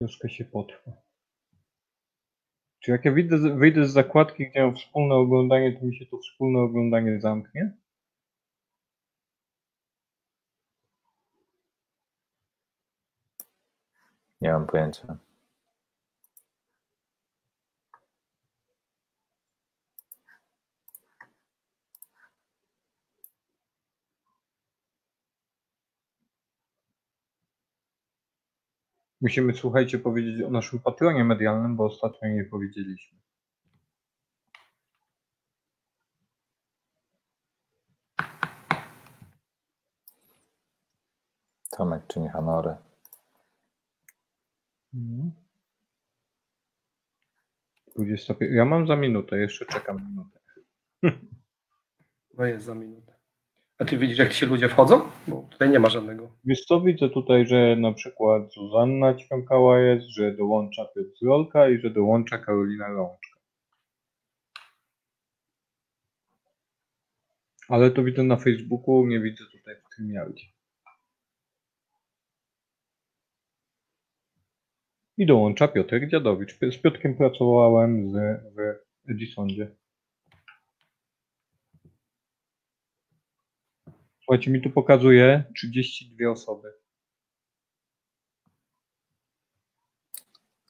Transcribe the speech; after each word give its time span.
Troszkę 0.00 0.28
się 0.30 0.44
potrwa. 0.44 0.92
Czy 2.80 2.90
jak 2.90 3.04
ja 3.04 3.12
wyjdę, 3.12 3.38
wyjdę 3.38 3.86
z 3.86 3.92
zakładki, 3.92 4.50
gdzie 4.50 4.62
mam 4.62 4.76
wspólne 4.76 5.14
oglądanie, 5.14 5.72
to 5.72 5.86
mi 5.86 5.96
się 5.96 6.06
to 6.06 6.18
wspólne 6.18 6.58
oglądanie 6.60 7.20
zamknie? 7.20 7.72
Nie 14.40 14.52
mam 14.52 14.66
pojęcia. 14.66 15.18
Musimy, 29.20 29.54
słuchajcie, 29.54 29.98
powiedzieć 29.98 30.42
o 30.42 30.50
naszym 30.50 30.78
patronie 30.78 31.24
medialnym, 31.24 31.76
bo 31.76 31.84
ostatnio 31.84 32.28
nie 32.28 32.44
powiedzieliśmy. 32.44 33.18
Tomek 41.70 42.06
czyni 42.06 42.28
honory. 42.28 42.76
Mhm. 44.94 45.32
25. 47.96 48.52
Ja 48.54 48.64
mam 48.64 48.86
za 48.86 48.96
minutę, 48.96 49.38
jeszcze 49.38 49.66
czekam 49.66 49.96
minutę. 50.08 50.40
No 52.34 52.46
jest 52.46 52.64
za 52.64 52.74
minutę. 52.74 53.17
A 53.78 53.84
ty 53.84 53.98
widzisz, 53.98 54.18
jak 54.18 54.32
ci 54.32 54.46
ludzie 54.46 54.68
wchodzą? 54.68 55.10
Bo 55.28 55.48
tutaj 55.50 55.70
nie 55.70 55.78
ma 55.78 55.88
żadnego. 55.88 56.30
Wiesz 56.44 56.64
co, 56.64 56.80
widzę 56.80 57.10
tutaj, 57.10 57.46
że 57.46 57.76
na 57.76 57.92
przykład 57.92 58.52
Zuzanna 58.52 59.14
Ćwiąkała 59.14 59.80
jest, 59.80 60.06
że 60.06 60.36
dołącza 60.36 60.84
Piotr 60.84 61.10
Rolka 61.22 61.68
i 61.68 61.78
że 61.78 61.90
dołącza 61.90 62.38
Karolina 62.38 62.88
Rączka. 62.88 63.38
Ale 67.68 67.90
to 67.90 68.04
widzę 68.04 68.22
na 68.22 68.36
Facebooku, 68.36 69.06
nie 69.06 69.20
widzę 69.20 69.44
tutaj 69.52 69.76
w 69.76 69.84
StreamYardzie. 69.92 70.46
I 75.16 75.26
dołącza 75.26 75.68
Piotr 75.68 76.08
Dziadowicz. 76.08 76.58
Z 76.72 76.78
Piotrkiem 76.78 77.16
pracowałem 77.16 78.10
z, 78.10 78.14
w 78.54 79.10
Edisondzie. 79.10 79.70
Słuchajcie, 84.28 84.50
mi 84.50 84.62
tu 84.62 84.70
pokazuje 84.70 85.44
32 85.56 86.30
osoby. 86.30 86.72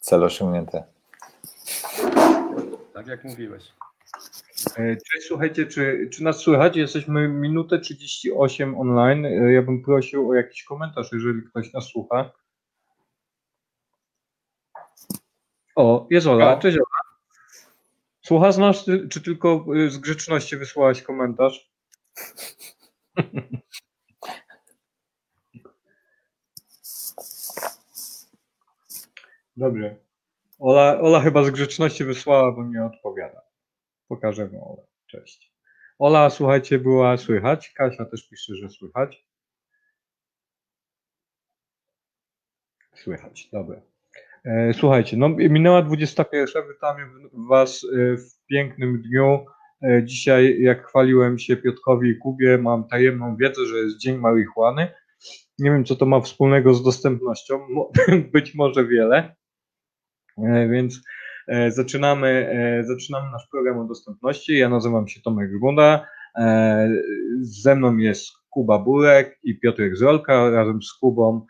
Cel 0.00 0.25
osiągnięty. 0.25 0.83
Tak 2.95 3.06
jak 3.06 3.25
mówiłeś. 3.25 3.73
E, 4.77 4.97
Cześć, 4.97 5.27
słuchajcie, 5.27 5.67
czy, 5.67 6.09
czy 6.12 6.23
nas 6.25 6.37
słychać? 6.37 6.77
Jesteśmy 6.77 7.28
minutę 7.28 7.78
38 7.78 8.78
online. 8.81 9.27
E, 9.27 9.53
Ja 9.53 9.62
bym 9.62 9.83
prosił 9.83 10.31
o 10.31 10.34
jakiś 10.34 10.65
komentarz, 10.65 11.12
jeżeli 11.12 11.43
ktoś 11.43 11.72
nas 11.72 11.84
słucha. 11.84 12.31
O, 15.77 16.06
jest 16.11 16.27
Ola. 16.27 16.56
Cześć 16.59 16.77
Ola. 16.77 17.19
Słuchasz 18.22 18.56
nas, 18.56 18.84
czy, 18.84 19.09
czy 19.09 19.20
tylko 19.20 19.65
y, 19.77 19.91
z 19.91 19.98
grzeczności 19.98 20.56
wysłałaś 20.56 21.03
komentarz? 21.03 21.70
Dobrze. 29.57 29.97
Ola, 30.59 31.01
Ola 31.01 31.21
chyba 31.21 31.45
z 31.45 31.51
grzeczności 31.51 32.05
wysłała, 32.05 32.53
bo 32.53 32.65
nie 32.65 32.85
odpowiada. 32.85 33.41
Pokażemy 34.09 34.61
Olę. 34.61 34.83
Cześć. 35.07 35.53
Ola, 35.99 36.31
słuchajcie, 36.31 36.79
była 36.79 37.17
słychać. 37.17 37.73
Kasia 37.73 38.05
też 38.05 38.28
pisze, 38.28 38.55
że 38.55 38.69
słychać. 38.69 39.27
Słychać, 42.95 43.49
dobra. 43.53 43.81
E, 44.45 44.73
Słuchajcie, 44.75 45.17
no 45.17 45.28
minęła 45.28 45.83
21. 45.83 46.69
Witamy 46.69 47.03
Was 47.33 47.84
e, 47.84 48.17
w 48.17 48.47
pięknym 48.47 49.03
dniu. 49.03 49.47
E, 49.84 50.05
Dzisiaj, 50.05 50.61
jak 50.61 50.87
chwaliłem 50.87 51.39
się 51.39 51.56
Piotrkowi 51.56 52.11
i 52.11 52.19
Kubie, 52.19 52.59
mam 52.59 52.89
tajemną 52.89 53.37
wiedzę, 53.37 53.66
że 53.66 53.77
jest 53.77 53.99
Dzień 53.99 54.19
Marihuany. 54.19 54.89
Nie 55.59 55.71
wiem, 55.71 55.84
co 55.84 55.97
to 55.97 56.06
ma 56.06 56.21
wspólnego 56.21 56.75
z 56.75 56.83
dostępnością. 56.83 57.61
Być 58.33 58.55
może 58.55 58.87
wiele. 58.87 59.37
E, 60.39 60.69
Więc 60.69 61.03
e, 61.49 61.71
zaczynamy, 61.71 62.53
zaczynamy 62.87 63.31
nasz 63.31 63.49
program 63.50 63.78
o 63.78 63.84
dostępności. 63.84 64.59
Ja 64.59 64.69
nazywam 64.69 65.09
się 65.09 65.21
Tomek 65.21 65.50
Grunda. 65.50 66.06
Ze 67.41 67.75
mną 67.75 67.97
jest 67.97 68.31
Kuba 68.50 68.78
Burek 68.78 69.39
i 69.43 69.60
Piotrek 69.60 69.97
Zolka. 69.97 70.50
Razem 70.50 70.83
z 70.83 70.93
Kubą 70.93 71.47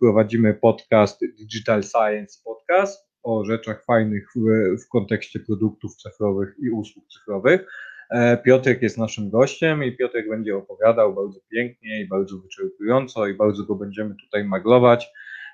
prowadzimy 0.00 0.54
podcast 0.54 1.20
Digital 1.38 1.82
Science 1.82 2.40
Podcast 2.44 3.11
o 3.22 3.44
rzeczach 3.44 3.84
fajnych 3.84 4.28
w, 4.36 4.40
w 4.84 4.88
kontekście 4.88 5.40
produktów 5.40 5.96
cyfrowych 5.96 6.54
i 6.62 6.70
usług 6.70 7.04
cyfrowych. 7.08 7.66
E, 8.10 8.36
Piotrek 8.36 8.82
jest 8.82 8.98
naszym 8.98 9.30
gościem 9.30 9.84
i 9.84 9.96
Piotrek 9.96 10.28
będzie 10.28 10.56
opowiadał 10.56 11.14
bardzo 11.14 11.40
pięknie 11.50 12.00
i 12.00 12.08
bardzo 12.08 12.38
wyczerpująco 12.38 13.26
i 13.26 13.34
bardzo 13.34 13.64
go 13.64 13.74
będziemy 13.74 14.14
tutaj 14.14 14.44
maglować. 14.44 15.08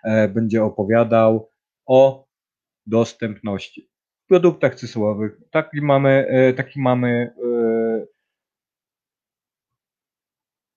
E, 0.04 0.28
Będzie 0.28 0.64
opowiadał 0.64 1.50
o 1.86 2.26
dostępności 2.86 3.90
w 4.24 4.28
produktach 4.28 4.74
cyfrowych. 4.74 5.40
Taki 5.50 5.82
mamy, 5.82 6.26
e, 6.28 6.52
taki 6.52 6.80
mamy 6.80 7.30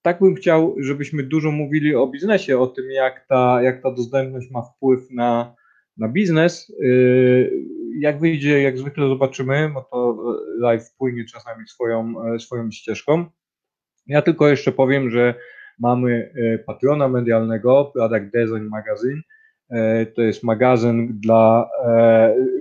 tak 0.02 0.20
bym 0.20 0.34
chciał, 0.34 0.74
żebyśmy 0.78 1.22
dużo 1.22 1.50
mówili 1.50 1.94
o 1.94 2.06
biznesie, 2.06 2.58
o 2.58 2.66
tym, 2.66 2.90
jak 2.90 3.26
ta, 3.26 3.62
jak 3.62 3.82
ta 3.82 3.90
dostępność 3.90 4.50
ma 4.50 4.62
wpływ 4.62 5.10
na, 5.10 5.54
na 5.96 6.08
biznes. 6.08 6.72
Yy, 6.80 7.50
Jak 7.98 8.20
wyjdzie, 8.20 8.62
jak 8.62 8.78
zwykle 8.78 9.08
zobaczymy, 9.08 9.70
bo 9.74 9.82
to 9.82 10.16
live 10.58 10.94
płynie 10.98 11.24
czasami 11.24 11.68
swoją, 11.68 12.14
e, 12.24 12.38
swoją 12.38 12.70
ścieżką. 12.70 13.24
Ja 14.06 14.22
tylko 14.22 14.48
jeszcze 14.48 14.72
powiem, 14.72 15.10
że 15.10 15.34
mamy 15.78 16.32
e, 16.34 16.58
patrona 16.58 17.08
medialnego, 17.08 17.90
Product 17.94 18.32
Design 18.32 18.68
Magazine. 18.68 19.20
E, 19.70 20.06
To 20.06 20.22
jest 20.22 20.42
magazyn 20.42 21.20
dla, 21.20 21.68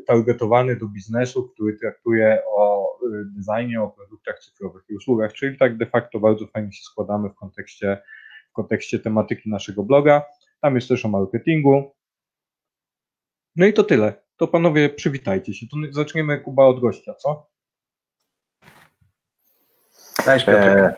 targetowany 0.08 0.76
do 0.76 0.88
biznesu, 0.88 1.50
który 1.54 1.78
traktuje 1.78 2.40
o 2.58 2.88
designie, 3.38 3.82
o 3.82 3.90
produktach 3.90 4.40
cyfrowych 4.40 4.84
i 4.90 4.96
usługach, 4.96 5.34
czyli 5.34 5.58
tak 5.58 5.78
de 5.78 5.86
facto 5.86 6.20
bardzo 6.20 6.48
fajnie 6.48 6.72
się 6.74 6.84
składamy 6.84 7.30
w 7.30 7.36
kontekście, 7.36 7.98
w 8.50 8.54
kontekście 8.54 9.00
tematyki 9.00 9.50
naszego 9.50 9.84
bloga. 9.84 10.24
Tam 10.62 10.76
jest 10.76 10.88
też 10.90 11.06
o 11.06 11.10
marketingu. 11.10 11.92
No 13.56 13.66
i 13.66 13.74
to 13.74 13.84
tyle. 13.84 14.14
To 14.38 14.48
panowie 14.48 14.90
przywitajcie 14.90 15.54
się. 15.54 15.66
To 15.68 15.78
zaczniemy 15.92 16.40
Kuba 16.40 16.66
od 16.66 16.80
gościa, 16.80 17.14
co? 17.14 17.48
Cześć 20.26 20.46
Piotrek. 20.46 20.78
E, 20.78 20.96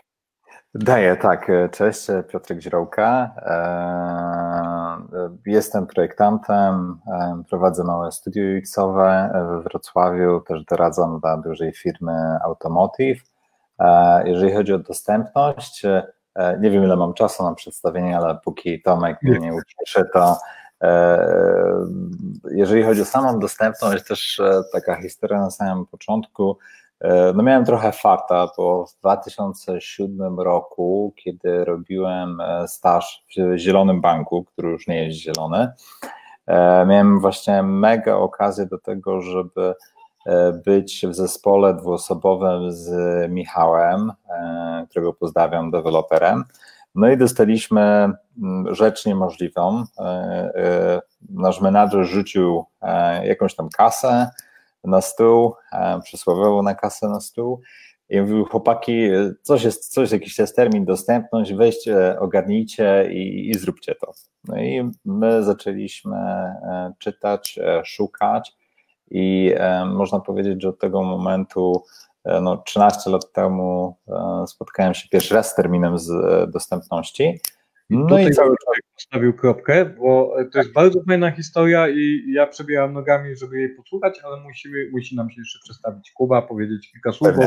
daję, 0.74 1.16
tak. 1.16 1.50
e, 1.50 1.68
Cześć, 1.68 2.10
e, 2.10 2.22
Piotrek 2.22 2.60
Źrołka. 2.60 3.34
E, 3.38 5.34
jestem 5.46 5.86
projektantem, 5.86 7.00
e, 7.12 7.42
prowadzę 7.48 7.84
małe 7.84 8.12
studio 8.12 8.42
UX-owe 8.58 9.30
we 9.32 9.62
Wrocławiu, 9.62 10.40
też 10.40 10.64
doradzam 10.64 11.20
dla 11.20 11.36
dużej 11.36 11.72
firmy 11.72 12.38
Automotive. 12.44 13.20
E, 13.78 14.28
jeżeli 14.28 14.52
chodzi 14.52 14.72
o 14.72 14.78
dostępność, 14.78 15.84
e, 15.84 16.12
nie 16.60 16.70
wiem 16.70 16.84
ile 16.84 16.96
mam 16.96 17.14
czasu 17.14 17.44
na 17.44 17.54
przedstawienie, 17.54 18.16
ale 18.16 18.38
póki 18.44 18.82
Tomek 18.82 19.22
mnie 19.22 19.38
nie 19.38 19.54
ucieszy, 19.54 20.04
to 20.12 20.38
jeżeli 22.50 22.82
chodzi 22.82 23.02
o 23.02 23.04
samą 23.04 23.38
dostępność, 23.38 24.04
też 24.04 24.40
e, 24.40 24.62
taka 24.72 25.02
historia 25.02 25.40
na 25.40 25.50
samym 25.50 25.86
początku, 25.86 26.58
E, 27.04 27.32
No 27.32 27.42
miałem 27.42 27.64
trochę 27.64 27.92
farta, 27.92 28.48
bo 28.56 28.86
w 28.86 28.94
2007 29.00 30.40
roku, 30.40 31.12
kiedy 31.16 31.64
robiłem 31.64 32.40
e, 32.40 32.68
staż 32.68 33.24
w 33.36 33.58
Zielonym 33.58 34.00
Banku, 34.00 34.44
który 34.44 34.68
już 34.70 34.86
nie 34.86 35.04
jest 35.04 35.18
zielony, 35.18 35.72
e, 36.46 36.86
miałem 36.86 37.20
właśnie 37.20 37.62
mega 37.62 38.14
okazję 38.14 38.66
do 38.66 38.78
tego, 38.78 39.20
żeby 39.20 39.74
e, 40.26 40.52
być 40.52 41.06
w 41.06 41.14
zespole 41.14 41.74
dwuosobowym 41.74 42.72
z 42.72 42.90
Michałem, 43.30 44.12
e, 44.30 44.86
którego 44.90 45.12
pozdrawiam, 45.12 45.70
deweloperem. 45.70 46.44
No 46.94 47.08
i 47.08 47.16
dostaliśmy 47.16 47.80
mm, 47.80 48.74
rzecz 48.74 49.06
niemożliwą. 49.06 49.84
E, 49.98 50.02
e, 50.02 51.00
Nasz 51.30 51.60
menadżer 51.60 52.04
rzucił 52.04 52.64
e, 52.82 53.26
jakąś 53.26 53.54
tam 53.54 53.68
kasę, 53.68 54.30
na 54.84 55.00
stół, 55.00 55.54
przysłowiowo 56.04 56.62
na 56.62 56.74
kasę 56.74 57.08
na 57.08 57.20
stół 57.20 57.60
I 58.08 58.20
mówił, 58.20 58.44
chłopaki, 58.44 59.08
coś 59.42 59.64
jest, 59.64 59.92
coś, 59.92 60.12
jakiś 60.12 60.38
jest 60.38 60.56
termin, 60.56 60.84
dostępność, 60.84 61.54
weźcie, 61.54 62.20
ogarnijcie 62.20 63.08
i, 63.12 63.50
i 63.50 63.54
zróbcie 63.54 63.94
to. 63.94 64.12
No 64.44 64.56
i 64.56 64.90
my 65.04 65.42
zaczęliśmy 65.42 66.16
czytać, 66.98 67.58
szukać 67.84 68.56
i 69.10 69.54
można 69.86 70.20
powiedzieć, 70.20 70.62
że 70.62 70.68
od 70.68 70.78
tego 70.78 71.02
momentu, 71.02 71.82
no 72.42 72.56
13 72.56 73.10
lat 73.10 73.32
temu 73.32 73.96
spotkałem 74.46 74.94
się 74.94 75.08
pierwszy 75.08 75.34
raz 75.34 75.50
z 75.50 75.54
terminem 75.54 75.98
z 75.98 76.10
dostępności 76.50 77.40
no 77.90 78.02
Tutaj 78.02 78.26
i 78.26 78.30
cały 78.30 78.50
czas 78.50 78.74
postawił 78.94 79.32
kropkę, 79.34 79.84
bo 79.84 80.36
to 80.52 80.58
jest 80.58 80.72
bardzo 80.72 81.02
fajna 81.08 81.30
historia 81.30 81.88
i 81.88 82.24
ja 82.32 82.46
przebieram 82.46 82.92
nogami, 82.92 83.36
żeby 83.36 83.58
jej 83.58 83.76
posłuchać, 83.76 84.20
ale 84.24 84.40
musimy, 84.40 84.90
musi 84.92 85.16
nam 85.16 85.30
się 85.30 85.40
jeszcze 85.40 85.58
przedstawić 85.64 86.12
Kuba, 86.12 86.42
powiedzieć 86.42 86.92
kilka 86.92 87.12
słów, 87.12 87.30
bo 87.36 87.42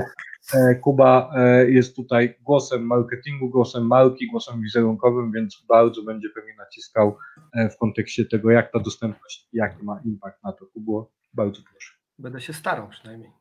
e, 0.59 0.75
Kuba 0.75 1.31
e, 1.35 1.71
jest 1.71 1.95
tutaj 1.95 2.37
głosem 2.41 2.85
marketingu, 2.85 3.49
głosem 3.49 3.87
marki, 3.87 4.27
głosem 4.27 4.61
wizerunkowym, 4.61 5.31
więc 5.31 5.65
bardzo 5.69 6.03
będzie 6.03 6.29
pewnie 6.29 6.55
naciskał 6.57 7.17
e, 7.53 7.69
w 7.69 7.77
kontekście 7.77 8.25
tego, 8.25 8.51
jak 8.51 8.71
ta 8.71 8.79
dostępność, 8.79 9.47
jaki 9.53 9.83
ma 9.83 10.01
impact 10.05 10.43
na 10.43 10.51
to. 10.51 10.65
Kubo, 10.65 11.11
bardzo 11.33 11.61
proszę. 11.71 11.96
Będę 12.19 12.41
się 12.41 12.53
starał 12.53 12.87
przynajmniej. 12.87 13.31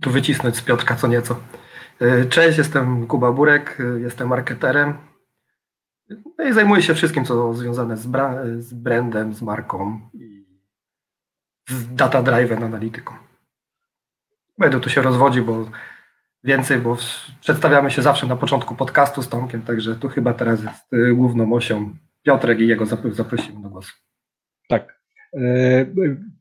Tu 0.00 0.10
wycisnąć 0.10 0.56
z 0.56 0.62
Piotrka 0.62 0.96
co 0.96 1.06
nieco. 1.06 1.40
Cześć, 2.28 2.58
jestem 2.58 3.06
Kuba 3.06 3.32
Burek, 3.32 3.78
jestem 3.98 4.28
marketerem 4.28 5.12
no 6.38 6.44
i 6.44 6.52
zajmuję 6.52 6.82
się 6.82 6.94
wszystkim, 6.94 7.24
co 7.24 7.54
związane 7.54 7.96
z, 7.96 8.08
z 8.58 8.74
brandem, 8.74 9.34
z 9.34 9.42
marką 9.42 10.00
i 10.14 10.46
z 11.68 11.94
data 11.94 12.22
driven 12.22 12.64
analityką. 12.64 13.14
Będę 14.58 14.80
tu 14.80 14.90
się 14.90 15.02
rozwodził, 15.02 15.44
bo 15.44 15.70
więcej, 16.44 16.78
bo 16.78 16.96
przedstawiamy 17.40 17.90
się 17.90 18.02
zawsze 18.02 18.26
na 18.26 18.36
początku 18.36 18.74
podcastu 18.74 19.22
z 19.22 19.28
Tomkiem, 19.28 19.62
także 19.62 19.96
tu 19.96 20.08
chyba 20.08 20.34
teraz 20.34 20.62
jest 20.62 20.92
y, 20.92 21.14
główną 21.14 21.52
osią 21.52 21.94
Piotrek 22.22 22.60
i 22.60 22.66
jego 22.66 22.86
zaprosimy 22.86 23.62
do 23.62 23.68
głosu. 23.68 23.92
Tak. 24.68 25.01
E, 25.36 25.86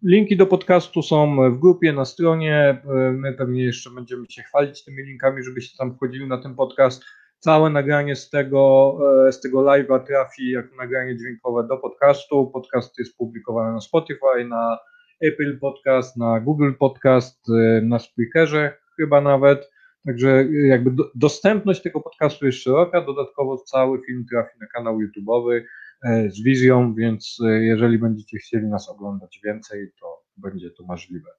linki 0.04 0.38
do 0.38 0.46
podcastu 0.46 1.02
są 1.02 1.52
w 1.52 1.60
grupie, 1.60 1.94
na 1.94 2.06
stronie. 2.06 2.56
E, 2.56 3.12
my 3.12 3.34
pewnie 3.34 3.64
jeszcze 3.64 3.90
będziemy 3.90 4.26
się 4.30 4.42
chwalić 4.42 4.84
tymi 4.84 5.04
linkami, 5.04 5.44
żebyście 5.44 5.78
tam 5.78 5.96
wchodzili 5.96 6.28
na 6.28 6.38
ten 6.38 6.56
podcast. 6.56 7.04
Całe 7.40 7.70
nagranie 7.70 8.16
z 8.16 8.30
tego, 8.30 8.98
e, 9.28 9.32
z 9.32 9.42
tego 9.42 9.60
live'a 9.60 10.04
trafi 10.04 10.52
jako 10.52 10.76
nagranie 10.76 11.18
dźwiękowe 11.18 11.68
do 11.68 11.78
podcastu. 11.78 12.52
Podcast 12.54 13.00
jest 13.00 13.18
publikowany 13.18 13.74
na 13.74 13.82
Spotify, 13.82 14.46
na 14.48 14.80
Apple 15.22 15.60
Podcast, 15.60 16.18
na 16.18 16.40
Google 16.40 16.72
Podcast, 16.80 17.48
na 17.82 18.00
Spreakerze 18.00 18.74
chyba 18.96 19.22
nawet. 19.22 19.70
Także 20.06 20.46
jakby 20.52 20.92
do, 20.92 21.12
dostępność 21.16 21.82
tego 21.82 22.02
podcastu 22.02 22.46
jest 22.46 22.58
szeroka. 22.58 23.02
Dodatkowo 23.02 23.58
cały 23.58 24.02
film 24.06 24.26
trafi 24.32 24.60
na 24.60 24.68
kanał 24.68 25.00
YouTube'owy 25.00 25.62
z 26.04 26.44
wizją, 26.44 26.96
więc 26.96 27.38
jeżeli 27.60 27.98
będziecie 27.98 28.38
chcieli 28.38 28.68
nas 28.68 28.90
oglądać 28.90 29.40
więcej, 29.44 29.92
to 30.00 30.24
będzie 30.38 30.72
to 30.72 30.84
możliwe. 30.84 31.30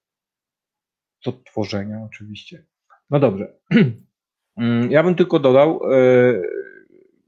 Do 1.24 1.32
tworzenia 1.32 2.02
oczywiście. 2.06 2.64
No 3.10 3.20
dobrze. 3.20 3.52
Mm, 4.56 4.90
ja 4.90 5.02
bym 5.02 5.14
tylko 5.14 5.38
dodał, 5.38 5.80
e, 5.92 6.42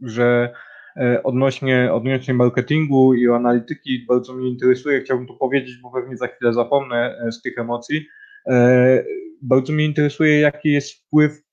że 0.00 0.54
e, 0.96 1.22
odnośnie, 1.22 1.92
odnośnie 1.92 2.34
marketingu 2.34 3.14
i 3.14 3.28
analityki 3.28 4.04
bardzo 4.08 4.34
mnie 4.34 4.48
interesuje. 4.48 5.00
Chciałbym 5.00 5.26
tu 5.26 5.36
powiedzieć, 5.36 5.76
bo 5.82 5.90
pewnie 5.90 6.16
za 6.16 6.26
chwilę 6.26 6.52
zapomnę 6.52 7.18
e, 7.26 7.32
z 7.32 7.42
tych 7.42 7.58
emocji. 7.58 8.06
Bardzo 9.42 9.72
mnie 9.72 9.84
interesuje, 9.84 10.40
jaki 10.40 10.68
jest 10.68 10.92
wpływ 10.92 11.43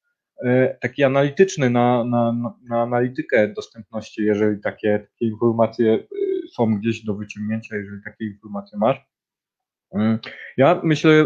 taki 0.81 1.03
analityczny 1.03 1.69
na, 1.69 2.03
na, 2.03 2.33
na 2.69 2.81
analitykę 2.81 3.47
dostępności, 3.47 4.23
jeżeli 4.23 4.61
takie, 4.61 4.99
takie 4.99 5.31
informacje 5.31 6.07
są 6.53 6.75
gdzieś 6.75 7.03
do 7.03 7.15
wyciągnięcia, 7.15 7.75
jeżeli 7.75 8.01
takie 8.05 8.25
informacje 8.25 8.77
masz. 8.77 8.97
Mm, 9.93 10.19
ja 10.57 10.81
myślę, 10.83 11.25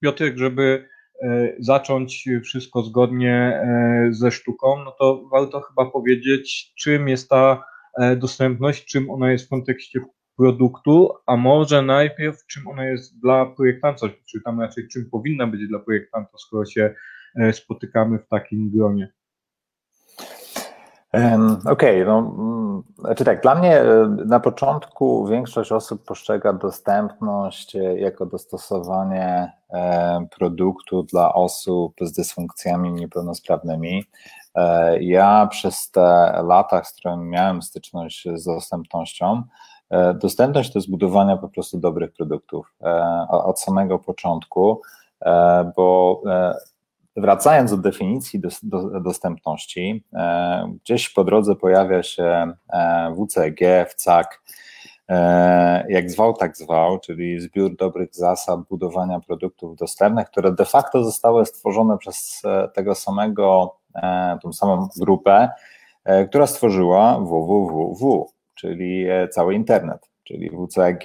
Piotrek, 0.00 0.38
żeby 0.38 0.88
E, 1.22 1.54
zacząć 1.58 2.28
wszystko 2.44 2.82
zgodnie 2.82 3.34
e, 3.34 4.08
ze 4.10 4.30
sztuką, 4.30 4.84
no 4.84 4.92
to 4.98 5.28
warto 5.32 5.60
chyba 5.60 5.90
powiedzieć, 5.90 6.72
czym 6.78 7.08
jest 7.08 7.28
ta 7.28 7.64
e, 7.98 8.16
dostępność, 8.16 8.84
czym 8.84 9.10
ona 9.10 9.32
jest 9.32 9.46
w 9.46 9.48
kontekście 9.48 10.00
produktu, 10.36 11.12
a 11.26 11.36
może 11.36 11.82
najpierw 11.82 12.46
czym 12.46 12.68
ona 12.68 12.84
jest 12.84 13.20
dla 13.20 13.46
projektanta, 13.46 14.08
czy 14.30 14.40
tam 14.44 14.60
raczej 14.60 14.88
czym 14.88 15.10
powinna 15.10 15.46
być 15.46 15.68
dla 15.68 15.78
projektanta, 15.78 16.38
skoro 16.38 16.64
się 16.64 16.94
spotykamy 17.52 18.18
w 18.18 18.28
takim 18.28 18.70
gronie. 18.70 19.12
Okej, 21.12 22.02
okay, 22.02 22.04
no, 22.04 22.18
mm, 22.18 22.82
znaczy 22.98 23.24
tak, 23.24 23.42
dla 23.42 23.54
mnie 23.54 23.80
e, 23.80 24.16
na 24.26 24.40
początku 24.40 25.26
większość 25.26 25.72
osób 25.72 26.04
postrzega 26.04 26.52
dostępność 26.52 27.76
e, 27.76 27.98
jako 27.98 28.26
dostosowanie 28.26 29.52
e, 29.70 30.26
produktu 30.38 31.02
dla 31.02 31.34
osób 31.34 31.94
z 32.00 32.12
dysfunkcjami 32.12 32.92
niepełnosprawnymi. 32.92 34.04
Ja 35.00 35.46
przez 35.50 35.90
te 35.90 36.00
lata, 36.46 36.84
z 36.84 36.92
którymi 36.92 37.24
miałem 37.24 37.62
styczność 37.62 38.28
z 38.34 38.44
dostępnością, 38.44 39.42
dostępność 40.14 40.72
to 40.72 40.78
jest 40.78 40.90
budowanie 40.90 41.36
po 41.36 41.48
prostu 41.48 41.78
dobrych 41.78 42.12
produktów 42.12 42.74
od 43.28 43.60
samego 43.60 43.98
początku, 43.98 44.82
bo 45.76 46.22
Wracając 47.16 47.70
do 47.70 47.76
definicji 47.76 48.40
dostępności, 49.00 50.04
e, 50.12 50.74
gdzieś 50.82 51.08
po 51.08 51.24
drodze 51.24 51.56
pojawia 51.56 52.02
się 52.02 52.52
e, 52.72 53.14
WCG, 53.14 53.86
WCAG, 53.88 54.42
e, 55.08 55.86
jak 55.88 56.10
zwał, 56.10 56.34
tak 56.34 56.56
zwał, 56.56 56.98
czyli 56.98 57.40
zbiór 57.40 57.76
dobrych 57.76 58.14
zasad 58.14 58.60
budowania 58.60 59.20
produktów 59.20 59.76
dostępnych, 59.76 60.26
które 60.26 60.52
de 60.52 60.64
facto 60.64 61.04
zostały 61.04 61.46
stworzone 61.46 61.98
przez 61.98 62.42
tego 62.74 62.94
samego, 62.94 63.76
tą 64.42 64.52
samą 64.52 64.88
grupę, 64.96 65.48
która 66.28 66.46
stworzyła 66.46 67.18
www, 67.18 68.26
czyli 68.54 69.06
cały 69.30 69.54
internet 69.54 70.09
czyli 70.30 70.50
WCAG 70.50 71.02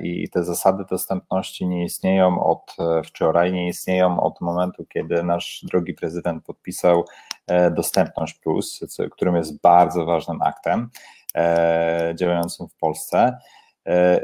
i 0.00 0.28
te 0.28 0.44
zasady 0.44 0.84
dostępności 0.90 1.66
nie 1.66 1.84
istnieją 1.84 2.44
od 2.44 2.76
e, 2.78 3.02
wczoraj, 3.02 3.52
nie 3.52 3.68
istnieją 3.68 4.20
od 4.20 4.40
momentu, 4.40 4.84
kiedy 4.88 5.22
nasz 5.22 5.64
drogi 5.70 5.94
prezydent 5.94 6.44
podpisał 6.44 7.04
e, 7.46 7.70
Dostępność 7.70 8.34
Plus, 8.34 8.80
którym 9.10 9.36
jest 9.36 9.60
bardzo 9.60 10.04
ważnym 10.04 10.42
aktem 10.42 10.88
e, 11.34 12.14
działającym 12.18 12.68
w 12.68 12.76
Polsce. 12.76 13.38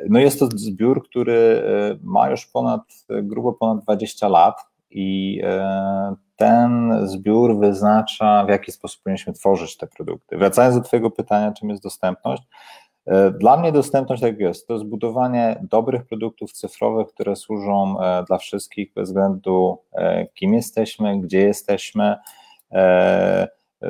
No 0.09 0.19
jest 0.19 0.39
to 0.39 0.47
zbiór, 0.47 1.05
który 1.09 1.63
ma 2.03 2.31
już 2.31 2.47
ponad, 2.47 2.81
grubo 3.09 3.53
ponad 3.53 3.85
20 3.85 4.29
lat 4.29 4.55
i 4.91 5.41
ten 6.37 7.01
zbiór 7.09 7.59
wyznacza, 7.59 8.45
w 8.45 8.49
jaki 8.49 8.73
sposób 8.73 9.03
powinniśmy 9.03 9.33
tworzyć 9.33 9.77
te 9.77 9.87
produkty. 9.87 10.39
Wracając 10.39 10.77
do 10.77 10.83
Twojego 10.83 11.11
pytania, 11.11 11.53
czym 11.53 11.71
jest 11.71 11.83
dostępność, 11.83 12.43
dla 13.39 13.57
mnie 13.57 13.73
dostępność 13.73 14.23
tak 14.23 14.39
jest, 14.39 14.67
to 14.67 14.73
jest 14.73 14.87
budowanie 14.87 15.61
dobrych 15.63 16.05
produktów 16.05 16.53
cyfrowych, 16.53 17.09
które 17.09 17.37
służą 17.37 18.01
e, 18.01 18.25
dla 18.25 18.39
wszystkich 18.39 18.93
bez 18.95 19.09
względu 19.09 19.79
e, 19.93 20.27
kim 20.27 20.55
jesteśmy, 20.55 21.21
gdzie 21.21 21.41
jesteśmy. 21.41 22.17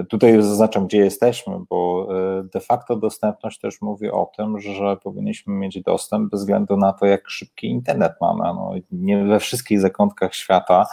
Tutaj 0.09 0.43
zaznaczam, 0.43 0.87
gdzie 0.87 0.99
jesteśmy, 0.99 1.57
bo 1.71 2.09
de 2.53 2.61
facto 2.61 2.97
dostępność 2.97 3.61
też 3.61 3.81
mówi 3.81 4.11
o 4.11 4.31
tym, 4.37 4.61
że 4.61 4.97
powinniśmy 4.97 5.55
mieć 5.55 5.83
dostęp 5.83 6.31
bez 6.31 6.41
względu 6.41 6.77
na 6.77 6.93
to, 6.93 7.07
jak 7.07 7.29
szybki 7.29 7.67
internet 7.67 8.13
mamy. 8.21 8.45
No, 8.45 8.73
nie 8.93 9.25
we 9.25 9.41
wszystkich 9.41 9.81
zakątkach 9.81 10.35
świata 10.35 10.87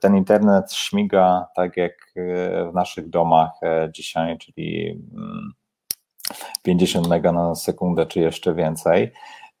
ten 0.00 0.16
internet 0.16 0.72
śmiga 0.72 1.46
tak 1.56 1.76
jak 1.76 2.14
w 2.70 2.74
naszych 2.74 3.10
domach 3.10 3.50
dzisiaj, 3.92 4.38
czyli 4.38 4.90
mm, 5.14 5.52
50 6.62 7.08
mega 7.08 7.32
na 7.32 7.54
sekundę, 7.54 8.06
czy 8.06 8.20
jeszcze 8.20 8.54
więcej. 8.54 9.12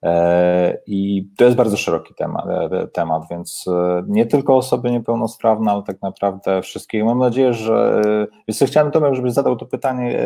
E, 0.02 0.78
I 0.86 1.28
to 1.36 1.44
jest 1.44 1.56
bardzo 1.56 1.76
szeroki 1.76 2.14
temat, 2.14 2.46
e, 2.48 2.86
temat, 2.86 3.22
więc 3.30 3.64
e, 3.68 4.02
nie 4.08 4.26
tylko 4.26 4.56
osoby 4.56 4.90
niepełnosprawne, 4.90 5.72
ale 5.72 5.82
tak 5.82 6.02
naprawdę 6.02 6.62
wszystkie. 6.62 7.04
Mam 7.04 7.18
nadzieję, 7.18 7.54
że. 7.54 8.02
Więc 8.48 8.62
chciałem, 8.66 8.90
Tomek, 8.90 9.14
żebyś 9.14 9.32
zadał 9.32 9.56
to 9.56 9.66
pytanie 9.66 10.18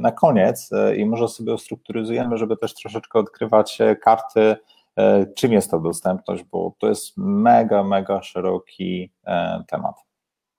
na 0.00 0.12
koniec 0.12 0.70
i 0.96 1.06
może 1.06 1.28
sobie 1.28 1.54
ustrukturyzujemy, 1.54 2.38
żeby 2.38 2.56
też 2.56 2.74
troszeczkę 2.74 3.18
odkrywać 3.18 3.78
karty, 4.02 4.56
czym 5.36 5.52
jest 5.52 5.70
ta 5.70 5.78
dostępność, 5.78 6.44
bo 6.44 6.74
to 6.78 6.88
jest 6.88 7.16
mega, 7.16 7.84
mega 7.84 8.22
szeroki 8.22 9.12
temat. 9.68 9.94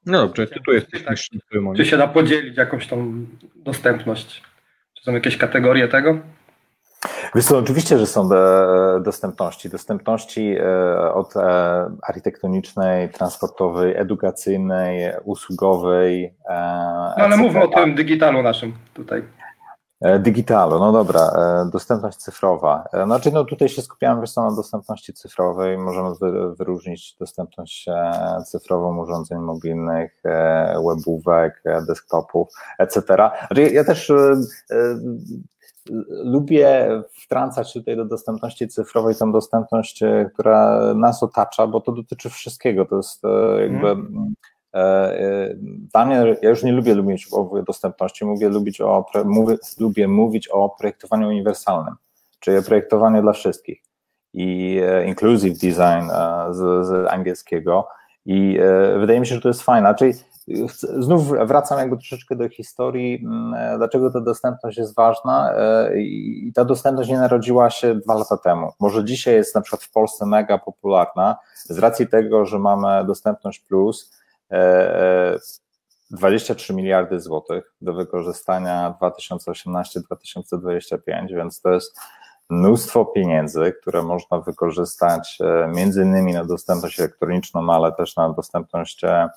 No 0.05 0.27
dobrze, 0.27 0.47
ty 0.47 0.59
tu 0.65 0.71
jesteś 0.71 1.03
tak, 1.05 1.17
Czy 1.75 1.85
się 1.85 1.97
da 1.97 2.07
podzielić 2.07 2.57
jakąś 2.57 2.87
tą 2.87 3.25
dostępność? 3.55 4.43
Czy 5.03 5.05
są 5.05 5.13
jakieś 5.13 5.37
kategorie 5.37 5.87
tego? 5.87 6.17
Wiesz 7.35 7.45
co, 7.45 7.57
oczywiście, 7.57 7.97
że 7.97 8.07
są 8.07 8.29
dostępności. 9.01 9.69
Dostępności 9.69 10.55
e, 10.59 11.13
od 11.13 11.37
e, 11.37 11.41
architektonicznej, 12.07 13.09
transportowej, 13.09 13.97
edukacyjnej, 13.97 15.11
usługowej. 15.23 16.25
E, 16.49 16.53
no 17.17 17.23
ale 17.23 17.37
mówmy 17.37 17.63
o 17.63 17.67
tym 17.67 17.95
digitalu 17.95 18.43
naszym 18.43 18.73
tutaj. 18.93 19.23
Digitalu, 20.19 20.79
no 20.79 20.91
dobra, 20.91 21.31
dostępność 21.71 22.17
cyfrowa. 22.17 22.83
Znaczy, 23.05 23.31
no 23.31 23.45
tutaj 23.45 23.69
się 23.69 23.81
skupiamy 23.81 24.21
wiesz 24.21 24.35
na 24.35 24.55
dostępności 24.55 25.13
cyfrowej. 25.13 25.77
Możemy 25.77 26.09
wyróżnić 26.59 27.15
dostępność 27.19 27.89
cyfrową 28.45 28.97
urządzeń 28.97 29.39
mobilnych, 29.39 30.23
webówek, 30.87 31.63
desktopów, 31.87 32.47
etc. 32.79 33.01
Znaczy, 33.47 33.73
ja 33.73 33.83
też 33.83 34.11
lubię 36.09 36.89
wtrącać 37.23 37.73
tutaj 37.73 37.95
do 37.95 38.05
dostępności 38.05 38.67
cyfrowej 38.67 39.15
tą 39.15 39.31
dostępność, 39.31 40.03
e, 40.03 40.29
która 40.33 40.93
nas 40.95 41.23
otacza, 41.23 41.67
bo 41.67 41.81
to 41.81 41.91
dotyczy 41.91 42.29
wszystkiego. 42.29 42.85
To 42.85 42.97
jest 42.97 43.25
e, 43.25 43.61
jakby. 43.61 43.89
Mm. 43.89 44.33
Dla 45.93 46.05
mnie, 46.05 46.35
ja 46.41 46.49
już 46.49 46.63
nie 46.63 46.71
lubię 46.71 46.95
mówić 46.95 47.27
o 47.31 47.61
dostępności, 47.67 48.25
mówię, 48.25 48.49
lubić 48.49 48.81
o, 48.81 49.05
mówię, 49.25 49.55
lubię 49.79 50.07
mówić 50.07 50.47
o 50.47 50.69
projektowaniu 50.69 51.27
uniwersalnym, 51.27 51.95
czyli 52.39 52.63
projektowanie 52.63 53.21
dla 53.21 53.33
wszystkich 53.33 53.83
i 54.33 54.81
inclusive 55.05 55.53
design 55.53 56.09
z, 56.51 56.87
z 56.87 57.07
angielskiego 57.11 57.87
i 58.25 58.59
wydaje 58.99 59.19
mi 59.19 59.27
się, 59.27 59.35
że 59.35 59.41
to 59.41 59.47
jest 59.47 59.61
fajne. 59.61 59.95
Czyli 59.95 60.13
znów 60.99 61.29
wracam 61.47 61.79
jakby 61.79 61.97
troszeczkę 61.97 62.35
do 62.35 62.49
historii, 62.49 63.25
mm, 63.25 63.53
e, 63.53 63.77
dlaczego 63.77 64.11
ta 64.11 64.21
dostępność 64.21 64.77
jest 64.77 64.95
ważna 64.95 65.53
e, 65.53 65.97
i 65.97 66.51
ta 66.55 66.65
dostępność 66.65 67.09
nie 67.09 67.17
narodziła 67.17 67.69
się 67.69 67.95
dwa 67.95 68.13
lata 68.13 68.37
temu. 68.37 68.71
Może 68.79 69.05
dzisiaj 69.05 69.33
jest 69.33 69.55
na 69.55 69.61
przykład 69.61 69.83
w 69.83 69.91
Polsce 69.91 70.25
mega 70.25 70.57
popularna 70.57 71.35
z 71.63 71.79
racji 71.79 72.07
tego, 72.07 72.45
że 72.45 72.59
mamy 72.59 73.05
dostępność 73.05 73.59
plus 73.59 74.22
23 76.11 76.73
e, 76.73 76.75
miliardy 76.75 77.19
złotych 77.19 77.73
do 77.81 77.93
wykorzystania 77.93 78.95
2018-2025, 79.01 81.27
więc 81.29 81.61
to 81.61 81.73
jest 81.73 81.99
mnóstwo 82.49 83.05
pieniędzy, 83.05 83.73
które 83.81 84.03
można 84.03 84.39
wykorzystać 84.39 85.37
e, 85.41 85.67
między 85.67 86.03
innymi 86.03 86.33
na 86.33 86.45
dostępność 86.45 86.99
elektroniczną, 86.99 87.73
ale 87.73 87.91
też 87.91 88.15
na 88.15 88.33
dostępność 88.33 89.03
e, 89.03 89.29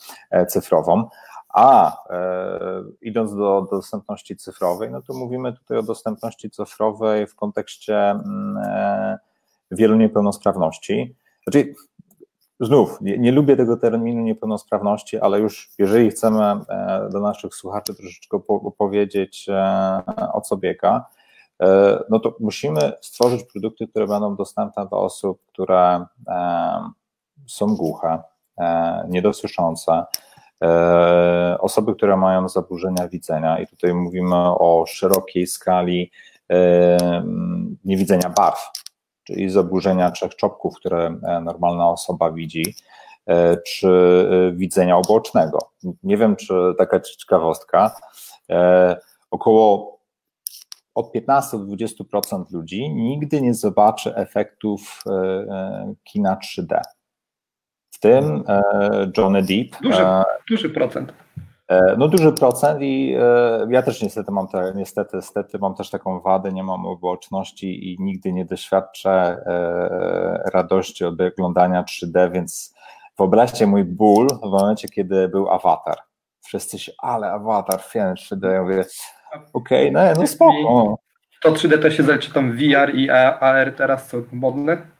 cyfrową. 0.46 1.08
A 1.56 1.96
e, 2.10 2.84
idąc 3.02 3.30
do, 3.30 3.66
do 3.70 3.76
dostępności 3.76 4.36
cyfrowej, 4.36 4.90
no 4.90 5.02
to 5.02 5.14
mówimy 5.14 5.52
tutaj 5.52 5.78
o 5.78 5.82
dostępności 5.82 6.50
cyfrowej 6.50 7.26
w 7.26 7.34
kontekście 7.34 8.10
mm, 8.10 8.56
e, 8.56 9.18
wielu 9.70 9.96
niepełnosprawności. 9.96 11.16
Znaczy, 11.42 11.74
znów, 12.60 13.00
nie, 13.00 13.18
nie, 13.18 13.32
lubię 13.32 13.56
tego 13.56 13.76
terminu 13.76 14.22
niepełnosprawności, 14.22 15.18
ale 15.18 15.40
już 15.40 15.70
jeżeli 15.78 16.10
chcemy 16.10 16.44
e, 16.44 17.08
do 17.12 17.20
naszych 17.20 17.54
słuchaczy 17.54 17.94
troszeczkę 17.94 18.40
po, 18.40 18.70
powiedzieć, 18.70 19.46
e, 19.48 20.12
o 20.32 20.40
co 20.40 20.56
biega, 20.56 21.06
E, 21.62 21.98
no 22.08 22.20
to 22.20 22.36
musimy 22.40 22.92
stworzyć 23.00 23.44
produkty, 23.52 23.88
które 23.88 24.06
będą 24.06 24.36
dostępne 24.36 24.86
dla 24.86 24.98
osób, 24.98 25.40
które 25.46 26.06
e, 26.28 26.90
są 27.46 27.76
głuche, 27.76 28.18
e, 28.58 29.06
niedosłyszące, 29.08 30.04
osoby, 31.58 31.94
które 31.94 32.16
mają 32.16 32.48
zaburzenia 32.48 33.08
widzenia. 33.08 33.58
I 33.58 33.66
tutaj 33.66 33.94
mówimy 33.94 34.36
o 34.36 34.84
szerokiej 34.86 35.46
skali 35.46 36.10
niewidzenia 37.84 38.30
barw, 38.30 38.70
czyli 39.26 39.50
zaburzenia 39.50 40.10
trzech 40.10 40.36
czopków, 40.36 40.76
które 40.76 41.18
normalna 41.42 41.90
osoba 41.90 42.32
widzi, 42.32 42.74
czy 43.66 43.90
widzenia 44.54 44.96
obocznego. 44.96 45.58
Nie 46.02 46.16
wiem, 46.16 46.36
czy 46.36 46.54
taka 46.78 47.00
ciekawostka, 47.00 47.96
około 49.30 49.96
od 50.96 51.12
15 51.12 51.58
do 51.58 51.64
20% 51.64 52.52
ludzi 52.52 52.90
nigdy 52.90 53.40
nie 53.40 53.54
zobaczy 53.54 54.14
efektów 54.14 55.02
e, 55.06 55.10
e, 55.10 55.94
kina 56.04 56.38
3D. 56.44 56.80
W 57.90 57.98
tym 58.00 58.44
e, 58.48 58.62
Johnny 59.16 59.42
Depp. 59.42 59.82
Duży, 59.82 60.02
duży 60.50 60.70
procent. 60.70 61.12
No 61.98 62.08
duży 62.08 62.32
procent 62.32 62.82
i 62.82 63.16
ja 63.68 63.82
też 63.82 64.02
niestety 64.02 64.32
mam 64.32 64.48
te, 64.48 64.72
niestety, 64.76 65.16
niestety 65.16 65.58
mam 65.58 65.74
też 65.74 65.90
taką 65.90 66.20
wadę, 66.20 66.52
nie 66.52 66.62
mam 66.62 66.86
uboczności 66.86 67.92
i 67.92 67.96
nigdy 68.00 68.32
nie 68.32 68.44
doświadczę 68.44 69.42
radości 70.52 71.04
od 71.04 71.20
oglądania 71.20 71.82
3D, 71.82 72.32
więc 72.32 72.74
wyobraźcie 73.18 73.66
mój 73.66 73.84
ból 73.84 74.28
w 74.42 74.50
momencie, 74.50 74.88
kiedy 74.88 75.28
był 75.28 75.50
Avatar. 75.50 75.98
Wszyscy 76.44 76.78
się, 76.78 76.92
ale 76.98 77.32
Avatar, 77.32 77.80
film 77.82 78.14
3D, 78.14 78.52
ja 78.52 78.62
mówię, 78.62 78.84
Okej, 79.52 79.90
okay, 79.90 80.14
no, 80.14 80.20
no 80.20 80.26
spoko. 80.26 80.98
To 81.42 81.52
3D 81.52 81.82
też 81.82 81.96
się 81.96 82.32
tam 82.34 82.52
VR 82.52 82.94
i 82.94 83.10
AR 83.10 83.74
teraz 83.76 84.08
co 84.08 84.16
modne? 84.32 84.95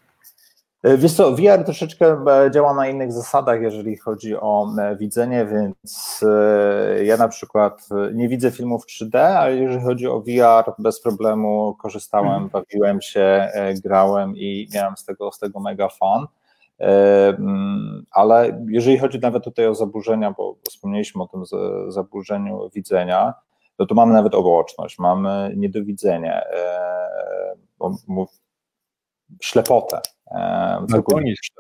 E, 0.82 0.98
wiesz 0.98 1.12
co, 1.12 1.32
VR 1.32 1.64
troszeczkę 1.64 2.24
e, 2.26 2.50
działa 2.50 2.74
na 2.74 2.88
innych 2.88 3.12
zasadach, 3.12 3.62
jeżeli 3.62 3.96
chodzi 3.96 4.36
o 4.36 4.68
e, 4.78 4.96
widzenie, 4.96 5.46
więc 5.46 6.24
ja 7.04 7.16
na 7.16 7.28
przykład 7.28 7.88
nie 8.14 8.28
widzę 8.28 8.50
filmów 8.50 8.86
3D, 8.86 9.18
ale 9.18 9.56
jeżeli 9.56 9.84
chodzi 9.84 10.06
o 10.06 10.20
VR, 10.20 10.72
bez 10.78 11.00
problemu 11.00 11.76
korzystałem, 11.82 12.42
mhm. 12.42 12.48
bawiłem 12.50 13.02
się, 13.02 13.48
grałem 13.84 14.36
i 14.36 14.68
miałem 14.74 14.96
z 14.96 15.04
tego, 15.04 15.32
z 15.32 15.38
tego 15.38 15.60
mega 15.60 15.88
fan. 15.88 16.26
Mm, 16.78 18.06
ale 18.10 18.64
jeżeli 18.68 18.98
chodzi 18.98 19.18
nawet 19.18 19.44
tutaj 19.44 19.66
o 19.66 19.74
zaburzenia, 19.74 20.34
bo 20.38 20.56
wspomnieliśmy 20.68 21.22
o 21.22 21.28
tym 21.28 21.42
zaburzeniu 21.88 22.70
widzenia, 22.74 23.34
no 23.78 23.86
to 23.86 23.94
mamy 23.94 24.12
nawet 24.12 24.34
obołoczność, 24.34 24.98
mamy 24.98 25.52
niedowidzenie, 25.56 26.42
e, 29.30 29.36
ślepotę. 29.42 30.00
E, 30.30 30.86
Daltonizm. 30.88 31.52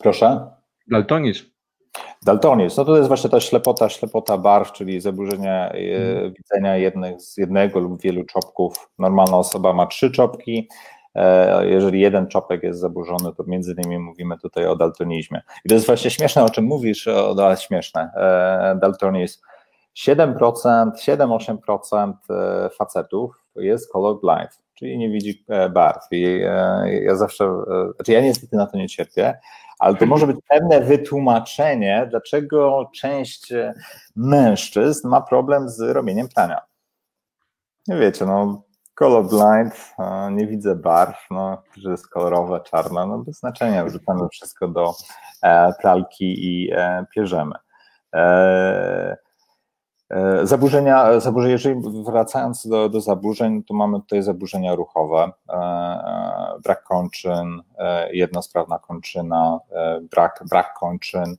Proszę? 0.00 0.50
Daltonizm. 0.90 1.44
Daltonizm, 2.22 2.74
no 2.78 2.84
to 2.84 2.96
jest 2.96 3.08
właśnie 3.08 3.30
ta 3.30 3.40
ślepota, 3.40 3.88
ślepota 3.88 4.38
barw, 4.38 4.72
czyli 4.72 5.00
zaburzenie 5.00 5.70
hmm. 5.72 6.34
widzenia 6.34 6.76
jednych, 6.76 7.20
z 7.20 7.36
jednego 7.36 7.80
lub 7.80 8.02
wielu 8.02 8.24
czopków. 8.24 8.90
Normalna 8.98 9.36
osoba 9.36 9.72
ma 9.72 9.86
trzy 9.86 10.10
czopki, 10.10 10.68
jeżeli 11.62 12.00
jeden 12.00 12.28
czopek 12.28 12.62
jest 12.62 12.80
zaburzony, 12.80 13.34
to 13.36 13.44
między 13.46 13.72
innymi 13.72 13.98
mówimy 13.98 14.38
tutaj 14.38 14.66
o 14.66 14.76
daltonizmie. 14.76 15.42
I 15.64 15.68
to 15.68 15.74
jest 15.74 15.86
właśnie 15.86 16.10
śmieszne, 16.10 16.44
o 16.44 16.50
czym 16.50 16.64
mówisz, 16.64 17.08
ale 17.38 17.56
śmieszne. 17.56 18.10
Daltonizm 18.80 19.40
7%, 19.96 20.90
7-8% 20.96 22.12
e, 22.30 22.70
facetów 22.70 23.43
jest 23.56 23.92
colorblind, 23.92 24.62
czyli 24.74 24.98
nie 24.98 25.10
widzi 25.10 25.44
e, 25.48 25.68
barw. 25.68 26.02
I 26.10 26.24
e, 26.24 27.02
ja 27.02 27.16
zawsze, 27.16 27.48
znaczy 27.94 28.12
ja 28.12 28.20
niestety 28.20 28.56
na 28.56 28.66
to 28.66 28.76
nie 28.76 28.88
cierpię, 28.88 29.38
ale 29.78 29.96
to 29.96 30.06
może 30.06 30.26
być 30.26 30.36
pewne 30.48 30.80
wytłumaczenie, 30.80 32.06
dlaczego 32.10 32.90
część 32.94 33.52
mężczyzn 34.16 35.08
ma 35.08 35.20
problem 35.20 35.68
z 35.68 35.80
robieniem 35.80 36.28
prania. 36.34 36.60
Nie 37.88 37.96
wiecie, 37.96 38.26
no 38.26 38.62
colorblind, 38.94 39.94
nie 40.30 40.46
widzę 40.46 40.76
barw, 40.76 41.26
no, 41.30 41.62
że 41.76 41.90
jest 41.90 42.08
kolorowe, 42.08 42.60
czarne, 42.60 43.06
no 43.06 43.18
bez 43.18 43.38
znaczenia, 43.38 43.84
wrzucamy 43.84 44.28
wszystko 44.32 44.68
do 44.68 44.92
pralki 45.80 46.46
i 46.46 46.72
pierzemy. 47.14 47.54
E, 50.14 50.46
zaburzenia, 50.46 51.20
zaburzenia 51.20 51.52
jeżeli 51.52 51.80
wracając 52.04 52.66
do, 52.68 52.88
do 52.88 53.00
zaburzeń, 53.00 53.62
to 53.62 53.74
mamy 53.74 54.00
tutaj 54.00 54.22
zaburzenia 54.22 54.74
ruchowe, 54.74 55.32
e, 55.48 55.52
e, 55.52 56.60
brak 56.64 56.82
kończyn, 56.82 57.62
jednosprawna 58.12 58.78
kończyna, 58.78 59.60
brak, 60.10 60.44
brak 60.50 60.74
kończyn. 60.74 61.36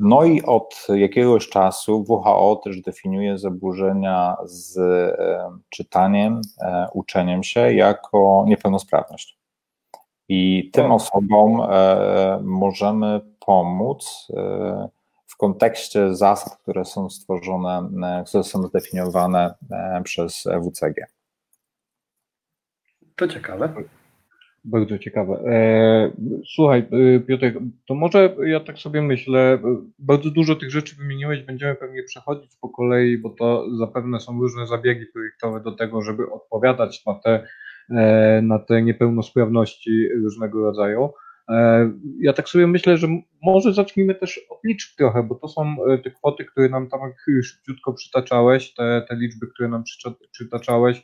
No 0.00 0.24
i 0.24 0.42
od 0.42 0.86
jakiegoś 0.88 1.48
czasu 1.48 2.04
WHO 2.08 2.60
też 2.64 2.80
definiuje 2.80 3.38
zaburzenia 3.38 4.36
z 4.44 4.78
czytaniem, 5.68 6.40
uczeniem 6.92 7.42
się 7.42 7.72
jako 7.72 8.44
niepełnosprawność. 8.46 9.38
I 10.28 10.70
tym 10.72 10.92
osobom 10.92 11.62
możemy 12.42 13.20
pomóc 13.46 14.28
w 15.34 15.36
kontekście 15.36 16.14
zasad, 16.14 16.58
które 16.62 16.84
są 16.84 17.10
stworzone, 17.10 17.90
e, 18.02 18.24
które 18.24 18.44
są 18.44 18.62
zdefiniowane 18.62 19.54
e, 19.70 20.00
przez 20.04 20.44
WCG. 20.62 21.06
To 23.16 23.28
ciekawe. 23.28 23.84
Bardzo 24.64 24.98
ciekawe. 24.98 25.34
E, 25.46 26.10
słuchaj, 26.54 26.86
e, 27.16 27.20
Piotr, 27.20 27.46
to 27.86 27.94
może 27.94 28.36
ja 28.46 28.60
tak 28.60 28.78
sobie 28.78 29.02
myślę, 29.02 29.40
e, 29.40 29.60
bardzo 29.98 30.30
dużo 30.30 30.56
tych 30.56 30.70
rzeczy 30.70 30.96
wymieniłeś, 30.96 31.42
będziemy 31.42 31.74
pewnie 31.74 32.02
przechodzić 32.02 32.56
po 32.60 32.68
kolei, 32.68 33.18
bo 33.18 33.30
to 33.30 33.76
zapewne 33.78 34.20
są 34.20 34.40
różne 34.40 34.66
zabiegi 34.66 35.06
projektowe 35.06 35.60
do 35.60 35.72
tego, 35.72 36.02
żeby 36.02 36.30
odpowiadać 36.30 37.06
na 37.06 37.14
te, 37.14 37.46
na 38.42 38.58
te 38.58 38.82
niepełnosprawności 38.82 40.08
różnego 40.22 40.62
rodzaju. 40.62 41.10
Ja 42.20 42.32
tak 42.32 42.48
sobie 42.48 42.66
myślę, 42.66 42.96
że 42.96 43.08
może 43.42 43.72
zacznijmy 43.72 44.14
też 44.14 44.40
od 44.50 44.58
liczb 44.64 44.96
trochę, 44.96 45.22
bo 45.22 45.34
to 45.34 45.48
są 45.48 45.76
te 46.04 46.10
kwoty, 46.10 46.44
które 46.44 46.68
nam 46.68 46.88
tam 46.88 47.00
szybciutko 47.42 47.92
przytaczałeś, 47.92 48.74
te, 48.74 49.04
te 49.08 49.16
liczby, 49.16 49.46
które 49.46 49.68
nam 49.68 49.82
przytaczałeś 50.32 51.02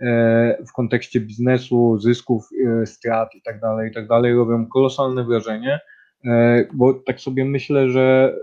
E, 0.00 0.64
w 0.68 0.72
kontekście 0.72 1.20
biznesu, 1.20 1.98
zysków, 1.98 2.48
e, 2.82 2.86
strat 2.86 3.34
i 3.34 3.42
tak 3.42 3.60
dalej, 3.60 3.90
i 3.90 3.94
tak 3.94 4.08
dalej, 4.08 4.34
robią 4.34 4.66
kolosalne 4.66 5.24
wrażenie, 5.24 5.80
e, 6.24 6.64
bo 6.72 6.94
tak 6.94 7.20
sobie 7.20 7.44
myślę, 7.44 7.90
że 7.90 8.36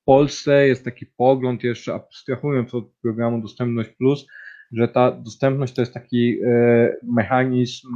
w 0.00 0.04
Polsce 0.04 0.66
jest 0.68 0.84
taki 0.84 1.06
pogląd, 1.06 1.64
jeszcze 1.64 1.94
abstrahując 1.94 2.74
od 2.74 2.84
programu 3.02 3.42
Dostępność 3.42 3.90
Plus, 3.90 4.26
że 4.72 4.88
ta 4.88 5.10
dostępność 5.10 5.74
to 5.74 5.82
jest 5.82 5.94
taki 5.94 6.38
mechanizm 7.02 7.88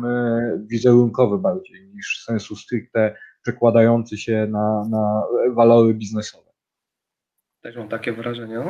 wizerunkowy 0.67 1.39
bardziej 1.39 1.87
niż 1.95 2.25
sensu 2.25 2.57
stricte 2.57 3.15
przekładający 3.43 4.19
się 4.19 4.47
na, 4.51 4.85
na 4.91 5.23
walory 5.55 5.95
biznesowe. 5.95 6.47
Też 7.67 7.77
mam 7.77 7.89
takie 7.89 8.13
wrażenie. 8.13 8.61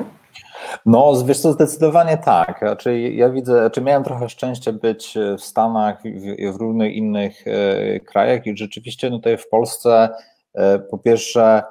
No, 0.87 1.25
wiesz 1.27 1.41
co, 1.41 1.53
zdecydowanie 1.53 2.19
tak. 2.19 2.59
Znaczy, 2.59 3.01
ja 3.01 3.31
widzę, 3.31 3.53
znaczy 3.53 3.81
miałem 3.81 4.05
trochę 4.05 4.29
szczęście 4.29 4.73
być 4.73 5.15
w 5.39 5.41
Stanach 5.41 6.05
i 6.39 6.53
w, 6.53 6.57
różnych 6.57 6.95
innych 6.95 7.47
e, 7.47 8.01
krajach 8.01 8.47
i 8.47 8.57
rzeczywiście 8.57 9.11
no 9.11 9.17
tutaj 9.17 9.39
w 9.39 9.49
Polsce 9.49 10.09
e, 10.55 10.79
po 10.79 10.99
pierwsze 10.99 11.43
e, 11.43 11.63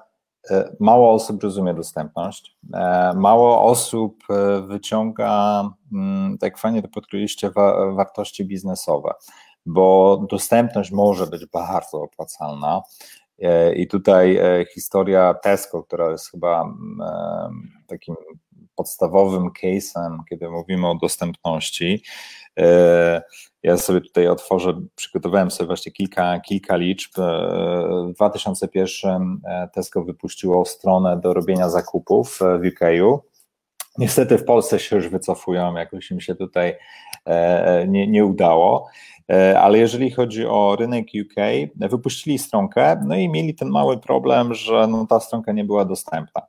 mało 0.80 1.14
osób 1.14 1.44
rozumie 1.44 1.74
dostępność, 1.74 2.58
mało 3.16 3.64
osób 3.64 4.24
wyciąga, 4.68 5.64
mm, 5.94 6.38
tak 6.38 6.58
fajnie 6.58 6.82
to 6.82 6.88
podkreśliliście, 6.88 7.52
wartości 7.96 8.46
biznesowe, 8.46 9.14
bo 9.66 10.18
dostępność 10.30 10.92
może 10.92 11.28
być 11.28 11.46
bardzo 11.46 12.02
opłacalna, 12.02 12.82
E, 13.42 13.76
I 13.76 13.88
tutaj 13.88 14.38
e, 14.38 14.66
historia 14.74 15.34
Tesco, 15.34 15.84
która 15.84 16.12
jest 16.12 16.32
chyba 16.32 16.62
mm, 16.62 17.02
e, 17.02 17.50
takim 17.88 18.16
podstawowym 18.76 19.50
case'em, 19.64 20.18
kiedy 20.30 20.50
mówimy 20.50 20.88
o 20.88 20.96
dostępności. 20.96 22.04
Ja 23.64 23.78
sobie 23.78 24.02
tutaj 24.02 24.28
otworzę, 24.28 24.82
przygotowałem 24.96 25.52
sobie 25.52 25.68
właśnie 25.68 25.92
kilka, 25.92 26.40
kilka 26.40 26.76
liczb. 26.76 27.12
W 28.10 28.14
2001 28.16 29.42
Tesco 29.74 30.04
wypuściło 30.04 30.66
stronę 30.66 31.20
do 31.24 31.34
robienia 31.34 31.70
zakupów 31.70 32.40
w 32.40 32.68
UK. 32.68 32.80
Niestety 33.98 34.38
w 34.38 34.46
Polsce 34.46 34.80
się 34.80 34.96
już 34.96 35.10
wycofują, 35.10 35.76
jakoś 35.76 36.12
im 36.12 36.20
się 36.22 36.36
tutaj 36.36 36.76
nie, 37.88 38.08
nie 38.08 38.26
udało. 38.26 38.88
E, 39.32 39.60
ale 39.60 39.78
jeżeli 39.78 40.12
chodzi 40.12 40.46
o 40.46 40.76
rynek 40.80 41.08
UK, 41.22 41.36
wypuścili 41.76 42.40
stronkę, 42.40 43.02
no 43.06 43.16
i 43.16 43.30
mieli 43.30 43.56
ten 43.56 43.70
mały 43.70 43.98
problem, 43.98 44.54
że 44.54 44.88
no, 44.88 45.08
ta 45.08 45.20
stronka 45.20 45.52
nie 45.52 45.64
była 45.64 45.86
dostępna. 45.86 46.42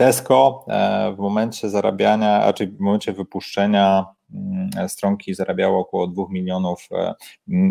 Tesco 0.00 0.64
e, 0.68 1.12
w 1.16 1.18
momencie 1.18 1.70
zarabiania, 1.70 2.44
a 2.44 2.52
w 2.52 2.80
momencie 2.80 3.12
wypuszczenia 3.12 4.06
mm, 4.34 4.88
stronki 4.88 5.34
zarabiało 5.34 5.78
około 5.78 6.06
2 6.06 6.24
milionów 6.30 6.88
e, 6.92 7.14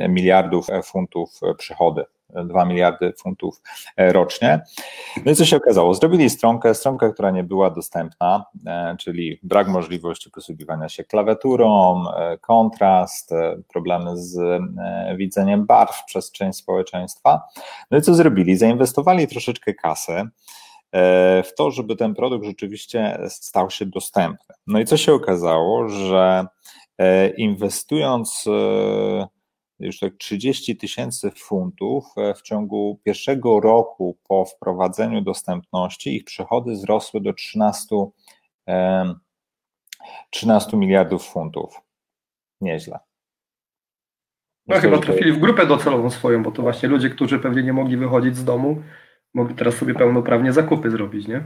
miliardów 0.10 0.68
funtów 0.84 1.40
przychody 1.58 2.06
2 2.46 2.66
miliardy 2.66 3.14
funtów 3.18 3.62
e, 3.98 4.14
rocznie. 4.14 4.62
No 5.26 5.32
i 5.32 5.36
co 5.36 5.46
się 5.46 5.58
okazało? 5.58 5.94
Zrobili 5.94 6.30
stronkę, 6.30 6.76
stronkę, 6.76 7.14
która 7.14 7.32
nie 7.32 7.44
była 7.44 7.70
dostępna, 7.70 8.46
e, 8.68 8.96
czyli 9.00 9.40
brak 9.44 9.68
możliwości 9.68 10.32
posługiwania 10.32 10.90
się 10.90 11.04
klawiaturą, 11.04 12.04
e, 12.18 12.38
kontrast, 12.38 13.32
problemy 13.68 14.18
z 14.18 14.62
widzeniem 15.18 15.66
barw 15.66 16.06
przez 16.06 16.32
część 16.32 16.60
społeczeństwa. 16.60 17.42
No 17.92 17.98
i 17.98 18.02
co 18.02 18.16
zrobili? 18.16 18.58
Zainwestowali 18.58 19.28
troszeczkę 19.28 19.74
kasy 19.74 20.30
w 21.44 21.50
to, 21.58 21.72
żeby 21.72 21.96
ten 21.96 22.16
produkt 22.16 22.46
rzeczywiście 22.46 23.20
stał 23.28 23.70
się 23.70 23.86
dostępny. 23.86 24.56
No 24.68 24.80
i 24.80 24.86
co 24.86 24.98
się 24.98 25.14
okazało, 25.14 25.90
że 25.90 26.46
inwestując 27.38 28.46
już 29.80 30.00
tak 30.00 30.18
30 30.18 30.78
tysięcy 30.78 31.32
funtów 31.32 32.06
e, 32.18 32.34
w 32.34 32.42
ciągu 32.42 33.00
pierwszego 33.04 33.60
roku 33.60 34.18
po 34.28 34.46
wprowadzeniu 34.46 35.22
dostępności 35.22 36.16
ich 36.16 36.24
przychody 36.24 36.72
wzrosły 36.72 37.22
do 37.22 37.34
13, 37.34 37.96
13 40.30 40.78
miliardów 40.78 41.28
funtów. 41.28 41.82
Nieźle. 42.62 43.00
No 44.68 44.76
Myślę, 44.76 44.90
chyba 44.90 45.02
trafili 45.02 45.32
w 45.32 45.40
grupę 45.40 45.66
docelową 45.66 46.10
swoją, 46.10 46.44
bo 46.44 46.52
to 46.52 46.62
właśnie 46.62 46.90
ludzie, 46.90 47.10
którzy 47.10 47.40
pewnie 47.40 47.64
nie 47.64 47.74
mogli 47.74 47.98
wychodzić 47.98 48.38
z 48.38 48.46
domu, 48.46 48.84
mogli 49.34 49.56
teraz 49.56 49.76
sobie 49.76 49.94
pełnoprawnie 49.94 50.54
zakupy 50.54 50.92
zrobić, 50.92 51.28
nie? 51.28 51.44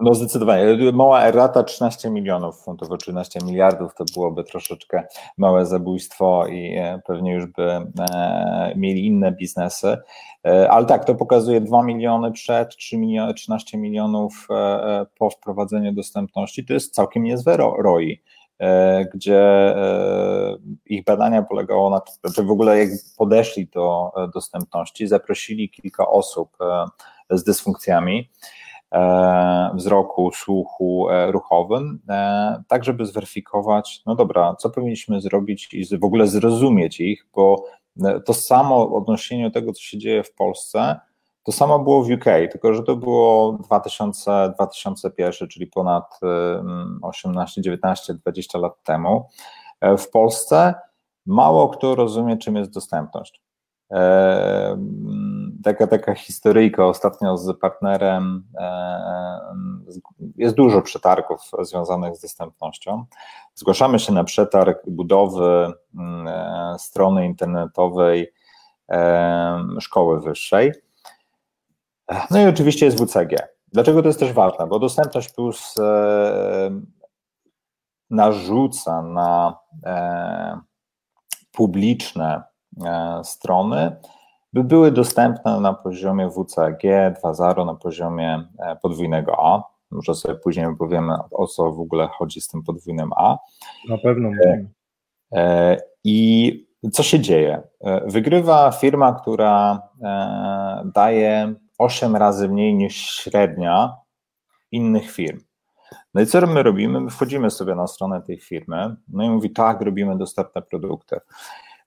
No 0.00 0.14
zdecydowanie. 0.14 0.92
Mała 0.92 1.22
errata 1.22 1.62
13 1.62 2.10
milionów 2.10 2.62
funtów, 2.62 2.90
o 2.90 2.96
13 2.96 3.40
miliardów 3.44 3.94
to 3.94 4.04
byłoby 4.14 4.44
troszeczkę 4.44 5.02
małe 5.38 5.66
zabójstwo 5.66 6.46
i 6.46 6.76
e, 6.76 7.00
pewnie 7.06 7.32
już 7.32 7.46
by 7.46 7.62
e, 7.62 8.72
mieli 8.76 9.06
inne 9.06 9.32
biznesy. 9.32 9.96
E, 10.46 10.70
ale 10.70 10.86
tak, 10.86 11.04
to 11.04 11.14
pokazuje 11.14 11.60
2 11.60 11.82
miliony 11.82 12.32
przed, 12.32 12.76
3 12.76 12.98
miliony, 12.98 13.34
13 13.34 13.78
milionów 13.78 14.48
po 15.18 15.30
wprowadzeniu 15.30 15.92
dostępności. 15.92 16.64
To 16.64 16.72
jest 16.72 16.94
całkiem 16.94 17.24
niezłe 17.24 17.56
ROI 17.56 18.22
gdzie 19.14 19.74
ich 20.86 21.04
badania 21.04 21.42
polegało 21.42 21.90
na 21.90 22.00
że 22.36 22.42
w 22.42 22.50
ogóle 22.50 22.78
jak 22.78 22.88
podeszli 23.18 23.66
do 23.66 24.12
dostępności, 24.34 25.06
zaprosili 25.06 25.70
kilka 25.70 26.08
osób 26.08 26.56
z 27.30 27.44
dysfunkcjami, 27.44 28.30
E, 28.94 29.70
wzroku, 29.74 30.30
słuchu 30.32 31.10
e, 31.10 31.32
ruchowym, 31.32 32.00
e, 32.08 32.62
tak 32.68 32.84
żeby 32.84 33.06
zweryfikować, 33.06 34.02
no 34.06 34.14
dobra, 34.14 34.54
co 34.58 34.70
powinniśmy 34.70 35.20
zrobić 35.20 35.74
i 35.74 35.98
w 35.98 36.04
ogóle 36.04 36.26
zrozumieć 36.26 37.00
ich, 37.00 37.26
bo 37.34 37.64
to 38.24 38.34
samo 38.34 38.96
odnoszeniu 38.96 39.50
tego, 39.50 39.72
co 39.72 39.82
się 39.82 39.98
dzieje 39.98 40.24
w 40.24 40.34
Polsce, 40.34 41.00
to 41.44 41.52
samo 41.52 41.78
było 41.78 42.02
w 42.02 42.10
UK, 42.10 42.24
tylko 42.24 42.74
że 42.74 42.82
to 42.82 42.96
było 42.96 43.52
2000, 43.52 44.52
2001, 44.54 45.48
czyli 45.48 45.66
ponad 45.66 46.20
18, 47.02 47.62
19, 47.62 48.14
20 48.14 48.58
lat 48.58 48.82
temu. 48.82 49.28
W 49.98 50.10
Polsce 50.10 50.74
mało 51.26 51.68
kto 51.68 51.94
rozumie, 51.94 52.36
czym 52.36 52.56
jest 52.56 52.70
dostępność 52.70 53.42
taka, 55.64 55.86
taka 55.86 56.14
historyjka 56.14 56.86
ostatnio 56.86 57.36
z 57.36 57.58
partnerem. 57.58 58.44
Jest 60.36 60.56
dużo 60.56 60.82
przetargów 60.82 61.40
związanych 61.62 62.16
z 62.16 62.20
dostępnością. 62.20 63.04
Zgłaszamy 63.54 63.98
się 63.98 64.12
na 64.12 64.24
przetarg 64.24 64.82
budowy 64.86 65.72
mm, 65.94 66.28
e, 66.28 66.76
strony 66.78 67.26
internetowej 67.26 68.32
szkoły 69.80 70.20
wyższej. 70.20 70.72
No 72.30 72.40
i 72.40 72.46
oczywiście 72.46 72.86
jest 72.86 73.04
WCG. 73.04 73.48
Dlaczego 73.72 74.02
to 74.02 74.08
jest 74.08 74.20
też 74.20 74.32
ważne? 74.32 74.66
Bo 74.66 74.78
Dostępność 74.78 75.32
Plus 75.32 75.74
narzuca 78.10 79.02
na 79.02 79.58
e, 79.84 80.60
publiczne 81.52 82.42
e, 82.86 83.20
strony 83.24 83.96
by 84.54 84.64
były 84.64 84.92
dostępne 84.92 85.60
na 85.60 85.72
poziomie 85.72 86.30
WCAG 86.30 86.82
2.0, 86.82 87.66
na 87.66 87.74
poziomie 87.74 88.48
e, 88.58 88.76
podwójnego 88.76 89.46
A. 89.46 89.62
Może 89.90 90.14
sobie 90.14 90.34
później 90.34 90.66
powiemy, 90.78 91.14
o 91.30 91.46
co 91.46 91.72
w 91.72 91.80
ogóle 91.80 92.06
chodzi 92.06 92.40
z 92.40 92.48
tym 92.48 92.62
podwójnym 92.62 93.10
A. 93.16 93.38
Na 93.88 93.98
pewno. 93.98 94.30
E, 94.46 94.66
e, 95.32 95.76
I 96.04 96.66
co 96.92 97.02
się 97.02 97.20
dzieje? 97.20 97.62
Wygrywa 98.06 98.70
firma, 98.70 99.12
która 99.12 99.82
daje 100.84 101.54
8 101.78 102.16
razy 102.16 102.48
mniej 102.48 102.74
niż 102.74 102.96
średnia 102.96 103.96
innych 104.72 105.10
firm. 105.10 105.40
No 106.14 106.20
i 106.20 106.26
co 106.26 106.46
my 106.46 106.62
robimy? 106.62 107.00
My 107.00 107.10
wchodzimy 107.10 107.50
sobie 107.50 107.74
na 107.74 107.86
stronę 107.86 108.22
tej 108.22 108.40
firmy, 108.40 108.96
no 109.08 109.24
i 109.24 109.30
mówi, 109.30 109.50
tak, 109.50 109.80
robimy 109.80 110.18
dostępne 110.18 110.62
produkty. 110.62 111.20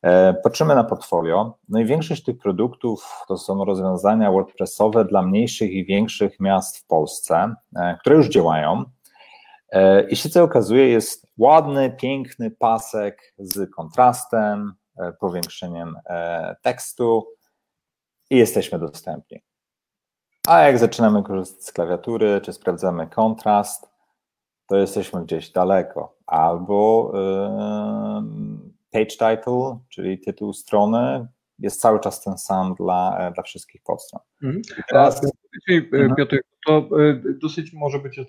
E, 0.01 0.33
patrzymy 0.33 0.75
na 0.75 0.83
portfolio. 0.83 1.57
No 1.69 1.79
i 1.79 1.85
większość 1.85 2.23
tych 2.23 2.37
produktów 2.37 3.23
to 3.27 3.37
są 3.37 3.65
rozwiązania 3.65 4.31
WordPressowe 4.31 5.05
dla 5.05 5.21
mniejszych 5.21 5.71
i 5.71 5.85
większych 5.85 6.39
miast 6.39 6.77
w 6.77 6.85
Polsce, 6.85 7.55
e, 7.75 7.97
które 7.99 8.15
już 8.15 8.29
działają. 8.29 8.83
I 10.09 10.15
się 10.15 10.29
co 10.29 10.43
okazuje, 10.43 10.89
jest 10.89 11.27
ładny, 11.37 11.95
piękny 11.99 12.51
pasek 12.51 13.33
z 13.37 13.71
kontrastem, 13.71 14.73
powiększeniem 15.19 15.95
tekstu 16.61 17.27
i 18.29 18.37
jesteśmy 18.37 18.79
dostępni. 18.79 19.41
A 20.47 20.59
jak 20.59 20.79
zaczynamy 20.79 21.23
korzystać 21.23 21.63
z 21.63 21.71
klawiatury, 21.71 22.41
czy 22.41 22.53
sprawdzamy 22.53 23.07
kontrast, 23.07 23.89
to 24.67 24.75
jesteśmy 24.75 25.23
gdzieś 25.25 25.49
daleko. 25.49 26.15
Albo 26.25 27.11
yy, 27.13 28.66
page 28.91 29.05
title, 29.05 29.79
czyli 29.89 30.19
tytuł 30.19 30.53
strony, 30.53 31.27
jest 31.59 31.81
cały 31.81 31.99
czas 31.99 32.23
ten 32.23 32.37
sam 32.37 32.75
dla, 32.75 33.31
dla 33.35 33.43
wszystkich 33.43 33.81
podstron. 33.83 34.21
Mhm. 34.43 34.61
Teraz... 34.89 35.21
Mhm. 35.69 36.15
Piotr, 36.15 36.37
to 36.67 36.77
e, 36.77 37.21
dosyć 37.41 37.73
może 37.73 37.99
być 37.99 38.19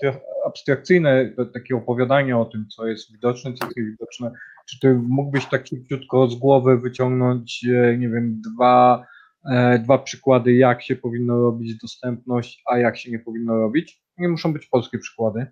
abstrakcyjne 0.46 1.32
takie 1.54 1.76
opowiadanie 1.76 2.38
o 2.38 2.44
tym, 2.44 2.66
co 2.68 2.86
jest 2.86 3.12
widoczne, 3.12 3.52
co 3.54 3.64
jest 3.64 3.76
niewidoczne. 3.76 4.32
Czy 4.68 4.80
ty 4.80 4.94
mógłbyś 4.94 5.46
tak 5.46 5.66
szybciutko 5.66 6.28
z 6.28 6.34
głowy 6.34 6.78
wyciągnąć, 6.78 7.64
e, 7.64 7.98
nie 7.98 8.08
wiem, 8.08 8.40
dwa 8.54 9.04
E, 9.44 9.78
dwa 9.78 9.98
przykłady, 9.98 10.54
jak 10.54 10.82
się 10.82 10.96
powinno 10.96 11.40
robić 11.40 11.76
dostępność, 11.76 12.62
a 12.66 12.78
jak 12.78 12.98
się 12.98 13.10
nie 13.10 13.18
powinno 13.18 13.56
robić. 13.56 14.02
Nie 14.18 14.28
muszą 14.28 14.52
być 14.52 14.66
polskie 14.66 14.98
przykłady. 14.98 15.46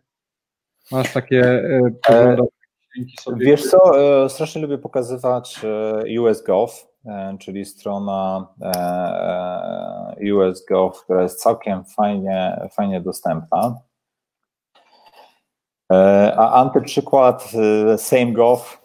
Masz 0.93 1.13
takie 1.13 1.43
e, 2.09 2.37
linki 2.97 3.17
sobie. 3.21 3.47
Wiesz 3.47 3.71
co, 3.71 4.01
e, 4.25 4.29
strasznie 4.29 4.63
lubię 4.63 4.79
pokazywać 4.79 5.61
USGov, 6.21 6.73
czyli 7.41 7.65
strona 7.65 8.49
USGov, 10.35 10.93
która 11.05 11.23
jest 11.23 11.41
całkiem 11.41 11.85
fajnie, 11.85 12.69
fajnie 12.73 13.01
dostępna. 13.01 13.79
A 16.37 16.53
antyprzykład 16.53 17.53
SameGov, 17.97 18.79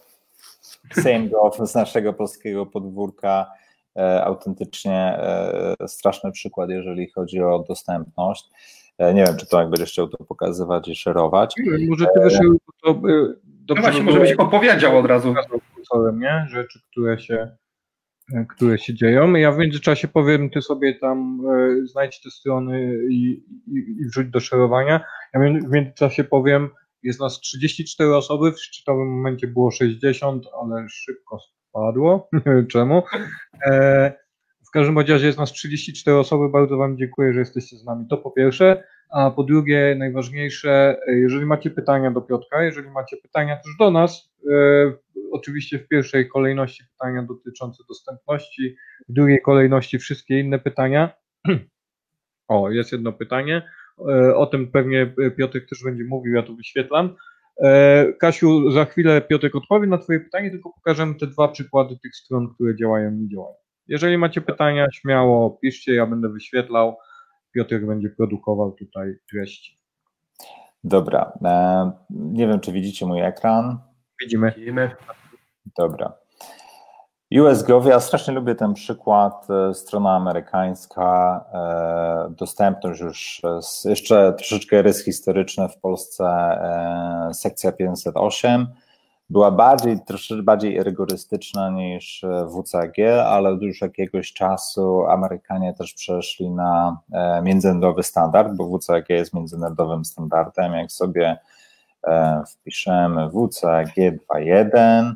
SameGov 1.04 1.68
z 1.68 1.76
naszego 1.76 2.14
polskiego 2.14 2.66
podwórka 2.66 3.52
E, 3.98 4.24
autentycznie 4.24 5.18
e, 5.20 5.76
straszny 5.88 6.32
przykład, 6.32 6.70
jeżeli 6.70 7.10
chodzi 7.10 7.42
o 7.42 7.60
dostępność. 7.60 8.50
E, 8.98 9.14
nie 9.14 9.26
wiem, 9.26 9.38
czy 9.38 9.48
to 9.48 9.60
jak 9.60 9.70
będziesz 9.70 9.92
chciał 9.92 10.08
to 10.08 10.24
pokazywać 10.24 10.88
i 10.88 10.96
szerować. 10.96 11.56
Może 11.90 12.06
ty 12.06 12.20
wyszedł 12.20 12.58
to 12.84 13.02
dobrze. 13.66 13.82
No 13.84 13.88
właśnie, 13.88 14.04
może 14.04 14.20
byś 14.20 14.34
opowiedział 14.34 14.98
od 14.98 15.06
razu. 15.06 15.36
Nie? 16.14 16.48
Rzeczy, 16.50 16.80
które 16.92 17.20
się, 17.20 17.58
które 18.50 18.78
się 18.78 18.94
dzieją. 18.94 19.34
Ja 19.34 19.52
w 19.52 19.58
międzyczasie 19.58 20.08
powiem, 20.08 20.50
ty 20.50 20.62
sobie 20.62 21.00
tam 21.00 21.42
znajdź 21.84 22.22
te 22.22 22.30
strony 22.32 22.98
i, 23.10 23.32
i, 23.68 24.02
i 24.02 24.06
wrzuć 24.06 24.28
do 24.28 24.40
szerowania. 24.40 25.06
Ja 25.34 25.40
w 25.40 25.72
międzyczasie 25.72 26.24
powiem, 26.24 26.70
jest 27.04 27.20
nas 27.20 27.40
34 27.40 28.16
osoby, 28.16 28.52
w 28.52 28.60
szczytowym 28.60 29.08
momencie 29.08 29.48
było 29.48 29.72
60, 29.72 30.46
ale 30.62 30.86
szybko 30.90 31.38
padło. 31.72 32.30
Nie 32.34 32.42
wiem 32.46 32.68
czemu. 32.68 33.04
E, 33.66 34.14
w 34.68 34.72
każdym 34.72 35.00
razie 35.00 35.26
jest 35.26 35.38
nas 35.38 35.52
34 35.52 36.18
osoby. 36.18 36.50
Bardzo 36.50 36.78
Wam 36.78 36.98
dziękuję, 36.98 37.34
że 37.34 37.40
jesteście 37.40 37.78
z 37.78 37.86
nami. 37.86 38.08
To 38.10 38.18
po 38.18 38.32
pierwsze. 38.32 38.84
A 39.12 39.32
po 39.32 39.44
drugie, 39.44 39.96
najważniejsze, 40.00 40.98
e, 41.08 41.16
jeżeli 41.16 41.46
macie 41.46 41.70
pytania 41.70 42.12
do 42.12 42.22
Piotra, 42.22 42.64
jeżeli 42.64 42.90
macie 42.90 43.18
pytania 43.18 43.56
też 43.56 43.76
do 43.80 43.92
nas, 43.92 44.32
e, 44.52 44.94
oczywiście 45.32 45.80
w 45.80 45.88
pierwszej 45.88 46.30
kolejności 46.30 46.84
pytania 46.92 47.24
dotyczące 47.24 47.84
dostępności, 47.90 48.76
w 49.10 49.14
drugiej 49.14 49.42
kolejności 49.42 50.00
wszystkie 50.00 50.40
inne 50.40 50.60
pytania. 50.60 51.10
O, 52.48 52.72
jest 52.72 52.92
jedno 52.92 53.14
pytanie. 53.14 53.62
E, 54.10 54.36
o 54.36 54.46
tym 54.46 54.72
pewnie 54.72 55.14
Piotr 55.38 55.60
też 55.70 55.84
będzie 55.84 56.04
mówił, 56.04 56.34
ja 56.34 56.44
to 56.44 56.54
wyświetlam. 56.54 57.16
E, 57.64 58.14
Kasiu, 58.14 58.72
za 58.72 58.86
chwilę 58.86 59.22
Piotrek 59.22 59.56
odpowie 59.56 59.88
na 59.88 59.98
Twoje 59.98 60.20
pytanie, 60.20 60.52
tylko 60.52 60.74
pokażemy 60.74 61.16
te 61.16 61.28
dwa 61.28 61.48
przykłady 61.48 61.98
tych 62.04 62.16
stron, 62.16 62.54
które 62.54 62.76
działają 62.76 63.12
i 63.12 63.16
nie 63.16 63.30
działają. 63.30 63.56
Jeżeli 63.88 64.18
macie 64.18 64.42
pytania, 64.42 64.88
śmiało 64.94 65.60
piszcie, 65.62 65.94
ja 65.94 66.06
będę 66.06 66.30
wyświetlał. 66.30 66.98
Piotrek 67.52 67.86
będzie 67.86 68.10
produkował 68.10 68.72
tutaj 68.72 69.16
treści. 69.30 69.78
Dobra. 70.84 71.32
E, 71.46 71.92
nie 72.10 72.48
wiem, 72.48 72.60
czy 72.60 72.72
widzicie 72.72 73.06
mój 73.06 73.22
ekran. 73.22 73.80
Widzimy. 74.22 74.54
Widzimy. 74.58 74.92
Dobra. 75.78 76.14
USGov, 77.32 77.90
ja 77.90 78.00
strasznie 78.00 78.34
lubię 78.34 78.56
ten 78.56 78.74
przykład, 78.74 79.48
e, 79.50 79.74
strona 79.74 80.16
amerykańska, 80.16 81.46
e, 81.54 82.34
dostępność 82.36 83.02
już, 83.02 83.42
jeszcze 83.86 84.34
troszeczkę 84.34 84.82
rys 84.82 85.06
historyczny 85.06 85.70
w 85.70 85.78
Polsce, 85.78 86.58
sekcja 87.34 87.72
508, 87.72 88.68
była 89.32 89.52
bardziej, 89.52 90.00
troszeczkę 90.00 90.44
bardziej 90.44 90.84
rygorystyczna 90.84 91.70
niż 91.70 92.26
WCG, 92.50 93.24
ale 93.26 93.50
od 93.50 93.62
już 93.62 93.82
jakiegoś 93.82 94.34
czasu 94.34 95.06
Amerykanie 95.06 95.74
też 95.74 95.94
przeszli 95.94 96.50
na 96.50 96.98
międzynarodowy 97.44 98.04
standard, 98.04 98.54
bo 98.56 98.78
WCG 98.78 99.10
jest 99.10 99.34
międzynarodowym 99.34 100.06
standardem, 100.06 100.74
jak 100.74 100.92
sobie 100.92 101.38
wpiszemy 102.48 103.30
WCG 103.30 103.96
2.1, 103.96 105.14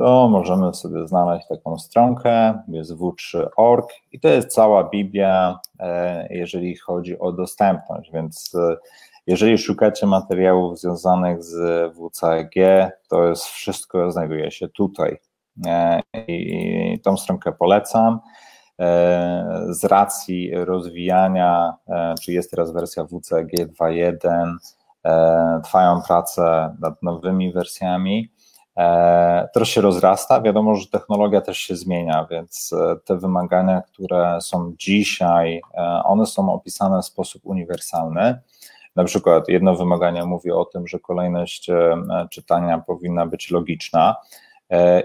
to 0.00 0.28
możemy 0.28 0.74
sobie 0.74 1.08
znaleźć 1.08 1.48
taką 1.48 1.78
stronkę, 1.78 2.62
jest 2.68 2.94
w3.org 2.96 3.86
i 4.12 4.20
to 4.20 4.28
jest 4.28 4.48
cała 4.48 4.84
Biblia, 4.84 5.58
e, 5.80 6.28
jeżeli 6.30 6.76
chodzi 6.76 7.18
o 7.18 7.32
dostępność, 7.32 8.12
więc 8.12 8.54
e, 8.54 8.76
jeżeli 9.30 9.58
szukacie 9.58 10.06
materiałów 10.06 10.80
związanych 10.80 11.44
z 11.44 11.92
WCAG, 11.94 12.54
to 13.08 13.24
jest 13.24 13.44
wszystko 13.44 14.10
znajduje 14.10 14.50
się 14.50 14.68
tutaj 14.68 15.18
e, 15.66 16.00
i 16.28 17.00
tą 17.04 17.16
stronkę 17.16 17.52
polecam. 17.52 18.20
Z 19.68 19.84
racji 19.84 20.50
rozwijania, 20.54 21.74
czy 22.22 22.32
jest 22.32 22.50
teraz 22.50 22.72
wersja 22.72 23.04
WCAG 23.04 23.48
2.1, 23.80 25.62
trwają 25.62 26.02
prace 26.02 26.76
nad 26.80 27.02
nowymi 27.02 27.52
wersjami 27.52 28.30
E, 28.80 29.48
to 29.54 29.64
się 29.64 29.80
rozrasta. 29.80 30.40
Wiadomo, 30.40 30.76
że 30.76 30.86
technologia 30.86 31.40
też 31.40 31.58
się 31.58 31.76
zmienia, 31.76 32.26
więc 32.30 32.72
e, 32.72 32.96
te 33.04 33.16
wymagania, 33.16 33.82
które 33.82 34.38
są 34.40 34.74
dzisiaj, 34.78 35.60
e, 35.74 36.02
one 36.04 36.26
są 36.26 36.52
opisane 36.52 37.02
w 37.02 37.04
sposób 37.04 37.42
uniwersalny. 37.44 38.40
Na 39.00 39.04
przykład 39.04 39.48
jedno 39.48 39.76
wymaganie 39.76 40.24
mówi 40.24 40.50
o 40.50 40.64
tym, 40.64 40.86
że 40.86 40.98
kolejność 40.98 41.70
czytania 42.30 42.78
powinna 42.86 43.26
być 43.26 43.50
logiczna 43.50 44.16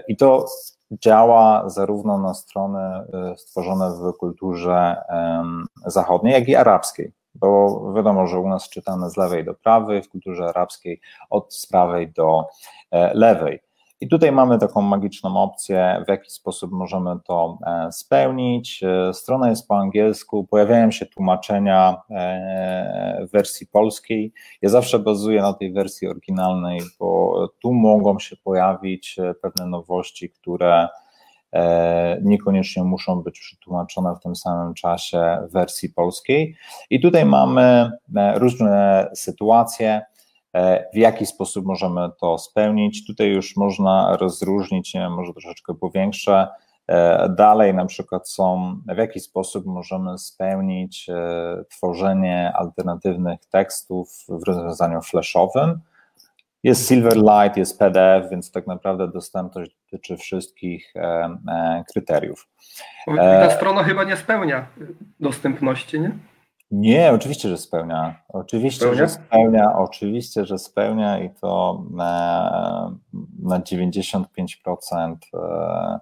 i 0.08 0.16
to 0.16 0.46
działa 0.90 1.68
zarówno 1.68 2.18
na 2.18 2.34
strony 2.34 2.80
stworzone 3.36 3.90
w 3.90 4.16
kulturze 4.16 4.96
zachodniej, 5.86 6.34
jak 6.34 6.48
i 6.48 6.56
arabskiej 6.56 7.12
bo 7.34 7.92
wiadomo, 7.92 8.26
że 8.26 8.38
u 8.38 8.48
nas 8.48 8.68
czytamy 8.68 9.10
z 9.10 9.16
lewej 9.16 9.44
do 9.44 9.54
prawej, 9.54 10.02
w 10.02 10.08
kulturze 10.08 10.44
arabskiej 10.44 11.00
od 11.30 11.66
prawej 11.70 12.12
do 12.12 12.44
lewej. 13.14 13.60
I 14.00 14.08
tutaj 14.08 14.32
mamy 14.32 14.58
taką 14.58 14.82
magiczną 14.82 15.42
opcję, 15.42 16.04
w 16.06 16.08
jaki 16.08 16.30
sposób 16.30 16.72
możemy 16.72 17.10
to 17.24 17.58
e, 17.66 17.92
spełnić. 17.92 18.82
E, 18.82 19.14
strona 19.14 19.50
jest 19.50 19.68
po 19.68 19.76
angielsku, 19.78 20.44
pojawiają 20.44 20.90
się 20.90 21.06
tłumaczenia 21.06 21.96
e, 22.10 23.26
w 23.28 23.30
wersji 23.30 23.66
polskiej. 23.66 24.32
Ja 24.62 24.68
zawsze 24.68 24.98
bazuję 24.98 25.42
na 25.42 25.52
tej 25.52 25.72
wersji 25.72 26.08
oryginalnej, 26.08 26.80
bo 26.98 27.48
tu 27.62 27.72
mogą 27.72 28.18
się 28.18 28.36
pojawić 28.36 29.16
pewne 29.42 29.66
nowości, 29.66 30.30
które 30.30 30.88
niekoniecznie 32.22 32.84
muszą 32.84 33.22
być 33.22 33.40
przetłumaczone 33.40 34.14
w 34.14 34.22
tym 34.22 34.36
samym 34.36 34.74
czasie 34.74 35.38
w 35.48 35.52
wersji 35.52 35.88
polskiej. 35.88 36.56
I 36.90 37.00
tutaj 37.00 37.24
mamy 37.24 37.90
różne 38.34 39.06
sytuacje. 39.14 40.02
E, 40.56 40.88
w 40.94 40.96
jaki 40.96 41.26
sposób 41.26 41.66
możemy 41.66 42.08
to 42.20 42.38
spełnić. 42.38 43.06
Tutaj 43.06 43.28
już 43.28 43.56
można 43.56 44.16
rozróżnić, 44.16 44.94
może 45.10 45.32
troszeczkę 45.32 45.74
powiększę. 45.74 46.48
E, 46.88 47.28
dalej 47.28 47.74
na 47.74 47.86
przykład 47.86 48.28
są, 48.28 48.76
w 48.94 48.98
jaki 48.98 49.20
sposób 49.20 49.66
możemy 49.66 50.18
spełnić 50.18 51.08
e, 51.08 51.64
tworzenie 51.70 52.52
alternatywnych 52.54 53.40
tekstów 53.46 54.08
w 54.28 54.42
rozwiązaniu 54.46 55.02
flashowym. 55.02 55.80
Jest 56.62 56.88
Silverlight, 56.88 57.56
jest 57.56 57.78
PDF, 57.78 58.30
więc 58.30 58.52
tak 58.52 58.66
naprawdę 58.66 59.08
dostępność 59.08 59.76
dotyczy 59.82 60.16
wszystkich 60.16 60.94
kryteriów. 61.92 62.48
Ta 63.16 63.50
strona 63.50 63.84
chyba 63.84 64.04
nie 64.04 64.16
spełnia 64.16 64.66
dostępności, 65.20 66.00
nie? 66.00 66.12
Nie, 66.70 67.12
oczywiście, 67.12 67.48
że 67.48 67.58
spełnia. 67.58 68.22
Oczywiście, 68.28 68.80
spełnia? 68.80 68.98
że 68.98 69.08
spełnia, 69.08 69.78
oczywiście, 69.78 70.46
że 70.46 70.58
spełnia 70.58 71.18
i 71.18 71.30
to 71.30 71.84
na, 71.90 72.92
na 73.42 73.60
95% 73.60 75.16
e, 75.34 75.98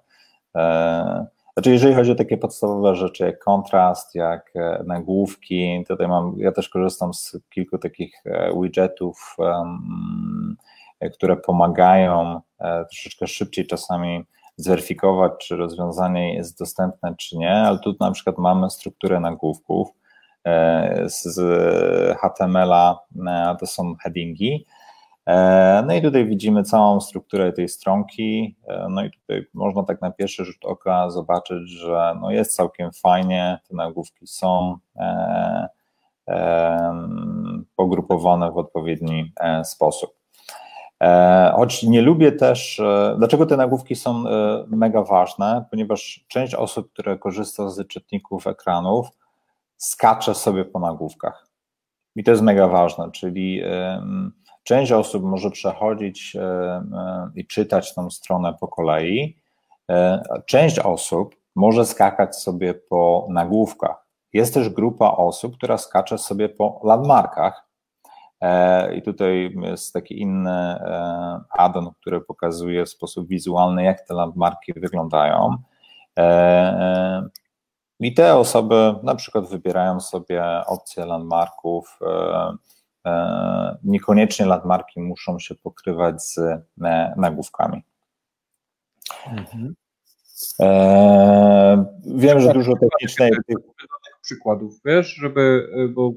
e, 0.57 1.27
Znaczy, 1.55 1.71
jeżeli 1.71 1.95
chodzi 1.95 2.13
o 2.13 2.15
takie 2.15 2.37
podstawowe 2.37 2.97
rzeczy, 2.97 3.25
jak 3.25 3.39
kontrast, 3.39 4.15
jak 4.15 4.51
e, 4.55 4.83
nagłówki, 4.87 5.85
tutaj 5.89 6.09
mam, 6.09 6.35
ja 6.39 6.53
też 6.53 6.69
korzystam 6.69 7.15
z 7.15 7.37
kilku 7.51 7.79
takich 7.79 8.23
e, 8.27 8.61
widgetów, 8.61 9.37
um, 9.39 10.57
które 11.15 11.37
pomagają 11.37 12.41
troszeczkę 12.91 13.27
szybciej 13.27 13.67
czasami 13.67 14.25
zweryfikować, 14.57 15.33
czy 15.39 15.57
rozwiązanie 15.57 16.35
jest 16.35 16.59
dostępne, 16.59 17.15
czy 17.19 17.39
nie, 17.39 17.53
ale 17.53 17.79
tu 17.79 17.95
na 18.01 18.11
przykład 18.11 18.39
mamy 18.39 18.71
strukturę 18.71 19.21
nagłówków 19.21 19.89
z 21.07 21.39
HTML-a, 22.19 22.99
to 23.61 23.67
są 23.67 23.95
headingi, 24.03 24.67
E, 25.27 25.83
no 25.87 25.95
i 25.95 26.03
tutaj 26.03 26.27
widzimy 26.27 26.63
całą 26.63 27.01
strukturę 27.01 27.53
tej 27.53 27.69
stronki. 27.69 28.57
E, 28.69 28.87
no 28.91 29.05
i 29.05 29.11
tutaj 29.11 29.47
można 29.55 29.83
tak 29.83 30.01
na 30.01 30.11
pierwszy 30.11 30.45
rzut 30.45 30.65
oka 30.65 31.11
zobaczyć, 31.11 31.71
że 31.71 32.17
no 32.21 32.31
jest 32.31 32.57
całkiem 32.57 32.93
fajnie, 32.93 33.59
te 33.69 33.77
nagłówki 33.77 34.27
są 34.27 34.77
e, 34.97 35.69
pogrupowane 37.77 38.53
w 38.53 38.59
odpowiedni 38.59 39.33
sposób. 39.65 40.15
Choć 41.55 41.83
nie 41.83 42.03
lubię 42.03 42.33
też, 42.33 42.83
dlaczego 43.19 43.47
te 43.47 43.57
nagłówki 43.57 43.97
są 43.97 44.25
mega 44.67 45.03
ważne, 45.03 45.65
ponieważ 45.71 46.25
część 46.29 46.55
osób, 46.55 46.93
które 46.93 47.19
korzysta 47.19 47.69
z 47.69 47.89
czytników 47.89 48.47
ekranów, 48.47 49.09
skacze 49.85 50.35
sobie 50.35 50.65
po 50.65 50.79
nagłówkach. 50.79 51.47
I 52.17 52.25
to 52.25 52.31
jest 52.31 52.43
mega 52.43 52.69
ważne, 52.69 53.11
czyli 53.11 53.63
Część 54.65 54.93
osób 54.93 55.25
może 55.25 55.51
przechodzić 55.51 56.37
e, 56.37 56.41
e, 56.43 57.31
i 57.35 57.47
czytać 57.47 57.95
tą 57.95 58.11
stronę 58.11 58.55
po 58.61 58.69
kolei. 58.69 59.37
E, 59.91 60.23
część 60.47 60.79
osób 60.79 61.37
może 61.55 61.85
skakać 61.85 62.37
sobie 62.37 62.75
po 62.75 63.27
nagłówkach. 63.31 64.07
Jest 64.33 64.55
też 64.55 64.69
grupa 64.69 65.11
osób, 65.11 65.57
która 65.57 65.79
skacze 65.79 66.19
sobie 66.19 66.49
po 66.49 66.81
landmarkach. 66.85 67.65
I 68.97 69.03
tutaj 69.03 69.55
jest 69.63 69.93
taki 69.93 70.21
inny 70.21 70.79
addon, 71.51 71.91
który 72.01 72.21
pokazuje 72.21 72.85
w 72.85 72.89
sposób 72.89 73.29
wizualny, 73.29 73.85
jak 73.85 74.07
te 74.07 74.15
landmarki 74.15 74.73
wyglądają. 74.73 75.57
I 78.05 78.15
te 78.15 78.35
osoby 78.35 78.95
na 79.03 79.15
przykład 79.15 79.49
wybierają 79.49 80.01
sobie 80.01 80.45
opcję 80.67 81.07
landmarków, 81.07 81.99
E, 83.07 83.77
niekoniecznie 83.85 84.47
landmarki 84.47 85.01
muszą 85.01 85.39
się 85.39 85.55
pokrywać 85.55 86.23
z 86.23 86.39
e, 86.39 87.15
nagłówkami. 87.17 87.83
Mhm. 89.27 89.75
E, 90.61 91.85
wiem, 92.07 92.41
że 92.41 92.53
dużo 92.53 92.73
technicznej. 92.77 93.33
Przykładów, 94.23 94.81
wiesz, 94.85 95.15
żeby, 95.15 95.69
bo 95.95 96.13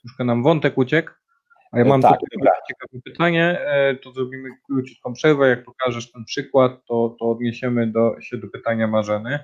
troszkę 0.00 0.24
nam 0.24 0.42
wątek 0.42 0.78
uciekł, 0.78 1.12
a 1.72 1.78
ja 1.78 1.84
mam 1.84 2.02
tak, 2.02 2.10
takie 2.10 2.50
ciekawe 2.68 3.02
pytanie, 3.04 3.58
to 4.02 4.12
zrobimy 4.12 4.48
króciutką 4.66 5.12
przerwę, 5.12 5.48
jak 5.48 5.64
pokażesz 5.64 6.12
ten 6.12 6.24
przykład, 6.24 6.72
to, 6.88 7.16
to 7.18 7.30
odniesiemy 7.30 7.86
do, 7.86 8.20
się 8.20 8.38
do 8.38 8.48
pytania 8.48 8.86
Marzeny. 8.86 9.38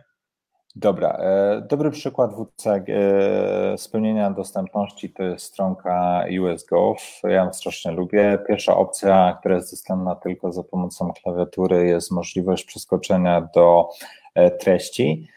Dobra, 0.79 1.19
e, 1.21 1.61
dobry 1.61 1.91
przykład 1.91 2.31
WCG 2.35 2.89
e, 2.89 3.79
spełnienia 3.79 4.31
dostępności 4.31 5.11
to 5.11 5.23
jest 5.23 5.45
stronka 5.45 6.25
USGov. 6.41 6.97
Ja 7.25 7.45
ją 7.45 7.53
strasznie 7.53 7.93
lubię. 7.93 8.39
Pierwsza 8.49 8.77
opcja, 8.77 9.37
która 9.41 9.55
jest 9.55 9.73
dostępna 9.73 10.15
tylko 10.15 10.53
za 10.53 10.63
pomocą 10.63 11.13
klawiatury, 11.23 11.87
jest 11.87 12.11
możliwość 12.11 12.65
przeskoczenia 12.65 13.49
do 13.55 13.89
e, 14.35 14.51
treści. 14.51 15.29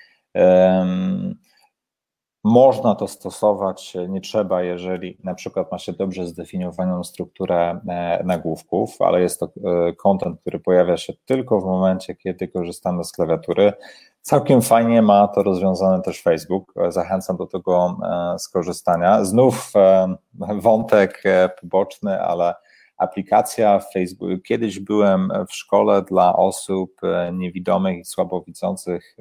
Można 2.43 2.95
to 2.95 3.08
stosować, 3.08 3.93
nie 4.10 4.21
trzeba, 4.21 4.63
jeżeli 4.63 5.17
na 5.23 5.36
przykład 5.36 5.71
ma 5.71 5.78
się 5.78 5.93
dobrze 5.93 6.28
zdefiniowaną 6.28 7.04
strukturę 7.04 7.80
nagłówków, 8.23 9.02
ale 9.02 9.21
jest 9.21 9.39
to 9.39 9.49
kontent, 9.97 10.41
który 10.41 10.60
pojawia 10.60 10.97
się 10.97 11.13
tylko 11.25 11.62
w 11.62 11.65
momencie, 11.65 12.15
kiedy 12.15 12.47
korzystamy 12.47 13.04
z 13.04 13.12
klawiatury. 13.12 13.73
Całkiem 14.22 14.62
fajnie 14.62 15.02
ma 15.02 15.28
to 15.28 15.44
rozwiązane 15.44 16.02
też 16.02 16.22
Facebook. 16.22 16.74
Zachęcam 16.90 17.38
do 17.38 17.46
tego 17.46 17.98
e, 18.04 18.40
skorzystania. 18.40 19.26
Znów 19.26 19.72
e, 19.76 20.16
wątek 20.60 21.22
e, 21.26 21.50
poboczny, 21.62 22.22
ale 22.22 22.54
aplikacja 22.98 23.80
Facebook. 23.94 24.42
Kiedyś 24.44 24.80
byłem 24.80 25.32
w 25.50 25.54
szkole 25.54 26.02
dla 26.02 26.36
osób 26.36 27.02
niewidomych 27.34 28.00
i 28.00 28.06
słabowidzących 28.06 29.16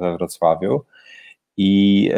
we 0.00 0.16
Wrocławiu 0.16 0.84
i 1.56 2.10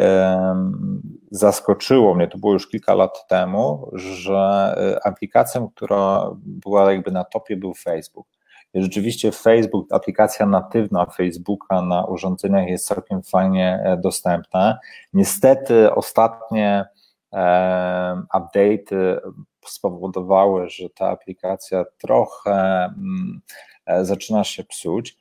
zaskoczyło 1.31 2.15
mnie, 2.15 2.27
to 2.27 2.37
było 2.37 2.53
już 2.53 2.67
kilka 2.67 2.93
lat 2.93 3.27
temu, 3.27 3.91
że 3.93 4.75
aplikacją, 5.03 5.69
która 5.75 6.29
była 6.35 6.91
jakby 6.91 7.11
na 7.11 7.23
topie, 7.23 7.57
był 7.57 7.73
Facebook. 7.73 8.32
Rzeczywiście 8.73 9.31
Facebook, 9.31 9.93
aplikacja 9.93 10.45
natywna 10.45 11.05
Facebooka 11.05 11.81
na 11.81 12.05
urządzeniach 12.05 12.67
jest 12.67 12.85
całkiem 12.85 13.23
fajnie 13.23 13.79
e, 13.83 13.97
dostępna. 13.97 14.79
Niestety 15.13 15.93
ostatnie 15.93 16.85
e, 17.33 18.23
update'y 18.33 19.17
spowodowały, 19.65 20.69
że 20.69 20.89
ta 20.89 21.09
aplikacja 21.09 21.85
trochę 21.97 22.85
mm, 22.85 23.41
e, 23.85 24.05
zaczyna 24.05 24.43
się 24.43 24.63
psuć 24.63 25.17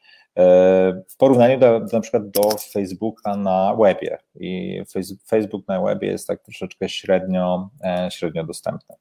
w 1.08 1.16
porównaniu 1.18 1.58
do, 1.58 1.80
na 1.92 2.00
przykład 2.00 2.30
do 2.30 2.42
Facebooka 2.72 3.36
na 3.36 3.74
webie 3.74 4.18
i 4.34 4.82
Facebook 5.26 5.68
na 5.68 5.82
webie 5.82 6.08
jest 6.08 6.26
tak 6.26 6.42
troszeczkę 6.42 6.88
średnio, 6.88 7.70
średnio 8.10 8.44
dostępny. 8.44 8.96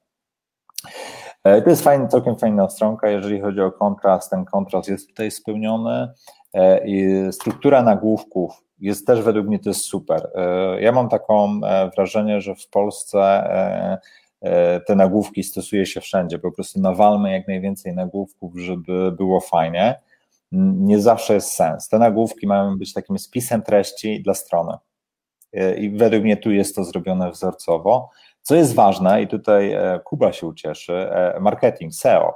E, 1.43 1.61
to 1.61 1.69
jest 1.69 1.83
fajny, 1.83 2.07
całkiem 2.07 2.35
fajna 2.35 2.69
stronka, 2.69 3.09
jeżeli 3.09 3.41
chodzi 3.41 3.61
o 3.61 3.71
kontrast, 3.71 4.29
ten 4.29 4.45
kontrast 4.45 4.89
jest 4.89 5.07
tutaj 5.07 5.31
spełniony. 5.31 6.13
E, 6.53 7.31
struktura 7.31 7.83
nagłówków 7.83 8.63
jest 8.79 9.07
też 9.07 9.21
według 9.21 9.47
mnie 9.47 9.59
to 9.59 9.69
jest 9.69 9.81
super. 9.81 10.29
E, 10.35 10.81
ja 10.81 10.91
mam 10.91 11.09
taką 11.09 11.59
wrażenie, 11.95 12.41
że 12.41 12.55
w 12.55 12.67
Polsce 12.67 13.49
te 14.87 14.95
nagłówki 14.95 15.43
stosuje 15.43 15.85
się 15.85 16.01
wszędzie. 16.01 16.39
Po 16.39 16.51
prostu 16.51 16.79
nawalmy 16.79 17.31
jak 17.31 17.47
najwięcej 17.47 17.93
nagłówków, 17.93 18.53
żeby 18.55 19.11
było 19.11 19.39
fajnie. 19.39 19.99
Nie 20.51 20.99
zawsze 20.99 21.33
jest 21.33 21.53
sens. 21.53 21.89
Te 21.89 21.99
nagłówki 21.99 22.47
mają 22.47 22.77
być 22.77 22.93
takim 22.93 23.19
spisem 23.19 23.61
treści 23.61 24.23
dla 24.23 24.33
strony. 24.33 24.73
I 25.77 25.89
według 25.89 26.23
mnie 26.23 26.37
tu 26.37 26.51
jest 26.51 26.75
to 26.75 26.83
zrobione 26.83 27.31
wzorcowo. 27.31 28.09
Co 28.41 28.55
jest 28.55 28.75
ważne, 28.75 29.21
i 29.21 29.27
tutaj 29.27 29.71
e, 29.73 29.99
Kuba 30.03 30.33
się 30.33 30.47
ucieszy, 30.47 30.93
e, 30.93 31.39
marketing, 31.39 31.93
SEO. 31.93 32.33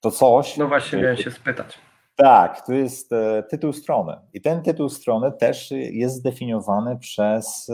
To 0.00 0.10
coś. 0.10 0.56
No 0.56 0.68
właśnie, 0.68 0.98
miałem 0.98 1.16
się 1.16 1.30
spytać. 1.30 1.78
Tak, 2.16 2.66
to 2.66 2.72
jest 2.72 3.12
e, 3.12 3.42
tytuł 3.50 3.72
strony. 3.72 4.16
I 4.32 4.40
ten 4.40 4.62
tytuł 4.62 4.88
strony 4.88 5.32
też 5.32 5.70
jest 5.70 6.16
zdefiniowany 6.16 6.98
przez 6.98 7.70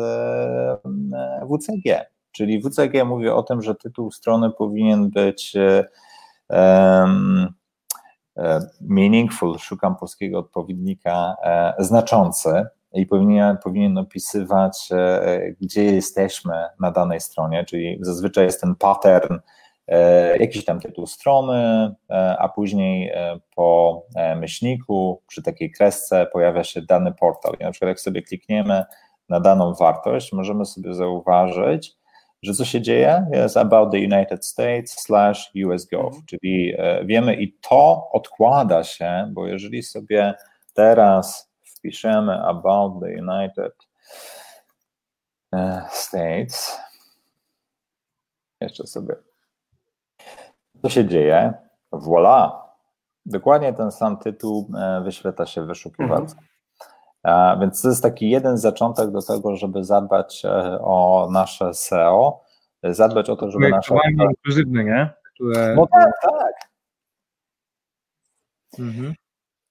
WCG. 1.51 2.07
Czyli 2.33 2.63
WCG 2.63 3.05
mówi 3.05 3.29
o 3.29 3.43
tym, 3.43 3.63
że 3.63 3.75
tytuł 3.75 4.11
strony 4.11 4.51
powinien 4.51 5.11
być 5.11 5.57
meaningful, 8.81 9.59
szukam 9.59 9.97
polskiego 9.97 10.39
odpowiednika, 10.39 11.37
znaczący, 11.79 12.67
i 12.93 13.07
powinien, 13.07 13.57
powinien 13.65 13.99
opisywać, 13.99 14.89
e, 14.93 15.41
gdzie 15.61 15.85
jesteśmy 15.85 16.55
na 16.81 16.91
danej 16.91 17.21
stronie, 17.21 17.65
czyli 17.65 17.99
zazwyczaj 18.01 18.45
jest 18.45 18.61
ten 18.61 18.75
pattern, 18.75 19.39
e, 19.89 20.37
jakiś 20.37 20.65
tam 20.65 20.81
tytuł 20.81 21.07
strony, 21.07 21.95
e, 22.11 22.37
a 22.39 22.49
później 22.49 23.13
po 23.55 24.03
myślniku, 24.37 25.23
przy 25.27 25.43
takiej 25.43 25.71
kresce 25.71 26.27
pojawia 26.33 26.65
się 26.65 26.83
dany 26.83 27.13
portal. 27.13 27.55
I 27.61 27.65
na 27.65 27.71
przykład 27.71 27.89
jak 27.89 28.01
sobie 28.01 28.23
klikniemy 28.23 28.85
na 29.29 29.41
daną 29.41 29.75
wartość, 29.75 30.33
możemy 30.33 30.67
sobie 30.67 30.95
zauważyć, 30.95 31.93
że 32.43 32.55
co 32.55 32.65
się 32.65 32.81
dzieje? 32.81 33.27
Jest 33.33 33.57
about 33.57 33.93
the 33.93 33.99
United 33.99 34.47
States 34.47 34.93
slash 34.93 35.53
USGov, 35.67 36.07
mhm. 36.07 36.23
czyli 36.27 36.75
wiemy 37.05 37.35
i 37.35 37.53
to 37.53 38.09
odkłada 38.13 38.85
się, 38.85 39.31
bo 39.33 39.47
jeżeli 39.47 39.83
sobie 39.83 40.35
teraz 40.75 41.50
wpiszemy 41.81 42.43
about 42.43 43.01
the 43.01 43.09
United 43.09 43.73
e, 45.53 45.83
States, 45.91 46.79
jeszcze 48.61 48.87
sobie, 48.87 49.17
co 50.83 50.89
się 50.89 51.09
dzieje? 51.09 51.53
Voila! 51.93 52.71
Dokładnie 53.27 53.73
ten 53.73 53.93
sam 53.93 54.17
tytuł 54.17 54.71
e, 54.79 55.01
wyświetla 55.05 55.47
się 55.47 55.63
w 55.63 55.67
wyszukiwarce. 55.67 56.37
Mhm. 56.37 57.61
Więc 57.61 57.83
to 57.83 57.89
jest 57.89 58.03
taki 58.03 58.31
jeden 58.31 58.59
zaczątek 58.59 59.11
do 59.11 59.23
tego, 59.23 59.57
żeby 59.57 59.85
zadbać 59.85 60.45
e, 60.45 60.79
o 60.81 61.29
nasze 61.33 61.75
SEO, 61.75 62.45
zadbać 62.83 63.31
o 63.31 63.37
to, 63.37 63.51
żeby 63.51 63.69
nasze... 63.69 63.95
inkluzywne, 64.11 64.85
nie? 64.85 65.11
Które... 65.35 65.75
No 65.75 65.87
tak, 65.87 66.13
tak. 66.23 66.55
Mhm. 68.79 69.15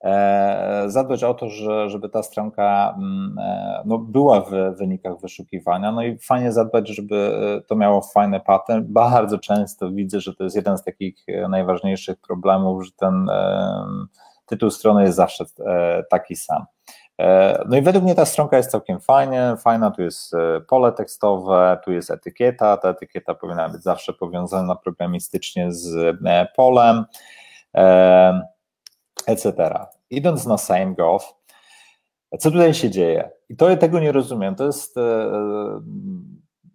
E, 0.04 0.84
zadbać 0.88 1.24
o 1.24 1.34
to, 1.34 1.50
że, 1.50 1.90
żeby 1.90 2.10
ta 2.10 2.24
stronka 2.24 2.96
mm, 2.98 3.40
e, 3.40 3.82
no, 3.86 3.98
była 3.98 4.42
w 4.42 4.52
wynikach 4.78 5.20
wyszukiwania, 5.22 5.92
no 5.92 6.04
i 6.04 6.18
fajnie 6.18 6.52
zadbać, 6.52 6.88
żeby 6.90 7.32
to 7.68 7.76
miało 7.76 8.02
fajny 8.02 8.40
pattern. 8.40 8.86
Bardzo 8.88 9.40
często 9.40 9.92
widzę, 9.92 10.22
że 10.22 10.36
to 10.36 10.44
jest 10.44 10.56
jeden 10.56 10.78
z 10.78 10.84
takich 10.84 11.26
najważniejszych 11.50 12.18
problemów, 12.18 12.86
że 12.86 12.92
ten 12.92 13.28
tytuł 14.46 14.70
strony 14.70 15.04
jest 15.04 15.16
zawsze 15.16 15.46
taki 16.10 16.36
sam. 16.36 16.66
No 17.70 17.78
i 17.78 17.82
według 17.82 18.04
mnie 18.04 18.16
ta 18.16 18.26
stronka 18.26 18.58
jest 18.58 18.72
całkiem 18.72 19.00
fajnie, 19.00 19.56
fajna, 19.58 19.92
tu 19.92 20.02
jest 20.02 20.34
pole 20.68 20.92
tekstowe, 20.92 21.80
tu 21.86 21.92
jest 21.92 22.12
etykieta, 22.12 22.78
ta 22.78 22.90
etykieta 22.90 23.36
powinna 23.36 23.70
być 23.70 23.84
zawsze 23.84 24.14
powiązana 24.14 24.76
programistycznie 24.76 25.72
z 25.72 26.18
polem, 26.56 27.06
etc. 29.30 29.86
Idąc 30.10 30.46
na 30.46 30.58
SameGov, 30.58 31.34
co 32.40 32.52
tutaj 32.52 32.74
się 32.74 32.90
dzieje? 32.90 33.30
I 33.50 33.56
to 33.56 33.70
ja 33.70 33.78
tego 33.78 34.00
nie 34.00 34.12
rozumiem. 34.12 34.56
To 34.56 34.66
jest, 34.66 34.98
e, 34.98 35.32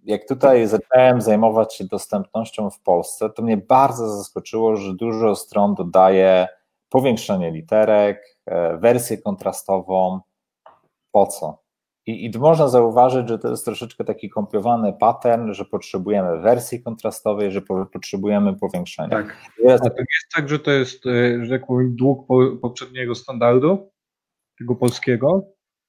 jak 0.05 0.29
tutaj 0.29 0.67
zacząłem 0.67 1.21
zajmować 1.21 1.75
się 1.75 1.85
dostępnością 1.85 2.71
w 2.71 2.81
Polsce, 2.81 3.31
to 3.31 3.43
mnie 3.43 3.57
bardzo 3.57 4.17
zaskoczyło, 4.17 4.77
że 4.77 4.95
dużo 4.95 5.37
stron 5.37 5.75
dodaje 5.75 6.49
powiększenie 6.89 7.51
literek, 7.51 8.39
e, 8.47 8.77
wersję 8.77 9.19
kontrastową. 9.19 10.21
Po 11.13 11.27
co? 11.27 11.64
I, 12.07 12.25
I 12.25 12.39
można 12.39 12.69
zauważyć, 12.69 13.29
że 13.29 13.39
to 13.39 13.49
jest 13.51 13.65
troszeczkę 13.65 14.05
taki 14.05 14.31
kompiowany 14.31 14.93
pattern, 14.93 15.53
że 15.53 15.65
potrzebujemy 15.65 16.41
wersji 16.41 16.83
kontrastowej, 16.83 17.53
że 17.53 17.63
po, 17.63 17.87
potrzebujemy 17.87 18.57
powiększenia. 18.57 19.09
Tak. 19.09 19.37
A 19.65 19.79
to 19.79 19.99
jest 19.99 20.33
tak, 20.37 20.49
że 20.49 20.59
to 20.59 20.71
jest, 20.71 21.07
e, 21.07 21.45
że 21.45 21.59
tak 21.59 21.67
powiem, 21.67 21.97
dług 21.97 22.27
po, 22.27 22.57
poprzedniego 22.63 23.15
standardu, 23.15 23.91
tego 24.59 24.77
polskiego? 24.77 25.47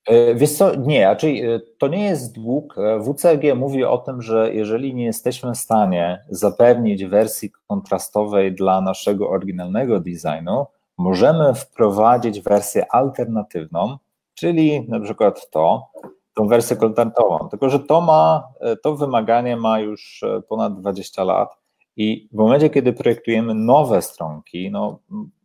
E, 0.08 0.36
wiesz 0.36 0.52
co, 0.52 0.76
nie, 0.76 1.06
raczej 1.06 1.46
e, 1.46 1.60
to 1.80 1.88
nie 1.88 2.06
jest 2.06 2.36
dług. 2.36 2.76
WCG 3.02 3.56
mówi 3.56 3.84
o 3.84 3.98
tym, 3.98 4.22
że 4.22 4.54
jeżeli 4.54 4.96
nie 4.96 5.06
jesteśmy 5.06 5.52
w 5.52 5.58
stanie 5.58 6.26
zapewnić 6.30 7.06
wersji 7.06 7.52
kontrastowej 7.68 8.56
dla 8.56 8.82
naszego 8.82 9.30
oryginalnego 9.30 10.00
designu, 10.00 10.66
możemy 10.98 11.54
wprowadzić 11.54 12.42
wersję 12.42 12.92
alternatywną, 12.92 13.98
czyli 14.36 14.90
na 14.90 15.00
przykład 15.00 15.50
to, 15.50 15.88
tą 16.36 16.48
wersję 16.48 16.76
kontentową. 16.76 17.50
Tylko, 17.50 17.70
że 17.70 17.80
to 17.80 18.02
ma, 18.02 18.48
to 18.84 18.96
wymaganie 18.96 19.58
ma 19.58 19.80
już 19.80 20.24
e, 20.24 20.42
ponad 20.42 20.80
20 20.80 21.24
lat 21.24 21.58
i 21.98 22.30
w 22.32 22.36
momencie, 22.36 22.70
kiedy 22.70 22.94
projektujemy 22.94 23.54
nowe 23.54 24.02
stronki, 24.02 24.72
no, 24.72 25.00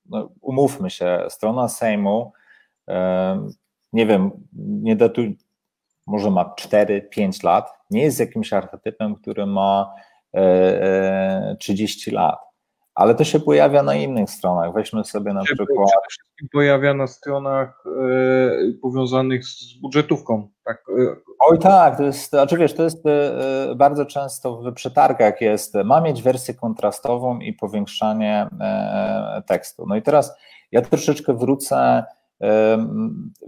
no 0.06 0.28
umówmy 0.40 0.90
się, 0.90 1.26
strona 1.28 1.68
Sejmu, 1.68 2.32
e, 2.88 3.48
nie 3.92 4.06
wiem, 4.06 4.30
nie 4.58 4.96
datuj, 4.96 5.38
może 6.06 6.30
ma 6.30 6.44
4-5 6.44 7.44
lat, 7.44 7.70
nie 7.90 8.02
jest 8.02 8.20
jakimś 8.20 8.52
archetypem, 8.52 9.14
który 9.14 9.46
ma 9.46 9.94
30 11.58 12.10
e, 12.10 12.14
lat 12.14 12.49
ale 13.00 13.14
to 13.14 13.24
się 13.24 13.40
pojawia 13.40 13.82
na 13.82 13.94
innych 13.94 14.30
stronach. 14.30 14.72
Weźmy 14.72 15.04
sobie 15.04 15.32
na 15.32 15.42
przykład. 15.42 15.68
Przede 15.68 16.08
wszystkim 16.08 16.48
pojawia 16.52 16.94
na 16.94 17.06
stronach 17.06 17.84
e, 17.86 18.72
powiązanych 18.82 19.44
z 19.44 19.80
budżetówką. 19.82 20.48
Tak, 20.64 20.84
e. 20.88 21.16
Oj 21.38 21.58
tak, 21.58 21.96
to 21.96 22.02
jest, 22.02 22.30
znaczy 22.30 22.56
wiesz, 22.56 22.74
to 22.74 22.82
jest 22.82 23.06
e, 23.06 23.74
bardzo 23.76 24.06
często 24.06 24.56
w 24.56 24.72
przetargach 24.72 25.40
jest, 25.40 25.74
ma 25.74 26.00
mieć 26.00 26.22
wersję 26.22 26.54
kontrastową 26.54 27.38
i 27.38 27.52
powiększanie 27.52 28.48
tekstu. 29.46 29.86
No 29.88 29.96
i 29.96 30.02
teraz 30.02 30.36
ja 30.72 30.82
troszeczkę 30.82 31.34
wrócę 31.34 32.04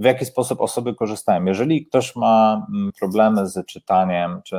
w 0.00 0.05
jaki 0.05 0.24
sposób 0.24 0.61
osoby 0.61 0.94
korzystają. 0.94 1.44
Jeżeli 1.44 1.87
ktoś 1.87 2.16
ma 2.16 2.66
mm, 2.74 2.92
problemy 3.00 3.46
z 3.46 3.66
czytaniem, 3.66 4.40
czy 4.44 4.57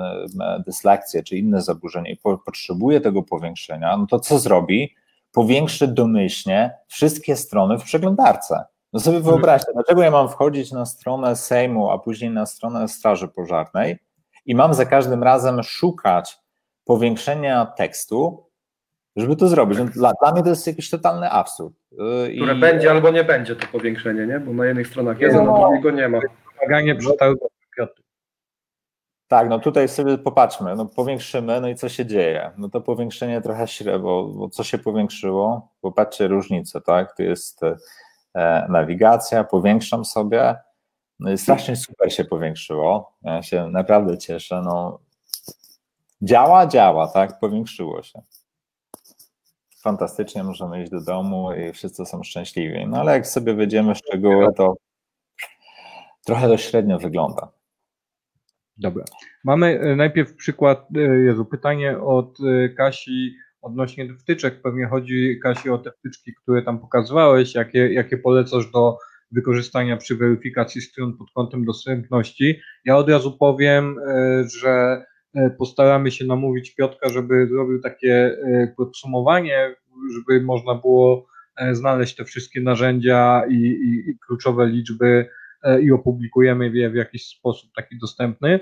dyslekcję, 0.65 1.23
czy 1.23 1.37
inne 1.37 1.61
zaburzenie 1.61 2.11
i 2.11 2.17
potrzebuje 2.45 3.01
tego 3.01 3.23
powiększenia, 3.23 3.97
no 3.97 4.05
to 4.07 4.19
co 4.19 4.39
zrobi? 4.39 4.95
Powiększy 5.31 5.87
domyślnie 5.87 6.77
wszystkie 6.87 7.35
strony 7.35 7.77
w 7.77 7.83
przeglądarce. 7.83 8.65
No 8.93 8.99
sobie 8.99 9.17
mhm. 9.17 9.35
wyobraźcie, 9.35 9.71
dlaczego 9.73 10.03
ja 10.03 10.11
mam 10.11 10.29
wchodzić 10.29 10.71
na 10.71 10.85
stronę 10.85 11.35
Sejmu, 11.35 11.89
a 11.89 11.99
później 11.99 12.31
na 12.31 12.45
stronę 12.45 12.87
Straży 12.87 13.27
Pożarnej 13.27 13.99
i 14.45 14.55
mam 14.55 14.73
za 14.73 14.85
każdym 14.85 15.23
razem 15.23 15.63
szukać 15.63 16.37
powiększenia 16.85 17.65
tekstu, 17.65 18.45
żeby 19.15 19.35
to 19.35 19.47
zrobić. 19.47 19.79
No, 19.79 19.85
dla, 19.85 20.11
dla 20.21 20.31
mnie 20.31 20.43
to 20.43 20.49
jest 20.49 20.67
jakiś 20.67 20.89
totalny 20.89 21.29
absurd. 21.29 21.73
Y, 21.91 22.35
Które 22.35 22.55
I... 22.55 22.59
będzie 22.59 22.91
albo 22.91 23.11
nie 23.11 23.23
będzie 23.23 23.55
to 23.55 23.67
powiększenie, 23.67 24.27
nie? 24.27 24.39
Bo 24.39 24.53
na 24.53 24.65
jednych 24.65 24.87
stronach 24.87 25.19
jest, 25.19 25.35
a 25.35 25.39
na 25.39 25.45
no. 25.45 25.59
drugiego 25.59 25.91
nie 25.91 26.09
ma. 26.09 26.19
Wymaganie 26.59 26.95
przetargu 26.95 27.49
tak, 29.33 29.49
no 29.49 29.59
tutaj 29.59 29.89
sobie 29.89 30.17
popatrzmy, 30.17 30.75
no 30.75 30.85
powiększymy, 30.85 31.61
no 31.61 31.67
i 31.67 31.75
co 31.75 31.89
się 31.89 32.05
dzieje? 32.05 32.51
No 32.57 32.69
to 32.69 32.81
powiększenie 32.81 33.41
trochę 33.41 33.67
średnio, 33.67 33.99
bo, 33.99 34.25
bo 34.25 34.49
co 34.49 34.63
się 34.63 34.77
powiększyło? 34.77 35.69
Popatrzcie 35.81 36.27
różnicę, 36.27 36.81
tak? 36.81 37.15
Tu 37.17 37.23
jest 37.23 37.61
e, 38.35 38.65
nawigacja, 38.69 39.43
powiększam 39.43 40.05
sobie, 40.05 40.55
no 41.19 41.31
i 41.31 41.37
strasznie 41.37 41.75
super 41.75 42.13
się 42.13 42.25
powiększyło, 42.25 43.13
ja 43.21 43.43
się 43.43 43.69
naprawdę 43.69 44.17
cieszę, 44.17 44.61
no 44.65 44.99
działa, 46.21 46.67
działa, 46.67 47.07
tak? 47.07 47.39
Powiększyło 47.39 48.03
się 48.03 48.21
fantastycznie, 49.83 50.43
możemy 50.43 50.81
iść 50.81 50.91
do 50.91 51.01
domu 51.01 51.53
i 51.53 51.73
wszyscy 51.73 52.05
są 52.05 52.23
szczęśliwi. 52.23 52.87
No 52.87 52.97
ale 52.97 53.11
jak 53.11 53.27
sobie 53.27 53.53
wejdziemy 53.53 53.95
w 53.95 53.97
szczegóły, 53.97 54.53
to 54.57 54.75
trochę 56.25 56.47
to 56.47 56.57
średnio 56.57 56.99
wygląda. 56.99 57.51
Dobra. 58.77 59.05
Mamy 59.43 59.79
e, 59.79 59.95
najpierw 59.95 60.35
przykład, 60.35 60.87
e, 60.95 60.99
Jezu, 60.99 61.45
pytanie 61.45 61.99
od 61.99 62.37
e, 62.39 62.69
Kasi 62.69 63.35
odnośnie 63.61 64.13
wtyczek. 64.19 64.61
Pewnie 64.61 64.87
chodzi, 64.87 65.39
Kasi, 65.43 65.69
o 65.69 65.77
te 65.77 65.91
wtyczki, 65.91 66.33
które 66.41 66.63
tam 66.63 66.79
pokazywałeś, 66.79 67.55
jakie, 67.55 67.93
jakie 67.93 68.17
polecasz 68.17 68.71
do 68.71 68.97
wykorzystania 69.31 69.97
przy 69.97 70.15
weryfikacji 70.15 70.81
stron 70.81 71.17
pod 71.17 71.27
kątem 71.35 71.65
dostępności. 71.65 72.59
Ja 72.85 72.97
od 72.97 73.09
razu 73.09 73.37
powiem, 73.37 73.95
że 74.61 75.05
postaramy 75.57 76.11
się 76.11 76.25
namówić 76.25 76.75
Piotka, 76.75 77.09
żeby 77.09 77.47
zrobił 77.47 77.81
takie 77.81 78.37
e, 78.43 78.73
podsumowanie, 78.77 79.75
żeby 80.13 80.41
można 80.41 80.75
było 80.75 81.27
e, 81.57 81.75
znaleźć 81.75 82.15
te 82.15 82.25
wszystkie 82.25 82.61
narzędzia 82.61 83.43
i, 83.49 83.55
i, 83.55 84.09
i 84.09 84.19
kluczowe 84.27 84.67
liczby 84.67 85.29
i 85.81 85.91
opublikujemy 85.91 86.69
je 86.69 86.89
w 86.89 86.95
jakiś 86.95 87.27
sposób 87.27 87.69
taki 87.75 87.97
dostępny. 87.97 88.59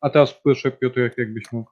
A 0.00 0.10
teraz 0.10 0.34
proszę 0.42 0.70
Piotr, 0.70 1.00
jakbyś 1.18 1.52
mógł. 1.52 1.70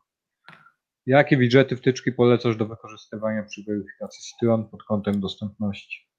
Jakie 1.06 1.36
widżety, 1.36 1.76
wtyczki 1.76 2.12
polecasz 2.12 2.56
do 2.56 2.66
wykorzystywania 2.66 3.42
przy 3.42 3.62
weryfikacji 3.64 4.22
stron 4.22 4.68
pod 4.68 4.82
kątem 4.82 5.20
dostępności? 5.20 6.11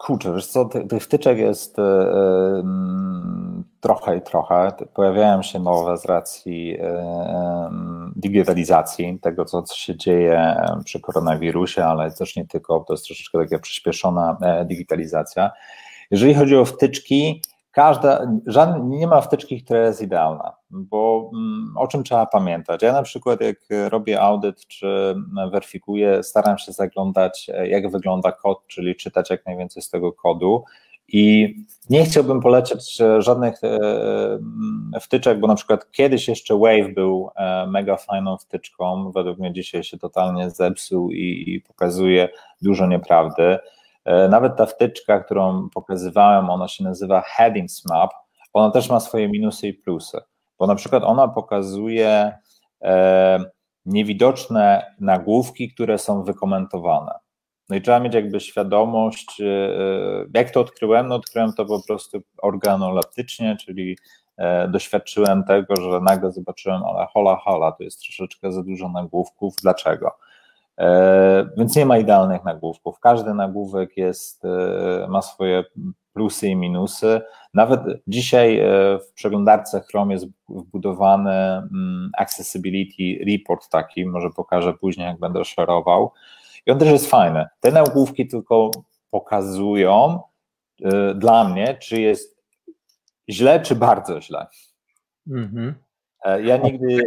Kurczę, 0.00 0.34
wiesz 0.34 0.46
co, 0.46 0.64
tych 0.64 1.02
wtyczek 1.02 1.38
jest 1.38 1.78
y, 1.78 1.82
trochę 3.80 4.16
i 4.16 4.20
trochę. 4.20 4.72
Pojawiają 4.94 5.42
się 5.42 5.58
nowe 5.58 5.96
z 5.96 6.04
racji 6.04 6.76
y, 6.80 6.80
digitalizacji, 8.16 9.18
tego 9.22 9.44
co, 9.44 9.62
co 9.62 9.76
się 9.76 9.96
dzieje 9.96 10.56
przy 10.84 11.00
koronawirusie, 11.00 11.84
ale 11.84 12.10
też 12.10 12.36
nie 12.36 12.46
tylko, 12.46 12.84
to 12.88 12.94
jest 12.94 13.06
troszeczkę 13.06 13.38
taka 13.38 13.58
przyspieszona 13.58 14.38
digitalizacja. 14.64 15.50
Jeżeli 16.10 16.34
chodzi 16.34 16.56
o 16.56 16.64
wtyczki, 16.64 17.42
każda, 17.70 18.26
żadne, 18.46 18.80
nie 18.98 19.06
ma 19.06 19.20
wtyczki, 19.20 19.62
która 19.64 19.80
jest 19.80 20.02
idealna, 20.02 20.52
bo 20.70 21.30
mm, 21.34 21.74
o 21.76 21.86
czym 21.86 22.04
trzeba 22.04 22.26
pamiętać? 22.26 22.82
Ja 22.82 22.92
na 22.92 23.02
przykład 23.02 23.40
jak 23.40 23.58
robię 23.88 24.20
audyt 24.20 24.66
czy 24.66 25.14
weryfikuję, 25.52 26.22
staram 26.22 26.58
się 26.58 26.72
zaglądać 26.72 27.50
jak 27.64 27.90
wygląda 27.90 28.32
kod, 28.32 28.66
czyli 28.66 28.96
czytać 28.96 29.30
jak 29.30 29.46
najwięcej 29.46 29.82
z 29.82 29.90
tego 29.90 30.12
kodu 30.12 30.64
i 31.12 31.54
nie 31.90 32.04
chciałbym 32.04 32.40
polecieć 32.40 32.98
żadnych 33.18 33.64
e, 33.64 35.00
wtyczek, 35.00 35.40
bo 35.40 35.46
na 35.46 35.54
przykład 35.54 35.90
kiedyś 35.90 36.28
jeszcze 36.28 36.58
Wave 36.58 36.94
był 36.94 37.30
e, 37.36 37.66
mega 37.66 37.96
fajną 37.96 38.36
wtyczką, 38.36 39.12
według 39.12 39.38
mnie 39.38 39.52
dzisiaj 39.52 39.84
się 39.84 39.98
totalnie 39.98 40.50
zepsuł 40.50 41.10
i 41.10 41.64
pokazuje 41.68 42.28
dużo 42.62 42.86
nieprawdy. 42.86 43.58
E, 44.04 44.28
nawet 44.28 44.56
ta 44.56 44.66
wtyczka, 44.66 45.20
którą 45.20 45.68
pokazywałem, 45.74 46.50
ona 46.50 46.68
się 46.68 46.84
nazywa 46.84 47.22
Headings 47.26 47.84
Map, 47.88 48.10
ona 48.52 48.70
też 48.70 48.90
ma 48.90 49.00
swoje 49.00 49.28
minusy 49.28 49.68
i 49.68 49.74
plusy, 49.74 50.20
bo 50.58 50.66
na 50.66 50.74
przykład 50.74 51.02
ona 51.04 51.28
pokazuje 51.28 52.32
e, 52.82 53.44
niewidoczne 53.86 54.94
nagłówki, 55.00 55.74
które 55.74 55.98
są 55.98 56.22
wykomentowane. 56.22 57.12
No 57.68 57.76
i 57.76 57.82
trzeba 57.82 58.00
mieć 58.00 58.14
jakby 58.14 58.40
świadomość, 58.40 59.40
e, 59.40 59.70
jak 60.34 60.50
to 60.50 60.60
odkryłem, 60.60 61.08
no 61.08 61.14
odkryłem 61.14 61.52
to 61.52 61.66
po 61.66 61.82
prostu 61.86 62.20
organoleptycznie, 62.42 63.56
czyli 63.56 63.96
doświadczyłem 64.68 65.44
tego, 65.44 65.76
że 65.76 66.00
nagle 66.00 66.32
zobaczyłem, 66.32 66.84
ale 66.84 67.06
hola 67.12 67.36
hola, 67.36 67.72
to 67.72 67.84
jest 67.84 68.00
troszeczkę 68.00 68.52
za 68.52 68.62
dużo 68.62 68.88
nagłówków, 68.88 69.54
dlaczego? 69.62 70.10
E, 70.80 71.50
więc 71.56 71.76
nie 71.76 71.86
ma 71.86 71.98
idealnych 71.98 72.44
nagłówków. 72.44 73.00
Każdy 73.00 73.34
nagłówek 73.34 73.96
jest, 73.96 74.44
e, 74.44 75.06
ma 75.08 75.22
swoje 75.22 75.64
plusy 76.12 76.48
i 76.48 76.56
minusy. 76.56 77.20
Nawet 77.54 77.80
dzisiaj 78.06 78.58
e, 78.58 78.98
w 78.98 79.12
przeglądarce 79.12 79.80
Chrome 79.80 80.12
jest 80.14 80.26
wbudowany 80.48 81.32
mm, 81.32 82.10
Accessibility 82.18 83.24
Report 83.32 83.68
taki, 83.68 84.06
może 84.06 84.30
pokażę 84.30 84.74
później, 84.74 85.06
jak 85.06 85.18
będę 85.18 85.44
szerował. 85.44 86.12
I 86.66 86.70
on 86.70 86.78
też 86.78 86.88
jest 86.88 87.10
fajny. 87.10 87.46
Te 87.60 87.72
nagłówki 87.72 88.26
tylko 88.26 88.70
pokazują 89.10 90.20
dla 91.14 91.48
mnie, 91.48 91.76
czy 91.82 92.00
jest 92.00 92.42
źle, 93.28 93.60
czy 93.60 93.74
bardzo 93.74 94.20
źle. 94.20 94.46
Mhm. 95.30 95.74
Ja 96.42 96.56
nigdy. 96.56 97.02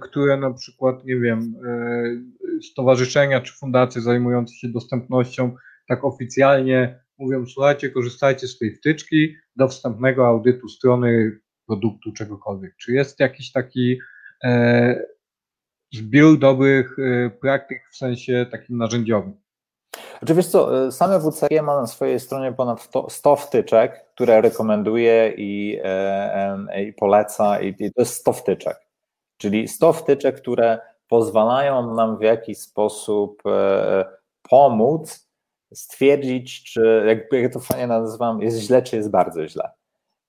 Które 0.00 0.36
na 0.36 0.52
przykład, 0.52 1.04
nie 1.04 1.16
wiem, 1.16 1.54
stowarzyszenia 2.62 3.40
czy 3.40 3.52
fundacje 3.52 4.02
zajmujące 4.02 4.54
się 4.54 4.68
dostępnością 4.68 5.56
tak 5.88 6.04
oficjalnie 6.04 7.04
mówią, 7.18 7.46
słuchajcie, 7.46 7.90
korzystajcie 7.90 8.48
z 8.48 8.58
tej 8.58 8.76
wtyczki 8.76 9.34
do 9.56 9.68
wstępnego 9.68 10.26
audytu 10.26 10.68
strony 10.68 11.40
produktu, 11.66 12.12
czegokolwiek. 12.12 12.76
Czy 12.76 12.92
jest 12.92 13.20
jakiś 13.20 13.52
taki 13.52 13.98
e, 14.44 15.02
zbiór 15.92 16.38
dobrych 16.38 16.96
e, 16.98 17.30
praktyk 17.30 17.78
w 17.92 17.96
sensie 17.96 18.46
takim 18.50 18.76
narzędziowym? 18.76 19.44
Znaczy 20.18 20.34
wiesz 20.34 20.46
co, 20.46 20.86
e, 20.86 20.92
same 20.92 21.20
WCG 21.20 21.62
ma 21.62 21.80
na 21.80 21.86
swojej 21.86 22.20
stronie 22.20 22.52
ponad 22.52 22.88
100 23.08 23.36
wtyczek, 23.36 24.04
które 24.14 24.40
rekomenduje 24.40 25.34
i, 25.36 25.80
e, 25.84 26.84
i 26.84 26.92
poleca 26.92 27.60
i, 27.60 27.68
i 27.68 27.92
to 27.92 28.02
jest 28.02 28.14
100 28.14 28.32
wtyczek. 28.32 28.76
Czyli 29.36 29.68
100 29.68 29.92
wtyczek, 29.92 30.36
które 30.36 30.78
pozwalają 31.08 31.94
nam 31.94 32.18
w 32.18 32.22
jakiś 32.22 32.58
sposób 32.58 33.42
e, 33.46 34.04
pomóc 34.50 35.28
stwierdzić, 35.74 36.72
czy 36.72 37.04
jak, 37.06 37.42
jak 37.42 37.52
to 37.52 37.60
fajnie 37.60 37.86
nazywam, 37.86 38.42
jest 38.42 38.58
źle, 38.58 38.82
czy 38.82 38.96
jest 38.96 39.10
bardzo 39.10 39.48
źle. 39.48 39.70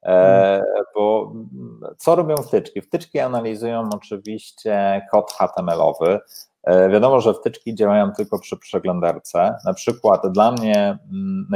E, 0.05 0.63
bo 0.95 1.33
co 1.97 2.15
robią 2.15 2.35
wtyczki? 2.35 2.81
Wtyczki 2.81 3.19
analizują 3.19 3.89
oczywiście 3.93 5.01
kod 5.11 5.31
HTML-owy. 5.31 6.19
E, 6.63 6.89
wiadomo, 6.89 7.21
że 7.21 7.33
wtyczki 7.33 7.75
działają 7.75 8.11
tylko 8.11 8.39
przy 8.39 8.57
przeglądarce. 8.57 9.55
Na 9.65 9.73
przykład 9.73 10.21
dla 10.31 10.51
mnie 10.51 10.97
mm, 11.11 11.47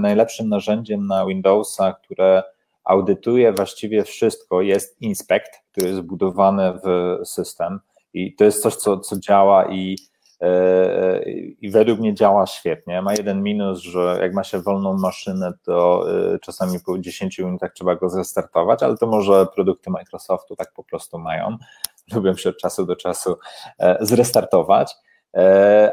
najlepszym 0.00 0.48
narzędziem 0.48 1.06
na 1.06 1.26
Windowsa, 1.26 1.92
które 1.92 2.42
audytuje 2.84 3.52
właściwie 3.52 4.04
wszystko, 4.04 4.62
jest 4.62 5.02
Inspect, 5.02 5.50
który 5.72 5.86
jest 5.86 5.98
zbudowany 5.98 6.72
w 6.84 7.18
system. 7.26 7.80
I 8.14 8.34
to 8.34 8.44
jest 8.44 8.62
coś, 8.62 8.76
co, 8.76 9.00
co 9.00 9.18
działa 9.18 9.72
i 9.72 9.96
E, 10.42 11.22
i 11.60 11.70
według 11.70 12.00
mnie 12.00 12.14
działa 12.14 12.46
świetnie. 12.46 13.02
Ma 13.02 13.12
jeden 13.12 13.42
minus, 13.42 13.78
że 13.78 14.18
jak 14.22 14.34
ma 14.34 14.44
się 14.44 14.60
wolną 14.60 14.98
maszynę, 14.98 15.52
to 15.62 16.04
e, 16.34 16.38
czasami 16.38 16.80
po 16.86 16.98
10 16.98 17.38
minutach 17.38 17.72
trzeba 17.72 17.96
go 17.96 18.08
zrestartować, 18.08 18.82
ale 18.82 18.96
to 18.96 19.06
może 19.06 19.46
produkty 19.54 19.90
Microsoftu 19.90 20.56
tak 20.56 20.72
po 20.72 20.84
prostu 20.84 21.18
mają. 21.18 21.56
Lubią 22.14 22.36
się 22.36 22.50
od 22.50 22.56
czasu 22.56 22.86
do 22.86 22.96
czasu 22.96 23.38
e, 23.78 23.96
zrestartować. 24.00 24.94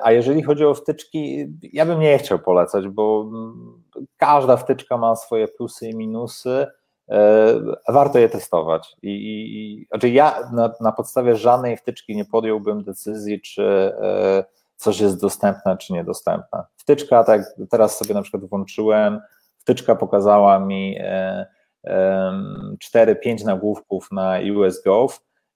A 0.01 0.11
jeżeli 0.11 0.43
chodzi 0.43 0.65
o 0.65 0.73
wtyczki, 0.73 1.47
ja 1.61 1.85
bym 1.85 1.99
nie 1.99 2.17
chciał 2.17 2.39
polecać, 2.39 2.87
bo 2.87 3.31
każda 4.17 4.57
wtyczka 4.57 4.97
ma 4.97 5.15
swoje 5.15 5.47
plusy 5.47 5.89
i 5.89 5.95
minusy. 5.95 6.67
Warto 7.87 8.19
je 8.19 8.29
testować. 8.29 8.95
I, 9.01 9.11
i, 9.11 9.85
znaczy 9.87 10.09
ja 10.09 10.49
na, 10.53 10.73
na 10.81 10.91
podstawie 10.91 11.35
żadnej 11.35 11.77
wtyczki 11.77 12.15
nie 12.15 12.25
podjąłbym 12.25 12.83
decyzji, 12.83 13.41
czy 13.41 13.63
e, 14.01 14.43
coś 14.75 14.99
jest 14.99 15.21
dostępne, 15.21 15.77
czy 15.77 15.93
niedostępne. 15.93 16.63
Wtyczka, 16.77 17.23
tak 17.23 17.41
teraz 17.69 17.97
sobie 17.97 18.13
na 18.13 18.21
przykład 18.21 18.45
włączyłem, 18.45 19.21
wtyczka 19.57 19.95
pokazała 19.95 20.59
mi 20.59 20.97
4-5 21.85 23.41
e, 23.41 23.45
nagłówków 23.45 24.11
na 24.11 24.37
US 24.55 24.83
Gov 24.83 25.13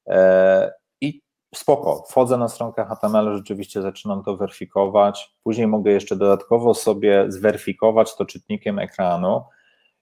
e, 0.08 0.74
i 1.02 1.22
spoko, 1.56 2.04
wchodzę 2.10 2.38
na 2.38 2.48
stronkę 2.48 2.86
HTML, 2.86 3.36
rzeczywiście 3.36 3.82
zaczynam 3.82 4.24
to 4.24 4.38
weryfikować, 4.38 5.36
później 5.44 5.68
mogę 5.68 5.92
jeszcze 5.92 6.16
dodatkowo 6.16 6.74
sobie 6.74 7.26
zweryfikować 7.28 8.16
to 8.16 8.26
czytnikiem 8.26 8.80
ekranu, 8.80 9.44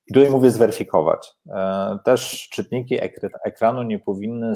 i 0.07 0.13
tutaj 0.13 0.29
mówię 0.29 0.51
zweryfikować. 0.51 1.33
E, 1.49 1.97
też 2.03 2.49
czytniki 2.49 2.99
ekranu 3.45 3.83
nie 3.83 3.99
powinny 3.99 4.53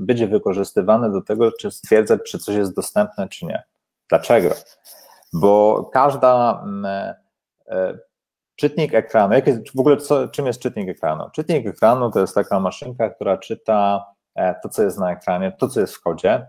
być 0.00 0.24
wykorzystywane 0.24 1.12
do 1.12 1.22
tego, 1.22 1.52
czy 1.52 1.70
stwierdzać, 1.70 2.20
czy 2.26 2.38
coś 2.38 2.56
jest 2.56 2.76
dostępne, 2.76 3.28
czy 3.28 3.46
nie. 3.46 3.62
Dlaczego? 4.08 4.50
Bo 5.32 5.84
każda 5.92 6.64
e, 7.68 7.98
czytnik 8.56 8.94
ekranu, 8.94 9.34
jak 9.34 9.46
jest, 9.46 9.60
w 9.76 9.80
ogóle 9.80 9.96
co, 9.96 10.28
czym 10.28 10.46
jest 10.46 10.60
czytnik 10.60 10.88
ekranu? 10.88 11.30
Czytnik 11.32 11.66
ekranu 11.66 12.10
to 12.10 12.20
jest 12.20 12.34
taka 12.34 12.60
maszynka, 12.60 13.10
która 13.10 13.38
czyta 13.38 14.06
e, 14.34 14.54
to, 14.62 14.68
co 14.68 14.82
jest 14.82 14.98
na 14.98 15.12
ekranie, 15.12 15.52
to, 15.58 15.68
co 15.68 15.80
jest 15.80 15.94
w 15.94 16.00
kodzie 16.00 16.46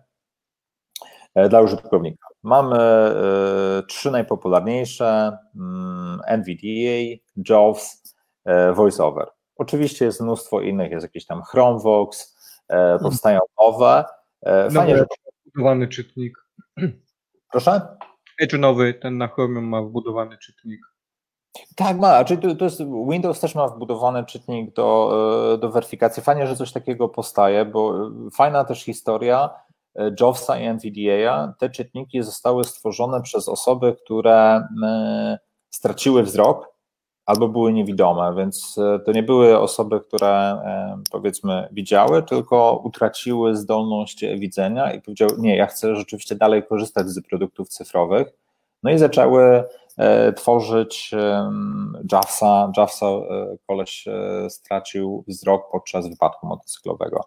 dla 1.49 1.61
użytkownika. 1.61 2.27
Mamy 2.43 2.77
e, 2.77 3.83
trzy 3.87 4.11
najpopularniejsze: 4.11 5.37
mm, 5.55 6.19
NVDA, 6.27 7.21
JAWS, 7.49 8.15
e, 8.45 8.73
VoiceOver. 8.73 9.27
Oczywiście 9.55 10.05
jest 10.05 10.21
mnóstwo 10.21 10.61
innych, 10.61 10.91
jest 10.91 11.03
jakiś 11.03 11.25
tam 11.25 11.41
Chromevox, 11.43 12.37
e, 12.69 12.73
mhm. 12.73 12.99
powstają 12.99 13.39
nowe. 13.61 14.03
Fajnie, 14.73 14.97
że 14.97 15.05
wbudowany 15.45 15.87
czytnik. 15.87 16.37
Proszę? 17.51 17.81
Edge 18.39 18.53
nowy, 18.53 18.93
ten 18.93 19.17
na 19.17 19.27
Chrome 19.27 19.61
ma 19.61 19.81
wbudowany 19.81 20.37
czytnik. 20.37 20.81
Tak, 21.75 21.97
ma. 21.97 22.25
Czyli 22.25 22.41
to, 22.41 22.55
to 22.55 22.65
jest, 22.65 22.81
Windows 23.09 23.39
też 23.39 23.55
ma 23.55 23.67
wbudowany 23.67 24.25
czytnik 24.25 24.73
do, 24.73 25.57
do 25.61 25.71
weryfikacji. 25.71 26.23
Fajnie, 26.23 26.47
że 26.47 26.55
coś 26.55 26.71
takiego 26.71 27.09
powstaje, 27.09 27.65
bo 27.65 28.09
fajna 28.33 28.63
też 28.63 28.83
historia 28.83 29.49
JOWSa 30.19 30.59
i 30.59 30.65
NVDA, 30.65 31.53
te 31.59 31.69
czytniki 31.69 32.23
zostały 32.23 32.63
stworzone 32.63 33.21
przez 33.21 33.49
osoby, 33.49 33.95
które 34.03 34.67
e, 34.83 35.39
straciły 35.69 36.23
wzrok 36.23 36.75
albo 37.25 37.47
były 37.47 37.73
niewidome, 37.73 38.35
więc 38.37 38.77
e, 38.77 38.99
to 38.99 39.11
nie 39.11 39.23
były 39.23 39.59
osoby, 39.59 39.99
które 39.99 40.29
e, 40.29 40.97
powiedzmy 41.11 41.67
widziały, 41.71 42.23
tylko 42.23 42.81
utraciły 42.83 43.55
zdolność 43.55 44.25
widzenia 44.35 44.93
i 44.93 45.01
powiedziały, 45.01 45.31
nie, 45.37 45.57
ja 45.57 45.65
chcę 45.65 45.95
rzeczywiście 45.95 46.35
dalej 46.35 46.63
korzystać 46.63 47.07
z 47.07 47.27
produktów 47.27 47.69
cyfrowych, 47.69 48.27
no 48.83 48.91
i 48.91 48.97
zaczęły 48.97 49.63
tworzyć 50.35 51.11
JAWSa, 52.11 52.71
JAWSa 52.77 53.05
koleś 53.67 54.05
stracił 54.49 55.23
wzrok 55.27 55.71
podczas 55.71 56.09
wypadku 56.09 56.47
motocyklowego 56.47 57.21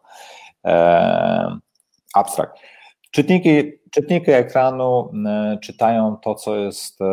abstrakt. 2.18 2.58
Czytniki, 3.10 3.72
czytniki 3.90 4.30
ekranu 4.30 5.10
e, 5.26 5.58
czytają 5.62 6.16
to, 6.16 6.34
co 6.34 6.56
jest 6.56 7.00
e, 7.00 7.04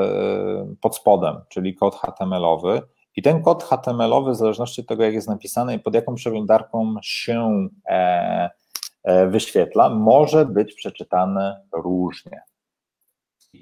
pod 0.81 0.95
spodem, 0.95 1.35
czyli 1.49 1.75
kod 1.75 1.95
HTML-owy. 1.95 2.81
I 3.15 3.21
ten 3.21 3.41
kod 3.41 3.63
HTML-owy, 3.63 4.31
w 4.31 4.35
zależności 4.35 4.81
od 4.81 4.87
tego, 4.87 5.03
jak 5.03 5.13
jest 5.13 5.27
napisany 5.27 5.75
i 5.75 5.79
pod 5.79 5.95
jaką 5.95 6.15
przeglądarką 6.15 6.95
się 7.01 7.67
e, 7.85 8.49
wyświetla, 9.27 9.89
może 9.89 10.45
być 10.45 10.73
przeczytany 10.73 11.55
różnie. 11.73 12.41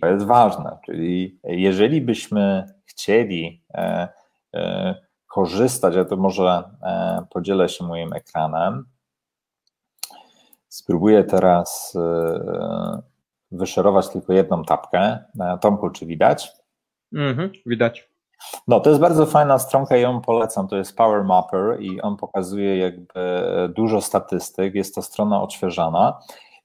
To 0.02 0.08
jest 0.08 0.26
ważne, 0.26 0.78
czyli 0.86 1.40
jeżeli 1.44 2.02
byśmy 2.02 2.74
chcieli 2.86 3.64
korzystać, 5.28 5.96
ja 5.96 6.06
to 6.06 6.18
może 6.18 6.64
podzielę 7.30 7.70
się 7.70 7.84
moim 7.84 8.14
ekranem, 8.14 8.86
Spróbuję 10.74 11.24
teraz 11.24 11.94
e, 11.96 13.02
wyszerować 13.52 14.10
tylko 14.10 14.34
jedną 14.34 14.64
tapkę. 14.64 15.00
E, 15.40 15.58
Tomku, 15.62 15.90
czy 15.90 16.06
widać? 16.06 16.52
Mhm, 17.16 17.52
widać. 17.66 18.10
No, 18.68 18.80
to 18.80 18.90
jest 18.90 19.02
bardzo 19.02 19.26
fajna 19.26 19.60
stronka 19.60 19.98
i 19.98 20.02
ją 20.02 20.22
polecam. 20.22 20.68
To 20.68 20.76
jest 20.78 20.98
Power 20.98 21.24
Mapper 21.24 21.82
i 21.82 22.02
on 22.02 22.18
pokazuje 22.18 22.78
jakby 22.78 23.42
dużo 23.76 24.02
statystyk. 24.02 24.76
Jest 24.76 24.96
to 24.96 25.02
strona 25.02 25.42
odświeżana 25.42 26.20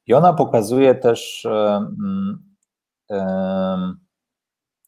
i 0.06 0.14
ona 0.14 0.32
pokazuje 0.32 0.94
też 0.94 1.46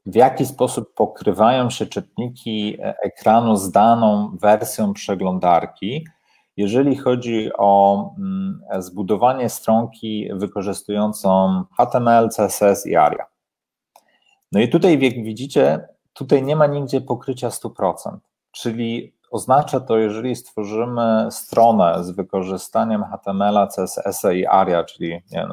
w 0.06 0.14
jaki 0.14 0.46
sposób 0.46 0.94
pokrywają 0.94 1.70
się 1.70 1.86
czytniki 1.86 2.76
ekranu 2.80 3.56
z 3.56 3.70
daną 3.70 4.36
wersją 4.40 4.92
przeglądarki 4.92 6.04
jeżeli 6.60 6.96
chodzi 6.96 7.50
o 7.58 8.10
mm, 8.18 8.60
zbudowanie 8.78 9.48
stronki 9.48 10.28
wykorzystującą 10.32 11.64
HTML, 11.76 12.28
CSS 12.28 12.86
i 12.86 12.96
ARIA. 12.96 13.26
No 14.52 14.60
i 14.60 14.68
tutaj, 14.68 15.00
jak 15.00 15.24
widzicie, 15.24 15.88
tutaj 16.12 16.42
nie 16.42 16.56
ma 16.56 16.66
nigdzie 16.66 17.00
pokrycia 17.00 17.48
100%, 17.48 18.18
czyli 18.52 19.14
oznacza 19.30 19.80
to, 19.80 19.98
jeżeli 19.98 20.36
stworzymy 20.36 21.26
stronę 21.30 22.04
z 22.04 22.10
wykorzystaniem 22.10 23.04
HTML, 23.04 23.68
CSS 23.68 24.24
i 24.34 24.46
ARIA, 24.46 24.84
czyli 24.84 25.22
wiem, 25.32 25.52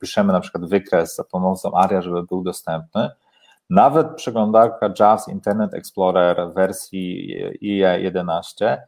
piszemy 0.00 0.32
na 0.32 0.40
przykład 0.40 0.64
wykres 0.64 1.16
za 1.16 1.24
pomocą 1.24 1.74
ARIA, 1.74 2.02
żeby 2.02 2.22
był 2.22 2.42
dostępny, 2.42 3.10
Nawet 3.70 4.14
przeglądarka 4.16 4.90
JAWS 5.00 5.28
Internet 5.28 5.74
Explorer 5.74 6.52
wersji 6.54 7.32
IE 7.60 8.00
11 8.00 8.86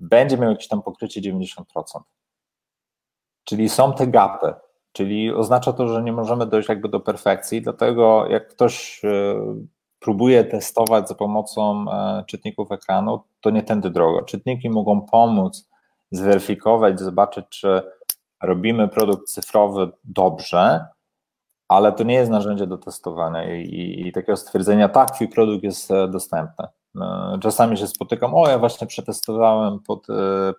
będzie 0.00 0.38
miał 0.38 0.50
jakieś 0.50 0.68
tam 0.68 0.82
pokrycie 0.82 1.20
90%. 1.20 1.62
Czyli 3.44 3.68
są 3.68 3.92
te 3.92 4.06
gapy, 4.06 4.54
czyli 4.92 5.34
oznacza 5.34 5.72
to, 5.72 5.88
że 5.88 6.02
nie 6.02 6.12
możemy 6.12 6.46
dojść 6.46 6.68
jakby 6.68 6.88
do 6.88 7.00
perfekcji, 7.00 7.62
dlatego 7.62 8.26
jak 8.26 8.48
ktoś 8.48 9.04
e, 9.04 9.34
próbuje 9.98 10.44
testować 10.44 11.08
za 11.08 11.14
pomocą 11.14 11.84
e, 11.90 12.24
czytników 12.26 12.72
ekranu, 12.72 13.20
to 13.40 13.50
nie 13.50 13.62
tędy 13.62 13.90
droga. 13.90 14.24
Czytniki 14.24 14.70
mogą 14.70 15.00
pomóc 15.00 15.68
zweryfikować, 16.10 17.00
zobaczyć, 17.00 17.46
czy 17.48 17.82
robimy 18.42 18.88
produkt 18.88 19.28
cyfrowy 19.28 19.90
dobrze, 20.04 20.86
ale 21.68 21.92
to 21.92 22.04
nie 22.04 22.14
jest 22.14 22.30
narzędzie 22.30 22.66
do 22.66 22.78
testowania 22.78 23.54
i, 23.54 23.62
i, 23.62 24.08
i 24.08 24.12
takiego 24.12 24.36
stwierdzenia, 24.36 24.88
tak, 24.88 25.10
twój 25.10 25.28
produkt 25.28 25.64
jest 25.64 25.90
e, 25.90 26.08
dostępny. 26.08 26.66
Czasami 27.40 27.76
się 27.76 27.86
spotykam, 27.86 28.34
o 28.34 28.48
ja 28.48 28.58
właśnie 28.58 28.86
przetestowałem 28.86 29.80
pod, 29.80 30.06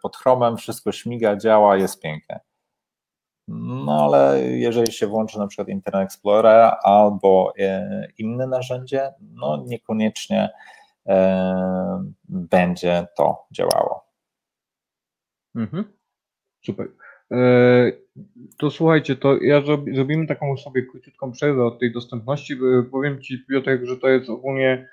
pod 0.02 0.18
Chromem, 0.18 0.58
wszystko 0.58 0.92
śmiga, 0.92 1.36
działa, 1.36 1.78
jest 1.78 2.02
pięknie. 2.02 2.40
No 3.52 4.04
ale 4.06 4.42
jeżeli 4.42 4.92
się 4.92 5.08
włączy 5.08 5.40
na 5.40 5.48
przykład 5.48 5.68
Internet 5.68 6.06
Explorer 6.06 6.72
albo 6.84 7.54
e, 7.60 8.08
inne 8.18 8.48
narzędzie, 8.48 9.14
no 9.22 9.64
niekoniecznie 9.68 10.50
e, 11.08 12.04
będzie 12.30 13.08
to 13.18 13.48
działało. 13.52 14.06
Mhm. 15.56 15.94
Super. 16.66 16.88
E, 17.32 17.38
to 18.58 18.72
słuchajcie, 18.72 19.16
to 19.16 19.38
ja 19.42 19.62
zrobimy 19.94 20.28
taką 20.28 20.58
sobie 20.58 20.86
króciutką 20.86 21.32
przerwę 21.32 21.66
od 21.66 21.80
tej 21.80 21.94
dostępności. 21.94 22.58
Powiem 22.92 23.22
Ci, 23.22 23.46
Piotrek, 23.50 23.86
że 23.86 23.98
to 23.98 24.10
jest 24.10 24.30
ogólnie 24.30 24.90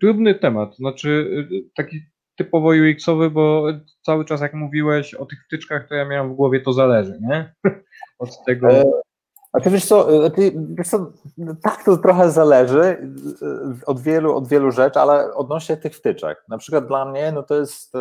trudny 0.00 0.34
temat. 0.34 0.76
Znaczy, 0.76 1.30
taki 1.76 2.00
typowo 2.38 2.68
UX-owy, 2.68 3.30
bo 3.30 3.66
cały 4.02 4.24
czas 4.24 4.40
jak 4.40 4.54
mówiłeś 4.54 5.14
o 5.14 5.26
tych 5.26 5.44
wtyczkach, 5.44 5.88
to 5.88 5.94
ja 5.94 6.04
miałem 6.04 6.32
w 6.32 6.36
głowie 6.36 6.60
to 6.60 6.72
zależy, 6.72 7.18
nie? 7.20 7.54
Od 8.18 8.44
tego. 8.46 8.70
E, 8.70 8.84
a 9.52 9.60
ty 9.60 9.70
wiesz 9.70 9.84
co, 9.84 10.26
e, 10.26 10.30
ty, 10.30 10.52
wiesz 10.70 10.88
co, 10.88 11.12
tak 11.62 11.84
to 11.84 11.96
trochę 11.96 12.30
zależy 12.30 12.80
e, 12.80 12.98
od 13.86 14.00
wielu, 14.00 14.36
od 14.36 14.48
wielu 14.48 14.70
rzeczy, 14.70 15.00
ale 15.00 15.34
odnośnie 15.34 15.76
tych 15.76 15.94
wtyczek. 15.94 16.44
Na 16.48 16.58
przykład 16.58 16.86
dla 16.86 17.04
mnie, 17.04 17.32
no 17.32 17.42
to 17.42 17.54
jest 17.54 17.92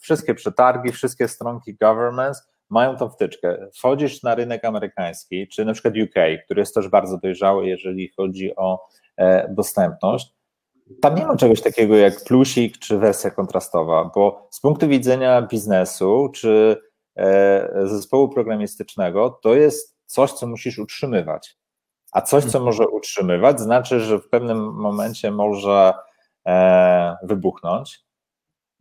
wszystkie 0.00 0.34
przetargi, 0.34 0.92
wszystkie 0.92 1.28
stronki 1.28 1.76
governments 1.76 2.42
mają 2.70 2.96
tą 2.96 3.08
wtyczkę. 3.08 3.68
Wchodzisz 3.74 4.22
na 4.22 4.34
rynek 4.34 4.64
amerykański, 4.64 5.48
czy 5.48 5.64
na 5.64 5.72
przykład 5.72 5.94
UK, 5.94 6.14
który 6.44 6.60
jest 6.60 6.74
też 6.74 6.88
bardzo 6.88 7.18
dojrzały, 7.18 7.66
jeżeli 7.66 8.10
chodzi 8.16 8.56
o 8.56 8.88
dostępność 9.48 10.34
tam 11.02 11.14
nie 11.14 11.26
ma 11.26 11.36
czegoś 11.36 11.60
takiego 11.62 11.96
jak 11.96 12.24
plusik 12.24 12.78
czy 12.78 12.98
wersja 12.98 13.30
kontrastowa, 13.30 14.10
bo 14.14 14.48
z 14.50 14.60
punktu 14.60 14.88
widzenia 14.88 15.42
biznesu 15.42 16.30
czy 16.34 16.76
e, 17.16 17.70
zespołu 17.84 18.28
programistycznego 18.28 19.30
to 19.30 19.54
jest 19.54 19.96
coś, 20.06 20.32
co 20.32 20.46
musisz 20.46 20.78
utrzymywać. 20.78 21.56
A 22.12 22.20
coś, 22.20 22.44
co 22.44 22.60
może 22.60 22.88
utrzymywać, 22.88 23.60
znaczy, 23.60 24.00
że 24.00 24.18
w 24.18 24.28
pewnym 24.28 24.74
momencie 24.74 25.30
może 25.30 25.92
e, 26.46 27.16
wybuchnąć. 27.22 28.04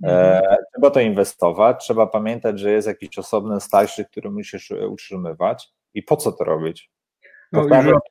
E, 0.03 0.38
mhm. 0.38 0.57
trzeba 0.73 0.91
to 0.91 0.99
inwestować, 0.99 1.84
trzeba 1.84 2.07
pamiętać, 2.07 2.59
że 2.59 2.71
jest 2.71 2.88
jakiś 2.88 3.17
osobny 3.17 3.61
starszy, 3.61 4.05
który 4.05 4.31
musisz 4.31 4.71
utrzymywać. 4.71 5.69
I 5.93 6.03
po 6.03 6.17
co 6.17 6.31
to 6.31 6.43
robić? 6.43 6.91
No, 7.51 7.61
już 7.61 7.88
od 7.88 8.03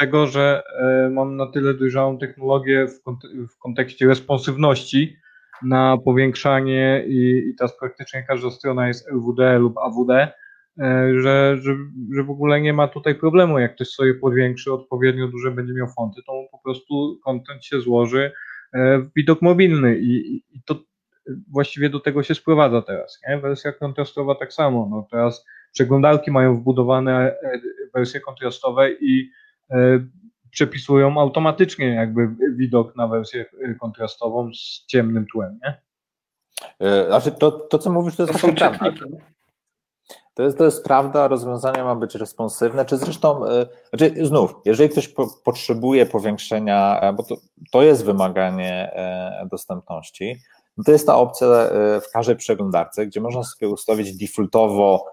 tego, 0.00 0.26
że 0.26 0.62
e, 0.78 1.10
mam 1.10 1.36
na 1.36 1.46
tyle 1.46 1.74
dojrzałą 1.74 2.18
technologię 2.18 2.86
w, 2.86 3.00
w 3.54 3.58
kontekście 3.58 4.06
responsywności 4.06 5.16
na 5.62 5.98
powiększanie 6.04 7.04
i, 7.06 7.48
i 7.48 7.54
teraz 7.58 7.78
praktycznie 7.78 8.24
każda 8.28 8.50
strona 8.50 8.88
jest 8.88 9.08
LWD 9.08 9.58
lub 9.58 9.78
AWD, 9.78 10.10
e, 10.10 10.32
że, 11.20 11.56
że, 11.60 11.76
że 12.14 12.24
w 12.24 12.30
ogóle 12.30 12.60
nie 12.60 12.72
ma 12.72 12.88
tutaj 12.88 13.14
problemu. 13.14 13.58
Jak 13.58 13.74
ktoś 13.74 13.88
sobie 13.88 14.14
powiększy 14.14 14.72
odpowiednio 14.72 15.28
duże 15.28 15.50
będzie 15.50 15.72
miał 15.72 15.88
fonty, 15.88 16.22
to 16.26 16.32
po 16.52 16.58
prostu 16.58 17.18
kontent 17.24 17.64
się 17.64 17.80
złoży 17.80 18.32
e, 18.72 18.98
w 18.98 19.12
widok 19.16 19.42
mobilny 19.42 19.98
i, 19.98 20.36
i 20.36 20.62
to 20.66 20.76
właściwie 21.52 21.90
do 21.90 22.00
tego 22.00 22.22
się 22.22 22.34
sprowadza 22.34 22.82
teraz. 22.82 23.20
Nie? 23.28 23.38
Wersja 23.38 23.72
kontrastowa 23.72 24.34
tak 24.34 24.52
samo. 24.52 24.88
No 24.90 25.06
teraz 25.10 25.46
przeglądarki 25.72 26.30
mają 26.30 26.56
wbudowane 26.56 27.34
wersje 27.94 28.20
kontrastowe 28.20 28.92
i 28.92 29.30
przepisują 30.50 31.20
automatycznie 31.20 31.88
jakby 31.88 32.28
widok 32.56 32.96
na 32.96 33.08
wersję 33.08 33.44
e, 33.64 33.74
kontrastową 33.74 34.54
z 34.54 34.86
ciemnym 34.86 35.26
tłem, 35.32 35.58
nie? 35.64 35.82
Znaczy 37.06 37.32
to, 37.32 37.50
to 37.50 37.78
co 37.78 37.92
mówisz, 37.92 38.16
to 38.16 38.22
jest 38.22 38.40
to 38.40 38.52
prawda. 38.52 38.92
To 40.34 40.42
jest, 40.42 40.58
to 40.58 40.64
jest 40.64 40.84
prawda, 40.84 41.28
rozwiązanie 41.28 41.84
ma 41.84 41.94
być 41.94 42.14
responsywne, 42.14 42.84
czy 42.84 42.96
zresztą, 42.96 43.40
znaczy 43.88 44.26
znów, 44.26 44.54
jeżeli 44.64 44.90
ktoś 44.90 45.08
po, 45.08 45.26
potrzebuje 45.44 46.06
powiększenia, 46.06 47.12
bo 47.16 47.22
to, 47.22 47.36
to 47.72 47.82
jest 47.82 48.04
wymaganie 48.04 48.90
dostępności, 49.50 50.36
no 50.76 50.84
to 50.84 50.92
jest 50.92 51.06
ta 51.06 51.16
opcja 51.16 51.46
w 52.08 52.12
każdej 52.12 52.36
przeglądarce, 52.36 53.06
gdzie 53.06 53.20
można 53.20 53.42
sobie 53.44 53.68
ustawić 53.68 54.16
defaultowo 54.16 55.06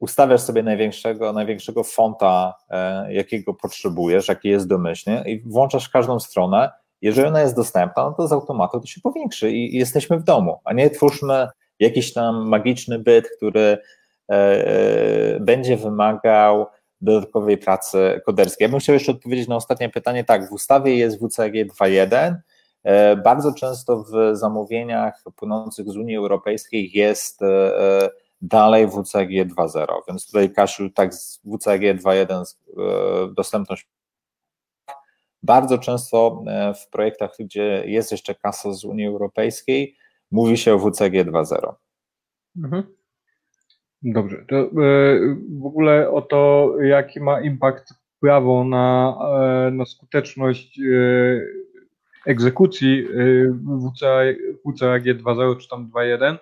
ustawiasz 0.00 0.40
sobie 0.40 0.62
największego, 0.62 1.32
największego 1.32 1.84
fonta, 1.84 2.54
e, 2.70 3.12
jakiego 3.12 3.54
potrzebujesz, 3.54 4.28
jaki 4.28 4.48
jest 4.48 4.68
domyślnie 4.68 5.24
i 5.26 5.40
włączasz 5.40 5.88
każdą 5.88 6.20
stronę. 6.20 6.70
Jeżeli 7.02 7.28
ona 7.28 7.40
jest 7.40 7.56
dostępna, 7.56 8.04
no 8.04 8.12
to 8.12 8.28
z 8.28 8.32
automatu 8.32 8.80
to 8.80 8.86
się 8.86 9.00
powiększy 9.00 9.50
i, 9.50 9.76
jesteśmy 9.78 10.18
w 10.18 10.24
domu, 10.24 10.60
a 10.64 10.72
nie 10.72 10.90
twórzmy 10.90 11.48
jakiś 11.78 12.12
tam 12.12 12.48
magiczny 12.48 12.98
byt, 12.98 13.28
który 13.36 13.78
e, 14.30 14.34
e, 14.34 15.40
będzie 15.40 15.76
wymagał 15.76 16.66
dodatkowej 17.00 17.58
pracy 17.58 18.20
koderskiej. 18.26 18.64
Ja 18.64 18.68
bym 18.68 18.80
chciał 18.80 18.94
jeszcze 18.94 19.12
odpowiedzieć 19.12 19.48
na 19.48 19.56
ostatnie 19.56 19.88
pytanie. 19.88 20.24
Tak, 20.24 20.48
w 20.48 20.52
ustawie 20.52 20.96
jest 20.96 21.18
WCAG 21.20 21.52
2.1. 21.52 22.34
Bardzo 23.24 23.54
często 23.54 24.04
w 24.04 24.36
zamówieniach 24.36 25.22
płynących 25.36 25.88
z 25.88 25.96
Unii 25.96 26.16
Europejskiej 26.16 26.90
jest 26.92 27.40
dalej 28.42 28.86
WCG 28.86 29.46
2.0, 29.46 29.86
więc 30.08 30.26
tutaj 30.26 30.52
Kasiu, 30.52 30.90
tak 30.90 31.14
z 31.14 31.40
WCG 31.44 31.94
2.1 31.94 32.42
e, 32.44 33.34
dostępność 33.34 33.88
bardzo 35.42 35.78
często 35.78 36.44
e, 36.46 36.74
w 36.74 36.88
projektach, 36.88 37.30
gdzie 37.38 37.82
jest 37.86 38.12
jeszcze 38.12 38.34
kasa 38.34 38.72
z 38.72 38.84
Unii 38.84 39.06
Europejskiej, 39.06 39.96
mówi 40.30 40.58
się 40.58 40.74
o 40.74 40.78
WCG 40.78 41.24
2.0. 41.24 41.74
Mhm. 42.56 42.82
Dobrze, 44.02 44.44
to 44.48 44.56
e, 44.56 44.68
w 45.60 45.66
ogóle 45.66 46.10
o 46.10 46.22
to, 46.22 46.74
jaki 46.82 47.20
ma 47.20 47.40
impact 47.40 47.94
prawo 48.20 48.64
na, 48.64 49.18
na 49.72 49.84
skuteczność 49.84 50.80
egzekucji 52.26 53.06
WCAG 53.64 55.04
2.0 55.04 55.56
czy 55.56 55.68
tam 55.68 55.90
2.1, 55.90 56.36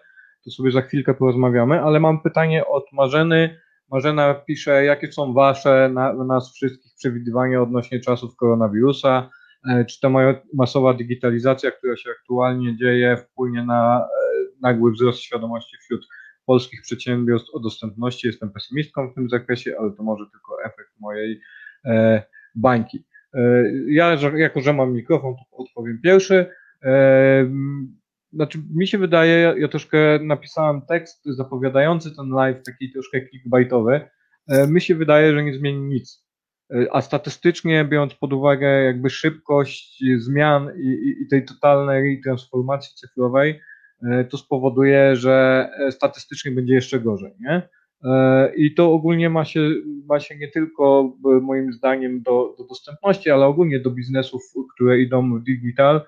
to 0.48 0.54
sobie 0.54 0.70
za 0.70 0.82
chwilkę 0.82 1.14
porozmawiamy, 1.14 1.80
ale 1.80 2.00
mam 2.00 2.22
pytanie 2.22 2.66
od 2.66 2.92
Marzeny. 2.92 3.60
Marzena 3.90 4.34
pisze, 4.34 4.84
jakie 4.84 5.12
są 5.12 5.32
Wasze, 5.32 5.90
na, 5.94 6.12
nas 6.12 6.54
wszystkich 6.54 6.94
przewidywania 6.94 7.62
odnośnie 7.62 8.00
czasów 8.00 8.36
koronawirusa? 8.36 9.30
E, 9.68 9.84
czy 9.84 10.00
ta 10.00 10.08
masowa 10.54 10.94
digitalizacja, 10.94 11.70
która 11.70 11.96
się 11.96 12.10
aktualnie 12.10 12.76
dzieje, 12.76 13.16
wpłynie 13.16 13.64
na 13.64 14.00
e, 14.00 14.06
nagły 14.60 14.92
wzrost 14.92 15.18
świadomości 15.18 15.76
wśród 15.76 16.06
polskich 16.46 16.82
przedsiębiorstw 16.82 17.54
o 17.54 17.60
dostępności? 17.60 18.26
Jestem 18.26 18.50
pesymistką 18.50 19.10
w 19.10 19.14
tym 19.14 19.28
zakresie, 19.28 19.74
ale 19.78 19.90
to 19.90 20.02
może 20.02 20.24
tylko 20.32 20.64
efekt 20.64 20.92
mojej 21.00 21.40
e, 21.84 22.22
bańki. 22.54 23.04
Ja, 23.86 24.16
jako 24.36 24.60
że 24.60 24.72
mam 24.72 24.92
mikrofon, 24.92 25.34
to 25.34 25.56
odpowiem 25.56 26.00
pierwszy. 26.02 26.46
Znaczy, 28.32 28.58
mi 28.74 28.86
się 28.86 28.98
wydaje, 28.98 29.54
ja, 29.58 29.68
troszkę 29.68 30.18
napisałem 30.22 30.82
tekst 30.82 31.24
zapowiadający 31.24 32.16
ten 32.16 32.28
live, 32.28 32.62
taki 32.62 32.92
troszkę 32.92 33.28
clickbaitowy. 33.28 34.00
E, 34.48 34.66
mi 34.66 34.80
się 34.80 34.94
wydaje, 34.94 35.32
że 35.32 35.44
nie 35.44 35.54
zmieni 35.54 35.80
nic. 35.80 36.24
E, 36.70 36.86
a 36.92 37.00
statystycznie, 37.02 37.84
biorąc 37.84 38.14
pod 38.14 38.32
uwagę 38.32 38.84
jakby 38.84 39.10
szybkość 39.10 40.04
zmian 40.18 40.70
i, 40.78 40.86
i, 40.86 41.22
i 41.22 41.28
tej 41.28 41.44
totalnej 41.44 42.20
transformacji 42.20 42.94
cyfrowej, 42.96 43.60
e, 44.02 44.24
to 44.24 44.38
spowoduje, 44.38 45.16
że 45.16 45.68
statystycznie 45.90 46.52
będzie 46.52 46.74
jeszcze 46.74 47.00
gorzej, 47.00 47.32
nie? 47.40 47.68
I 48.56 48.74
to 48.74 48.92
ogólnie 48.92 49.30
ma 49.30 49.44
się, 49.44 49.60
ma 50.08 50.20
się 50.20 50.36
nie 50.36 50.48
tylko 50.48 51.16
moim 51.42 51.72
zdaniem 51.72 52.22
do, 52.22 52.54
do 52.58 52.64
dostępności, 52.64 53.30
ale 53.30 53.46
ogólnie 53.46 53.80
do 53.80 53.90
biznesów, 53.90 54.42
które 54.74 55.00
idą 55.00 55.38
w 55.38 55.42
digital, 55.42 56.00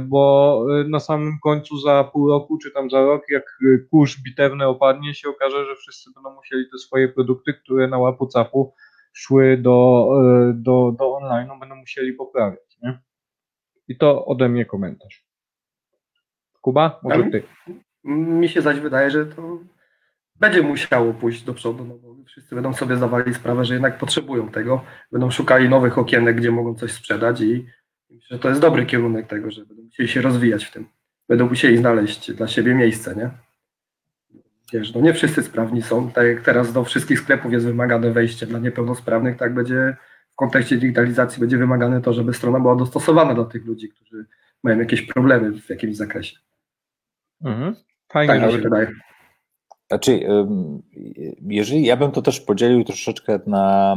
bo 0.00 0.64
e, 0.80 0.84
na 0.84 1.00
samym 1.00 1.38
końcu 1.42 1.78
za 1.78 2.04
pół 2.04 2.28
roku, 2.28 2.58
czy 2.58 2.70
tam 2.70 2.90
za 2.90 3.00
rok, 3.00 3.22
jak 3.28 3.58
kurz 3.90 4.22
bitewny 4.22 4.66
opadnie, 4.66 5.14
się 5.14 5.28
okaże, 5.28 5.64
że 5.64 5.76
wszyscy 5.76 6.10
będą 6.14 6.34
musieli 6.34 6.70
te 6.70 6.78
swoje 6.78 7.08
produkty, 7.08 7.54
które 7.54 7.88
na 7.88 7.98
łapu 7.98 8.26
capu 8.26 8.74
szły 9.12 9.56
do, 9.56 10.08
e, 10.20 10.52
do, 10.54 10.94
do 10.98 11.16
online, 11.16 11.50
będą 11.60 11.76
musieli 11.76 12.12
poprawiać. 12.12 12.78
Nie? 12.82 12.98
I 13.88 13.96
to 13.96 14.26
ode 14.26 14.48
mnie 14.48 14.64
komentarz. 14.64 15.26
Kuba, 16.60 17.00
może 17.02 17.24
ty. 17.24 17.42
Mi 18.04 18.48
się 18.48 18.62
zaś 18.62 18.80
wydaje, 18.80 19.10
że 19.10 19.26
to 19.26 19.58
będzie 20.40 20.62
musiało 20.62 21.14
pójść 21.14 21.42
do 21.42 21.54
przodu, 21.54 21.84
no 21.84 21.94
bo 21.98 22.24
wszyscy 22.26 22.54
będą 22.54 22.74
sobie 22.74 22.96
zdawali 22.96 23.34
sprawę, 23.34 23.64
że 23.64 23.74
jednak 23.74 23.98
potrzebują 23.98 24.48
tego, 24.48 24.84
będą 25.12 25.30
szukali 25.30 25.68
nowych 25.68 25.98
okienek, 25.98 26.36
gdzie 26.36 26.50
mogą 26.50 26.74
coś 26.74 26.92
sprzedać 26.92 27.40
i 27.40 27.66
myślę, 28.10 28.36
że 28.36 28.38
to 28.38 28.48
jest 28.48 28.60
dobry 28.60 28.86
kierunek 28.86 29.26
tego, 29.26 29.50
że 29.50 29.66
będą 29.66 29.82
musieli 29.82 30.08
się 30.08 30.22
rozwijać 30.22 30.64
w 30.64 30.72
tym. 30.72 30.86
Będą 31.28 31.48
musieli 31.48 31.76
znaleźć 31.76 32.32
dla 32.32 32.48
siebie 32.48 32.74
miejsce, 32.74 33.16
nie? 33.16 33.30
Wiesz, 34.72 34.94
no 34.94 35.00
nie 35.00 35.14
wszyscy 35.14 35.42
sprawni 35.42 35.82
są, 35.82 36.10
tak 36.10 36.26
jak 36.26 36.42
teraz 36.42 36.72
do 36.72 36.84
wszystkich 36.84 37.20
sklepów 37.20 37.52
jest 37.52 37.66
wymagane 37.66 38.10
wejście 38.10 38.46
dla 38.46 38.58
niepełnosprawnych, 38.58 39.36
tak 39.36 39.54
będzie 39.54 39.96
w 40.32 40.36
kontekście 40.36 40.76
digitalizacji 40.76 41.40
będzie 41.40 41.58
wymagane 41.58 42.02
to, 42.02 42.12
żeby 42.12 42.34
strona 42.34 42.60
była 42.60 42.76
dostosowana 42.76 43.34
do 43.34 43.44
tych 43.44 43.64
ludzi, 43.66 43.88
którzy 43.88 44.26
mają 44.62 44.78
jakieś 44.78 45.02
problemy 45.02 45.52
w 45.52 45.70
jakimś 45.70 45.96
zakresie. 45.96 46.36
Mhm. 47.44 47.76
Fajnie, 48.08 48.40
tak, 48.40 48.50
się 48.50 48.58
wydaje. 48.58 48.92
Znaczy, 49.88 50.26
jeżeli 51.46 51.84
ja 51.84 51.96
bym 51.96 52.12
to 52.12 52.22
też 52.22 52.40
podzielił 52.40 52.84
troszeczkę 52.84 53.38
na 53.46 53.96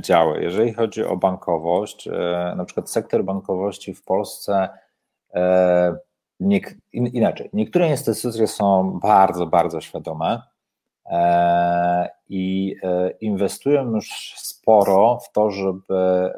działy. 0.00 0.42
Jeżeli 0.42 0.72
chodzi 0.72 1.04
o 1.04 1.16
bankowość, 1.16 2.08
e, 2.08 2.54
na 2.56 2.64
przykład 2.64 2.90
sektor 2.90 3.24
bankowości 3.24 3.94
w 3.94 4.04
Polsce, 4.04 4.68
e, 5.34 5.96
inaczej, 6.92 7.50
niektóre 7.52 7.90
instytucje 7.90 8.46
są 8.46 8.98
bardzo, 9.02 9.46
bardzo 9.46 9.80
świadome 9.80 10.42
e, 11.06 12.10
i 12.28 12.76
inwestują 13.20 13.94
już 13.94 14.34
sporo 14.36 15.18
w 15.18 15.32
to, 15.32 15.50
żeby 15.50 16.32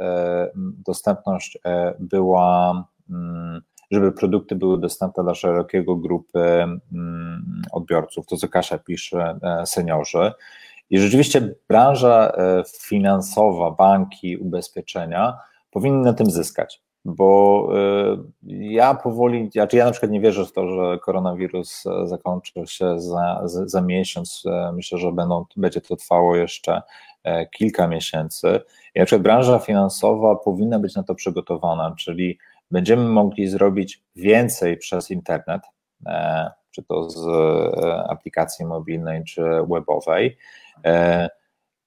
dostępność 0.87 1.59
była 1.99 2.85
mm, 3.11 3.63
żeby 3.91 4.13
produkty 4.13 4.57
były 4.57 4.81
dostępne 4.81 5.25
dla 5.25 5.35
szerokiego 5.35 5.97
grupy 5.97 6.41
mm, 6.41 7.63
odbiorców, 7.73 8.27
to 8.27 8.37
co 8.37 8.49
Kasia 8.49 8.79
pisze, 8.79 9.39
e, 9.43 9.67
seniorzy. 9.67 10.33
I 10.91 10.99
rzeczywiście 10.99 11.55
branża 11.69 12.33
e, 12.33 12.63
finansowa, 12.81 13.71
banki, 13.71 14.37
ubezpieczenia 14.37 15.39
powinny 15.71 16.05
na 16.05 16.13
tym 16.13 16.31
zyskać, 16.31 16.83
bo 17.05 17.69
e, 17.75 18.17
ja 18.49 18.95
powoli, 18.95 19.51
znaczy 19.53 19.77
ja 19.77 19.85
na 19.85 19.91
przykład 19.91 20.13
nie 20.13 20.21
wierzę 20.21 20.47
w 20.47 20.53
to, 20.53 20.69
że 20.69 20.99
koronawirus 20.99 21.85
zakończy 22.05 22.53
się 22.67 23.01
za, 23.01 23.43
za 23.45 23.81
miesiąc. 23.81 24.45
Myślę, 24.73 24.99
że 24.99 25.13
będą, 25.13 25.45
będzie 25.57 25.81
to 25.81 25.97
trwało 25.97 26.37
jeszcze 26.37 26.83
kilka 27.51 27.89
miesięcy. 27.89 28.61
I 28.95 28.99
na 28.99 29.07
przykład 29.07 29.23
branża 29.23 29.59
finansowa 29.59 30.37
powinna 30.37 30.79
być 30.79 30.97
na 30.97 31.03
to 31.03 31.15
przygotowana, 31.15 31.95
czyli 31.99 32.39
będziemy 32.75 33.05
mogli 33.05 33.49
zrobić 33.49 34.03
więcej 34.17 34.77
przez 34.77 35.11
internet, 35.11 35.63
e, 36.07 36.51
czy 36.71 36.83
to 36.83 37.11
z 37.11 37.27
e, 37.27 38.05
aplikacji 38.09 38.65
mobilnej, 38.65 39.25
czy 39.25 39.43
webowej. 39.43 40.37
E, 40.85 41.29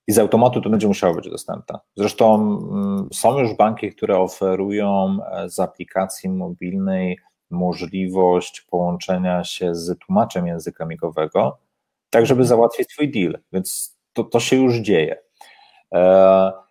I 0.07 0.11
z 0.11 0.19
automatu 0.19 0.61
to 0.61 0.69
będzie 0.69 0.88
musiało 0.88 1.13
być 1.13 1.29
dostępne. 1.29 1.79
Zresztą 1.97 2.35
mm, 2.35 3.09
są 3.13 3.39
już 3.39 3.53
banki, 3.53 3.91
które 3.91 4.17
oferują 4.17 5.17
z 5.47 5.59
aplikacji 5.59 6.29
mobilnej 6.29 7.17
możliwość 7.49 8.61
połączenia 8.61 9.43
się 9.43 9.75
z 9.75 9.99
tłumaczem 9.99 10.47
języka 10.47 10.85
migowego, 10.85 11.57
tak 12.09 12.25
żeby 12.25 12.41
mhm. 12.41 12.47
załatwić 12.47 12.91
swój 12.91 13.11
deal, 13.11 13.39
więc 13.53 13.97
to, 14.13 14.23
to 14.23 14.39
się 14.39 14.55
już 14.55 14.75
dzieje. 14.75 15.15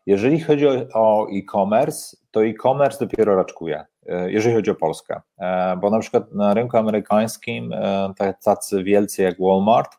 Jeżeli 0.06 0.40
chodzi 0.40 0.66
o 0.94 1.26
e-commerce, 1.32 2.16
to 2.30 2.44
e-commerce 2.44 3.06
dopiero 3.06 3.36
raczkuje. 3.36 3.84
E, 4.08 4.32
jeżeli 4.32 4.54
chodzi 4.54 4.70
o 4.70 4.74
Polskę. 4.74 5.20
E, 5.38 5.76
bo 5.76 5.90
na 5.90 5.98
przykład 5.98 6.32
na 6.32 6.54
rynku 6.54 6.76
amerykańskim 6.76 7.72
e, 7.72 8.34
tacy 8.44 8.84
wielcy 8.84 9.22
jak 9.22 9.40
Walmart, 9.40 9.98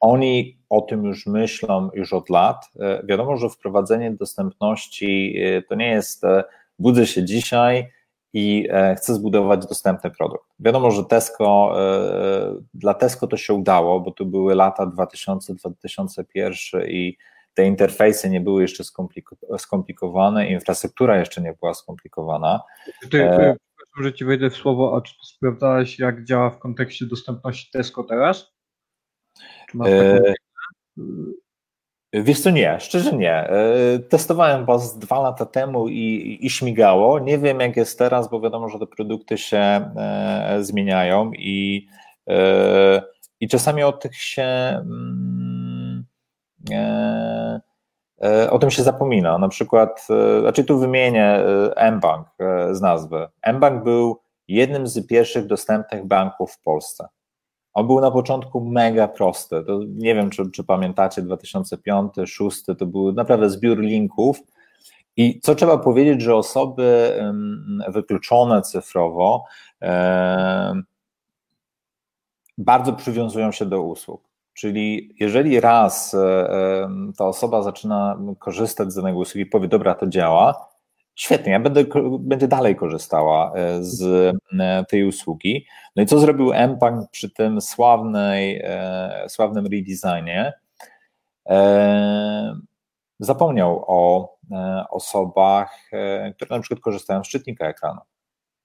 oni 0.00 0.58
o 0.70 0.80
tym 0.80 1.04
już 1.04 1.26
myślą 1.26 1.90
już 1.94 2.12
od 2.12 2.30
lat. 2.30 2.70
Wiadomo, 3.04 3.36
że 3.36 3.48
wprowadzenie 3.48 4.10
dostępności 4.10 5.36
to 5.68 5.74
nie 5.74 5.88
jest 5.88 6.22
budzę 6.78 7.06
się 7.06 7.24
dzisiaj 7.24 7.90
i 8.32 8.68
chcę 8.96 9.14
zbudować 9.14 9.66
dostępny 9.66 10.10
produkt. 10.10 10.44
Wiadomo, 10.60 10.90
że 10.90 11.04
Tesco, 11.04 11.74
dla 12.74 12.94
Tesco 12.94 13.26
to 13.26 13.36
się 13.36 13.54
udało, 13.54 14.00
bo 14.00 14.10
to 14.10 14.24
były 14.24 14.54
lata 14.54 14.86
2000-2001 14.86 16.88
i 16.88 17.16
te 17.54 17.66
interfejsy 17.66 18.30
nie 18.30 18.40
były 18.40 18.62
jeszcze 18.62 18.84
skomplikowane, 19.58 20.48
infrastruktura 20.48 21.18
jeszcze 21.18 21.42
nie 21.42 21.54
była 21.60 21.74
skomplikowana. 21.74 22.60
Ty, 23.10 23.24
e... 23.24 23.56
że 24.02 24.12
Ci 24.12 24.24
wejdę 24.24 24.50
w 24.50 24.56
słowo, 24.56 24.96
a 24.96 25.00
czy 25.00 25.14
to 25.14 25.24
sprawdzałeś, 25.24 25.98
jak 25.98 26.24
działa 26.24 26.50
w 26.50 26.58
kontekście 26.58 27.06
dostępności 27.06 27.70
Tesco 27.72 28.04
teraz? 28.04 28.52
Czy 29.70 29.76
masz 29.76 29.88
e... 29.88 30.34
Wiesz 32.12 32.40
co, 32.40 32.50
nie, 32.50 32.80
szczerze 32.80 33.16
nie. 33.16 33.32
E, 33.32 33.98
testowałem 33.98 34.64
was 34.64 34.98
dwa 34.98 35.20
lata 35.20 35.46
temu 35.46 35.88
i, 35.88 36.38
i 36.40 36.50
śmigało. 36.50 37.18
Nie 37.18 37.38
wiem, 37.38 37.60
jak 37.60 37.76
jest 37.76 37.98
teraz, 37.98 38.30
bo 38.30 38.40
wiadomo, 38.40 38.68
że 38.68 38.78
te 38.78 38.86
produkty 38.86 39.38
się 39.38 39.58
e, 39.58 40.56
zmieniają 40.60 41.32
i, 41.32 41.86
e, 42.28 43.02
i 43.40 43.48
czasami 43.48 43.82
od 43.82 44.02
tych 44.02 44.16
się. 44.16 44.42
Mm, 44.42 45.63
o 48.50 48.58
tym 48.58 48.70
się 48.70 48.82
zapomina. 48.82 49.38
Na 49.38 49.48
przykład, 49.48 50.06
e, 50.10 50.40
znaczy 50.40 50.64
tu 50.64 50.78
wymienię 50.78 51.44
mBank 51.92 52.28
z 52.72 52.80
nazwy. 52.80 53.28
mBank 53.52 53.84
był 53.84 54.20
jednym 54.48 54.86
z 54.86 55.06
pierwszych 55.06 55.46
dostępnych 55.46 56.06
banków 56.06 56.52
w 56.52 56.62
Polsce. 56.62 57.08
On 57.72 57.86
był 57.86 58.00
na 58.00 58.10
początku 58.10 58.60
mega 58.60 59.08
prosty. 59.08 59.64
To 59.66 59.80
nie 59.88 60.14
wiem, 60.14 60.30
czy, 60.30 60.50
czy 60.50 60.64
pamiętacie, 60.64 61.22
2005-2006 61.22 62.76
to 62.78 62.86
był 62.86 63.12
naprawdę 63.12 63.50
zbiór 63.50 63.78
linków. 63.78 64.40
I 65.16 65.40
co 65.40 65.54
trzeba 65.54 65.78
powiedzieć, 65.78 66.22
że 66.22 66.36
osoby 66.36 67.18
wykluczone 67.88 68.62
cyfrowo 68.62 69.44
bardzo 72.58 72.92
przywiązują 72.92 73.52
się 73.52 73.66
do 73.66 73.82
usług. 73.82 74.33
Czyli 74.54 75.14
jeżeli 75.20 75.60
raz 75.60 76.14
e, 76.14 76.18
e, 76.20 76.88
ta 77.18 77.26
osoba 77.26 77.62
zaczyna 77.62 78.18
korzystać 78.38 78.92
z 78.92 78.96
danego 78.96 79.18
usługi 79.18 79.46
powie, 79.46 79.68
dobra, 79.68 79.94
to 79.94 80.06
działa, 80.06 80.68
świetnie, 81.14 81.52
ja 81.52 81.60
będę, 81.60 81.84
będzie 82.18 82.48
dalej 82.48 82.76
korzystała 82.76 83.52
e, 83.54 83.84
z 83.84 84.34
tej 84.88 85.04
usługi. 85.04 85.66
No 85.96 86.02
i 86.02 86.06
co 86.06 86.18
zrobił 86.18 86.52
mPank 86.68 87.10
przy 87.10 87.30
tym 87.30 87.60
sławnej, 87.60 88.62
sławnym 89.28 89.64
redesignie? 89.64 90.52
Zapomniał 93.18 93.84
o 93.86 94.28
osobach, 94.90 95.90
które 96.36 96.56
na 96.56 96.60
przykład 96.60 96.80
korzystają 96.80 97.24
z 97.24 97.28
czytnika 97.28 97.68
ekranu. 97.68 98.00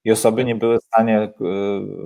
I 0.04 0.12
osoby 0.12 0.46
nie 0.46 0.56
były 0.56 0.80
w 0.80 0.84
stanie, 0.84 1.34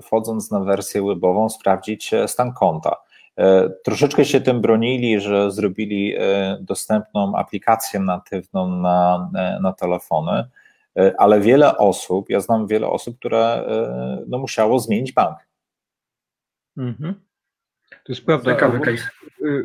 wchodząc 0.02 0.52
na 0.52 0.60
wersję 0.60 1.04
webową, 1.04 1.50
sprawdzić 1.50 2.12
stan 2.28 2.54
konta. 2.54 2.96
E, 3.38 3.70
troszeczkę 3.84 4.26
się 4.26 4.42
tym 4.42 4.62
bronili, 4.62 5.20
że 5.20 5.52
zrobili 5.52 6.16
e, 6.18 6.58
dostępną 6.62 7.36
aplikację 7.36 8.00
natywną 8.00 8.82
na, 8.82 9.30
e, 9.36 9.60
na 9.62 9.74
telefony, 9.74 10.44
ale 11.18 11.40
wiele 11.40 11.78
osób, 11.78 12.30
ja 12.30 12.40
znam 12.40 12.68
wiele 12.68 12.88
osób, 12.88 13.20
które 13.20 13.66
no, 14.28 14.38
musiało 14.38 14.80
zmienić 14.80 15.12
bank. 15.12 15.38
Mhm. 16.78 17.14
To 17.90 18.14
jest 18.14 18.26
prawda. 18.26 18.54
Ciekawy 18.54 18.80
case. 18.80 19.10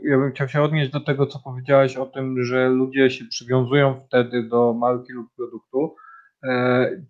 Ja 0.05 0.19
bym 0.19 0.33
chciał 0.33 0.49
się 0.49 0.63
odnieść 0.63 0.91
do 0.91 1.01
tego, 1.01 1.27
co 1.27 1.39
powiedziałeś 1.39 1.97
o 1.97 2.07
tym, 2.07 2.45
że 2.45 2.69
ludzie 2.69 3.11
się 3.11 3.25
przywiązują 3.25 4.01
wtedy 4.01 4.43
do 4.43 4.75
marki 4.75 5.13
lub 5.13 5.35
produktu. 5.37 5.97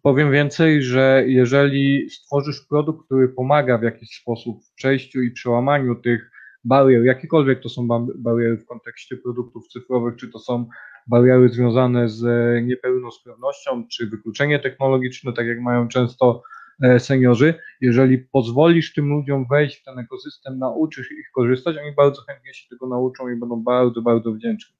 powiem 0.02 0.32
więcej, 0.32 0.82
że 0.82 1.22
jeżeli 1.26 2.10
stworzysz 2.10 2.66
produkt, 2.68 3.06
który 3.06 3.28
pomaga 3.28 3.78
w 3.78 3.82
jakiś 3.82 4.20
sposób 4.20 4.64
w 4.64 4.74
przejściu 4.74 5.22
i 5.22 5.30
przełamaniu 5.30 5.94
tych 5.94 6.30
barier, 6.68 7.04
jakiekolwiek 7.04 7.62
to 7.62 7.68
są 7.68 7.88
bariery 8.14 8.56
w 8.56 8.66
kontekście 8.66 9.16
produktów 9.16 9.68
cyfrowych, 9.68 10.16
czy 10.16 10.28
to 10.28 10.38
są 10.38 10.68
bariery 11.06 11.48
związane 11.48 12.08
z 12.08 12.24
niepełnosprawnością, 12.66 13.88
czy 13.88 14.06
wykluczenie 14.06 14.58
technologiczne, 14.58 15.32
tak 15.32 15.46
jak 15.46 15.60
mają 15.60 15.88
często 15.88 16.42
e, 16.82 17.00
seniorzy, 17.00 17.54
jeżeli 17.80 18.18
pozwolisz 18.18 18.92
tym 18.92 19.08
ludziom 19.08 19.46
wejść 19.50 19.80
w 19.80 19.84
ten 19.84 19.98
ekosystem, 19.98 20.58
nauczysz 20.58 21.12
ich 21.12 21.30
korzystać, 21.34 21.76
oni 21.76 21.94
bardzo 21.94 22.22
chętnie 22.22 22.54
się 22.54 22.68
tego 22.68 22.88
nauczą 22.88 23.28
i 23.28 23.36
będą 23.36 23.62
bardzo, 23.62 24.02
bardzo 24.02 24.32
wdzięczni. 24.32 24.76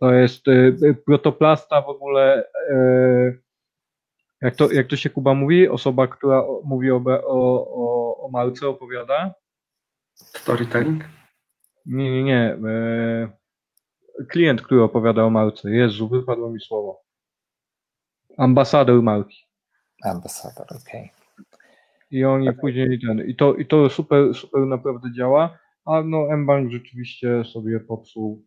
To 0.00 0.12
jest 0.12 0.48
e, 0.48 0.72
protoplasta 1.06 1.82
w 1.82 1.88
ogóle, 1.88 2.44
e, 2.70 3.32
jak 4.42 4.56
to, 4.56 4.72
jak 4.72 4.86
to 4.86 4.96
się 4.96 5.10
Kuba 5.10 5.34
mówi, 5.34 5.68
osoba, 5.68 6.06
która 6.06 6.42
mówi 6.64 6.90
o, 6.90 7.02
o, 7.26 8.26
o 8.26 8.30
marce, 8.32 8.68
opowiada, 8.68 9.34
Storytelling? 10.18 11.17
Nie, 11.88 12.10
nie, 12.10 12.22
nie. 12.22 12.58
E, 12.68 13.28
klient, 14.28 14.62
który 14.62 14.82
opowiada 14.82 15.24
o 15.24 15.30
marce. 15.30 15.70
Jezu, 15.70 16.08
wypadło 16.08 16.50
mi 16.50 16.60
słowo. 16.60 17.02
Ambasador 18.38 19.02
marki. 19.02 19.44
Ambasador, 20.04 20.66
okej. 20.70 21.00
Okay. 21.00 21.18
I 22.10 22.24
oni 22.24 22.48
później 22.60 23.00
ten, 23.06 23.26
i 23.26 23.36
to, 23.36 23.54
i 23.54 23.66
to 23.66 23.90
super, 23.90 24.34
super 24.34 24.66
naprawdę 24.66 25.12
działa, 25.12 25.58
a 25.84 26.02
no 26.02 26.36
mBank 26.36 26.72
rzeczywiście 26.72 27.44
sobie 27.44 27.80
popsuł 27.80 28.44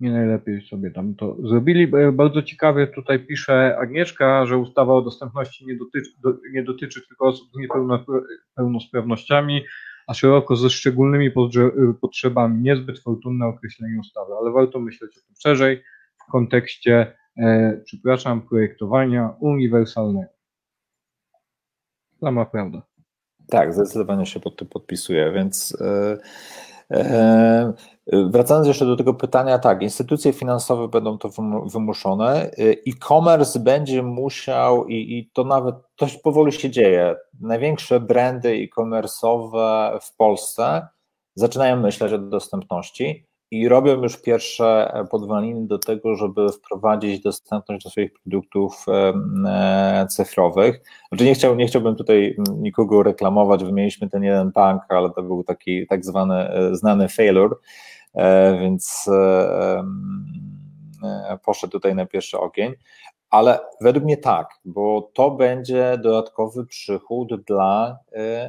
nie 0.00 0.12
najlepiej 0.12 0.62
sobie 0.62 0.90
tam 0.90 1.14
to 1.14 1.36
zrobili. 1.48 1.92
Bardzo 2.12 2.42
ciekawie 2.42 2.86
tutaj 2.86 3.26
pisze 3.26 3.78
Agnieszka, 3.78 4.46
że 4.46 4.58
ustawa 4.58 4.94
o 4.94 5.02
dostępności 5.02 5.66
nie 5.66 5.76
dotyczy, 5.76 6.10
do, 6.22 6.34
nie 6.52 6.62
dotyczy 6.62 7.06
tylko 7.08 7.26
osób 7.26 7.48
z 7.52 7.58
niepełnosprawnościami, 7.58 9.64
a 10.10 10.14
szeroko 10.14 10.56
ze 10.56 10.70
szczególnymi 10.70 11.30
potrzebami. 12.00 12.62
Niezbyt 12.62 12.98
fortunne 12.98 13.46
określenie 13.46 14.00
ustawy, 14.00 14.32
ale 14.40 14.52
warto 14.52 14.80
myśleć 14.80 15.18
o 15.18 15.20
tym 15.20 15.34
szerzej 15.42 15.82
w 16.28 16.30
kontekście, 16.32 17.16
e, 17.36 17.80
przepraszam, 17.84 18.42
projektowania 18.42 19.34
uniwersalnego. 19.40 20.32
Sama 22.20 22.44
prawda. 22.44 22.82
Tak, 23.48 23.74
zdecydowanie 23.74 24.26
się 24.26 24.40
pod 24.40 24.56
tym 24.56 24.68
podpisuję, 24.68 25.32
więc. 25.32 25.76
Yy 25.80 26.18
wracając 28.12 28.66
jeszcze 28.66 28.86
do 28.86 28.96
tego 28.96 29.14
pytania, 29.14 29.58
tak, 29.58 29.82
instytucje 29.82 30.32
finansowe 30.32 30.88
będą 30.88 31.18
to 31.18 31.28
wymuszone, 31.72 32.34
e, 32.34 32.50
e-commerce 32.58 33.60
będzie 33.60 34.02
musiał 34.02 34.86
i, 34.86 34.94
i 34.94 35.30
to 35.32 35.44
nawet 35.44 35.74
to 35.96 36.06
powoli 36.22 36.52
się 36.52 36.70
dzieje. 36.70 37.16
Największe 37.40 38.00
brandy 38.00 38.48
e-commerce'owe 38.48 39.98
w 40.00 40.16
Polsce 40.16 40.88
zaczynają 41.34 41.76
myśleć 41.76 42.12
o 42.12 42.18
dostępności 42.18 43.29
i 43.50 43.68
robią 43.68 44.02
już 44.02 44.16
pierwsze 44.16 44.92
podwaliny 45.10 45.66
do 45.66 45.78
tego, 45.78 46.16
żeby 46.16 46.52
wprowadzić 46.52 47.20
dostępność 47.20 47.84
do 47.84 47.90
swoich 47.90 48.12
produktów 48.12 48.86
e, 48.88 50.06
cyfrowych. 50.06 50.82
Znaczy 51.08 51.24
nie, 51.24 51.34
chciał, 51.34 51.56
nie 51.56 51.66
chciałbym 51.66 51.96
tutaj 51.96 52.36
nikogo 52.56 53.02
reklamować, 53.02 53.64
wymieniliśmy 53.64 54.10
ten 54.10 54.22
jeden 54.22 54.50
bank, 54.50 54.82
ale 54.88 55.10
to 55.10 55.22
był 55.22 55.44
taki 55.44 55.86
tak 55.86 56.04
zwany 56.04 56.34
e, 56.34 56.76
znany 56.76 57.08
failure, 57.08 57.54
e, 58.14 58.58
więc 58.60 59.10
poszedł 61.44 61.70
tutaj 61.70 61.94
na 61.94 62.06
pierwszy 62.06 62.38
ogień. 62.38 62.72
Ale 63.30 63.58
według 63.80 64.04
mnie 64.04 64.16
tak, 64.16 64.48
bo 64.64 65.10
to 65.14 65.30
będzie 65.30 65.98
dodatkowy 66.02 66.66
przychód 66.66 67.44
dla, 67.44 67.98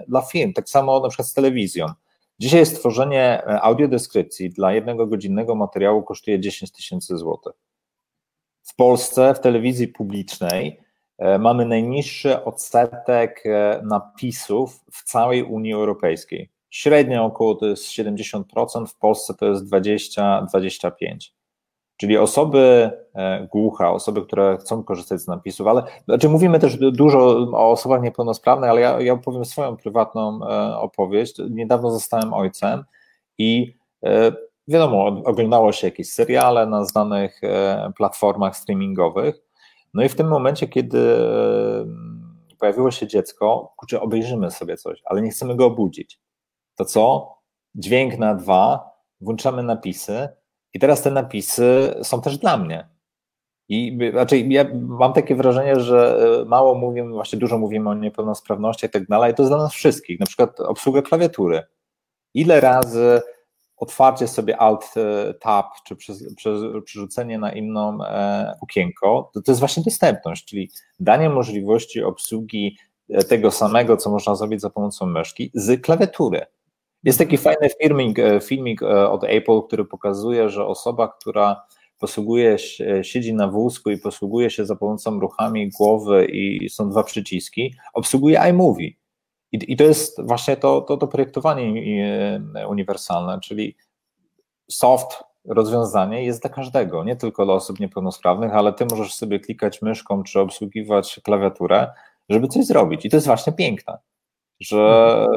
dla 0.07 0.21
firm. 0.21 0.53
Tak 0.53 0.69
samo 0.69 0.99
na 0.99 1.09
przykład 1.09 1.27
z 1.27 1.33
telewizją. 1.33 1.85
Dzisiaj 2.41 2.65
stworzenie 2.65 3.43
e, 3.47 3.61
audiodeskrypcji 3.61 4.49
dla 4.49 4.73
jednego 4.73 5.07
godzinnego 5.07 5.55
materiału 5.55 6.03
kosztuje 6.03 6.39
10 6.39 6.71
tysięcy 6.71 7.17
złotych. 7.17 7.53
W 8.63 8.75
Polsce, 8.75 9.33
w 9.33 9.39
telewizji 9.39 9.87
publicznej, 9.87 10.79
e, 11.17 11.39
mamy 11.39 11.65
najniższy 11.65 12.43
odsetek 12.43 13.43
e, 13.45 13.81
napisów 13.85 14.79
w 14.91 15.03
całej 15.03 15.43
Unii 15.43 15.73
Europejskiej. 15.73 16.49
Średnio 16.69 17.25
około 17.25 17.55
to 17.55 17.65
jest 17.65 17.83
70%, 17.83 18.87
w 18.87 18.97
Polsce 18.97 19.33
to 19.33 19.45
jest 19.45 19.65
20-25%. 19.65 20.91
Czyli 22.01 22.17
osoby 22.17 22.91
e, 23.15 23.47
głuche, 23.51 23.87
osoby, 23.87 24.21
które 24.21 24.57
chcą 24.57 24.83
korzystać 24.83 25.21
z 25.21 25.27
napisów, 25.27 25.67
ale 25.67 25.83
znaczy 26.05 26.29
mówimy 26.29 26.59
też 26.59 26.77
dużo 26.77 27.19
o 27.53 27.71
osobach 27.71 28.01
niepełnosprawnych, 28.01 28.69
ale 28.69 28.81
ja, 28.81 29.01
ja 29.01 29.13
opowiem 29.13 29.45
swoją 29.45 29.77
prywatną 29.77 30.39
e, 30.43 30.77
opowieść. 30.77 31.41
Niedawno 31.49 31.91
zostałem 31.91 32.33
ojcem 32.33 32.83
i 33.37 33.77
e, 34.05 34.31
wiadomo, 34.67 35.05
oglądało 35.05 35.71
się 35.71 35.87
jakieś 35.87 36.11
seriale 36.11 36.65
na 36.65 36.85
znanych 36.85 37.41
platformach 37.95 38.57
streamingowych. 38.57 39.41
No 39.93 40.03
i 40.03 40.09
w 40.09 40.15
tym 40.15 40.27
momencie, 40.27 40.67
kiedy 40.67 41.17
pojawiło 42.59 42.91
się 42.91 43.07
dziecko, 43.07 43.73
kurczę, 43.77 44.01
obejrzymy 44.01 44.51
sobie 44.51 44.77
coś, 44.77 45.01
ale 45.05 45.21
nie 45.21 45.29
chcemy 45.29 45.55
go 45.55 45.65
obudzić. 45.65 46.19
To 46.75 46.85
co? 46.85 47.35
Dźwięk 47.75 48.17
na 48.17 48.35
dwa, 48.35 48.91
włączamy 49.21 49.63
napisy 49.63 50.29
i 50.73 50.79
teraz 50.79 51.01
te 51.01 51.11
napisy 51.11 51.95
są 52.03 52.21
też 52.21 52.37
dla 52.37 52.57
mnie. 52.57 52.87
I 53.69 53.97
znaczy 54.11 54.37
ja 54.37 54.65
mam 54.73 55.13
takie 55.13 55.35
wrażenie, 55.35 55.79
że 55.79 56.19
e, 56.41 56.45
mało 56.45 56.75
mówimy, 56.75 57.11
właśnie 57.11 57.39
dużo 57.39 57.57
mówimy 57.57 57.89
o 57.89 57.93
niepełnosprawnościach 57.93 58.89
i 58.89 58.93
tak 58.93 59.07
dalej, 59.07 59.33
to 59.33 59.43
jest 59.43 59.51
dla 59.51 59.57
nas 59.57 59.73
wszystkich, 59.73 60.19
na 60.19 60.25
przykład 60.25 60.59
obsługa 60.59 61.01
klawiatury. 61.01 61.63
Ile 62.33 62.61
razy 62.61 63.21
otwarcie 63.77 64.27
sobie 64.27 64.57
Alt 64.57 64.93
e, 64.97 65.33
Tab, 65.33 65.65
czy 65.85 65.95
przerzucenie 66.85 67.39
na 67.39 67.51
inną 67.51 68.03
e, 68.03 68.55
okienko, 68.61 69.31
to, 69.33 69.41
to 69.41 69.51
jest 69.51 69.59
właśnie 69.59 69.83
dostępność, 69.83 70.45
czyli 70.45 70.71
danie 70.99 71.29
możliwości 71.29 72.03
obsługi 72.03 72.77
tego 73.29 73.51
samego, 73.51 73.97
co 73.97 74.09
można 74.09 74.35
zrobić 74.35 74.61
za 74.61 74.69
pomocą 74.69 75.05
myszki 75.05 75.51
z 75.53 75.81
klawiatury. 75.81 76.45
Jest 77.03 77.19
taki 77.19 77.37
fajny 77.37 77.69
filmik, 77.81 78.19
e, 78.19 78.41
filmik 78.41 78.83
e, 78.83 79.09
od 79.09 79.23
Apple, 79.23 79.61
który 79.67 79.85
pokazuje, 79.85 80.49
że 80.49 80.65
osoba, 80.65 81.07
która 81.07 81.65
posługuje 81.99 82.59
się, 82.59 83.03
siedzi 83.03 83.33
na 83.33 83.47
wózku 83.47 83.89
i 83.89 83.97
posługuje 83.97 84.49
się 84.49 84.65
za 84.65 84.75
pomocą 84.75 85.19
ruchami 85.19 85.69
głowy 85.69 86.25
i 86.25 86.69
są 86.69 86.89
dwa 86.89 87.03
przyciski, 87.03 87.75
obsługuje 87.93 88.39
iMovie. 88.49 88.91
I, 89.51 89.73
i 89.73 89.75
to 89.75 89.83
jest 89.83 90.21
właśnie 90.25 90.57
to, 90.57 90.81
to, 90.81 90.97
to 90.97 91.07
projektowanie 91.07 91.83
e, 92.55 92.67
uniwersalne, 92.67 93.39
czyli 93.39 93.75
soft 94.71 95.23
rozwiązanie 95.45 96.25
jest 96.25 96.41
dla 96.41 96.49
każdego, 96.49 97.03
nie 97.03 97.15
tylko 97.15 97.45
dla 97.45 97.53
osób 97.53 97.79
niepełnosprawnych, 97.79 98.55
ale 98.55 98.73
ty 98.73 98.85
możesz 98.85 99.13
sobie 99.13 99.39
klikać 99.39 99.81
myszką 99.81 100.23
czy 100.23 100.39
obsługiwać 100.39 101.19
klawiaturę, 101.23 101.91
żeby 102.29 102.47
coś 102.47 102.65
zrobić. 102.65 103.05
I 103.05 103.09
to 103.09 103.17
jest 103.17 103.27
właśnie 103.27 103.53
piękne 103.53 103.97
że, 104.61 105.27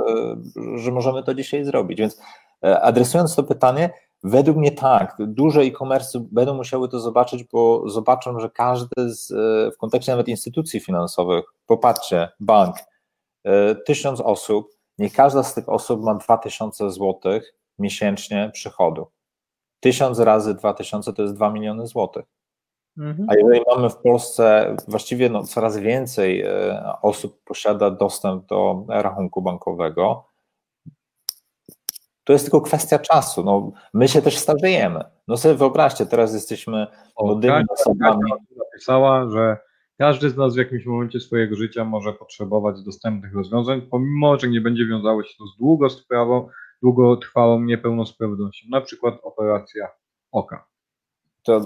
że 0.77 0.91
możemy 0.91 1.23
to 1.23 1.35
dzisiaj 1.35 1.65
zrobić. 1.65 1.99
Więc 1.99 2.21
e, 2.65 2.81
adresując 2.81 3.35
to 3.35 3.43
pytanie, 3.43 3.91
według 4.23 4.57
mnie 4.57 4.73
tak, 4.73 5.17
duże 5.19 5.61
e-commerce 5.61 6.27
będą 6.33 6.55
musiały 6.55 6.89
to 6.89 7.01
zobaczyć, 7.01 7.45
bo 7.45 7.89
zobaczą, 7.91 8.41
że 8.41 8.51
każdy 8.51 9.15
z, 9.15 9.31
e, 9.31 9.71
w 9.71 9.79
kontekście 9.79 10.13
nawet 10.13 10.29
instytucji 10.29 10.81
finansowych, 10.81 11.45
popatrzcie, 11.67 12.29
bank, 12.41 12.77
e, 13.45 13.75
tysiąc 13.75 14.21
osób, 14.21 14.71
niech 14.99 15.13
każda 15.13 15.43
z 15.43 15.55
tych 15.55 15.69
osób 15.69 16.03
ma 16.03 16.15
2000 16.15 16.91
złotych 16.91 17.55
miesięcznie 17.79 18.51
przychodu. 18.53 19.07
Tysiąc 19.81 20.19
razy 20.19 20.55
2000 20.55 21.13
to 21.13 21.23
jest 21.23 21.35
2 21.35 21.51
miliony 21.51 21.87
złotych. 21.87 22.25
Mhm. 22.99 23.27
A 23.31 23.35
jeżeli 23.35 23.61
mamy 23.77 23.91
w 23.91 23.97
Polsce 23.97 24.77
właściwie 24.89 25.29
no, 25.29 25.43
coraz 25.45 25.79
więcej 25.79 26.41
e, 26.41 26.85
osób 27.03 27.45
posiada 27.45 27.91
dostęp 27.91 28.47
do 28.47 28.85
rachunku 28.89 29.43
bankowego, 29.43 30.25
to 32.25 32.33
jest 32.33 32.45
tylko 32.45 32.61
kwestia 32.61 32.99
czasu. 32.99 33.45
No, 33.45 33.73
my 33.95 34.09
się 34.09 34.23
też 34.23 34.39
starzejemy. 34.39 35.05
No 35.29 35.37
sobie 35.37 35.55
wyobraźcie, 35.55 36.07
teraz 36.07 36.35
jesteśmy 36.35 36.87
młodymi 37.21 37.65
osobami. 37.69 38.33
napisała, 38.57 39.31
że 39.31 39.57
każdy 39.99 40.31
z 40.31 40.37
nas 40.37 40.55
w 40.55 40.59
jakimś 40.59 40.87
momencie 40.87 41.21
swojego 41.21 41.57
życia 41.57 41.85
może 41.85 42.13
potrzebować 42.13 42.83
dostępnych 42.83 43.35
rozwiązań, 43.35 43.83
pomimo, 43.83 44.39
że 44.39 44.49
nie 44.49 44.61
będzie 44.61 44.87
wiązało 44.87 45.25
się 45.25 45.35
to 45.39 45.47
z 45.47 45.57
długotrwałą, 45.57 46.49
długotrwałą 46.83 47.61
niepełnosprawnością, 47.61 48.67
na 48.71 48.81
przykład 48.81 49.15
operacja 49.23 49.89
oka. 50.33 50.74
To 51.45 51.61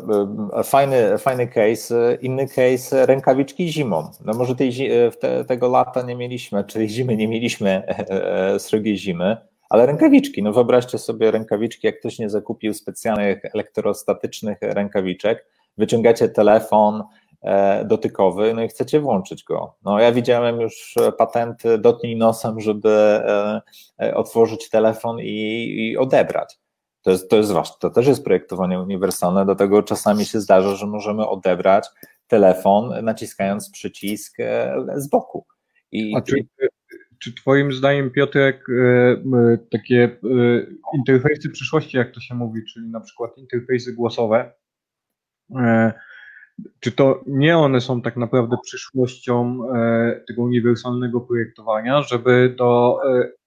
e, 0.61 0.65
fajny, 0.65 1.19
fajny 1.19 1.49
case. 1.49 2.19
Inny 2.21 2.47
case 2.49 3.07
rękawiczki 3.07 3.69
zimą. 3.69 4.11
No 4.25 4.35
może 4.35 4.55
tej, 4.55 4.91
e, 4.91 5.11
te, 5.11 5.45
tego 5.45 5.69
lata 5.69 6.03
nie 6.03 6.17
mieliśmy, 6.17 6.65
czyli 6.65 6.89
zimy 6.89 7.17
nie 7.17 7.29
mieliśmy 7.29 7.87
e, 7.87 8.59
srogiej 8.59 8.97
zimy, 8.99 9.37
ale 9.71 9.87
rękawiczki. 9.87 10.43
No 10.43 10.53
wyobraźcie 10.53 10.99
sobie 10.99 11.31
rękawiczki, 11.31 11.87
jak 11.87 11.99
ktoś 11.99 12.19
nie 12.19 12.31
zakupił 12.31 12.75
specjalnych 12.75 13.45
elektrostatycznych 13.55 14.59
rękawiczek, 14.61 15.47
wyciągacie 15.79 16.29
telefon 16.29 17.05
dotykowy, 17.85 18.55
no 18.55 18.63
i 18.63 18.69
chcecie 18.69 19.01
włączyć 19.01 19.45
go. 19.45 19.75
No 19.85 19.99
ja 20.01 20.13
widziałem 20.13 20.61
już 20.61 20.95
patenty 21.19 21.79
dotknij 21.79 22.17
nosem, 22.17 22.61
żeby 22.61 23.21
otworzyć 24.15 24.69
telefon 24.71 25.21
i, 25.21 25.67
i 25.79 25.97
odebrać. 25.97 26.59
To 27.03 27.11
jest, 27.11 27.31
to 27.31 27.37
jest 27.37 27.53
ważne, 27.53 27.77
to 27.81 27.91
też 27.91 28.07
jest 28.07 28.25
projektowanie 28.25 28.81
uniwersalne, 28.81 29.45
dlatego 29.45 29.83
czasami 29.83 30.25
się 30.25 30.41
zdarza, 30.41 30.77
że 30.77 30.87
możemy 30.87 31.29
odebrać 31.29 31.89
telefon 32.29 33.05
naciskając 33.05 33.71
przycisk 33.71 34.41
e, 34.41 34.75
z 34.97 35.09
boku. 35.09 35.47
I, 35.93 36.17
A 36.17 36.23
czy, 36.23 36.37
czy 37.19 37.35
Twoim 37.35 37.73
zdaniem, 37.73 38.11
Piotrek, 38.11 38.67
e, 38.71 39.59
takie 39.71 40.05
e, 40.05 40.19
interfejsy 40.95 41.51
przyszłości, 41.51 41.97
jak 41.97 42.13
to 42.15 42.21
się 42.21 42.35
mówi, 42.35 42.61
czyli 42.73 42.89
na 42.89 43.01
przykład 43.01 43.39
interfejsy 43.39 43.93
głosowe, 43.93 44.53
czy 46.81 46.93
to 46.93 47.25
nie 47.27 47.59
one 47.59 47.81
są 47.81 48.03
tak 48.03 48.17
naprawdę 48.17 48.57
przyszłością 48.63 49.59
tego 50.29 50.43
uniwersalnego 50.43 51.21
projektowania, 51.21 52.03
żeby 52.03 52.55
do 52.59 52.99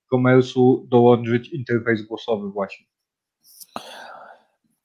komersu 0.10 0.88
dołączyć 0.90 1.50
interfejs 1.50 2.02
głosowy 2.02 2.50
właśnie? 2.50 2.91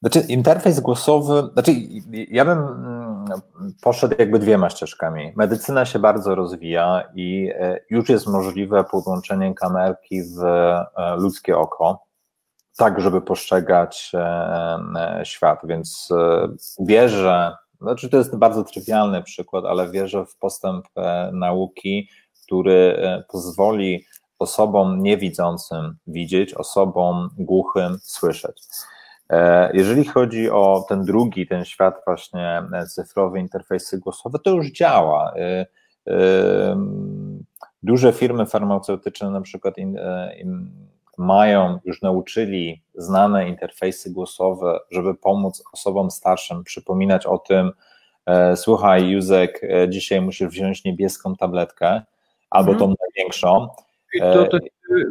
Znaczy, 0.03 0.20
interfejs 0.20 0.80
głosowy, 0.80 1.49
znaczy, 1.53 1.72
ja 2.12 2.45
bym 2.45 2.59
mm, 2.59 3.24
poszedł 3.82 4.14
jakby 4.18 4.39
dwiema 4.39 4.70
ścieżkami. 4.70 5.32
Medycyna 5.37 5.84
się 5.84 5.99
bardzo 5.99 6.34
rozwija 6.34 7.03
i 7.14 7.51
e, 7.55 7.80
już 7.91 8.09
jest 8.09 8.26
możliwe 8.26 8.84
podłączenie 8.84 9.55
kamerki 9.55 10.22
w 10.22 10.45
e, 10.45 10.87
ludzkie 11.16 11.59
oko, 11.59 12.07
tak, 12.76 13.01
żeby 13.01 13.20
postrzegać 13.20 14.12
e, 14.14 15.20
świat, 15.24 15.61
więc 15.64 16.09
wierzę, 16.80 17.57
znaczy 17.80 18.09
to 18.09 18.16
jest 18.16 18.37
bardzo 18.37 18.64
trywialny 18.64 19.22
przykład, 19.22 19.64
ale 19.64 19.91
wierzę 19.91 20.26
w 20.26 20.37
postęp 20.37 20.87
nauki, 21.32 22.09
który 22.45 22.97
pozwoli 23.28 24.05
osobom 24.39 25.03
niewidzącym 25.03 25.97
widzieć, 26.07 26.55
osobom 26.55 27.28
głuchym 27.39 27.99
słyszeć. 28.03 28.62
E, 29.30 29.70
jeżeli 29.74 30.05
chodzi 30.05 30.51
o 30.51 30.84
ten 30.89 31.05
drugi, 31.05 31.47
ten 31.47 31.64
świat 31.64 31.95
właśnie 32.05 32.62
e, 32.72 32.87
cyfrowy, 32.87 33.41
interfejsy 33.41 33.99
głosowe, 33.99 34.39
to 34.39 34.51
już 34.51 34.72
działa. 34.72 35.32
E, 35.37 35.66
duże 37.82 38.12
firmy 38.12 38.47
farmaceutyczne 38.47 39.30
na 39.30 39.41
przykład 39.41 39.74
mają, 41.18 41.78
już 41.84 42.03
nauczyli 42.03 42.82
znane 42.95 43.49
interfejsy 43.49 44.12
głosowe, 44.12 44.78
żeby 44.91 45.14
pomóc 45.14 45.62
osobom 45.72 46.11
starszym 46.11 46.64
przypominać 46.64 47.26
o 47.26 47.39
tym, 47.39 47.70
słuchaj 48.55 49.09
Józek, 49.09 49.61
dzisiaj 49.89 50.20
musisz 50.20 50.49
wziąć 50.49 50.84
niebieską 50.84 51.37
tabletkę, 51.37 52.03
albo 52.51 52.74
tą 52.74 52.84
mhm. 52.84 52.95
największą, 53.01 53.68
i 54.17 54.21
to 54.21 54.47
też 54.47 54.61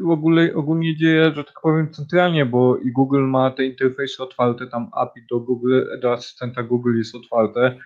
w 0.02 0.10
ogóle 0.10 0.54
ogólnie 0.56 0.96
dzieje, 0.96 1.32
że 1.36 1.44
tak 1.44 1.56
powiem, 1.64 1.92
centralnie, 1.92 2.46
bo 2.46 2.78
i 2.78 2.92
Google 2.92 3.24
ma 3.24 3.52
te 3.52 3.66
interfejsy 3.66 4.24
otwarte, 4.24 4.68
tam 4.68 4.90
API 4.94 5.22
do 5.30 5.40
Google, 5.40 5.82
do 6.02 6.14
asystenta 6.14 6.64
Google 6.64 6.98
jest 6.98 7.16
otwarte. 7.16 7.78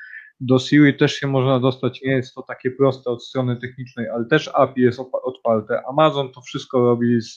Do 0.41 0.59
Siri 0.59 0.97
też 0.97 1.13
się 1.13 1.27
można 1.27 1.59
dostać, 1.59 2.01
nie 2.01 2.11
jest 2.11 2.35
to 2.35 2.41
takie 2.41 2.71
proste 2.71 3.09
od 3.09 3.25
strony 3.25 3.57
technicznej, 3.57 4.09
ale 4.09 4.25
też 4.25 4.49
API 4.53 4.81
jest 4.81 4.99
otwarte. 5.23 5.81
Amazon 5.87 6.31
to 6.31 6.41
wszystko 6.41 6.79
robi 6.79 7.21
z, 7.21 7.35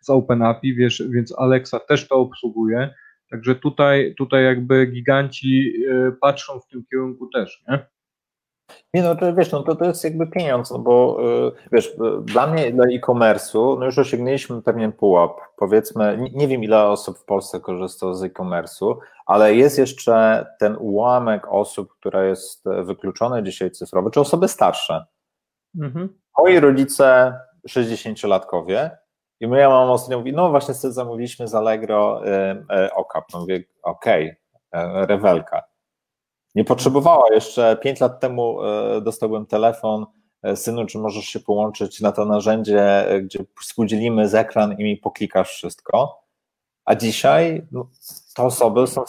z 0.00 0.10
OpenAPI, 0.10 0.74
wiesz, 0.74 1.02
więc 1.10 1.38
Alexa 1.38 1.80
też 1.80 2.08
to 2.08 2.16
obsługuje. 2.16 2.94
Także 3.30 3.54
tutaj, 3.54 4.14
tutaj 4.18 4.44
jakby 4.44 4.86
giganci 4.86 5.72
e, 5.90 6.12
patrzą 6.20 6.60
w 6.60 6.68
tym 6.68 6.84
kierunku 6.90 7.28
też, 7.34 7.62
nie? 7.68 7.86
Nie 8.94 9.02
no, 9.02 9.16
to 9.16 9.34
wiesz, 9.34 9.52
no 9.52 9.62
to, 9.62 9.76
to 9.76 9.84
jest 9.84 10.04
jakby 10.04 10.26
pieniądz, 10.26 10.70
no 10.70 10.78
bo 10.78 11.18
y, 11.48 11.52
wiesz, 11.72 11.86
y, 11.86 12.22
dla 12.22 12.46
mnie, 12.46 12.72
dla 12.72 12.84
e-commerce'u, 12.84 13.78
no 13.78 13.84
już 13.84 13.98
osiągnęliśmy 13.98 14.62
pewien 14.62 14.92
pułap, 14.92 15.40
powiedzmy, 15.56 16.30
nie, 16.34 16.48
wiem 16.48 16.64
ile 16.64 16.84
osób 16.84 17.18
w 17.18 17.24
Polsce 17.24 17.60
korzysta 17.60 18.14
z 18.14 18.22
e-commerce'u, 18.22 18.96
ale 19.26 19.54
jest 19.54 19.78
jeszcze 19.78 20.46
ten 20.60 20.76
ułamek 20.80 21.46
osób, 21.50 21.92
która 22.00 22.24
jest 22.24 22.64
wykluczona 22.84 23.42
dzisiaj 23.42 23.70
cyfrowo, 23.70 24.10
czy 24.10 24.20
osoby 24.20 24.48
starsze. 24.48 25.06
Mhm. 25.80 26.18
Moi 26.38 26.60
rodzice, 26.60 27.34
60-latkowie, 27.68 28.90
i 29.40 29.46
moja 29.46 29.68
mama 29.68 29.92
ostatnio 29.92 30.18
mówi, 30.18 30.32
no 30.32 30.50
właśnie 30.50 30.74
sobie 30.74 30.92
zamówiliśmy 30.92 31.48
z 31.48 31.54
Allegro 31.54 32.26
y, 32.26 32.30
y, 32.84 32.94
okap. 32.94 33.24
No 33.32 33.40
mówię, 33.40 33.64
okej, 33.82 34.36
okay, 34.72 34.82
e, 34.82 35.06
rewelka 35.06 35.75
nie 36.56 36.64
potrzebowała. 36.64 37.24
Jeszcze 37.34 37.76
pięć 37.76 38.00
lat 38.00 38.20
temu 38.20 38.62
e, 38.62 39.00
dostałbym 39.00 39.46
telefon, 39.46 40.06
e, 40.42 40.56
synu, 40.56 40.86
czy 40.86 40.98
możesz 40.98 41.24
się 41.24 41.40
połączyć 41.40 42.00
na 42.00 42.12
to 42.12 42.24
narzędzie, 42.24 43.10
e, 43.10 43.22
gdzie 43.22 43.38
współdzielimy 43.60 44.28
z 44.28 44.34
ekran 44.34 44.72
i 44.78 44.84
mi 44.84 44.96
poklikasz 44.96 45.50
wszystko. 45.50 46.22
A 46.84 46.94
dzisiaj 46.94 47.66
no, 47.72 47.90
te 48.36 48.42
osoby 48.42 48.86
są 48.86 49.04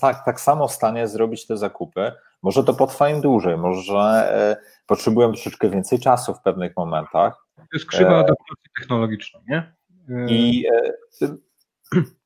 tak, 0.00 0.24
tak 0.24 0.40
samo 0.40 0.68
w 0.68 0.72
stanie 0.72 1.08
zrobić 1.08 1.46
te 1.46 1.56
zakupy. 1.56 2.12
Może 2.42 2.64
to 2.64 2.74
potrwa 2.74 3.10
im 3.10 3.20
dłużej, 3.20 3.56
może 3.56 4.58
potrzebują 4.86 5.32
troszeczkę 5.32 5.70
więcej 5.70 5.98
czasu 5.98 6.34
w 6.34 6.42
pewnych 6.42 6.76
momentach. 6.76 7.46
To 7.56 7.62
jest 7.72 7.86
krzywa 7.86 8.18
adaptacji 8.18 8.70
technologicznej, 8.78 9.42
nie? 9.48 9.74
I 10.28 10.64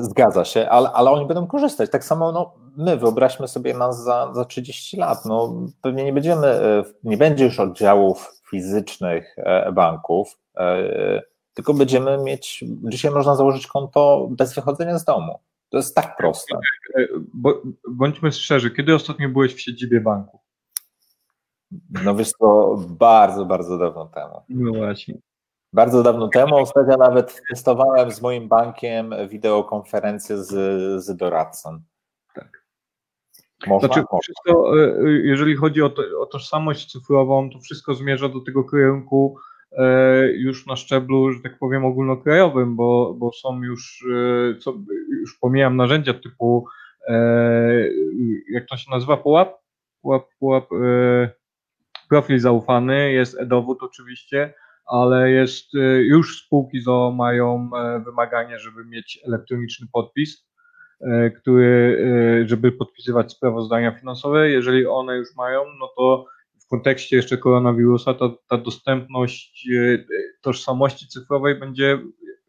zgadza 0.00 0.44
się, 0.44 0.68
ale, 0.68 0.92
ale 0.92 1.10
oni 1.10 1.26
będą 1.26 1.46
korzystać. 1.46 1.90
Tak 1.90 2.04
samo 2.04 2.32
no, 2.32 2.54
my, 2.76 2.96
wyobraźmy 2.96 3.48
sobie 3.48 3.74
nas 3.74 4.02
za, 4.02 4.34
za 4.34 4.44
30 4.44 4.96
lat, 4.96 5.24
no 5.24 5.54
pewnie 5.82 6.04
nie 6.04 6.12
będziemy, 6.12 6.46
e, 6.46 6.84
nie 7.04 7.16
będzie 7.16 7.44
już 7.44 7.60
oddziałów 7.60 8.32
fizycznych 8.50 9.34
e, 9.36 9.72
banków, 9.72 10.38
e, 10.56 11.22
tylko 11.54 11.74
będziemy 11.74 12.18
mieć, 12.18 12.64
dzisiaj 12.82 13.10
można 13.10 13.36
założyć 13.36 13.66
konto 13.66 14.28
bez 14.30 14.54
wychodzenia 14.54 14.98
z 14.98 15.04
domu. 15.04 15.38
To 15.68 15.76
jest 15.76 15.94
tak 15.94 16.16
proste. 16.16 16.58
Bądźmy 17.90 18.32
szczerzy, 18.32 18.70
kiedy 18.70 18.94
ostatnio 18.94 19.28
byłeś 19.28 19.54
w 19.54 19.60
siedzibie 19.60 20.00
banku? 20.00 20.40
No 22.04 22.14
wiesz 22.14 22.32
to 22.40 22.76
bardzo, 22.88 23.44
bardzo 23.44 23.78
dawno 23.78 24.06
temu. 24.06 24.42
No 24.48 24.72
właśnie. 24.72 25.14
Bardzo 25.76 26.02
dawno 26.02 26.28
temu, 26.28 26.56
ostatnio 26.56 26.96
nawet 26.96 27.42
testowałem 27.48 28.10
z 28.10 28.22
moim 28.22 28.48
bankiem 28.48 29.14
wideokonferencję 29.28 30.44
z, 30.44 30.50
z 31.04 31.16
doradcą. 31.16 31.80
Można, 33.66 33.88
znaczy, 33.88 34.04
wszystko, 34.22 34.80
e, 34.80 34.84
e, 34.84 35.10
jeżeli 35.10 35.56
chodzi 35.56 35.82
o, 35.82 35.90
to, 35.90 36.02
o 36.20 36.26
tożsamość 36.26 36.92
cyfrową, 36.92 37.50
to 37.50 37.58
wszystko 37.60 37.94
zmierza 37.94 38.28
do 38.28 38.40
tego 38.40 38.64
kierunku 38.64 39.36
e, 39.72 40.26
już 40.32 40.66
na 40.66 40.76
szczeblu, 40.76 41.32
że 41.32 41.40
tak 41.40 41.58
powiem, 41.58 41.84
ogólnokrajowym, 41.84 42.76
bo, 42.76 43.14
bo 43.14 43.32
są 43.32 43.62
już, 43.62 44.06
co, 44.60 44.74
już 45.20 45.38
pomijam 45.38 45.76
narzędzia 45.76 46.14
typu, 46.14 46.66
jak 48.50 48.66
to 48.66 48.76
się 48.76 48.90
nazywa, 48.90 49.16
pułap? 49.16 49.58
Pułap, 50.02 50.24
pułap 50.38 50.64
profil 52.08 52.40
zaufany, 52.40 53.12
jest 53.12 53.40
e-dowód 53.40 53.82
oczywiście, 53.82 54.54
ale 54.86 55.30
jest 55.30 55.66
już 55.98 56.44
spółki 56.44 56.80
ZO 56.80 57.14
mają 57.16 57.70
wymaganie, 58.04 58.58
żeby 58.58 58.84
mieć 58.84 59.20
elektroniczny 59.26 59.86
podpis 59.92 60.46
E, 61.00 61.30
który, 61.30 61.98
e, 62.44 62.48
żeby 62.48 62.72
podpisywać 62.72 63.32
sprawozdania 63.32 63.92
finansowe. 63.92 64.50
Jeżeli 64.50 64.86
one 64.86 65.16
już 65.16 65.36
mają, 65.36 65.64
no 65.80 65.88
to 65.96 66.26
w 66.60 66.66
kontekście 66.66 67.16
jeszcze 67.16 67.38
koronawirusa 67.38 68.14
ta, 68.14 68.30
ta 68.48 68.58
dostępność 68.58 69.68
e, 69.68 70.04
tożsamości 70.40 71.08
cyfrowej 71.08 71.54
będzie, 71.54 71.98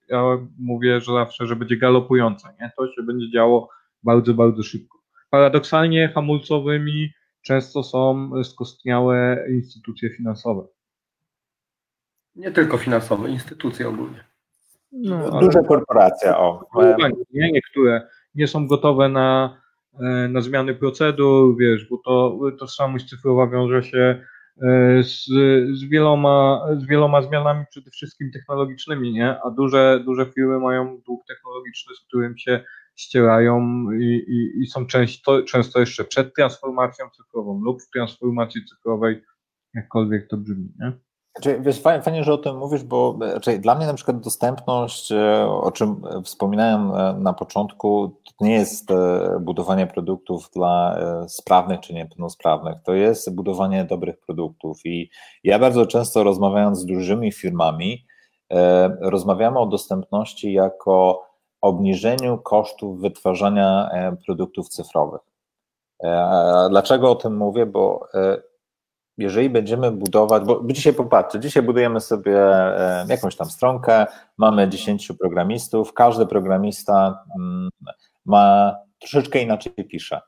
ja 0.09 0.23
mówię, 0.59 1.01
że 1.01 1.13
zawsze, 1.13 1.47
że 1.47 1.55
będzie 1.55 1.77
galopująca, 1.77 2.53
nie? 2.61 2.71
To 2.77 2.88
się 2.88 3.03
będzie 3.03 3.31
działo 3.31 3.69
bardzo, 4.03 4.33
bardzo 4.33 4.63
szybko. 4.63 4.97
Paradoksalnie 5.29 6.11
hamulcowymi 6.15 7.09
często 7.41 7.83
są 7.83 8.31
skostniałe 8.43 9.45
instytucje 9.49 10.09
finansowe. 10.09 10.67
Nie 12.38 12.51
tylko 12.51 12.77
finansowe, 12.77 13.29
instytucje 13.29 13.89
ogólnie. 13.89 14.23
No, 14.91 15.39
Duże 15.39 15.63
korporacje, 15.67 16.38
o. 16.38 16.69
Nie, 17.33 17.51
niektóre 17.51 18.07
nie 18.35 18.47
są 18.47 18.67
gotowe 18.67 19.09
na, 19.09 19.57
e, 19.99 20.27
na 20.27 20.41
zmiany 20.41 20.75
procedur, 20.75 21.57
wiesz, 21.57 21.89
bo 21.89 21.97
to 21.97 22.39
tożsamość 22.59 23.09
cyfrowa 23.09 23.47
wiąże 23.47 23.83
się 23.83 24.23
e, 24.61 25.03
z, 25.03 25.25
z, 25.79 25.83
wieloma, 25.83 26.67
z 26.77 26.85
wieloma 26.85 27.21
zmianami, 27.21 27.65
przede 27.69 27.91
wszystkim 27.91 28.31
technologicznymi, 28.31 29.13
nie? 29.13 29.41
A 29.43 29.51
duże, 29.51 30.01
duże 30.05 30.25
firmy 30.25 30.59
mają 30.59 31.01
dług 31.05 31.25
technologiczny, 31.25 31.95
z 31.95 31.99
którym 32.07 32.38
się 32.38 32.63
ścierają 32.95 33.88
i, 33.91 34.05
i, 34.05 34.61
i 34.61 34.67
są 34.67 34.85
często, 34.85 35.43
często 35.43 35.79
jeszcze 35.79 36.03
przed 36.03 36.33
transformacją 36.35 37.05
cyfrową 37.09 37.61
lub 37.61 37.81
w 37.81 37.89
transformacji 37.89 38.65
cyfrowej, 38.65 39.23
jakkolwiek 39.73 40.27
to 40.27 40.38
brzmi, 40.38 40.69
nie? 40.79 41.07
Znaczy, 41.38 41.61
wiesz, 41.61 41.81
fajnie, 41.81 42.23
że 42.23 42.33
o 42.33 42.38
tym 42.38 42.57
mówisz, 42.57 42.83
bo 42.83 43.17
znaczy, 43.31 43.59
dla 43.59 43.75
mnie 43.75 43.85
na 43.85 43.93
przykład 43.93 44.19
dostępność, 44.19 45.11
e, 45.11 45.47
o 45.47 45.71
czym 45.71 46.01
wspominałem 46.23 46.91
e, 46.91 47.13
na 47.19 47.33
początku, 47.33 48.17
to 48.38 48.45
nie 48.45 48.53
jest 48.53 48.91
e, 48.91 49.39
budowanie 49.41 49.88
produktów 49.88 50.49
dla 50.55 50.97
sprawnych 51.27 51.79
czy 51.79 51.93
niepełnosprawnych, 51.93 52.75
to 52.83 52.93
jest 52.93 53.35
budowanie 53.35 53.85
dobrych 53.85 54.19
produktów 54.19 54.85
i 54.85 55.09
ja 55.43 55.59
bardzo 55.59 55.85
często 55.85 56.23
rozmawiając 56.23 56.79
z 56.79 56.85
dużymi 56.85 57.31
firmami, 57.31 58.05
rozmawiamy 59.01 59.59
o 59.59 59.65
dostępności 59.65 60.53
jako 60.53 61.23
obniżeniu 61.61 62.38
kosztów 62.38 63.01
wytwarzania 63.01 63.89
produktów 64.25 64.69
cyfrowych. 64.69 65.21
Dlaczego 66.69 67.11
o 67.11 67.15
tym 67.15 67.38
mówię? 67.38 67.65
Bo 67.65 68.07
jeżeli 69.18 69.49
będziemy 69.49 69.91
budować, 69.91 70.43
bo 70.43 70.61
dzisiaj 70.65 70.93
popatrzcie, 70.93 71.39
dzisiaj 71.39 71.63
budujemy 71.63 71.99
sobie 71.99 72.38
e, 72.39 73.05
jakąś 73.09 73.36
tam 73.36 73.49
stronkę, 73.49 74.05
mamy 74.38 74.70
10 74.70 75.11
programistów, 75.20 75.93
każdy 75.93 76.26
programista 76.26 77.24
mm, 77.39 77.70
ma 78.26 78.76
troszeczkę 78.99 79.41
inaczej 79.41 79.74
pisze. 79.74 80.22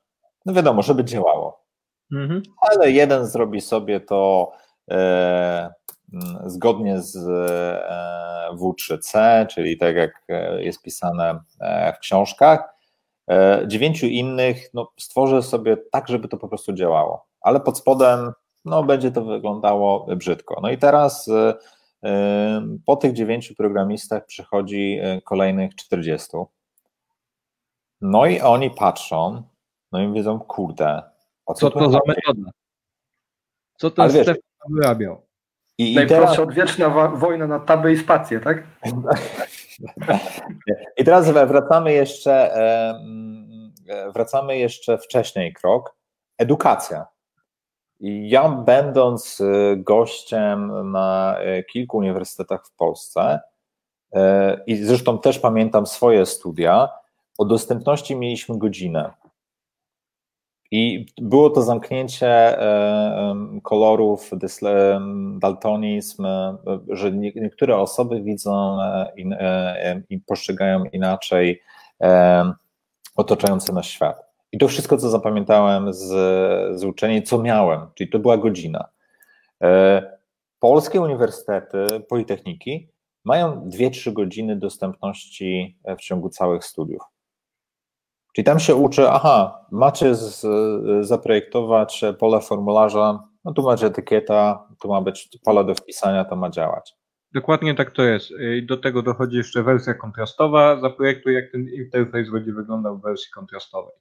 No 0.45 0.53
wiadomo, 0.53 0.81
żeby 0.81 1.03
działało. 1.03 1.65
Mhm. 2.11 2.41
Ale 2.57 2.91
jeden 2.91 3.25
zrobi 3.25 3.61
sobie 3.61 3.99
to 3.99 4.51
e, 4.91 5.73
mm, 6.13 6.49
zgodnie 6.49 7.01
z 7.01 7.15
e, 7.17 8.55
W3C, 8.55 9.47
czyli 9.47 9.77
tak 9.77 9.95
jak 9.95 10.27
jest 10.59 10.81
pisane 10.81 11.39
w 11.95 11.99
książkach, 11.99 12.63
e, 13.31 13.63
dziewięciu 13.67 14.05
innych 14.05 14.69
no, 14.73 14.91
stworzę 14.99 15.43
sobie 15.43 15.77
tak, 15.91 16.07
żeby 16.07 16.27
to 16.27 16.37
po 16.37 16.47
prostu 16.47 16.73
działało, 16.73 17.25
ale 17.41 17.59
pod 17.59 17.77
spodem 17.77 18.31
no, 18.65 18.83
będzie 18.83 19.11
to 19.11 19.25
wyglądało 19.25 20.15
brzydko. 20.15 20.59
No 20.63 20.69
i 20.69 20.77
teraz 20.77 21.29
po 22.85 22.95
tych 22.95 23.13
dziewięciu 23.13 23.55
programistach 23.55 24.25
przychodzi 24.25 24.99
kolejnych 25.25 25.75
40. 25.75 26.27
No 28.01 28.25
i 28.25 28.41
oni 28.41 28.71
patrzą, 28.71 29.43
no 29.91 30.01
i 30.01 30.13
wiedzą, 30.13 30.39
kurde, 30.39 31.01
o 31.45 31.53
co, 31.53 31.71
co 31.71 31.79
to 31.79 31.91
za 31.91 31.99
metoda? 32.07 32.51
Co 33.77 33.91
ten 33.91 34.09
Stefan 34.09 34.35
wyrabiał? 34.69 35.21
I, 35.77 35.95
Najprostsza 35.95 36.25
teraz... 36.25 36.39
odwieczna 36.39 36.89
wojna 37.09 37.47
na 37.47 37.59
taby 37.59 37.91
i 37.91 37.97
spację, 37.97 38.39
tak? 38.39 38.63
I 40.97 41.03
teraz 41.03 41.31
wracamy 41.31 41.93
jeszcze, 41.93 42.53
wracamy 44.13 44.57
jeszcze 44.57 44.97
wcześniej 44.97 45.53
krok. 45.53 45.95
Edukacja. 46.37 47.05
Ja 47.99 48.49
będąc 48.49 49.41
e, 49.41 49.77
gościem 49.77 50.91
na 50.91 51.37
e, 51.39 51.63
kilku 51.63 51.97
uniwersytetach 51.97 52.65
w 52.65 52.75
Polsce 52.75 53.39
e, 54.13 54.57
i 54.67 54.75
zresztą 54.75 55.19
też 55.19 55.39
pamiętam 55.39 55.85
swoje 55.85 56.25
studia, 56.25 56.89
o 57.37 57.45
dostępności 57.45 58.15
mieliśmy 58.15 58.57
godzinę. 58.57 59.13
I 60.71 61.05
było 61.21 61.49
to 61.49 61.61
zamknięcie 61.61 62.57
kolorów, 63.63 64.31
daltonizm, 65.39 66.25
że 66.89 67.11
niektóre 67.11 67.77
osoby 67.77 68.21
widzą 68.21 68.77
i 70.09 70.19
postrzegają 70.19 70.83
inaczej 70.83 71.61
otaczający 73.15 73.73
nas 73.73 73.85
świat. 73.85 74.28
I 74.51 74.57
to 74.57 74.67
wszystko, 74.67 74.97
co 74.97 75.09
zapamiętałem 75.09 75.93
z, 75.93 76.07
z 76.79 76.83
uczenia, 76.83 77.21
co 77.21 77.41
miałem, 77.41 77.87
czyli 77.95 78.09
to 78.09 78.19
była 78.19 78.37
godzina. 78.37 78.89
E, 79.63 80.19
polskie 80.59 81.01
uniwersytety, 81.01 81.85
politechniki 82.09 82.89
mają 83.25 83.69
2-3 83.69 84.13
godziny 84.13 84.55
dostępności 84.55 85.79
w 85.97 86.01
ciągu 86.01 86.29
całych 86.29 86.65
studiów. 86.65 87.01
Czyli 88.35 88.45
tam 88.45 88.59
się 88.59 88.75
uczy, 88.75 89.09
aha, 89.09 89.65
macie 89.71 90.15
z, 90.15 90.45
zaprojektować 91.07 92.01
pole 92.19 92.41
formularza, 92.41 93.23
no 93.45 93.53
tu 93.53 93.63
macie 93.63 93.85
etykieta, 93.85 94.67
tu 94.81 94.87
ma 94.87 95.01
być 95.01 95.29
pole 95.45 95.65
do 95.65 95.75
wpisania, 95.75 96.25
to 96.25 96.35
ma 96.35 96.49
działać. 96.49 96.95
Dokładnie 97.33 97.75
tak 97.75 97.91
to 97.91 98.03
jest. 98.03 98.29
Do 98.63 98.77
tego 98.77 99.01
dochodzi 99.01 99.37
jeszcze 99.37 99.63
wersja 99.63 99.93
kontrastowa. 99.93 100.81
Zaprojektuj, 100.81 101.33
jak 101.33 101.51
ten 101.51 101.67
interfejs 101.69 102.31
będzie 102.31 102.53
wyglądał 102.53 102.97
w 102.97 103.01
wersji 103.01 103.31
kontrastowej. 103.31 103.93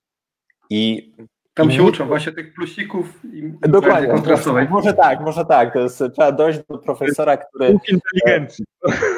I 0.70 1.12
tam 1.54 1.70
się 1.70 1.82
uczą 1.82 2.06
właśnie 2.06 2.32
tych 2.32 2.54
plusików 2.54 3.24
i 3.24 3.52
Dokładnie, 3.68 4.08
kontrastowej. 4.08 4.68
Może 4.68 4.94
tak, 4.94 5.20
może 5.20 5.44
tak. 5.44 5.72
To 5.72 5.78
jest, 5.78 5.98
trzeba 5.98 6.32
dojść 6.32 6.60
do 6.68 6.78
profesora, 6.78 7.36
który. 7.36 7.78
Inteligencji. 7.92 8.64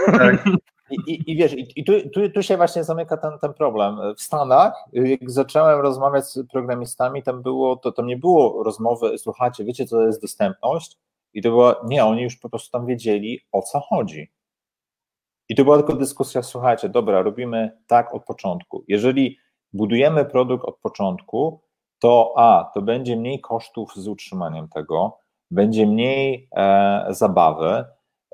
Tak. 0.06 0.44
I, 0.90 1.12
i, 1.12 1.30
i 1.30 1.36
wiesz, 1.36 1.52
i, 1.52 1.72
i 1.76 1.84
tu, 1.84 1.92
tu, 2.10 2.30
tu, 2.30 2.42
się 2.42 2.56
właśnie 2.56 2.84
zamyka 2.84 3.16
ten, 3.16 3.38
ten 3.38 3.54
problem. 3.54 3.96
W 4.16 4.20
Stanach, 4.20 4.74
jak 4.92 5.30
zacząłem 5.30 5.80
rozmawiać 5.80 6.24
z 6.24 6.46
programistami, 6.52 7.22
tam 7.22 7.42
było, 7.42 7.76
to 7.76 7.92
tam 7.92 8.06
nie 8.06 8.16
było 8.16 8.62
rozmowy, 8.62 9.18
słuchajcie, 9.18 9.64
wiecie, 9.64 9.86
co 9.86 9.96
to 9.96 10.06
jest 10.06 10.22
dostępność? 10.22 10.98
I 11.34 11.42
to 11.42 11.48
było, 11.48 11.76
nie, 11.84 12.04
oni 12.04 12.22
już 12.22 12.36
po 12.36 12.48
prostu 12.48 12.70
tam 12.70 12.86
wiedzieli, 12.86 13.40
o 13.52 13.62
co 13.62 13.80
chodzi. 13.80 14.30
I 15.48 15.54
to 15.54 15.64
była 15.64 15.76
tylko 15.76 15.96
dyskusja, 15.96 16.42
słuchajcie, 16.42 16.88
dobra, 16.88 17.22
robimy 17.22 17.78
tak 17.86 18.14
od 18.14 18.24
początku. 18.24 18.84
Jeżeli 18.88 19.38
budujemy 19.72 20.24
produkt 20.24 20.64
od 20.64 20.78
początku, 20.78 21.60
to 21.98 22.34
a, 22.36 22.70
to 22.74 22.82
będzie 22.82 23.16
mniej 23.16 23.40
kosztów 23.40 23.92
z 23.96 24.08
utrzymaniem 24.08 24.68
tego, 24.68 25.18
będzie 25.50 25.86
mniej 25.86 26.48
e, 26.56 27.06
zabawy. 27.10 27.84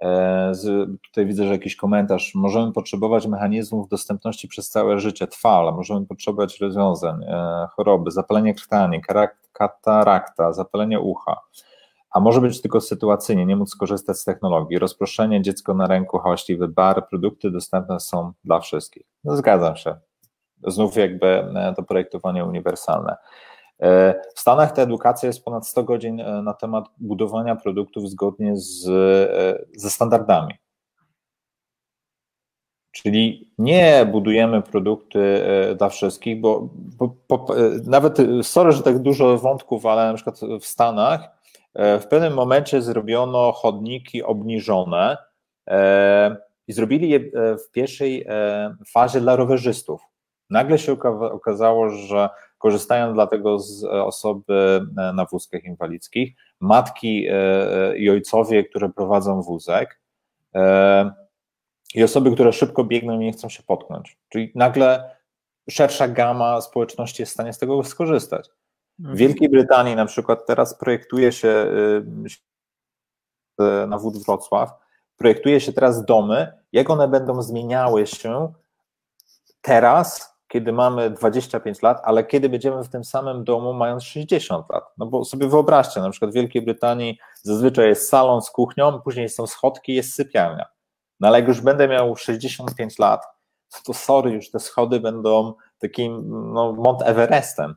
E, 0.03 0.55
z, 0.55 0.91
tutaj 1.09 1.27
widzę, 1.27 1.47
że 1.47 1.53
jakiś 1.53 1.77
komentarz. 1.77 2.35
Możemy 2.35 2.73
potrzebować 2.73 3.27
mechanizmów 3.27 3.89
dostępności 3.89 4.49
przez 4.49 4.71
całe 4.71 5.01
życie, 5.01 5.27
trwale, 5.27 5.73
możemy 5.73 6.07
potrzebować 6.07 6.61
rozwiązań, 6.61 7.25
e, 7.25 7.67
choroby, 7.77 8.11
zapalenie 8.11 8.55
krtani, 8.55 9.01
katarakta, 9.53 10.53
zapalenie 10.53 11.01
ucha. 11.01 11.41
A 12.11 12.21
może 12.21 12.41
być 12.41 12.63
tylko 12.63 12.81
sytuacyjnie, 12.81 13.47
nie 13.47 13.57
móc 13.57 13.71
skorzystać 13.71 14.19
z 14.19 14.25
technologii, 14.25 14.79
rozproszenie, 14.79 15.43
dziecko 15.43 15.75
na 15.75 15.87
ręku, 15.87 16.19
hałaśliwy 16.19 16.69
bar, 16.69 17.09
produkty 17.09 17.51
dostępne 17.51 18.01
są 18.01 18.33
dla 18.45 18.61
wszystkich. 18.61 19.03
No, 19.25 19.37
zgadzam 19.37 19.77
się, 19.77 19.97
znów 20.65 20.97
jakby 20.97 21.27
e, 21.27 21.75
to 21.77 21.83
projektowanie 21.83 22.45
uniwersalne. 22.45 23.17
E, 23.81 24.15
w 24.35 24.41
Stanach 24.41 24.73
ta 24.73 24.83
edukacja 24.83 25.27
jest 25.27 25.45
ponad 25.45 25.67
100 25.67 25.85
godzin 25.85 26.21
e, 26.21 26.43
na 26.43 26.55
temat 26.55 26.85
budowania 26.99 27.57
produktów 27.57 28.11
zgodnie 28.11 28.57
z, 28.57 28.85
ze 29.77 29.91
standardami. 29.91 30.55
Czyli 32.93 33.51
nie 33.59 34.07
budujemy 34.13 34.63
produkty 34.63 35.45
dla 35.79 35.89
wszystkich, 35.89 36.41
bo, 36.41 36.69
bo, 36.73 37.15
bo, 37.29 37.47
nawet, 37.85 38.19
sorry, 38.43 38.73
że 38.73 38.83
tak 38.83 38.99
dużo 38.99 39.39
wątków, 39.39 39.87
ale 39.87 40.07
na 40.07 40.15
przykład 40.15 40.41
w 40.61 40.67
Stanach 40.67 41.31
w 41.75 42.05
pewnym 42.11 42.35
momencie 42.35 42.83
zrobiono 42.83 43.53
chodniki 43.53 44.23
obniżone 44.23 45.17
i 46.69 46.73
zrobili 46.73 47.09
je 47.09 47.21
w 47.59 47.71
pierwszej 47.73 48.27
fazie 48.93 49.21
dla 49.21 49.37
rowerzystów. 49.37 50.01
Nagle 50.51 50.79
się 50.79 50.97
okazało, 51.33 51.91
że 51.91 52.29
korzystają 52.59 53.15
dlatego 53.15 53.59
z 53.59 53.85
e, 53.85 54.05
osoby 54.05 54.81
e, 54.99 55.13
na 55.13 55.25
wózkach 55.25 55.65
inwalidzkich, 55.65 56.35
matki 56.61 57.27
e, 57.31 57.99
i 57.99 58.11
ojcowie, 58.11 58.65
które 58.65 58.89
prowadzą 58.89 59.43
wózek 59.43 60.01
i 61.95 62.05
osoby, 62.05 62.33
które 62.33 62.53
szybko 62.53 62.85
biegną 62.85 63.15
i 63.21 63.25
nie 63.25 63.33
chcą 63.33 63.49
się 63.49 63.63
potknąć. 63.63 64.19
Czyli 64.29 64.53
nagle 64.55 65.17
szersza 65.71 66.09
gama 66.09 66.61
społeczności 66.61 67.23
jest 67.23 67.33
w 67.33 67.35
stanie 67.35 67.53
z 67.53 67.59
tego 67.59 67.85
skorzystać. 67.85 68.49
W 68.99 69.01
mhm. 69.01 69.17
Wielkiej 69.17 69.49
Brytanii 69.49 69.97
na 69.97 70.07
przykład 70.07 70.47
teraz 70.47 70.79
projektuje 70.79 71.33
się 71.33 71.67
na 73.89 73.99
Wód 73.99 74.25
Wrocław, 74.25 74.71
projektuje 75.17 75.61
się 75.61 75.73
teraz 75.73 76.05
domy, 76.05 76.53
jak 76.73 76.91
one 76.91 77.09
będą 77.09 77.43
zmieniały 77.43 78.07
się 78.07 78.53
teraz 79.61 80.36
kiedy 80.49 80.73
mamy 80.73 81.11
25 81.11 81.83
lat, 81.83 82.01
ale 82.05 82.25
kiedy 82.25 82.49
będziemy 82.49 82.85
w 82.85 82.89
tym 82.89 83.05
samym 83.05 83.45
domu 83.45 83.73
mając 83.73 84.03
60 84.05 84.71
lat. 84.71 84.85
No 84.99 85.07
bo 85.07 85.25
sobie 85.25 85.49
wyobraźcie, 85.49 86.01
na 86.01 86.11
przykład 86.11 86.31
w 86.31 86.35
Wielkiej 86.35 86.63
Brytanii 86.63 87.19
zazwyczaj 87.43 87.89
jest 87.89 88.09
salon 88.09 88.43
z 88.43 88.51
kuchnią, 88.51 89.01
później 89.01 89.29
są 89.29 89.47
schodki, 89.47 89.95
jest 89.95 90.15
sypialnia. 90.15 90.67
No 91.21 91.29
ale 91.29 91.39
jak 91.39 91.49
już 91.49 91.61
będę 91.61 91.89
miał 91.89 92.17
65 92.17 92.99
lat, 92.99 93.27
to 93.85 93.95
sorry, 93.95 94.31
już 94.31 94.51
te 94.51 94.59
schody 94.59 95.01
będą 95.01 95.55
takim 95.79 96.23
no, 96.53 96.73
Mont 96.73 97.03
Everestem. 97.03 97.75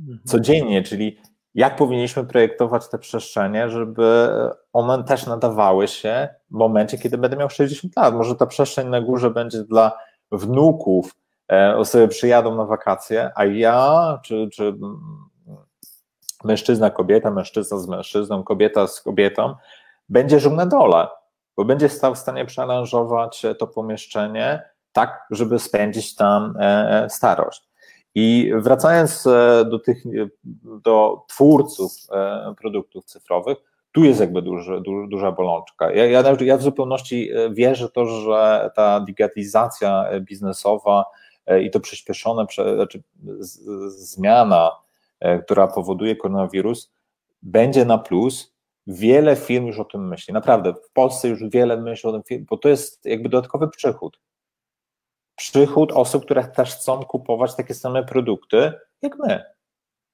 Mhm. 0.00 0.20
Codziennie, 0.24 0.82
czyli 0.82 1.18
jak 1.54 1.76
powinniśmy 1.76 2.24
projektować 2.24 2.88
te 2.88 2.98
przestrzenie, 2.98 3.70
żeby 3.70 4.28
one 4.72 5.04
też 5.04 5.26
nadawały 5.26 5.88
się 5.88 6.28
w 6.50 6.54
momencie, 6.54 6.98
kiedy 6.98 7.18
będę 7.18 7.36
miał 7.36 7.50
60 7.50 7.96
lat. 7.96 8.14
Może 8.14 8.34
ta 8.34 8.46
przestrzeń 8.46 8.88
na 8.88 9.00
górze 9.00 9.30
będzie 9.30 9.64
dla 9.64 9.98
wnuków, 10.32 11.14
osoby 11.76 12.08
przyjadą 12.08 12.54
na 12.56 12.64
wakacje, 12.64 13.30
a 13.34 13.44
ja, 13.44 14.18
czy, 14.24 14.48
czy 14.52 14.74
mężczyzna, 16.44 16.90
kobieta, 16.90 17.30
mężczyzna 17.30 17.78
z 17.78 17.88
mężczyzną, 17.88 18.42
kobieta 18.42 18.86
z 18.86 19.00
kobietą, 19.00 19.54
będzie 20.08 20.40
żył 20.40 20.52
na 20.52 20.66
dole, 20.66 21.08
bo 21.56 21.64
będzie 21.64 21.88
stał 21.88 22.14
w 22.14 22.18
stanie 22.18 22.44
przearanżować 22.44 23.42
to 23.58 23.66
pomieszczenie 23.66 24.62
tak, 24.92 25.26
żeby 25.30 25.58
spędzić 25.58 26.14
tam 26.14 26.54
e, 26.60 27.06
starość. 27.10 27.62
I 28.14 28.52
wracając 28.56 29.26
e, 29.26 29.64
do 29.70 29.78
tych, 29.78 30.02
do 30.64 31.24
twórców 31.28 31.92
produktów 32.58 33.04
cyfrowych, 33.04 33.58
tu 33.92 34.04
jest 34.04 34.20
jakby 34.20 34.42
duży, 34.42 34.80
du, 34.80 35.06
duża 35.06 35.32
bolączka. 35.32 35.92
Ja, 35.92 36.06
ja, 36.06 36.36
ja 36.40 36.56
w 36.56 36.62
zupełności 36.62 37.30
wierzę 37.50 37.88
to, 37.88 38.06
że 38.06 38.70
ta 38.74 39.00
digitalizacja 39.00 40.04
biznesowa 40.20 41.04
E, 41.04 41.23
i 41.62 41.70
to 41.70 41.80
przyspieszone, 41.80 42.46
znaczy 42.74 43.02
zmiana, 43.88 44.70
e, 45.20 45.38
która 45.38 45.66
powoduje 45.66 46.16
koronawirus, 46.16 46.92
będzie 47.42 47.84
na 47.84 47.98
plus. 47.98 48.54
Wiele 48.86 49.36
firm 49.36 49.66
już 49.66 49.78
o 49.78 49.84
tym 49.84 50.08
myśli. 50.08 50.34
Naprawdę, 50.34 50.74
w 50.74 50.92
Polsce 50.92 51.28
już 51.28 51.44
wiele 51.48 51.80
myśli 51.80 52.10
o 52.10 52.20
tym, 52.20 52.44
bo 52.50 52.56
to 52.56 52.68
jest 52.68 53.04
jakby 53.04 53.28
dodatkowy 53.28 53.68
przychód. 53.68 54.20
Przychód 55.36 55.92
osób, 55.92 56.24
które 56.24 56.44
też 56.44 56.74
chcą 56.74 57.02
kupować 57.02 57.56
takie 57.56 57.74
same 57.74 58.04
produkty 58.04 58.72
jak 59.02 59.18
my. 59.18 59.44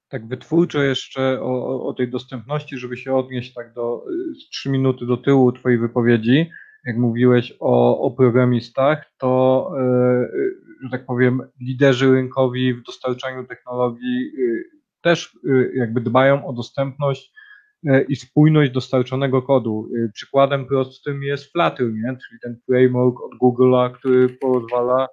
Tak 0.07 0.27
wytwórczo 0.27 0.81
jeszcze 0.81 1.41
o, 1.41 1.83
o 1.87 1.93
tej 1.93 2.09
dostępności, 2.09 2.77
żeby 2.77 2.97
się 2.97 3.15
odnieść 3.15 3.53
tak 3.53 3.73
do 3.73 4.03
y, 4.09 4.49
trzy 4.51 4.69
minuty 4.69 5.05
do 5.05 5.17
tyłu 5.17 5.51
Twojej 5.51 5.77
wypowiedzi, 5.77 6.49
jak 6.85 6.97
mówiłeś 6.97 7.53
o, 7.59 7.99
o 7.99 8.11
programistach, 8.11 9.11
to 9.17 9.71
yy, 10.33 10.70
że 10.83 10.89
tak 10.89 11.05
powiem, 11.05 11.41
liderzy 11.61 12.11
rynkowi 12.11 12.73
w 12.73 12.83
dostarczaniu 12.83 13.47
technologii 13.47 14.31
też 15.01 15.37
jakby 15.73 16.01
dbają 16.01 16.45
o 16.45 16.53
dostępność 16.53 17.33
i 18.07 18.15
spójność 18.15 18.71
dostarczonego 18.71 19.41
kodu. 19.41 19.89
Przykładem 20.13 20.65
prostym 20.65 21.23
jest 21.23 21.51
Flutter, 21.51 21.93
nie? 21.93 22.17
czyli 22.27 22.39
ten 22.43 22.57
framework 22.65 23.21
od 23.21 23.31
Google'a, 23.41 23.91
który 23.91 24.29
pozwala 24.29 25.07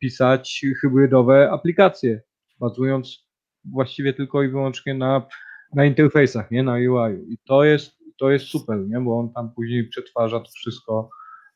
pisać 0.00 0.64
hybrydowe 0.80 1.50
aplikacje, 1.50 2.20
bazując 2.60 3.26
właściwie 3.72 4.12
tylko 4.12 4.42
i 4.42 4.48
wyłącznie 4.48 4.94
na, 4.94 5.26
na 5.74 5.84
interfejsach, 5.84 6.50
nie 6.50 6.62
na 6.62 6.72
UI. 6.72 7.32
I 7.32 7.38
to 7.48 7.64
jest, 7.64 7.96
to 8.18 8.30
jest 8.30 8.44
super, 8.44 8.88
nie? 8.88 9.00
bo 9.00 9.18
on 9.18 9.32
tam 9.32 9.50
później 9.54 9.88
przetwarza 9.88 10.40
to 10.40 10.50
wszystko 10.54 11.10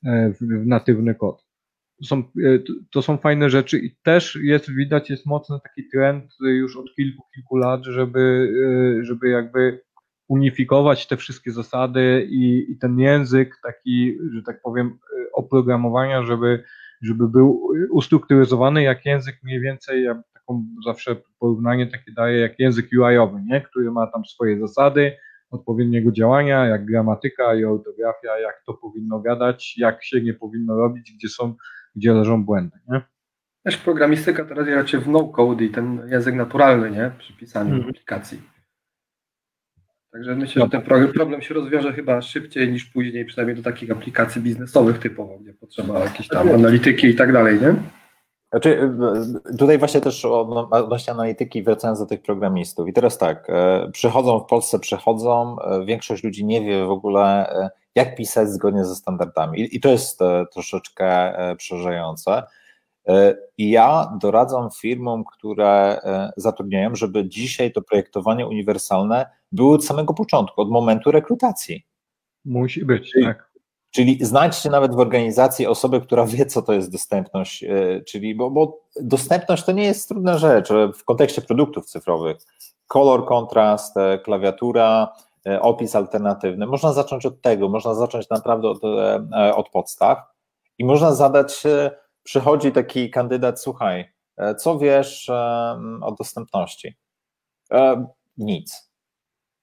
e, 0.06 0.32
w, 0.32 0.38
w 0.38 0.66
natywny 0.66 1.14
kod. 1.14 1.49
To 2.00 2.06
są, 2.06 2.18
e, 2.18 2.58
to 2.92 3.02
są 3.02 3.16
fajne 3.16 3.50
rzeczy 3.50 3.78
i 3.78 3.96
też 4.02 4.38
jest 4.42 4.74
widać, 4.74 5.10
jest 5.10 5.26
mocny 5.26 5.56
taki 5.62 5.88
trend 5.88 6.24
już 6.40 6.76
od 6.76 6.94
kilku, 6.94 7.22
kilku 7.34 7.56
lat, 7.56 7.84
żeby, 7.84 8.52
e, 9.00 9.04
żeby 9.04 9.28
jakby 9.28 9.80
unifikować 10.28 11.06
te 11.06 11.16
wszystkie 11.16 11.52
zasady 11.52 12.26
i, 12.30 12.72
i 12.72 12.78
ten 12.78 12.98
język 12.98 13.56
taki, 13.62 14.18
że 14.32 14.42
tak 14.42 14.62
powiem, 14.62 14.98
oprogramowania, 15.32 16.22
żeby, 16.22 16.64
żeby 17.02 17.28
był 17.28 17.68
ustrukturyzowany 17.90 18.82
jak 18.82 19.06
język 19.06 19.36
mniej 19.42 19.60
więcej, 19.60 20.04
jak 20.04 20.18
taką 20.34 20.64
zawsze 20.84 21.16
porównanie 21.38 21.86
takie 21.86 22.12
daje 22.12 22.38
jak 22.38 22.58
język 22.58 22.86
UI-owy, 22.92 23.42
nie? 23.46 23.60
który 23.60 23.90
ma 23.90 24.06
tam 24.06 24.24
swoje 24.24 24.60
zasady, 24.60 25.12
odpowiedniego 25.50 26.12
działania, 26.12 26.66
jak 26.66 26.84
gramatyka 26.84 27.54
i 27.54 27.64
ortografia, 27.64 28.38
jak 28.38 28.62
to 28.66 28.74
powinno 28.74 29.20
gadać, 29.20 29.74
jak 29.78 30.04
się 30.04 30.20
nie 30.20 30.34
powinno 30.34 30.76
robić, 30.76 31.12
gdzie 31.12 31.28
są, 31.28 31.54
gdzie 31.96 32.12
leżą 32.12 32.44
błędy. 32.44 32.78
Nie? 32.88 33.00
Też 33.64 33.76
programistyka 33.76 34.44
teraz 34.44 34.68
raczej 34.68 35.00
w 35.00 35.08
no-code 35.08 35.64
i 35.64 35.70
ten 35.70 36.08
język 36.08 36.34
naturalny, 36.34 36.90
nie? 36.90 37.10
Przy 37.18 37.32
pisaniu 37.36 37.70
hmm. 37.70 37.90
aplikacji. 37.90 38.42
Także 40.12 40.36
myślę, 40.36 40.62
że 40.62 40.68
ten 40.68 40.82
problem 41.12 41.42
się 41.42 41.54
rozwiąże 41.54 41.92
chyba 41.92 42.22
szybciej 42.22 42.72
niż 42.72 42.84
później, 42.84 43.24
przynajmniej 43.24 43.56
do 43.56 43.62
takich 43.62 43.90
aplikacji 43.90 44.42
biznesowych 44.42 44.98
typowo, 44.98 45.38
gdzie 45.38 45.54
potrzeba 45.54 45.98
jakiejś 45.98 46.28
tam 46.28 46.48
analityki 46.48 47.06
i 47.06 47.14
tak 47.14 47.32
dalej, 47.32 47.60
nie? 47.60 47.74
Znaczy, 48.50 48.90
tutaj 49.58 49.78
właśnie 49.78 50.00
też 50.00 50.24
odnośnie 50.24 51.12
analityki, 51.12 51.62
wracając 51.62 51.98
do 51.98 52.06
tych 52.06 52.22
programistów. 52.22 52.88
I 52.88 52.92
teraz 52.92 53.18
tak, 53.18 53.46
e, 53.48 53.90
przychodzą 53.92 54.40
w 54.40 54.46
Polsce, 54.46 54.78
przychodzą, 54.78 55.56
e, 55.60 55.84
większość 55.84 56.24
ludzi 56.24 56.44
nie 56.44 56.60
wie 56.60 56.84
w 56.84 56.90
ogóle, 56.90 57.48
e, 57.48 57.70
jak 57.94 58.16
pisać 58.16 58.48
zgodnie 58.48 58.84
ze 58.84 58.96
standardami. 58.96 59.68
I 59.76 59.80
to 59.80 59.88
jest 59.88 60.18
troszeczkę 60.52 61.34
przerażające. 61.56 62.42
I 63.58 63.70
ja 63.70 64.12
doradzam 64.20 64.68
firmom, 64.80 65.24
które 65.24 66.00
zatrudniają, 66.36 66.94
żeby 66.94 67.28
dzisiaj 67.28 67.72
to 67.72 67.82
projektowanie 67.82 68.46
uniwersalne 68.46 69.26
było 69.52 69.74
od 69.74 69.84
samego 69.84 70.14
początku, 70.14 70.60
od 70.60 70.70
momentu 70.70 71.10
rekrutacji. 71.10 71.86
Musi 72.44 72.84
być, 72.84 73.12
tak. 73.24 73.50
Czyli 73.90 74.18
znajdźcie 74.24 74.70
nawet 74.70 74.94
w 74.94 74.98
organizacji 74.98 75.66
osobę, 75.66 76.00
która 76.00 76.26
wie, 76.26 76.46
co 76.46 76.62
to 76.62 76.72
jest 76.72 76.92
dostępność, 76.92 77.64
e, 77.64 78.00
czyli, 78.08 78.34
bo, 78.34 78.50
bo 78.50 78.80
dostępność 79.02 79.64
to 79.64 79.72
nie 79.72 79.84
jest 79.84 80.08
trudna 80.08 80.38
rzecz 80.38 80.68
w 80.98 81.04
kontekście 81.04 81.42
produktów 81.42 81.86
cyfrowych. 81.86 82.36
Kolor, 82.86 83.26
kontrast, 83.26 83.96
e, 83.96 84.18
klawiatura, 84.18 85.08
e, 85.12 85.29
opis 85.60 85.96
alternatywny. 85.96 86.66
Można 86.66 86.92
zacząć 86.92 87.26
od 87.26 87.42
tego, 87.42 87.68
można 87.68 87.94
zacząć 87.94 88.30
naprawdę 88.30 88.68
od, 88.68 88.80
od 89.54 89.68
podstaw 89.68 90.18
i 90.78 90.84
można 90.84 91.14
zadać, 91.14 91.62
przychodzi 92.22 92.72
taki 92.72 93.10
kandydat, 93.10 93.62
słuchaj, 93.62 94.12
co 94.58 94.78
wiesz 94.78 95.30
o 96.02 96.12
dostępności? 96.18 96.96
Nic 98.36 98.90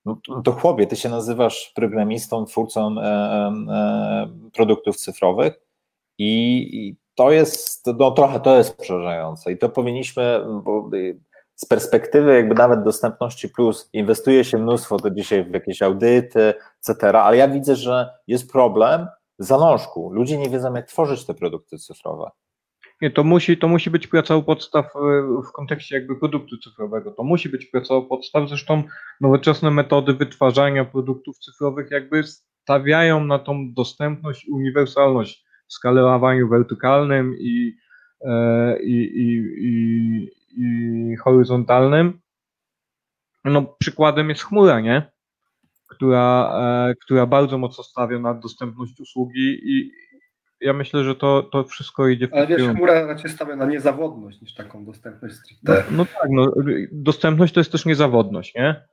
no, 0.08 0.42
to 0.44 0.52
chłopie, 0.52 0.88
ty 0.88 0.96
się 0.96 1.10
nazywasz 1.10 1.72
programistą, 1.76 2.46
twórcą 2.46 2.96
e, 3.00 3.04
e, 3.04 4.28
produktów 4.54 4.98
cyfrowych 4.98 5.60
i, 6.18 6.96
to 7.16 7.32
jest, 7.32 7.86
no 8.00 8.12
trochę 8.12 8.40
to 8.40 8.58
jest 8.58 8.78
przerażające 8.78 9.52
i 9.52 9.58
to 9.58 9.70
powinniśmy, 9.70 10.46
bo 10.64 10.90
z 11.58 11.66
perspektywy 11.66 12.34
jakby 12.34 12.56
nawet 12.56 12.84
dostępności 12.84 13.50
plus 13.50 13.90
inwestuje 13.94 14.44
się 14.44 14.58
mnóstwo 14.58 15.00
to 15.00 15.12
dzisiaj 15.12 15.46
w 15.46 15.54
jakieś 15.54 15.82
audyty, 15.82 16.54
etc., 16.80 17.22
ale 17.22 17.38
ja 17.38 17.48
widzę, 17.48 17.76
że 17.76 18.10
jest 18.28 18.52
problem 18.52 19.08
zalążku. 19.40 20.14
Ludzie 20.14 20.38
nie 20.38 20.50
wiedzą, 20.50 20.74
jak 20.74 20.88
tworzyć 20.88 21.26
te 21.26 21.34
produkty 21.34 21.78
cyfrowe. 21.78 22.32
Nie, 23.02 23.12
to 23.12 23.24
musi, 23.24 23.58
to 23.58 23.68
musi 23.68 23.90
być 23.90 24.08
praca 24.08 24.36
u 24.36 24.44
podstaw 24.44 24.86
e, 24.86 25.00
w 25.50 25.52
kontekście 25.52 25.96
jakby 25.96 26.16
produktu 26.16 26.58
cyfrowego. 26.58 27.12
To 27.12 27.24
musi 27.24 27.50
być 27.50 27.66
praca 27.66 27.96
u 27.96 28.06
podstaw. 28.06 28.50
Zresztą 28.50 28.84
nowoczesne 29.22 29.72
metody 29.72 30.14
wytwarzania 30.14 30.86
produktów 30.86 31.40
cyfrowych 31.40 31.92
jakby 31.92 32.24
stawiają 32.64 33.26
na 33.26 33.40
tą 33.40 33.74
dostępność 33.74 34.48
uniwersalność 34.48 35.46
w 35.68 35.74
skalowaniu 35.74 36.50
wertykalnym 36.50 37.36
i, 37.40 37.76
e, 38.22 38.80
i, 38.80 39.12
i 39.58 40.37
horyzontalnym. 41.24 42.20
No, 43.46 43.76
przykładem 43.80 44.30
jest 44.30 44.44
chmura, 44.44 44.80
nie? 44.80 45.12
Która, 45.88 46.52
e, 46.90 46.96
która 46.96 47.26
bardzo 47.26 47.58
mocno 47.58 47.84
stawia 47.84 48.20
na 48.20 48.34
dostępność 48.34 49.00
usługi 49.00 49.60
i, 49.64 49.92
ja 50.62 50.74
myślę, 50.74 51.04
że 51.04 51.16
to, 51.16 51.44
to 51.44 51.64
wszystko 51.64 52.08
idzie 52.08 52.28
w 52.28 52.34
Ale 52.34 52.48
wiesz, 52.48 52.62
chmura 52.62 53.06
raczej 53.06 53.32
stawia 53.32 53.56
na 53.56 53.66
niezawodność 53.66 54.42
niż 54.42 54.54
taką 54.54 54.86
dostępność 54.86 55.36
stricte. 55.36 55.84
No, 55.92 55.98
no 55.98 56.06
tak, 56.06 56.30
no, 56.30 56.52
dostępność 56.92 57.54
to 57.54 57.60
jest 57.60 57.72
też 57.72 57.86
niezawodność, 57.86 58.56
nie? 58.56 58.84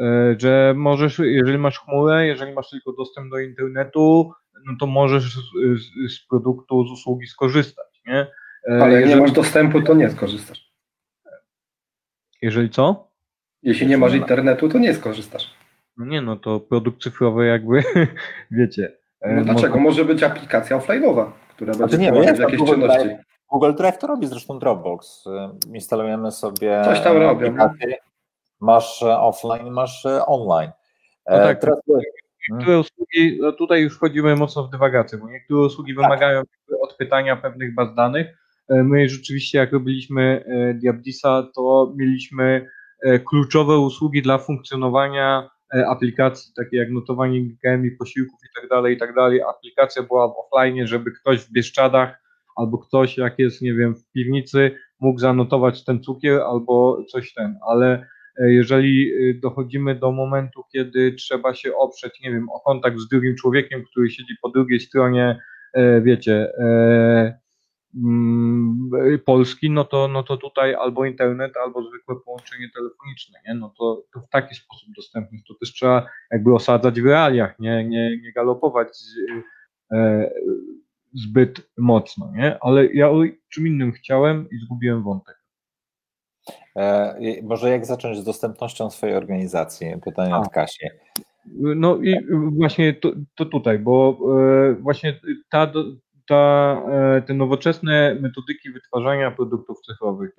E, 0.00 0.34
że 0.38 0.74
możesz, 0.76 1.18
jeżeli 1.18 1.58
masz 1.58 1.78
chmurę, 1.78 2.26
jeżeli 2.26 2.52
masz 2.52 2.70
tylko 2.70 2.92
dostęp 2.92 3.30
do 3.30 3.38
internetu, 3.38 4.32
no 4.66 4.72
to 4.80 4.86
możesz 4.86 5.34
z, 5.34 5.40
z, 5.80 6.14
z 6.14 6.26
produktu, 6.26 6.86
z 6.86 6.90
usługi 6.90 7.26
skorzystać, 7.26 8.02
nie? 8.06 8.26
E, 8.70 8.82
Ale 8.82 8.92
jeżeli... 8.92 9.14
nie 9.14 9.20
masz 9.20 9.32
dostępu, 9.32 9.82
to 9.82 9.94
nie 9.94 10.10
skorzystasz. 10.10 10.71
Jeżeli 12.42 12.70
co? 12.70 13.08
Jeśli 13.62 13.86
nie 13.86 13.98
masz 13.98 14.14
internetu, 14.14 14.68
to 14.68 14.78
nie 14.78 14.94
skorzystasz. 14.94 15.54
No 15.96 16.04
nie, 16.04 16.20
no 16.20 16.36
to 16.36 16.60
produkt 16.60 17.02
cyfrowy 17.02 17.46
jakby, 17.46 17.82
wiecie, 18.50 18.92
no 19.20 19.40
e, 19.40 19.44
dlaczego? 19.44 19.78
Może 19.78 20.04
być 20.04 20.22
aplikacja 20.22 20.78
offline'owa, 20.78 21.30
która 21.48 21.74
będzie 21.74 21.98
nie, 21.98 22.12
prowadzić 22.12 22.38
jakieś 22.38 22.58
Google 22.58 22.72
czynności. 22.72 23.04
Drive, 23.04 23.20
Google 23.52 23.72
Drive 23.72 23.98
to 23.98 24.06
robi 24.06 24.26
zresztą 24.26 24.58
Dropbox. 24.58 25.26
E, 25.26 25.52
instalujemy 25.74 26.30
sobie 26.30 26.82
Coś 26.84 27.00
tam 27.00 27.16
robią. 27.16 27.54
No. 27.54 27.70
Masz 28.60 29.02
e, 29.02 29.18
offline, 29.18 29.70
masz 29.70 30.06
online. 30.26 30.70
No 31.30 31.36
tak, 31.36 31.60
teraz... 31.60 31.78
Niektóre 32.50 32.78
usługi, 32.78 33.38
no 33.40 33.52
tutaj 33.52 33.82
już 33.82 33.96
wchodzimy 33.96 34.36
mocno 34.36 34.64
w 34.64 34.70
dywagację, 34.70 35.18
bo 35.18 35.30
niektóre 35.30 35.66
usługi 35.66 35.94
tak. 35.94 36.04
wymagają 36.04 36.42
odpytania 36.82 37.36
pewnych 37.36 37.74
baz 37.74 37.94
danych. 37.94 38.41
My 38.68 39.08
rzeczywiście, 39.08 39.58
jak 39.58 39.72
robiliśmy 39.72 40.44
Diabdisa, 40.80 41.48
to 41.54 41.94
mieliśmy 41.96 42.66
kluczowe 43.24 43.78
usługi 43.78 44.22
dla 44.22 44.38
funkcjonowania 44.38 45.50
E, 45.74 45.86
aplikacji 45.88 46.52
takie 46.56 46.76
jak 46.76 46.90
notowanie 46.90 47.42
glikemii, 47.42 47.90
posiłków 47.90 48.40
i 48.44 48.60
tak 48.60 48.68
dalej, 48.68 48.94
i 48.94 48.98
tak. 48.98 49.14
Aplikacja 49.50 50.02
była 50.02 50.28
w 50.28 50.34
offline, 50.36 50.86
żeby 50.86 51.12
ktoś 51.12 51.40
w 51.40 51.52
Bieszczadach 51.52 52.22
albo 52.56 52.78
ktoś, 52.78 53.18
jak 53.18 53.38
jest, 53.38 53.62
nie 53.62 53.74
wiem, 53.74 53.94
w 53.94 54.10
piwnicy, 54.12 54.70
mógł 55.00 55.20
zanotować 55.20 55.84
ten 55.84 56.02
cukier 56.02 56.40
albo 56.40 57.04
coś 57.04 57.34
ten, 57.34 57.58
ale 57.68 58.06
e, 58.36 58.52
jeżeli 58.52 59.12
e, 59.12 59.34
dochodzimy 59.34 59.94
do 59.94 60.12
momentu, 60.12 60.62
kiedy 60.72 61.12
trzeba 61.12 61.54
się 61.54 61.76
oprzeć, 61.76 62.20
nie 62.20 62.30
wiem, 62.30 62.48
o 62.48 62.60
kontakt 62.60 62.98
z 62.98 63.08
drugim 63.08 63.36
człowiekiem, 63.36 63.84
który 63.84 64.10
siedzi 64.10 64.34
po 64.42 64.48
drugiej 64.48 64.80
stronie, 64.80 65.38
wiecie, 66.02 66.52
Polski, 69.24 69.70
no 69.70 69.84
to, 69.84 70.08
no 70.08 70.22
to 70.22 70.36
tutaj 70.36 70.74
albo 70.74 71.04
internet, 71.04 71.56
albo 71.56 71.82
zwykłe 71.88 72.16
połączenie 72.24 72.68
telefoniczne, 72.74 73.38
nie? 73.48 73.54
No 73.54 73.74
to, 73.78 74.02
to 74.14 74.20
w 74.20 74.28
taki 74.28 74.54
sposób 74.54 74.88
dostępność. 74.96 75.44
To 75.48 75.54
też 75.54 75.72
trzeba 75.72 76.06
jakby 76.30 76.54
osadzać 76.54 77.00
w 77.00 77.06
realiach, 77.06 77.58
nie, 77.58 77.84
nie, 77.84 78.20
nie 78.22 78.32
galopować 78.32 78.88
e, 79.92 80.30
zbyt 81.14 81.70
mocno, 81.78 82.32
nie? 82.34 82.58
Ale 82.60 82.86
ja 82.86 83.10
o 83.10 83.22
czym 83.48 83.66
innym 83.66 83.92
chciałem 83.92 84.48
i 84.50 84.58
zgubiłem 84.58 85.02
wątek. 85.02 85.42
E, 86.76 87.16
może 87.42 87.70
jak 87.70 87.86
zacząć 87.86 88.18
z 88.18 88.24
dostępnością 88.24 88.90
swojej 88.90 89.16
organizacji? 89.16 89.86
Pytanie 90.04 90.36
od 90.36 90.48
Kasi. 90.48 90.86
No 91.56 91.96
i 91.96 92.16
właśnie 92.56 92.94
to, 92.94 93.12
to 93.34 93.44
tutaj, 93.44 93.78
bo 93.78 94.18
e, 94.70 94.74
właśnie 94.74 95.20
ta, 95.50 95.72
ta, 96.28 96.82
e, 96.90 97.22
te 97.22 97.34
nowoczesne 97.34 98.16
metodyki 98.20 98.70
wytwarzania 98.70 99.30
produktów 99.30 99.80
cyfrowych, 99.80 100.30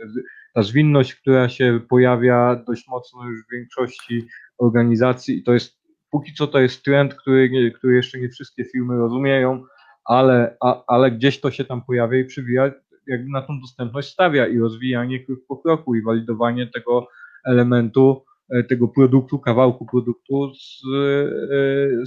ta 0.54 0.64
zwinność, 0.64 1.16
która 1.16 1.50
się 1.50 1.80
pojawia 1.90 2.64
dość 2.68 2.88
mocno 2.88 3.26
już 3.26 3.46
w 3.46 3.52
większości 3.52 4.28
organizacji 4.58 5.38
i 5.38 5.44
to 5.44 5.54
jest, 5.54 5.78
póki 6.12 6.34
co 6.34 6.48
to 6.48 6.60
jest 6.60 6.84
trend, 6.84 7.14
który, 7.14 7.72
który 7.72 7.96
jeszcze 7.96 8.20
nie 8.20 8.30
wszystkie 8.30 8.66
firmy 8.66 8.98
rozumieją, 8.98 9.64
ale, 10.06 10.58
a, 10.62 10.84
ale 10.88 11.12
gdzieś 11.12 11.42
to 11.42 11.52
się 11.52 11.66
tam 11.66 11.82
pojawia 11.82 12.20
i 12.20 12.26
przywija. 12.26 12.72
jakby 13.08 13.30
na 13.30 13.42
tą 13.42 13.62
dostępność 13.62 14.10
stawia 14.10 14.48
i 14.48 14.60
rozwijanie 14.60 15.26
krok 15.26 15.40
po 15.48 15.58
kroku 15.58 15.96
i 15.96 16.02
walidowanie 16.02 16.68
tego 16.68 17.08
elementu, 17.46 18.26
tego 18.70 18.88
produktu, 18.88 19.40
kawałku 19.40 19.86
produktu 19.86 20.54
z, 20.56 20.82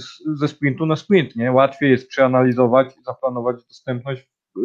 z, 0.03 0.39
ze 0.39 0.47
sprintu 0.47 0.85
na 0.85 0.95
sprint. 0.95 1.35
Nie? 1.35 1.51
Łatwiej 1.51 1.91
jest 1.91 2.07
przeanalizować 2.07 2.97
i 2.97 3.03
zaplanować 3.03 3.55
dostępność 3.67 4.21
w, 4.21 4.59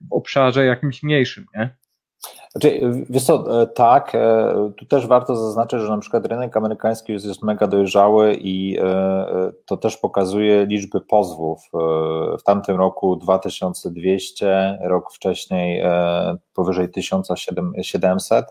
w 0.00 0.12
obszarze 0.12 0.64
jakimś 0.64 1.02
mniejszym. 1.02 1.46
Nie? 1.56 1.80
Znaczy, 2.52 2.80
wiesz 3.10 3.24
co, 3.24 3.62
e, 3.62 3.66
tak, 3.66 4.14
e, 4.14 4.72
tu 4.76 4.86
też 4.86 5.06
warto 5.06 5.36
zaznaczyć, 5.36 5.80
że 5.80 5.88
na 5.88 5.98
przykład 5.98 6.26
rynek 6.26 6.56
amerykański 6.56 7.12
już 7.12 7.24
jest 7.24 7.42
mega 7.42 7.66
dojrzały 7.66 8.34
i 8.34 8.78
e, 8.80 9.52
to 9.66 9.76
też 9.76 9.96
pokazuje 9.96 10.66
liczby 10.66 11.00
pozwów. 11.00 11.60
W 12.38 12.42
tamtym 12.42 12.76
roku 12.76 13.16
2200, 13.16 14.78
rok 14.82 15.12
wcześniej 15.12 15.82
powyżej 16.54 16.90
1700, 16.90 18.44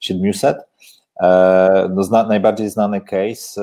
700. 0.00 0.58
No, 1.90 2.02
zna, 2.02 2.26
najbardziej 2.26 2.70
znany 2.70 3.00
case 3.00 3.60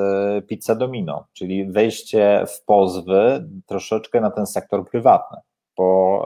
Pizza 0.48 0.76
Domino, 0.76 1.28
czyli 1.34 1.72
wejście 1.72 2.46
w 2.48 2.66
pozwy 2.66 3.50
troszeczkę 3.66 4.22
na 4.22 4.32
ten 4.32 4.46
sektor 4.46 4.90
prywatny, 4.90 5.38
bo 5.78 6.26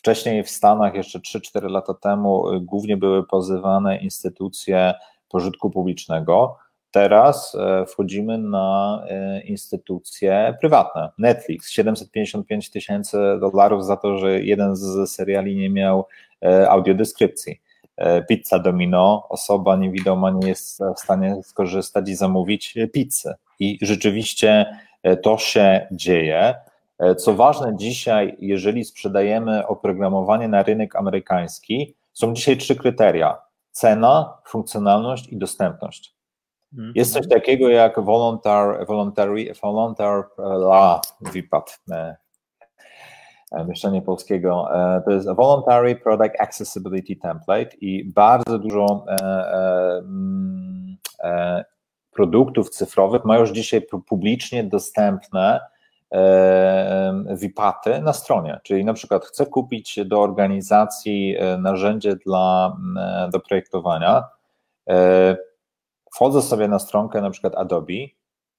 Wcześniej 0.00 0.42
w 0.42 0.50
Stanach, 0.50 0.94
jeszcze 0.94 1.18
3-4 1.18 1.70
lata 1.70 1.94
temu, 1.94 2.44
głównie 2.60 2.96
były 2.96 3.26
pozywane 3.26 3.98
instytucje 3.98 4.94
pożytku 5.28 5.70
publicznego. 5.70 6.56
Teraz 6.90 7.54
e, 7.54 7.86
wchodzimy 7.86 8.38
na 8.38 9.02
e, 9.08 9.40
instytucje 9.40 10.56
prywatne. 10.60 11.08
Netflix 11.18 11.70
755 11.70 12.70
tysięcy 12.70 13.18
dolarów 13.40 13.84
za 13.84 13.96
to, 13.96 14.18
że 14.18 14.42
jeden 14.42 14.76
z 14.76 15.10
seriali 15.10 15.56
nie 15.56 15.70
miał 15.70 16.06
e, 16.42 16.70
audiodeskrypcji. 16.70 17.60
Pizza 18.28 18.58
Domino, 18.58 19.26
osoba 19.28 19.76
niewidoma 19.76 20.30
nie 20.30 20.48
jest 20.48 20.80
w 20.96 21.00
stanie 21.00 21.42
skorzystać 21.42 22.08
i 22.08 22.14
zamówić 22.14 22.74
pizzy. 22.92 23.34
I 23.58 23.78
rzeczywiście 23.82 24.66
to 25.22 25.38
się 25.38 25.86
dzieje. 25.92 26.54
E, 27.00 27.14
co 27.14 27.34
ważne 27.34 27.76
dzisiaj, 27.76 28.36
jeżeli 28.38 28.84
sprzedajemy 28.84 29.66
oprogramowanie 29.66 30.48
na 30.48 30.62
rynek 30.62 30.96
amerykański, 30.96 31.94
są 32.12 32.34
dzisiaj 32.34 32.56
trzy 32.56 32.76
kryteria: 32.76 33.38
cena, 33.70 34.38
funkcjonalność 34.46 35.28
i 35.28 35.36
dostępność. 35.36 36.14
Mhm. 36.72 36.92
Jest 36.96 37.12
coś 37.12 37.28
takiego 37.28 37.68
jak 37.68 38.00
voluntar, 38.00 38.86
voluntary, 38.86 39.52
voluntar, 39.62 40.24
a, 40.72 41.00
wypad, 41.20 41.80
e, 41.90 41.94
e, 41.94 42.16
mieszczenie 43.66 44.02
polskiego, 44.02 44.68
to 45.04 45.10
jest 45.10 45.28
Voluntary 45.28 45.96
Product 45.96 46.40
Accessibility 46.40 47.16
Template 47.16 47.76
i 47.80 48.04
bardzo 48.04 48.58
dużo 48.58 49.04
mm, 49.98 50.96
produktów 52.12 52.70
cyfrowych 52.70 53.24
ma 53.24 53.38
już 53.38 53.50
dzisiaj 53.50 53.82
publicznie 54.06 54.64
dostępne 54.64 55.60
WIPATy 57.36 58.00
na 58.00 58.12
stronie, 58.12 58.60
czyli 58.62 58.84
na 58.84 58.94
przykład 58.94 59.24
chcę 59.24 59.46
kupić 59.46 59.98
do 60.06 60.20
organizacji 60.22 61.36
e, 61.38 61.58
narzędzie 61.58 62.16
dla, 62.16 62.76
do 63.32 63.40
projektowania, 63.40 64.24
e, 64.88 65.36
wchodzę 66.14 66.42
sobie 66.42 66.68
na 66.68 66.78
stronkę 66.78 67.20
na 67.20 67.30
przykład 67.30 67.54
Adobe 67.54 67.94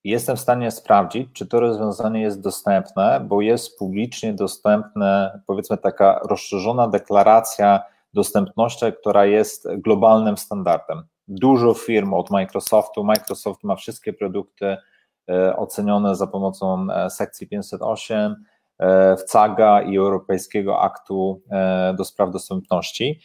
jestem 0.03 0.35
w 0.37 0.39
stanie 0.39 0.71
sprawdzić, 0.71 1.29
czy 1.33 1.47
to 1.47 1.59
rozwiązanie 1.59 2.21
jest 2.21 2.41
dostępne, 2.41 3.25
bo 3.27 3.41
jest 3.41 3.79
publicznie 3.79 4.33
dostępne, 4.33 5.41
powiedzmy 5.47 5.77
taka 5.77 6.19
rozszerzona 6.29 6.87
deklaracja 6.87 7.83
dostępności, 8.13 8.85
która 9.01 9.25
jest 9.25 9.67
globalnym 9.75 10.37
standardem. 10.37 11.03
Dużo 11.27 11.73
firm 11.73 12.13
od 12.13 12.29
Microsoftu, 12.29 13.03
Microsoft 13.03 13.63
ma 13.63 13.75
wszystkie 13.75 14.13
produkty 14.13 14.77
E, 15.29 15.55
ocenione 15.55 16.15
za 16.15 16.27
pomocą 16.27 16.87
e, 16.91 17.09
sekcji 17.09 17.47
508 17.47 18.35
e, 18.79 19.17
w 19.17 19.23
CAGA 19.23 19.81
i 19.81 19.97
Europejskiego 19.97 20.81
Aktu 20.81 21.41
do 21.97 22.05
Spraw 22.05 22.31
Dostępności. 22.31 23.19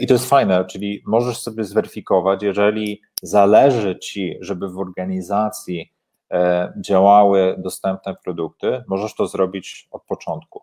I 0.00 0.06
to 0.06 0.14
jest 0.14 0.28
fajne, 0.28 0.64
czyli 0.64 1.02
możesz 1.06 1.38
sobie 1.38 1.64
zweryfikować, 1.64 2.42
jeżeli 2.42 3.00
zależy 3.22 3.98
Ci, 3.98 4.38
żeby 4.40 4.68
w 4.68 4.78
organizacji 4.78 5.92
działały 6.80 7.54
dostępne 7.58 8.14
produkty, 8.24 8.84
możesz 8.88 9.14
to 9.14 9.26
zrobić 9.26 9.88
od 9.90 10.02
początku. 10.04 10.62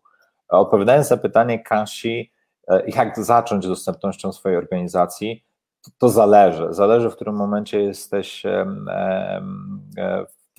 Odpowiadając 0.50 1.10
na 1.10 1.18
pytanie 1.18 1.64
Kasi, 1.64 2.32
jak 2.88 3.20
zacząć 3.20 3.68
dostępnością 3.68 4.32
swojej 4.34 4.58
organizacji, 4.58 5.46
to, 5.82 5.92
to 5.98 6.10
zależy. 6.10 6.68
Zależy, 6.70 7.10
w 7.10 7.16
którym 7.16 7.36
momencie 7.36 7.82
jesteś 7.82 8.44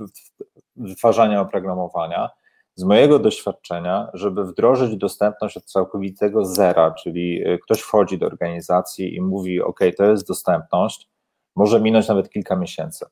w 0.00 0.04
wytwarzania 0.76 1.40
oprogramowania. 1.40 2.30
Z 2.74 2.84
mojego 2.84 3.18
doświadczenia, 3.18 4.10
żeby 4.14 4.44
wdrożyć 4.44 4.96
dostępność 4.96 5.56
od 5.56 5.64
całkowitego 5.64 6.44
zera, 6.44 6.90
czyli 6.90 7.44
ktoś 7.64 7.80
wchodzi 7.80 8.18
do 8.18 8.26
organizacji 8.26 9.14
i 9.16 9.20
mówi: 9.20 9.62
OK, 9.62 9.80
to 9.96 10.04
jest 10.04 10.28
dostępność, 10.28 11.08
może 11.56 11.80
minąć 11.80 12.08
nawet 12.08 12.30
kilka 12.30 12.56
miesięcy. 12.56 13.06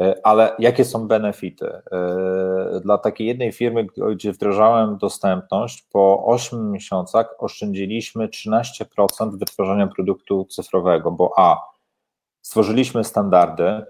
Y, 0.00 0.22
ale 0.22 0.52
jakie 0.58 0.84
są 0.84 1.08
benefity? 1.08 1.66
Y, 1.66 2.80
dla 2.80 2.98
takiej 2.98 3.26
jednej 3.26 3.52
firmy, 3.52 3.86
gdzie 4.12 4.32
wdrażałem 4.32 4.98
dostępność, 4.98 5.82
po 5.92 6.26
8 6.26 6.70
miesiącach 6.70 7.34
oszczędziliśmy 7.38 8.28
13% 8.28 9.38
wytwarzania 9.38 9.86
produktu 9.86 10.44
cyfrowego, 10.44 11.10
bo 11.10 11.32
A, 11.36 11.70
stworzyliśmy 12.42 13.04
standardy, 13.04 13.82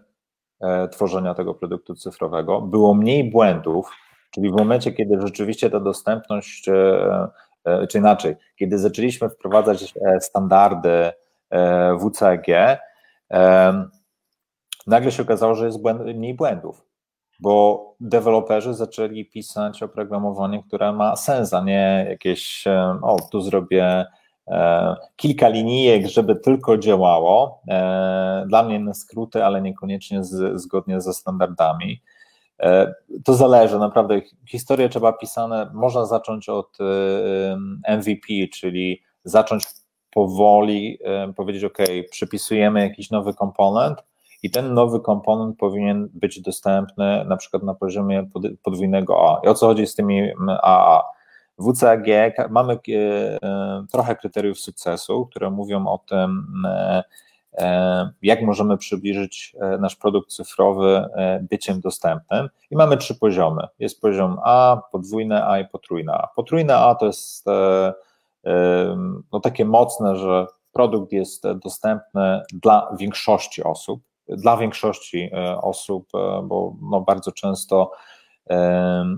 E, 0.60 0.88
tworzenia 0.88 1.34
tego 1.34 1.54
produktu 1.54 1.94
cyfrowego. 1.94 2.60
Było 2.60 2.94
mniej 2.94 3.30
błędów, 3.30 3.90
czyli 4.30 4.50
w 4.50 4.52
momencie, 4.52 4.92
kiedy 4.92 5.20
rzeczywiście 5.20 5.70
ta 5.70 5.80
dostępność, 5.80 6.68
e, 6.68 7.28
e, 7.64 7.86
czy 7.86 7.98
inaczej, 7.98 8.36
kiedy 8.56 8.78
zaczęliśmy 8.78 9.28
wprowadzać 9.28 9.94
standardy 10.20 11.12
WCAG, 12.00 12.46
nagle 14.88 15.12
się 15.12 15.22
okazało, 15.22 15.54
że 15.54 15.66
jest 15.66 15.78
mniej 16.14 16.34
błędów, 16.34 16.86
bo 17.40 17.84
deweloperzy 18.00 18.74
zaczęli 18.74 19.24
pisać 19.24 19.82
oprogramowanie, 19.82 20.62
które 20.62 20.92
ma 20.92 21.16
sens, 21.16 21.54
a 21.54 21.64
nie 21.64 22.06
jakieś, 22.08 22.64
o, 23.02 23.16
tu 23.30 23.40
zrobię 23.40 24.06
E, 24.50 24.96
kilka 25.16 25.48
linijek, 25.48 26.06
żeby 26.06 26.36
tylko 26.36 26.78
działało. 26.78 27.62
E, 27.68 28.44
dla 28.48 28.62
mnie 28.62 28.80
na 28.80 28.94
skróty, 28.94 29.44
ale 29.44 29.62
niekoniecznie 29.62 30.24
z, 30.24 30.60
zgodnie 30.60 31.00
ze 31.00 31.14
standardami. 31.14 32.02
E, 32.60 32.94
to 33.24 33.34
zależy, 33.34 33.78
naprawdę. 33.78 34.20
Historię 34.48 34.88
trzeba 34.88 35.12
pisane, 35.12 35.70
można 35.74 36.06
zacząć 36.06 36.48
od 36.48 36.78
MVP, 37.98 38.26
czyli 38.54 39.02
zacząć 39.24 39.64
powoli 40.10 40.98
powiedzieć, 41.36 41.64
OK, 41.64 41.78
przypisujemy 42.10 42.80
jakiś 42.80 43.10
nowy 43.10 43.34
komponent 43.34 44.04
i 44.42 44.50
ten 44.50 44.74
nowy 44.74 45.00
komponent 45.00 45.58
powinien 45.58 46.08
być 46.12 46.40
dostępny 46.40 47.24
na 47.24 47.36
przykład 47.36 47.62
na 47.62 47.74
poziomie 47.74 48.28
podwójnego 48.62 49.30
A. 49.30 49.46
I 49.46 49.48
o 49.48 49.54
co 49.54 49.66
chodzi 49.66 49.86
z 49.86 49.94
tymi 49.94 50.32
AA? 50.62 51.02
WCAG 51.58 52.06
mamy 52.50 52.72
e, 52.72 52.78
e, 53.42 53.84
trochę 53.92 54.16
kryteriów 54.16 54.58
sukcesu, 54.58 55.26
które 55.26 55.50
mówią 55.50 55.86
o 55.86 55.98
tym, 55.98 56.62
e, 56.64 57.02
jak 58.22 58.42
możemy 58.42 58.78
przybliżyć 58.78 59.56
nasz 59.80 59.96
produkt 59.96 60.30
cyfrowy 60.30 61.04
byciem 61.50 61.80
dostępnym. 61.80 62.48
I 62.70 62.76
mamy 62.76 62.96
trzy 62.96 63.14
poziomy. 63.14 63.62
Jest 63.78 64.00
poziom 64.00 64.38
A, 64.44 64.82
podwójne 64.92 65.46
A 65.46 65.58
i 65.58 65.68
potrójne 65.68 66.12
A. 66.12 66.26
Potrójne 66.36 66.76
A 66.76 66.94
to 66.94 67.06
jest 67.06 67.46
no, 69.32 69.40
takie 69.40 69.64
mocne, 69.64 70.16
że 70.16 70.46
produkt 70.72 71.12
jest 71.12 71.44
dostępny 71.52 72.40
dla 72.52 72.96
większości 72.98 73.62
osób. 73.62 74.00
Dla 74.28 74.56
większości 74.56 75.30
osób, 75.62 76.08
bo 76.42 76.74
no, 76.82 77.00
bardzo 77.00 77.32
często 77.32 77.90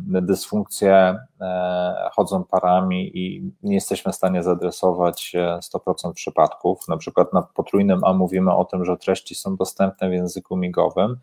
dysfunkcje 0.04 1.18
e, 1.40 2.10
chodzą 2.12 2.44
parami 2.44 3.18
i 3.18 3.52
nie 3.62 3.74
jesteśmy 3.74 4.12
w 4.12 4.16
stanie 4.16 4.42
zaadresować 4.42 5.32
100% 5.74 6.12
przypadków. 6.12 6.88
Na 6.88 6.96
przykład 6.96 7.32
na 7.32 7.42
potrójnym 7.42 8.04
A 8.04 8.12
mówimy 8.12 8.54
o 8.54 8.64
tym, 8.64 8.84
że 8.84 8.96
treści 8.96 9.34
są 9.34 9.56
dostępne 9.56 10.10
w 10.10 10.12
języku 10.12 10.56
migowym, 10.56 11.16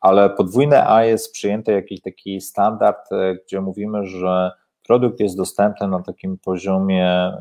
ale 0.00 0.30
podwójne 0.30 0.88
A 0.88 1.04
jest 1.04 1.32
przyjęty 1.32 1.72
jakiś 1.72 2.00
taki 2.00 2.40
standard, 2.40 3.12
e, 3.12 3.34
gdzie 3.34 3.60
mówimy, 3.60 4.06
że 4.06 4.52
produkt 4.86 5.20
jest 5.20 5.36
dostępny 5.36 5.88
na 5.88 6.02
takim 6.02 6.38
poziomie 6.38 7.32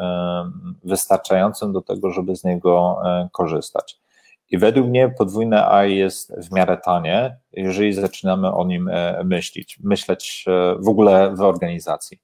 wystarczającym 0.84 1.74
do 1.74 1.82
tego, 1.82 2.10
żeby 2.10 2.36
z 2.36 2.44
niego 2.44 2.98
e, 3.06 3.30
korzystać. 3.32 4.05
I 4.50 4.58
według 4.58 4.88
mnie 4.88 5.10
podwójne 5.18 5.68
AI 5.68 5.98
jest 5.98 6.34
w 6.48 6.52
miarę 6.52 6.78
tanie, 6.78 7.38
jeżeli 7.54 7.94
zaczynamy 7.94 8.54
o 8.54 8.66
nim 8.66 8.88
e, 8.88 9.24
myśleć, 9.24 9.80
myśleć 9.84 10.46
e, 10.48 10.76
w 10.80 10.90
ogóle 10.90 11.36
w 11.36 11.42
organizacji. 11.42 12.20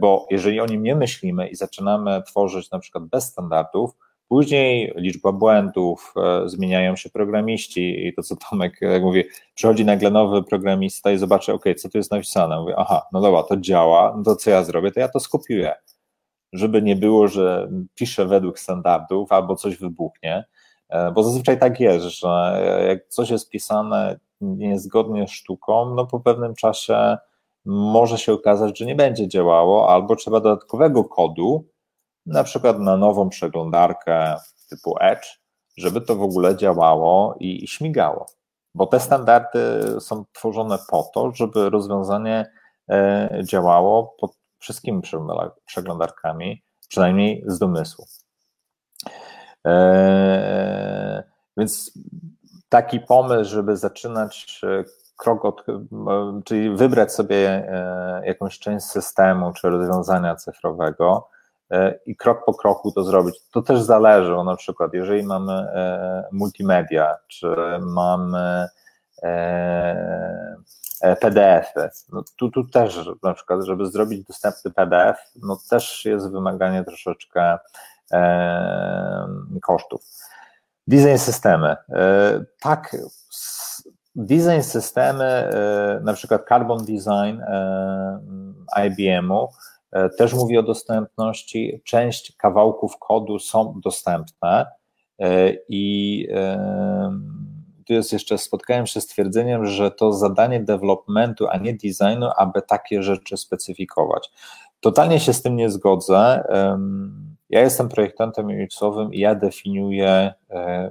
bo 0.00 0.26
jeżeli 0.30 0.60
o 0.60 0.66
nim 0.66 0.82
nie 0.82 0.94
myślimy 0.94 1.48
i 1.48 1.56
zaczynamy 1.56 2.22
tworzyć 2.26 2.70
na 2.70 2.78
przykład 2.78 3.04
bez 3.04 3.24
standardów, 3.24 3.96
Później 4.28 4.92
liczba 4.96 5.32
błędów, 5.32 6.14
e, 6.16 6.48
zmieniają 6.48 6.96
się 6.96 7.10
programiści 7.10 8.06
i 8.06 8.14
to, 8.14 8.22
co 8.22 8.36
Tomek 8.36 8.80
jak 8.80 9.02
mówi, 9.02 9.24
przychodzi 9.54 9.84
nagle 9.84 10.10
nowy 10.10 10.42
programista 10.42 11.12
i 11.12 11.18
zobaczy, 11.18 11.52
ok, 11.52 11.64
co 11.78 11.88
tu 11.88 11.98
jest 11.98 12.10
napisane. 12.10 12.60
Mówię, 12.60 12.74
aha, 12.76 13.02
no 13.12 13.20
dobra, 13.20 13.42
to 13.42 13.56
działa, 13.56 14.14
no 14.16 14.22
to 14.22 14.36
co 14.36 14.50
ja 14.50 14.64
zrobię, 14.64 14.92
to 14.92 15.00
ja 15.00 15.08
to 15.08 15.20
skopiuję. 15.20 15.74
Żeby 16.52 16.82
nie 16.82 16.96
było, 16.96 17.28
że 17.28 17.68
piszę 17.94 18.26
według 18.26 18.58
standardów 18.58 19.32
albo 19.32 19.56
coś 19.56 19.76
wybuchnie, 19.76 20.34
e, 20.34 20.44
bo 21.14 21.22
zazwyczaj 21.22 21.58
tak 21.58 21.80
jest, 21.80 22.04
że 22.04 22.62
jak 22.88 23.08
coś 23.08 23.30
jest 23.30 23.50
pisane 23.50 24.18
niezgodnie 24.40 25.28
z 25.28 25.30
sztuką, 25.30 25.94
no 25.94 26.06
po 26.06 26.20
pewnym 26.20 26.54
czasie 26.54 27.16
może 27.64 28.18
się 28.18 28.32
okazać, 28.32 28.78
że 28.78 28.86
nie 28.86 28.94
będzie 28.94 29.28
działało, 29.28 29.90
albo 29.90 30.16
trzeba 30.16 30.40
dodatkowego 30.40 31.04
kodu, 31.04 31.68
na 32.26 32.44
przykład 32.44 32.78
na 32.78 32.96
nową 32.96 33.28
przeglądarkę 33.28 34.36
typu 34.70 34.94
Edge, 35.00 35.26
żeby 35.76 36.00
to 36.00 36.16
w 36.16 36.22
ogóle 36.22 36.56
działało 36.56 37.36
i, 37.40 37.64
i 37.64 37.68
śmigało. 37.68 38.26
Bo 38.74 38.86
te 38.86 39.00
standardy 39.00 39.60
są 40.00 40.24
tworzone 40.32 40.78
po 40.90 41.10
to, 41.14 41.32
żeby 41.34 41.70
rozwiązanie 41.70 42.52
e, 42.90 43.40
działało 43.44 44.14
pod 44.20 44.38
wszystkimi 44.58 45.02
przeglądarkami, 45.66 46.62
przynajmniej 46.88 47.44
z 47.46 47.58
domysłu. 47.58 48.04
E, 49.66 51.22
więc 51.56 51.92
taki 52.68 53.00
pomysł, 53.00 53.50
żeby 53.50 53.76
zaczynać 53.76 54.60
e, 54.64 54.84
krok 55.16 55.44
od, 55.44 55.64
czyli 56.44 56.76
wybrać 56.76 57.12
sobie 57.12 57.68
jakąś 58.24 58.58
część 58.58 58.86
systemu 58.86 59.52
czy 59.52 59.68
rozwiązania 59.68 60.36
cyfrowego, 60.36 61.28
E, 61.70 61.98
i 62.06 62.16
krok 62.16 62.44
po 62.44 62.54
kroku 62.54 62.92
to 62.92 63.04
zrobić. 63.04 63.40
To 63.50 63.62
też 63.62 63.82
zależy, 63.82 64.36
na 64.44 64.56
przykład 64.56 64.94
jeżeli 64.94 65.22
mamy 65.22 65.52
e, 65.52 66.24
multimedia, 66.32 67.16
czy 67.28 67.46
mamy 67.80 68.68
e, 69.22 71.16
PDF-y, 71.20 71.88
no 72.12 72.22
tu, 72.36 72.50
tu 72.50 72.64
też 72.64 73.10
na 73.22 73.34
przykład, 73.34 73.64
żeby 73.64 73.86
zrobić 73.86 74.24
dostępny 74.24 74.70
PDF, 74.70 75.16
no 75.42 75.58
też 75.70 76.04
jest 76.04 76.30
wymaganie 76.30 76.84
troszeczkę 76.84 77.58
kosztów. 79.62 80.00
Design 80.86 81.16
systemy. 81.16 81.76
Tak, 82.60 82.96
design 84.14 84.62
systemy, 84.62 85.50
na 86.02 86.12
przykład 86.12 86.48
Carbon 86.48 86.78
Design 86.78 87.40
IBM-u, 88.86 89.48
E, 89.96 90.10
też 90.10 90.34
mówi 90.34 90.58
o 90.58 90.62
dostępności. 90.62 91.82
Część 91.84 92.36
kawałków 92.36 92.98
kodu 92.98 93.38
są 93.38 93.80
dostępne 93.84 94.66
e, 95.18 95.52
i 95.68 96.28
tu 97.86 97.92
jest 97.92 98.12
jeszcze, 98.12 98.38
spotkałem 98.38 98.86
się 98.86 99.00
z 99.00 99.06
twierdzeniem, 99.06 99.66
że 99.66 99.90
to 99.90 100.12
zadanie 100.12 100.60
developmentu, 100.60 101.46
a 101.48 101.56
nie 101.56 101.72
designu, 101.72 102.28
aby 102.36 102.62
takie 102.62 103.02
rzeczy 103.02 103.36
specyfikować. 103.36 104.30
Totalnie 104.80 105.20
się 105.20 105.32
z 105.32 105.42
tym 105.42 105.56
nie 105.56 105.70
zgodzę. 105.70 106.44
Ja 107.50 107.60
jestem 107.60 107.88
projektantem 107.88 108.46
UX-owym 108.46 109.14
i 109.14 109.20
ja 109.20 109.34
definiuję 109.34 110.32
e, 110.50 110.90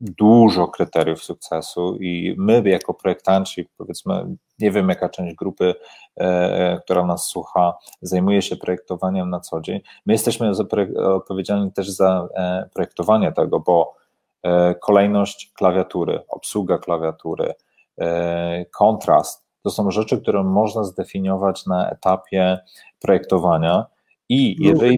dużo 0.00 0.68
kryteriów 0.68 1.24
sukcesu 1.24 1.96
i 2.00 2.34
my 2.38 2.62
jako 2.64 2.94
projektanci, 2.94 3.68
powiedzmy, 3.76 4.36
nie 4.58 4.70
wiem 4.70 4.88
jaka 4.88 5.08
część 5.08 5.34
grupy, 5.34 5.74
e, 6.16 6.80
która 6.84 7.06
nas 7.06 7.26
słucha, 7.26 7.74
zajmuje 8.02 8.42
się 8.42 8.56
projektowaniem 8.56 9.30
na 9.30 9.40
co 9.40 9.60
dzień. 9.60 9.80
My 10.06 10.12
jesteśmy 10.12 10.50
odpowiedzialni 10.96 11.72
też 11.72 11.90
za 11.90 12.28
e, 12.34 12.68
projektowanie 12.74 13.32
tego, 13.32 13.60
bo 13.60 13.94
e, 14.42 14.74
kolejność 14.74 15.52
klawiatury, 15.54 16.20
obsługa 16.28 16.78
klawiatury, 16.78 17.54
kontrast, 18.78 19.46
to 19.62 19.70
są 19.70 19.90
rzeczy, 19.90 20.20
które 20.20 20.42
można 20.44 20.84
zdefiniować 20.84 21.66
na 21.66 21.90
etapie 21.90 22.58
projektowania 23.00 23.86
i 24.28 24.56
jeżeli... 24.64 24.96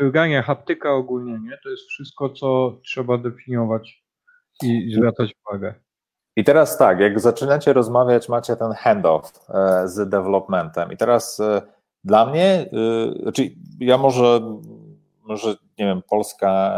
Drganie, 0.00 0.42
haptyka 0.42 0.92
ogólnie, 0.92 1.32
nie? 1.32 1.58
To 1.62 1.70
jest 1.70 1.88
wszystko, 1.88 2.30
co 2.30 2.78
trzeba 2.84 3.18
definiować 3.18 4.04
i 4.62 4.92
zwracać 4.94 5.34
uwagę. 5.46 5.74
I 6.36 6.44
teraz 6.44 6.78
tak, 6.78 7.00
jak 7.00 7.20
zaczynacie 7.20 7.72
rozmawiać, 7.72 8.28
macie 8.28 8.56
ten 8.56 8.72
handoff 8.72 9.32
e, 9.48 9.88
z 9.88 10.08
developmentem. 10.08 10.92
I 10.92 10.96
teraz 10.96 11.40
e, 11.40 11.62
dla 12.04 12.26
mnie, 12.26 12.44
e, 12.44 13.22
znaczy 13.22 13.50
ja 13.80 13.98
może, 13.98 14.40
może 15.22 15.48
nie 15.78 15.86
wiem, 15.86 16.02
Polska, 16.10 16.74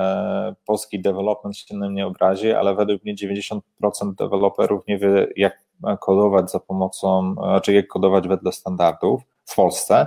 polski 0.67 1.03
development 1.03 1.57
się 1.57 1.77
na 1.77 1.91
mnie 1.91 2.07
obrazi, 2.07 2.53
ale 2.53 2.75
według 2.75 3.05
mnie 3.05 3.15
90% 3.15 3.61
deweloperów 4.19 4.87
nie 4.89 4.99
wie, 4.99 5.29
jak 5.37 5.65
kodować 6.01 6.51
za 6.51 6.61
pomocą, 6.61 7.35
znaczy 7.35 7.73
jak 7.73 7.87
kodować 7.87 8.29
wedle 8.29 8.53
standardów 8.53 9.23
w 9.45 9.57
Polsce. 9.57 10.07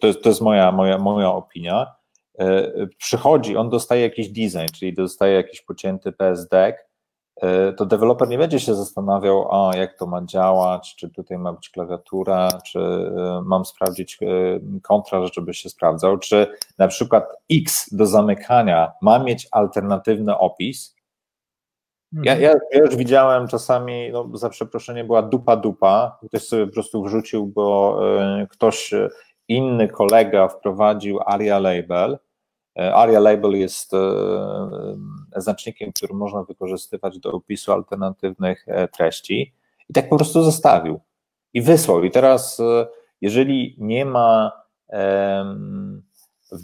To 0.00 0.06
jest, 0.06 0.22
to 0.22 0.28
jest 0.28 0.40
moja, 0.40 0.72
moja, 0.72 0.98
moja 0.98 1.30
opinia. 1.32 1.94
Przychodzi, 2.98 3.56
on 3.56 3.70
dostaje 3.70 4.02
jakiś 4.02 4.28
design, 4.28 4.72
czyli 4.78 4.94
dostaje 4.94 5.34
jakiś 5.34 5.62
pocięty 5.62 6.12
PSD, 6.12 6.74
E, 7.42 7.72
to 7.72 7.86
deweloper 7.86 8.28
nie 8.28 8.38
będzie 8.38 8.60
się 8.60 8.74
zastanawiał, 8.74 9.54
a 9.54 9.76
jak 9.76 9.98
to 9.98 10.06
ma 10.06 10.24
działać, 10.24 10.96
czy 10.96 11.10
tutaj 11.10 11.38
ma 11.38 11.52
być 11.52 11.70
klawiatura, 11.70 12.48
czy 12.66 12.80
e, 12.80 13.42
mam 13.44 13.64
sprawdzić 13.64 14.18
e, 14.22 14.26
kontrast, 14.82 15.34
żeby 15.34 15.54
się 15.54 15.68
sprawdzał, 15.68 16.18
czy 16.18 16.46
na 16.78 16.88
przykład 16.88 17.24
X 17.52 17.94
do 17.94 18.06
zamykania 18.06 18.92
ma 19.02 19.18
mieć 19.18 19.48
alternatywny 19.50 20.38
opis. 20.38 20.93
Ja, 22.22 22.32
mhm. 22.32 22.42
ja, 22.42 22.54
ja 22.72 22.84
już 22.84 22.96
widziałem 22.96 23.48
czasami, 23.48 24.10
no, 24.12 24.30
za 24.34 24.48
przeproszenie 24.48 25.04
była 25.04 25.22
dupa 25.22 25.56
dupa, 25.56 26.18
ktoś 26.26 26.42
sobie 26.42 26.66
po 26.66 26.72
prostu 26.72 27.02
wrzucił, 27.02 27.46
bo 27.46 28.00
ktoś 28.50 28.94
inny 29.48 29.88
kolega 29.88 30.48
wprowadził 30.48 31.20
aria 31.26 31.58
label, 31.58 32.18
E, 32.78 32.94
ARIA 32.94 33.20
Label 33.20 33.52
jest 33.52 33.94
e, 33.94 33.98
e, 35.36 35.40
znacznikiem, 35.40 35.92
który 35.92 36.14
można 36.14 36.42
wykorzystywać 36.42 37.18
do 37.18 37.32
opisu 37.32 37.72
alternatywnych 37.72 38.66
treści 38.92 39.54
i 39.88 39.92
tak 39.92 40.08
po 40.08 40.16
prostu 40.16 40.42
zostawił 40.42 41.00
i 41.52 41.62
wysłał. 41.62 42.04
I 42.04 42.10
teraz, 42.10 42.62
jeżeli 43.20 43.76
nie 43.78 44.04
ma, 44.04 44.52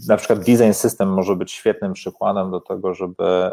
na 0.09 0.17
przykład 0.17 0.39
design 0.39 0.73
system 0.73 1.13
może 1.13 1.37
być 1.37 1.53
świetnym 1.53 1.93
przykładem 1.93 2.51
do 2.51 2.61
tego, 2.61 2.95
żeby 2.95 3.51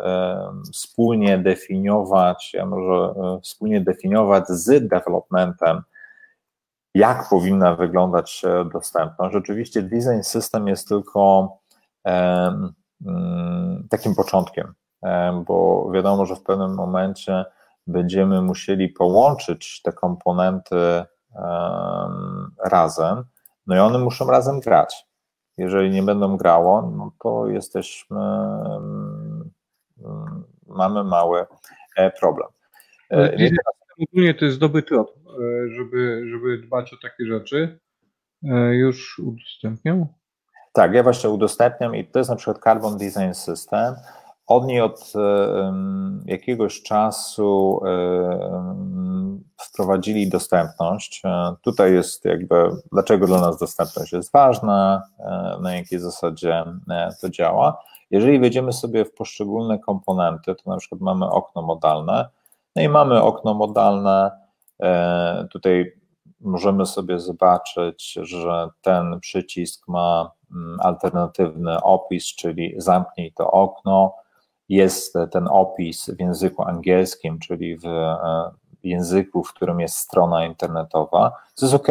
wspólnie 0.74 1.38
definiować, 1.38 2.56
może 2.66 3.14
wspólnie 3.44 3.82
definiować 3.82 4.48
z 4.48 4.88
developmentem, 4.88 5.82
jak 6.96 7.30
powinna 7.30 7.76
wyglądać 7.76 8.42
dostępność. 8.74 9.34
Rzeczywiście 9.34 9.82
design 9.82 10.22
system 10.22 10.68
jest 10.68 10.88
tylko 10.88 11.50
Mm, 13.06 13.88
takim 13.90 14.16
początkiem, 14.16 14.74
bo 15.48 15.90
wiadomo, 15.92 16.26
że 16.26 16.36
w 16.36 16.44
pewnym 16.44 16.74
momencie 16.74 17.46
będziemy 17.88 18.42
musieli 18.42 18.90
połączyć 18.90 19.82
te 19.82 19.92
komponenty 19.92 21.06
razem, 22.66 23.24
no 23.68 23.76
i 23.76 23.80
one 23.80 23.98
muszą 23.98 24.32
razem 24.32 24.60
grać. 24.60 25.07
Jeżeli 25.58 25.90
nie 25.90 26.04
będą 26.04 26.38
grało, 26.38 26.82
no 26.82 27.12
to 27.24 27.48
jesteśmy, 27.48 28.20
mamy 30.68 31.04
mały 31.04 31.46
e, 31.96 32.12
problem. 32.12 32.48
E, 33.12 33.38
ogólnie 34.02 34.34
to 34.34 34.46
jest 34.46 34.60
dobry 34.60 34.84
trop, 34.84 35.10
e, 35.10 35.70
żeby, 35.70 36.24
żeby 36.32 36.58
dbać 36.58 36.94
o 36.94 36.98
takie 37.02 37.26
rzeczy. 37.26 37.80
Już 38.72 39.20
udostępniam. 39.20 40.06
Tak, 40.74 40.94
ja 40.94 41.04
właśnie 41.04 41.30
udostępniam 41.30 41.96
i 41.96 42.06
to 42.06 42.20
jest 42.20 42.30
na 42.30 42.36
przykład 42.36 42.64
Carbon 42.64 42.98
Design 42.98 43.34
System. 43.34 43.96
Oni 44.48 44.82
od 44.82 45.14
jakiegoś 46.26 46.82
czasu 46.82 47.82
wprowadzili 49.62 50.30
dostępność. 50.30 51.22
E, 51.26 51.56
tutaj 51.62 51.94
jest 51.94 52.26
jakby, 52.26 52.70
dlaczego 52.92 53.28
dla 53.28 53.42
nas 53.42 53.60
dostępność 53.60 54.14
jest 54.14 54.32
ważna, 54.32 55.04
e, 55.20 55.58
na 55.62 55.76
jakiej 55.76 56.00
zasadzie 56.00 56.66
e, 56.90 57.10
to 57.22 57.30
działa. 57.30 57.84
Jeżeli 58.12 58.40
wejdziemy 58.40 58.74
sobie 58.74 59.06
w 59.06 59.14
poszczególne 59.14 59.80
komponenty, 59.80 60.56
to 60.56 60.70
na 60.70 60.78
przykład 60.78 61.02
mamy 61.02 61.30
okno 61.30 61.62
modalne, 61.62 62.30
no 62.76 62.82
i 62.82 62.90
mamy 62.90 63.22
okno 63.22 63.54
modalne, 63.54 64.32
tutaj 65.52 65.92
możemy 66.42 66.86
sobie 66.86 67.20
zobaczyć, 67.20 68.20
że 68.22 68.70
ten 68.82 69.20
przycisk 69.20 69.88
ma 69.88 70.32
mm, 70.52 70.78
alternatywny 70.80 71.82
opis, 71.82 72.26
czyli 72.26 72.74
zamknij 72.78 73.34
to 73.34 73.52
okno. 73.52 74.16
Jest 74.70 75.14
ten 75.32 75.48
opis 75.48 76.10
w 76.10 76.20
języku 76.20 76.64
angielskim, 76.64 77.40
czyli 77.40 77.78
w 77.78 77.86
e, 77.86 78.52
języku, 78.84 79.44
w 79.44 79.54
którym 79.54 79.80
jest 79.80 79.98
strona 79.98 80.46
internetowa. 80.46 81.32
To 81.56 81.66
jest 81.66 81.76
ok, 81.76 81.88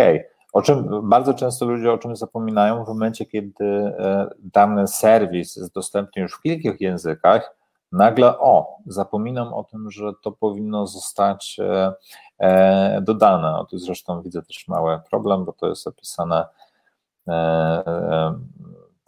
o 0.52 0.62
czym 0.62 1.08
bardzo 1.08 1.34
często 1.34 1.66
ludzie 1.66 1.92
o 1.92 1.98
czym 1.98 2.16
zapominają 2.16 2.84
w 2.84 2.88
momencie, 2.88 3.26
kiedy 3.26 3.92
dany 4.38 4.88
serwis 4.88 5.56
jest 5.56 5.74
dostępny 5.74 6.22
już 6.22 6.34
w 6.34 6.42
kilku 6.42 6.84
językach, 6.84 7.56
nagle 7.92 8.38
o, 8.38 8.76
zapominam 8.86 9.54
o 9.54 9.64
tym, 9.64 9.90
że 9.90 10.12
to 10.22 10.32
powinno 10.32 10.86
zostać 10.86 11.60
dodane. 13.02 13.58
O, 13.58 13.64
tu 13.64 13.78
zresztą 13.78 14.22
widzę 14.22 14.42
też 14.42 14.68
mały 14.68 15.00
problem, 15.10 15.44
bo 15.44 15.52
to 15.52 15.68
jest 15.68 15.86
opisane 15.86 16.46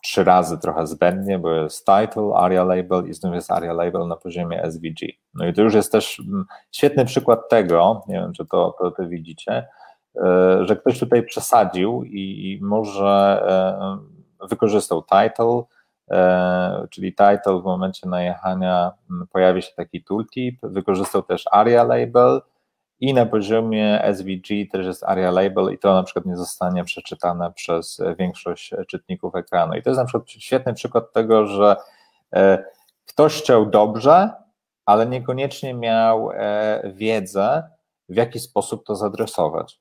trzy 0.02 0.24
razy 0.24 0.58
trochę 0.58 0.86
zbędnie, 0.86 1.38
bo 1.38 1.50
jest 1.50 1.86
title, 1.86 2.32
aria 2.34 2.64
label 2.64 3.08
i 3.08 3.14
znów 3.14 3.34
jest 3.34 3.50
aria 3.50 3.72
label 3.72 4.08
na 4.08 4.16
poziomie 4.16 4.70
SVG. 4.70 5.06
No 5.34 5.46
i 5.46 5.52
to 5.54 5.62
już 5.62 5.74
jest 5.74 5.92
też 5.92 6.20
mm, 6.20 6.44
świetny 6.72 7.04
przykład 7.04 7.48
tego, 7.48 8.02
nie 8.08 8.14
wiem, 8.14 8.32
czy 8.32 8.46
to, 8.46 8.74
to, 8.78 8.90
to 8.90 9.08
widzicie, 9.08 9.68
e, 10.16 10.58
że 10.64 10.76
ktoś 10.76 10.98
tutaj 10.98 11.22
przesadził 11.22 12.04
i 12.04 12.58
może 12.62 13.42
e, 13.48 14.46
wykorzystał 14.46 15.02
title, 15.02 15.62
e, 16.10 16.86
czyli 16.90 17.14
title 17.14 17.60
w 17.60 17.64
momencie 17.64 18.08
najechania 18.08 18.92
mm, 19.10 19.26
pojawi 19.26 19.62
się 19.62 19.72
taki 19.76 20.04
tooltip, 20.04 20.58
wykorzystał 20.62 21.22
też 21.22 21.44
aria 21.50 21.84
label, 21.84 22.40
i 23.00 23.14
na 23.14 23.26
poziomie 23.26 24.02
SVG 24.14 24.66
też 24.72 24.86
jest 24.86 25.04
ARIA 25.04 25.30
Label 25.30 25.74
i 25.74 25.78
to 25.78 25.94
na 25.94 26.02
przykład 26.02 26.26
nie 26.26 26.36
zostanie 26.36 26.84
przeczytane 26.84 27.52
przez 27.52 28.00
większość 28.18 28.74
czytników 28.88 29.34
ekranu. 29.34 29.74
I 29.74 29.82
to 29.82 29.90
jest 29.90 30.00
na 30.00 30.04
przykład 30.04 30.30
świetny 30.30 30.74
przykład 30.74 31.12
tego, 31.12 31.46
że 31.46 31.76
e, 32.34 32.64
ktoś 33.06 33.42
chciał 33.42 33.66
dobrze, 33.66 34.30
ale 34.86 35.06
niekoniecznie 35.06 35.74
miał 35.74 36.30
e, 36.32 36.92
wiedzę, 36.94 37.70
w 38.08 38.16
jaki 38.16 38.40
sposób 38.40 38.86
to 38.86 38.96
zadresować. 38.96 39.80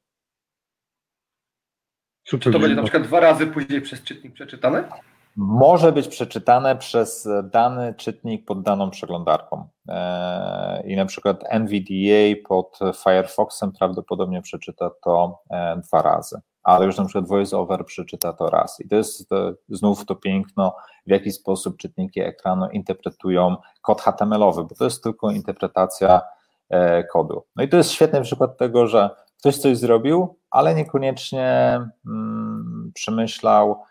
Super. 2.28 2.44
Czy 2.44 2.52
to 2.52 2.60
będzie 2.60 2.76
na 2.76 2.84
przykład 2.84 3.04
dwa 3.04 3.20
razy 3.20 3.48
później 3.48 3.82
przez 3.82 4.04
czytnik 4.04 4.34
przeczytane? 4.34 4.90
Może 5.38 5.92
być 5.92 6.08
przeczytane 6.08 6.76
przez 6.76 7.30
dany 7.44 7.94
czytnik 7.94 8.46
pod 8.46 8.62
daną 8.62 8.90
przeglądarką. 8.90 9.68
E, 9.90 10.84
I 10.88 10.96
na 10.96 11.06
przykład 11.06 11.44
NVDA 11.50 12.48
pod 12.48 12.80
Firefoxem 13.04 13.72
prawdopodobnie 13.72 14.42
przeczyta 14.42 14.90
to 15.04 15.40
e, 15.50 15.82
dwa 15.88 16.02
razy, 16.02 16.42
ale 16.64 16.86
już 16.86 16.98
na 16.98 17.06
przykład 17.06 17.28
VoiceOver 17.28 17.86
przeczyta 17.86 18.34
to 18.34 18.50
raz. 18.50 18.80
I 18.80 18.88
to 18.88 18.96
jest 18.96 19.30
znów 19.70 20.06
to 20.06 20.16
piękno, 20.16 20.76
w 21.08 21.10
jaki 21.10 21.32
sposób 21.32 21.78
czytniki 21.78 22.20
ekranu 22.20 22.70
interpretują 22.70 23.56
kod 23.82 24.02
HTML-owy, 24.02 24.64
bo 24.64 24.76
to 24.76 24.84
jest 24.84 25.04
tylko 25.04 25.32
interpretacja 25.32 26.22
e, 26.70 27.04
kodu. 27.04 27.44
No 27.56 27.64
i 27.64 27.70
to 27.70 27.78
jest 27.78 27.92
świetny 27.92 28.22
przykład 28.22 28.58
tego, 28.58 28.88
że 28.88 29.10
ktoś 29.40 29.58
coś 29.58 29.78
zrobił, 29.78 30.40
ale 30.50 30.76
niekoniecznie 30.76 31.80
mm, 32.06 32.92
przemyślał, 32.94 33.84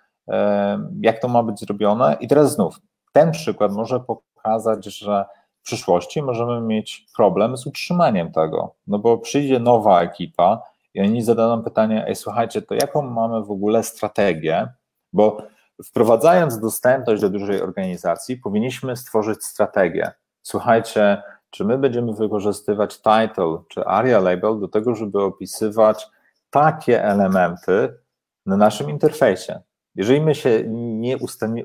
jak 1.01 1.19
to 1.19 1.29
ma 1.29 1.43
być 1.43 1.61
zrobione. 1.61 2.17
I 2.21 2.29
teraz 2.29 2.55
znów, 2.55 2.81
ten 3.13 3.31
przykład 3.31 3.73
może 3.73 4.01
pokazać, 4.01 4.85
że 4.85 5.25
w 5.61 5.63
przyszłości 5.63 6.23
możemy 6.23 6.61
mieć 6.61 7.07
problem 7.17 7.57
z 7.57 7.67
utrzymaniem 7.67 8.33
tego, 8.33 8.75
no 8.87 8.99
bo 8.99 9.19
przyjdzie 9.19 9.61
nowa 9.61 10.03
ekipa 10.03 10.63
i 10.95 11.01
oni 11.01 11.23
zadadzą 11.23 11.63
pytanie, 11.63 12.05
ej 12.07 12.17
słuchajcie, 12.17 12.63
to 12.63 12.75
jaką 12.75 13.03
mamy 13.03 13.45
w 13.45 13.51
ogóle 13.51 13.83
strategię, 13.83 14.69
bo 15.13 15.39
wprowadzając 15.85 16.61
dostępność 16.61 17.23
do 17.23 17.31
dużej 17.31 17.63
organizacji, 17.63 18.37
powinniśmy 18.37 18.97
stworzyć 18.97 19.45
strategię. 19.45 20.11
Słuchajcie, 20.43 21.23
czy 21.51 21.65
my 21.65 21.79
będziemy 21.79 22.13
wykorzystywać 22.13 22.97
title 22.97 23.59
czy 23.69 23.85
aria 23.85 24.21
label 24.21 24.61
do 24.61 24.69
tego, 24.69 24.95
żeby 24.95 25.23
opisywać 25.23 26.07
takie 26.51 27.05
elementy 27.05 27.99
na 28.47 28.57
naszym 28.57 28.91
interfejsie. 28.91 29.61
Jeżeli 29.97 30.21
my 30.21 30.35
się 30.35 30.63
nie 30.67 31.17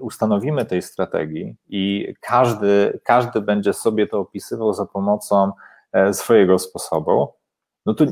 ustanowimy 0.01 0.65
tej 0.65 0.81
strategii 0.81 1.55
i 1.69 2.13
każdy, 2.21 2.99
każdy 3.03 3.41
będzie 3.41 3.73
sobie 3.73 4.07
to 4.07 4.19
opisywał 4.19 4.73
za 4.73 4.85
pomocą 4.85 5.51
e, 5.93 6.13
swojego 6.13 6.59
sposobu, 6.59 7.33
no 7.85 7.93
to 7.93 8.05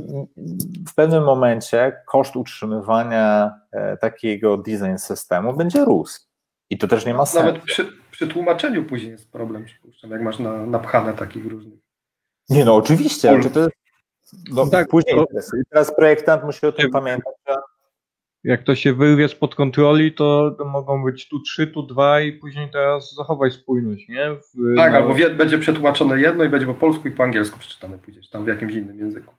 w 0.88 0.96
pewnym 0.96 1.24
momencie 1.24 2.02
koszt 2.06 2.36
utrzymywania 2.36 3.52
e, 3.72 3.98
takiego 3.98 4.58
design 4.58 4.98
systemu 4.98 5.54
będzie 5.54 5.86
rósł. 5.86 6.20
I 6.70 6.78
to 6.78 6.88
też 6.88 7.06
nie 7.06 7.14
ma 7.14 7.26
sensu. 7.26 7.48
Nawet 7.48 7.64
przy, 7.64 7.88
przy 8.12 8.28
tłumaczeniu 8.28 8.86
później 8.86 9.12
jest 9.12 9.32
problem, 9.32 9.66
przypuszczam, 9.66 10.12
jak 10.12 10.22
masz 10.22 10.40
na, 10.40 10.66
napchane 10.66 11.14
takich 11.14 11.46
różnych. 11.46 11.80
Nie, 12.50 12.66
no 12.66 12.76
oczywiście. 12.76 13.40
To 13.54 13.60
jest, 13.60 13.72
no, 14.52 14.66
tak, 14.66 14.88
później 14.88 15.16
to... 15.16 15.26
teraz 15.70 15.96
projektant 15.96 16.44
musi 16.44 16.66
o 16.66 16.72
tym 16.72 16.92
pamiętać, 16.92 17.34
że 17.48 17.56
jak 18.44 18.64
to 18.64 18.76
się 18.76 18.94
wyrwie 18.94 19.28
spod 19.28 19.56
kontroli, 19.56 20.14
to, 20.14 20.52
to 20.52 20.66
mogą 20.66 21.04
być 21.04 21.30
tu 21.30 21.40
trzy, 21.40 21.68
tu 21.68 21.84
dwa 21.84 22.22
i 22.22 22.34
później 22.34 22.70
teraz 22.70 23.14
zachowaj 23.16 23.52
spójność, 23.52 24.08
nie? 24.08 24.32
W, 24.32 24.76
tak, 24.76 24.94
albo 24.94 25.14
wie, 25.14 25.30
będzie 25.30 25.58
przetłumaczone 25.58 26.20
jedno 26.20 26.44
i 26.44 26.50
będzie 26.50 26.68
po 26.68 26.74
polsku 26.74 27.08
i 27.08 27.12
po 27.12 27.24
angielsku 27.24 27.60
przeczytane 27.60 27.98
później, 27.98 28.24
tam 28.32 28.46
w 28.46 28.48
jakimś 28.48 28.74
innym 28.74 29.00
języku. 29.00 29.34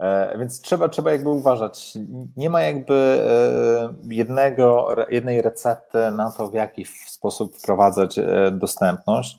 E, 0.00 0.38
więc 0.38 0.60
trzeba, 0.60 0.88
trzeba 0.88 1.12
jakby 1.12 1.28
uważać. 1.28 1.94
Nie 2.36 2.50
ma 2.50 2.62
jakby 2.62 2.94
e, 2.94 3.94
jednego, 4.14 4.96
jednej 5.10 5.42
recepty 5.42 5.98
na 6.10 6.30
to, 6.30 6.48
w 6.48 6.54
jaki 6.54 6.84
sposób 7.06 7.56
wprowadzać 7.56 8.18
e, 8.18 8.50
dostępność. 8.52 9.38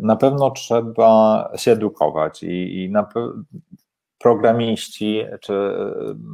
Na 0.00 0.16
pewno 0.16 0.50
trzeba 0.50 1.50
się 1.56 1.72
edukować 1.72 2.42
i, 2.42 2.84
i 2.84 2.90
na, 2.90 3.08
programiści, 4.22 5.24
czy, 5.40 5.74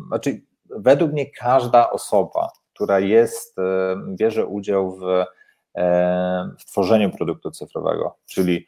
znaczy 0.08 0.42
według 0.70 1.12
mnie 1.12 1.30
każda 1.30 1.90
osoba, 1.90 2.48
która 2.74 3.00
jest, 3.00 3.58
e, 3.58 3.96
bierze 4.08 4.46
udział 4.46 4.96
w, 4.96 5.04
e, 5.74 6.50
w 6.58 6.64
tworzeniu 6.64 7.10
produktu 7.10 7.50
cyfrowego, 7.50 8.16
czyli 8.26 8.66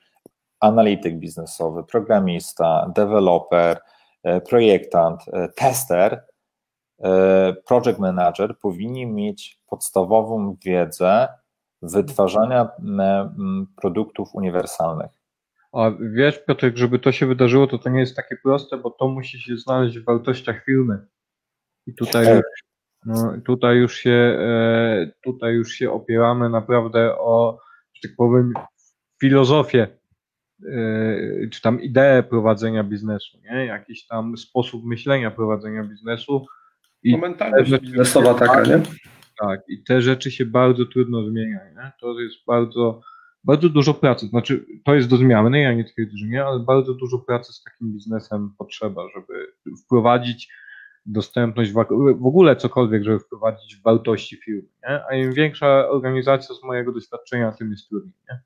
analityk 0.60 1.18
biznesowy, 1.18 1.84
programista, 1.84 2.92
deweloper, 2.94 3.80
e, 4.22 4.40
projektant, 4.40 5.22
tester, 5.56 6.24
project 7.66 7.98
manager 7.98 8.59
powinni 8.59 9.06
mieć 9.06 9.60
podstawową 9.66 10.56
wiedzę 10.64 11.28
wytwarzania 11.82 12.68
produktów 13.76 14.34
uniwersalnych. 14.34 15.19
A 15.72 15.90
wiesz, 16.14 16.44
Piotrek, 16.47 16.76
żeby 16.76 16.98
to 16.98 17.12
się 17.12 17.26
wydarzyło, 17.26 17.66
to 17.66 17.78
to 17.78 17.90
nie 17.90 18.01
jest 18.01 18.16
takie 18.16 18.36
proste, 18.36 18.76
bo 18.76 18.90
to 18.90 19.09
musi 19.09 19.40
się 19.40 19.56
znaleźć 19.56 19.98
w 19.98 20.05
wartościach 20.05 20.64
firmy. 20.64 21.06
I 21.86 21.94
tutaj, 21.94 22.26
tak. 22.26 22.44
no, 23.06 23.34
tutaj, 23.44 23.76
już, 23.76 23.97
się, 23.97 24.10
e, 24.40 25.12
tutaj 25.24 25.55
już 25.55 25.72
się 25.72 25.90
opieramy 25.90 26.51
naprawdę 26.51 27.18
o, 27.18 27.59
że 27.94 28.09
tak 28.09 28.16
powiem, 28.16 28.52
filozofię, 29.20 29.88
e, 30.68 31.48
czy 31.51 31.62
tam 31.62 31.80
ideę 31.80 32.22
prowadzenia 32.22 32.84
biznesu, 32.84 33.38
nie? 33.42 33.66
jakiś 33.66 34.06
tam 34.06 34.36
sposób 34.36 34.84
myślenia 34.84 35.30
prowadzenia 35.30 35.84
biznesu. 35.84 36.47
I 37.02 37.18
mentalność 37.18 37.70
biznesowa 37.70 38.34
taka, 38.34 38.62
nie? 38.62 38.82
Tak, 39.40 39.60
i 39.68 39.82
te 39.82 40.02
rzeczy 40.02 40.30
się 40.30 40.44
bardzo 40.44 40.86
trudno 40.86 41.24
zmienia. 41.24 41.59
Nie? 41.76 41.92
To 42.01 42.20
jest 42.20 42.36
bardzo 42.47 43.01
bardzo 43.44 43.68
dużo 43.68 43.94
pracy, 43.94 44.26
znaczy 44.26 44.66
to 44.84 44.94
jest 44.94 45.08
do 45.08 45.16
zmiany, 45.16 45.60
ja 45.60 45.72
nie 45.72 45.84
twierdzę, 45.84 46.16
że 46.16 46.26
nie, 46.26 46.44
ale 46.44 46.60
bardzo 46.60 46.94
dużo 46.94 47.18
pracy 47.18 47.52
z 47.52 47.62
takim 47.62 47.92
biznesem 47.92 48.54
potrzeba, 48.58 49.02
żeby 49.14 49.52
wprowadzić 49.84 50.48
dostępność, 51.06 51.72
w 51.72 52.26
ogóle 52.26 52.56
cokolwiek, 52.56 53.04
żeby 53.04 53.18
wprowadzić 53.18 53.76
wartości 53.84 54.36
firmy, 54.36 54.68
nie? 54.88 55.00
a 55.10 55.14
im 55.14 55.32
większa 55.32 55.88
organizacja 55.88 56.54
z 56.54 56.62
mojego 56.62 56.92
doświadczenia, 56.92 57.52
tym 57.52 57.70
jest 57.70 57.88
trudniej. 57.88 58.14
Nie? 58.30 58.40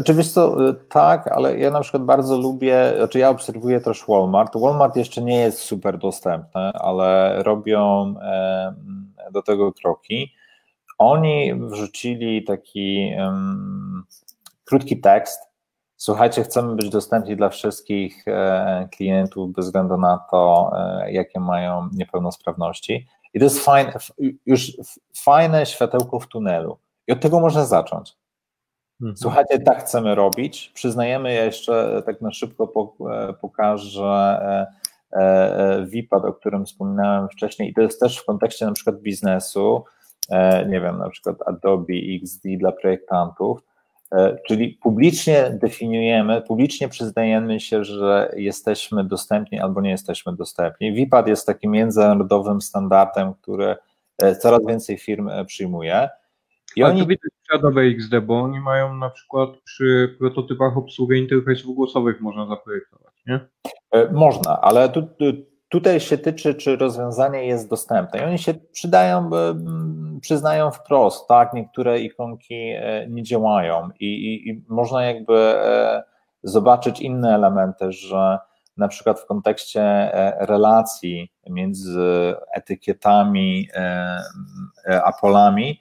Oczywiście 0.00 0.40
e, 0.40 0.74
tak, 0.88 1.28
ale 1.28 1.58
ja 1.58 1.70
na 1.70 1.80
przykład 1.80 2.04
bardzo 2.04 2.38
lubię, 2.38 2.92
znaczy 2.96 3.18
ja 3.18 3.30
obserwuję 3.30 3.80
też 3.80 4.04
Walmart. 4.08 4.56
Walmart 4.56 4.96
jeszcze 4.96 5.22
nie 5.22 5.40
jest 5.40 5.58
super 5.58 5.98
dostępny, 5.98 6.60
ale 6.60 7.42
robią 7.42 8.14
do 9.32 9.42
tego 9.42 9.72
kroki. 9.72 10.32
Oni 10.98 11.54
wrzucili 11.54 12.44
taki 12.44 13.10
krótki 14.64 15.00
tekst. 15.00 15.54
Słuchajcie, 15.96 16.42
chcemy 16.42 16.76
być 16.76 16.90
dostępni 16.90 17.36
dla 17.36 17.48
wszystkich 17.48 18.28
e, 18.28 18.88
klientów 18.92 19.52
bez 19.52 19.64
względu 19.64 19.96
na 19.96 20.18
to, 20.30 20.72
e, 20.76 21.12
jakie 21.12 21.40
mają 21.40 21.88
niepełnosprawności. 21.92 23.06
I 23.34 23.38
to 23.38 23.44
jest 23.44 23.64
fajne, 23.64 23.92
już 24.46 24.72
fajne 25.16 25.66
światełko 25.66 26.20
w 26.20 26.28
tunelu. 26.28 26.78
I 27.06 27.12
od 27.12 27.20
tego 27.20 27.40
można 27.40 27.64
zacząć. 27.64 28.16
Mhm. 29.00 29.16
Słuchajcie, 29.16 29.58
tak 29.58 29.80
chcemy 29.80 30.14
robić. 30.14 30.70
Przyznajemy, 30.74 31.34
ja 31.34 31.44
jeszcze 31.44 32.02
tak 32.06 32.20
na 32.20 32.30
szybko 32.30 32.94
e, 33.10 33.32
pokażę 33.32 34.66
VIPAD, 35.86 36.24
o 36.24 36.32
którym 36.32 36.66
wspominałem 36.66 37.28
wcześniej, 37.28 37.70
i 37.70 37.74
to 37.74 37.82
jest 37.82 38.00
też 38.00 38.18
w 38.18 38.24
kontekście 38.24 38.66
na 38.66 38.72
przykład 38.72 39.00
biznesu, 39.00 39.84
nie 40.68 40.80
wiem, 40.80 40.98
na 40.98 41.10
przykład 41.10 41.36
Adobe 41.46 41.94
XD 42.22 42.48
dla 42.58 42.72
projektantów 42.72 43.60
E, 43.60 43.73
czyli 44.46 44.78
publicznie 44.82 45.58
definiujemy, 45.62 46.42
publicznie 46.42 46.88
przyznajemy 46.88 47.60
się, 47.60 47.84
że 47.84 48.32
jesteśmy 48.36 49.04
dostępni 49.04 49.60
albo 49.60 49.80
nie 49.80 49.90
jesteśmy 49.90 50.36
dostępni. 50.36 50.92
WIPAD 50.92 51.28
jest 51.28 51.46
takim 51.46 51.70
międzynarodowym 51.70 52.60
standardem, 52.60 53.34
który 53.34 53.76
e, 54.22 54.36
coraz 54.36 54.60
więcej 54.66 54.98
firm 54.98 55.28
e, 55.28 55.44
przyjmuje. 55.44 56.08
I 56.76 56.82
Ale 56.82 56.92
oni... 56.92 57.00
to 57.02 57.06
widać 57.06 57.30
przy 57.42 57.58
Adobe 57.58 57.82
XD, 57.82 58.20
bo 58.20 58.42
oni 58.42 58.60
mają 58.60 58.96
na 58.96 59.10
przykład 59.10 59.50
przy 59.64 60.16
prototypach 60.18 60.76
obsługę 60.76 61.16
interfejsów 61.16 61.74
głosowych 61.74 62.20
można 62.20 62.46
zaprojektować, 62.46 63.14
nie? 63.26 63.40
Można, 64.12 64.60
ale 64.60 64.88
tu, 64.88 65.02
tutaj 65.74 66.00
się 66.00 66.18
tyczy, 66.18 66.54
czy 66.54 66.76
rozwiązanie 66.76 67.46
jest 67.46 67.70
dostępne. 67.70 68.20
I 68.20 68.22
oni 68.22 68.38
się 68.38 68.54
przydają, 68.54 69.30
przyznają 70.20 70.70
wprost, 70.70 71.28
tak, 71.28 71.52
niektóre 71.52 72.00
ikonki 72.00 72.54
e, 72.54 73.06
nie 73.08 73.22
działają. 73.22 73.88
I, 74.00 74.06
i, 74.06 74.48
i 74.48 74.64
można 74.68 75.04
jakby 75.04 75.38
e, 75.38 76.02
zobaczyć 76.42 77.00
inne 77.00 77.34
elementy, 77.34 77.92
że 77.92 78.38
na 78.76 78.88
przykład 78.88 79.20
w 79.20 79.26
kontekście 79.26 79.82
e, 79.82 80.46
relacji 80.46 81.32
między 81.50 82.34
etykietami 82.52 83.68
a 85.04 85.12
polami 85.12 85.80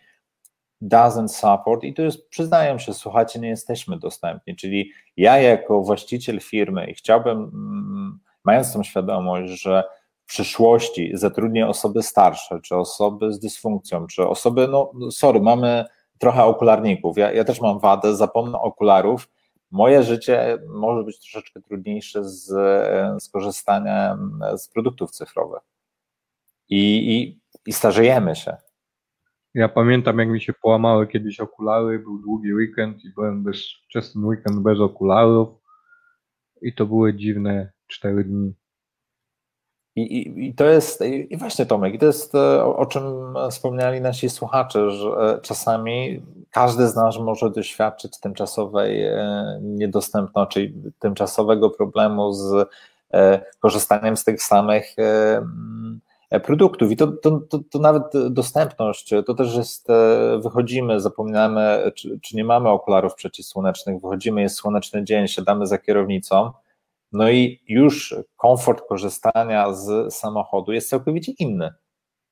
doesn't 0.81 1.27
support. 1.27 1.83
I 1.83 1.93
to 1.93 2.01
jest, 2.01 2.29
przyznają 2.29 2.77
się, 2.77 2.93
słuchajcie, 2.93 3.39
nie 3.39 3.49
jesteśmy 3.49 3.99
dostępni, 3.99 4.55
czyli 4.55 4.91
ja 5.17 5.37
jako 5.37 5.81
właściciel 5.81 6.39
firmy 6.39 6.85
i 6.85 6.93
chciałbym 6.93 7.37
mm, 7.37 8.19
mając 8.45 8.73
tą 8.73 8.83
świadomość, 8.83 9.61
że 9.61 9.83
w 10.23 10.25
przyszłości 10.25 11.11
zatrudnię 11.13 11.67
osoby 11.67 12.03
starsze, 12.03 12.59
czy 12.61 12.75
osoby 12.75 13.33
z 13.33 13.39
dysfunkcją, 13.39 14.07
czy 14.07 14.27
osoby, 14.27 14.67
no 14.67 14.91
sorry, 15.11 15.41
mamy 15.41 15.85
trochę 16.17 16.43
okularników, 16.43 17.17
ja, 17.17 17.31
ja 17.31 17.43
też 17.43 17.61
mam 17.61 17.79
wadę, 17.79 18.15
zapomnę 18.15 18.59
okularów, 18.59 19.29
moje 19.71 20.03
życie 20.03 20.57
może 20.67 21.03
być 21.03 21.19
troszeczkę 21.19 21.61
trudniejsze 21.61 22.23
z, 22.23 22.45
z 23.23 23.29
korzystaniem 23.29 24.39
z 24.57 24.67
produktów 24.67 25.11
cyfrowych. 25.11 25.61
I, 26.69 27.15
i, 27.15 27.41
I 27.65 27.73
starzejemy 27.73 28.35
się. 28.35 28.57
Ja 29.53 29.69
pamiętam, 29.69 30.19
jak 30.19 30.29
mi 30.29 30.41
się 30.41 30.53
połamały 30.53 31.07
kiedyś 31.07 31.39
okulary, 31.39 31.99
był 31.99 32.19
długi 32.19 32.53
weekend 32.53 33.05
i 33.05 33.09
byłem 33.09 33.43
bez, 33.43 33.57
wczesny 33.85 34.27
weekend 34.27 34.59
bez 34.59 34.79
okularów 34.79 35.49
i 36.61 36.73
to 36.73 36.85
były 36.85 37.13
dziwne 37.13 37.71
cztery 37.93 38.23
dni. 38.23 38.53
I, 39.95 40.01
i, 40.01 40.47
I, 40.47 40.53
to 40.53 40.65
jest, 40.65 41.03
i 41.29 41.37
właśnie 41.37 41.65
Tomek, 41.65 41.93
i 41.93 41.99
to 41.99 42.05
jest 42.05 42.35
e, 42.35 42.65
o, 42.65 42.77
o, 42.77 42.85
czym 42.85 43.03
wspomniali 43.51 44.01
nasi 44.01 44.29
słuchacze, 44.29 44.91
że 44.91 45.09
e, 45.09 45.39
czasami 45.41 46.23
każdy 46.51 46.87
z 46.87 46.95
nas 46.95 47.19
może 47.19 47.49
doświadczyć 47.49 48.19
tymczasowej 48.19 49.03
e, 49.03 49.59
niedostępności, 49.61 50.53
czyli 50.53 50.73
tymczasowego 50.99 51.69
problemu 51.69 52.33
z 52.33 52.69
korzystaniem 53.59 54.17
z 54.17 54.23
tych 54.23 54.43
samych 54.43 54.95
produktów. 56.43 56.91
I 56.91 56.97
to, 56.97 57.07
to, 57.07 57.39
to, 57.49 57.59
to 57.71 57.79
nawet 57.79 58.03
dostępność, 58.29 59.13
to 59.25 59.33
też 59.33 59.55
jest, 59.55 59.87
wychodzimy, 60.39 60.99
zapominamy, 60.99 61.91
czy, 61.95 62.19
czy 62.19 62.35
nie 62.35 62.43
mamy 62.43 62.69
okularów 62.69 63.15
przeciwsłonecznych, 63.15 64.01
wychodzimy, 64.01 64.41
jest 64.41 64.55
słoneczny 64.55 65.03
dzień, 65.03 65.27
siadamy 65.27 65.67
za 65.67 65.77
kierownicą, 65.77 66.51
no 67.13 67.29
i 67.29 67.63
już 67.67 68.15
komfort 68.37 68.87
korzystania 68.87 69.73
z 69.73 70.13
samochodu 70.13 70.71
jest 70.71 70.89
całkowicie 70.89 71.31
inny. 71.39 71.73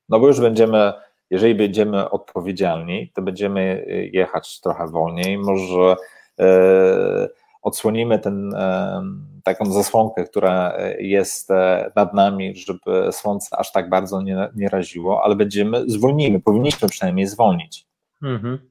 No 0.08 0.20
bo 0.20 0.26
już 0.26 0.40
będziemy, 0.40 0.92
jeżeli 1.30 1.54
będziemy 1.54 2.10
odpowiedzialni, 2.10 3.12
to 3.14 3.22
będziemy 3.22 3.86
jechać 4.12 4.60
trochę 4.60 4.88
wolniej, 4.88 5.38
może 5.38 5.96
e, 6.40 7.28
odsłonimy 7.62 8.18
ten, 8.18 8.54
e, 8.54 9.02
taką 9.44 9.72
zasłonkę, 9.72 10.24
która 10.24 10.76
jest 10.98 11.50
e, 11.50 11.92
nad 11.96 12.14
nami, 12.14 12.56
żeby 12.56 13.12
słońce 13.12 13.56
aż 13.56 13.72
tak 13.72 13.88
bardzo 13.88 14.22
nie, 14.22 14.48
nie 14.56 14.68
raziło, 14.68 15.24
ale 15.24 15.36
będziemy, 15.36 15.84
zwolnimy, 15.86 16.40
powinniśmy 16.40 16.88
przynajmniej 16.88 17.26
zwolnić. 17.26 17.86
Mhm. 18.22 18.70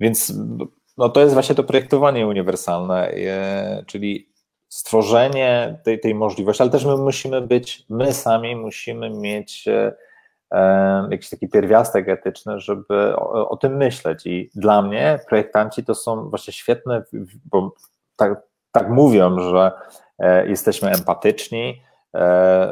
Więc 0.00 0.32
no, 0.96 1.08
to 1.08 1.20
jest 1.20 1.34
właśnie 1.34 1.54
to 1.54 1.64
projektowanie 1.64 2.26
uniwersalne, 2.26 3.14
czyli 3.86 4.35
stworzenie 4.68 5.78
tej, 5.84 6.00
tej 6.00 6.14
możliwości, 6.14 6.62
ale 6.62 6.70
też 6.70 6.84
my 6.84 6.96
musimy 6.96 7.40
być, 7.40 7.84
my 7.88 8.12
sami 8.12 8.56
musimy 8.56 9.10
mieć 9.10 9.68
e, 9.68 9.92
e, 10.50 11.08
jakiś 11.10 11.30
taki 11.30 11.48
pierwiastek 11.48 12.08
etyczny, 12.08 12.60
żeby 12.60 13.16
o, 13.16 13.48
o, 13.48 13.56
tym 13.56 13.76
myśleć. 13.76 14.26
I 14.26 14.50
dla 14.54 14.82
mnie 14.82 15.18
projektanci 15.28 15.84
to 15.84 15.94
są 15.94 16.30
właśnie 16.30 16.52
świetne, 16.52 17.02
bo 17.44 17.74
tak, 18.16 18.42
tak 18.72 18.88
mówią, 18.88 19.40
że 19.40 19.72
e, 20.18 20.48
jesteśmy 20.48 20.90
empatyczni, 20.90 21.82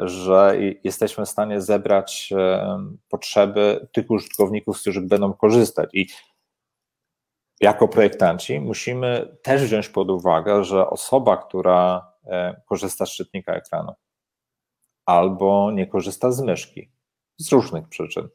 że 0.02 0.56
jesteśmy 0.84 1.24
w 1.24 1.28
stanie 1.28 1.60
zebrać 1.60 2.32
potrzeby 3.08 3.88
tych 3.92 4.10
użytkowników, 4.10 4.78
z 4.78 4.80
których 4.80 5.08
będą 5.08 5.32
korzystać. 5.32 5.90
I 5.92 6.06
jako 7.64 7.88
projektanci 7.88 8.60
musimy 8.60 9.36
też 9.42 9.62
wziąć 9.62 9.88
pod 9.88 10.10
uwagę, 10.10 10.64
że 10.64 10.90
osoba, 10.90 11.36
która 11.36 12.12
e, 12.26 12.60
korzysta 12.66 13.06
z 13.06 13.10
czytnika 13.10 13.54
ekranu 13.54 13.92
albo 15.06 15.70
nie 15.70 15.86
korzysta 15.86 16.32
z 16.32 16.40
myszki 16.40 16.90
z 17.38 17.52
różnych 17.52 17.88
przyczyn, 17.88 18.28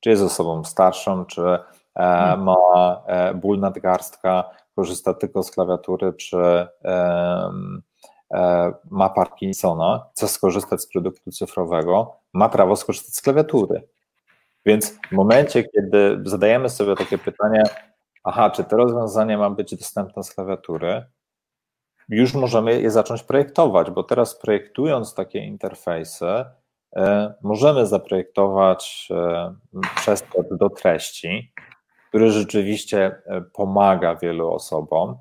czy 0.00 0.10
jest 0.10 0.22
osobą 0.22 0.64
starszą, 0.64 1.24
czy 1.24 1.42
e, 1.42 1.60
hmm. 1.94 2.42
ma 2.42 3.02
e, 3.06 3.34
ból 3.34 3.58
nadgarstka, 3.58 4.50
korzysta 4.76 5.14
tylko 5.14 5.42
z 5.42 5.50
klawiatury, 5.50 6.12
czy 6.12 6.36
ma 8.90 9.08
Parkinsona, 9.08 10.06
chce 10.12 10.28
skorzystać 10.28 10.80
z 10.80 10.86
produktu 10.86 11.30
cyfrowego, 11.30 12.16
ma 12.32 12.48
prawo 12.48 12.76
skorzystać 12.76 13.14
z 13.14 13.22
klawiatury. 13.22 13.88
Więc 14.66 14.98
w 15.08 15.12
momencie, 15.12 15.64
kiedy 15.64 16.20
zadajemy 16.24 16.68
sobie 16.68 16.96
takie 16.96 17.18
pytanie, 17.18 17.62
aha, 18.24 18.50
czy 18.50 18.64
to 18.64 18.76
rozwiązanie 18.76 19.38
ma 19.38 19.50
być 19.50 19.76
dostępne 19.76 20.22
z 20.22 20.34
klawiatury, 20.34 21.04
już 22.08 22.34
możemy 22.34 22.80
je 22.80 22.90
zacząć 22.90 23.22
projektować, 23.22 23.90
bo 23.90 24.02
teraz 24.02 24.38
projektując 24.38 25.14
takie 25.14 25.38
interfejsy, 25.38 26.44
e, 26.96 27.34
możemy 27.42 27.86
zaprojektować 27.86 29.08
e, 29.10 29.54
przeskok 29.96 30.56
do 30.56 30.70
treści, 30.70 31.52
który 32.08 32.30
rzeczywiście 32.30 33.22
e, 33.26 33.40
pomaga 33.40 34.16
wielu 34.16 34.52
osobom. 34.52 35.18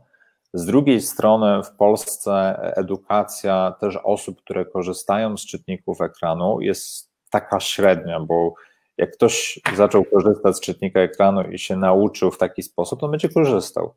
Z 0.53 0.65
drugiej 0.65 1.01
strony, 1.01 1.63
w 1.63 1.71
Polsce 1.71 2.59
edukacja 2.75 3.75
też 3.79 3.99
osób, 4.03 4.41
które 4.41 4.65
korzystają 4.65 5.37
z 5.37 5.45
czytników 5.45 6.01
ekranu, 6.01 6.61
jest 6.61 7.11
taka 7.29 7.59
średnia, 7.59 8.19
bo 8.19 8.53
jak 8.97 9.11
ktoś 9.11 9.59
zaczął 9.75 10.05
korzystać 10.05 10.57
z 10.57 10.61
czytnika 10.61 10.99
ekranu 10.99 11.51
i 11.51 11.59
się 11.59 11.75
nauczył 11.75 12.31
w 12.31 12.37
taki 12.37 12.63
sposób, 12.63 12.99
to 12.99 13.07
będzie 13.07 13.29
korzystał. 13.29 13.93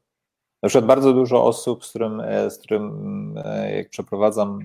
Na 0.62 0.68
przykład 0.68 0.86
bardzo 0.86 1.12
dużo 1.12 1.44
osób, 1.44 1.85
z 1.85 1.90
którym, 1.90 2.20
e, 2.20 2.51
z 2.51 2.59
którym 2.59 3.35
e, 3.44 3.77
jak 3.77 3.90
przeprowadzam 3.90 4.59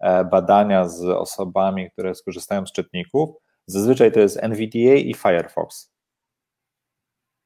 e, 0.00 0.24
badania 0.24 0.88
z 0.88 1.04
osobami, 1.04 1.90
które 1.90 2.14
skorzystają 2.14 2.66
z 2.66 2.72
czytników, 2.72 3.30
zazwyczaj 3.66 4.12
to 4.12 4.20
jest 4.20 4.36
NVDA 4.42 4.94
i 4.94 5.14
Firefox. 5.14 5.92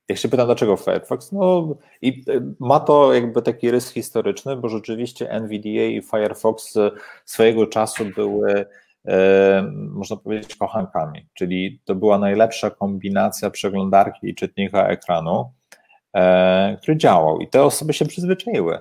Jak 0.08 0.18
się 0.18 0.28
pytam, 0.28 0.46
dlaczego 0.46 0.76
Firefox? 0.76 1.32
No 1.32 1.76
i 2.02 2.24
ma 2.60 2.80
to 2.80 3.14
jakby 3.14 3.42
taki 3.42 3.70
rys 3.70 3.90
historyczny, 3.90 4.56
bo 4.56 4.68
rzeczywiście 4.68 5.30
NVDA 5.30 5.84
i 5.84 6.02
Firefox 6.02 6.74
swojego 7.24 7.66
czasu 7.66 8.04
były 8.04 8.66
można 9.70 10.16
powiedzieć, 10.16 10.56
kochankami, 10.56 11.26
czyli 11.34 11.80
to 11.84 11.94
była 11.94 12.18
najlepsza 12.18 12.70
kombinacja 12.70 13.50
przeglądarki 13.50 14.28
i 14.28 14.34
czytnika 14.34 14.88
ekranu, 14.88 15.52
e, 16.14 16.76
który 16.82 16.96
działał 16.96 17.40
i 17.40 17.48
te 17.48 17.62
osoby 17.62 17.92
się 17.92 18.04
przyzwyczaiły. 18.04 18.80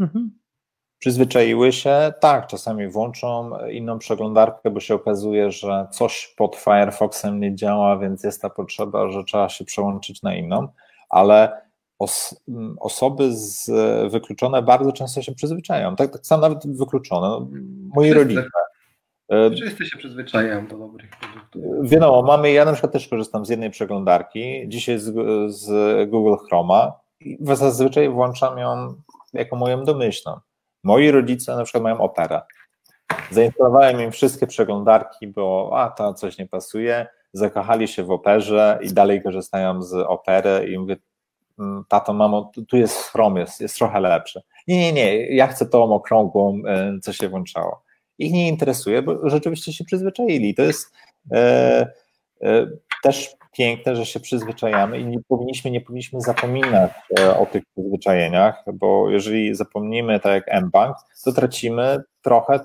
Mhm. 0.00 0.30
Przyzwyczaiły 0.98 1.72
się, 1.72 2.12
tak, 2.20 2.46
czasami 2.46 2.88
włączą 2.88 3.50
inną 3.70 3.98
przeglądarkę, 3.98 4.70
bo 4.70 4.80
się 4.80 4.94
okazuje, 4.94 5.50
że 5.50 5.86
coś 5.90 6.34
pod 6.36 6.56
Firefoxem 6.56 7.40
nie 7.40 7.54
działa, 7.54 7.98
więc 7.98 8.24
jest 8.24 8.42
ta 8.42 8.50
potrzeba, 8.50 9.10
że 9.10 9.24
trzeba 9.24 9.48
się 9.48 9.64
przełączyć 9.64 10.22
na 10.22 10.34
inną, 10.34 10.68
ale 11.08 11.66
os 11.98 12.42
osoby 12.80 13.36
z, 13.36 13.70
wykluczone 14.12 14.62
bardzo 14.62 14.92
często 14.92 15.22
się 15.22 15.34
przyzwyczajają. 15.34 15.96
Tak, 15.96 16.12
tak 16.12 16.26
samo 16.26 16.42
nawet 16.42 16.76
wykluczone. 16.76 17.28
No, 17.28 17.48
moi 17.94 18.12
rodzice 18.12 18.42
E, 18.42 18.75
Wszyscy 19.56 19.86
się 19.86 19.98
przyzwyczajają 19.98 20.66
do 20.66 20.78
dobrych 20.78 21.10
produktów. 21.10 21.62
Wiadomo, 21.82 22.22
mamy, 22.22 22.52
ja 22.52 22.64
na 22.64 22.72
przykład 22.72 22.92
też 22.92 23.08
korzystam 23.08 23.46
z 23.46 23.48
jednej 23.48 23.70
przeglądarki, 23.70 24.64
dzisiaj 24.68 24.98
z, 24.98 25.14
z 25.54 26.10
Google 26.10 26.34
Chroma 26.48 26.92
i 27.20 27.38
zazwyczaj 27.42 28.08
włączam 28.08 28.58
ją 28.58 28.94
jako 29.32 29.56
moją 29.56 29.84
domyślną. 29.84 30.40
Moi 30.84 31.10
rodzice 31.10 31.56
na 31.56 31.64
przykład 31.64 31.82
mają 31.82 32.00
Opera. 32.00 32.46
Zainstalowałem 33.30 34.00
im 34.00 34.12
wszystkie 34.12 34.46
przeglądarki, 34.46 35.26
bo 35.26 35.70
a, 35.74 35.90
to 35.90 36.14
coś 36.14 36.38
nie 36.38 36.46
pasuje, 36.46 37.06
zakochali 37.32 37.88
się 37.88 38.04
w 38.04 38.10
Operze 38.10 38.78
i 38.82 38.92
dalej 38.92 39.22
korzystają 39.22 39.82
z 39.82 39.94
Opery 39.94 40.68
i 40.68 40.78
mówię, 40.78 40.96
mm, 41.58 41.84
tato, 41.88 42.12
mamo, 42.12 42.52
tu 42.68 42.76
jest 42.76 42.96
Chrome, 42.96 43.40
jest, 43.40 43.60
jest 43.60 43.76
trochę 43.78 44.00
lepszy. 44.00 44.42
Nie, 44.68 44.78
nie, 44.78 44.92
nie, 44.92 45.36
ja 45.36 45.46
chcę 45.46 45.66
tą 45.66 45.94
okrągłą, 45.94 46.62
e, 46.66 46.98
co 47.02 47.12
się 47.12 47.28
włączało. 47.28 47.85
Ich 48.18 48.32
nie 48.32 48.48
interesuje, 48.48 49.02
bo 49.02 49.28
rzeczywiście 49.28 49.72
się 49.72 49.84
przyzwyczaili. 49.84 50.54
To 50.54 50.62
jest 50.62 50.92
e, 51.32 51.92
e, 52.42 52.66
też 53.02 53.36
piękne, 53.56 53.96
że 53.96 54.06
się 54.06 54.20
przyzwyczajamy 54.20 55.00
i 55.00 55.06
nie 55.06 55.18
powinniśmy, 55.28 55.70
nie 55.70 55.80
powinniśmy 55.80 56.20
zapominać 56.20 56.90
e, 57.20 57.38
o 57.38 57.46
tych 57.46 57.64
przyzwyczajeniach, 57.64 58.64
bo 58.74 59.10
jeżeli 59.10 59.54
zapomnimy, 59.54 60.20
tak 60.20 60.46
jak 60.46 60.64
mBank, 60.64 60.96
to 61.24 61.32
tracimy 61.32 62.02
trochę 62.22 62.60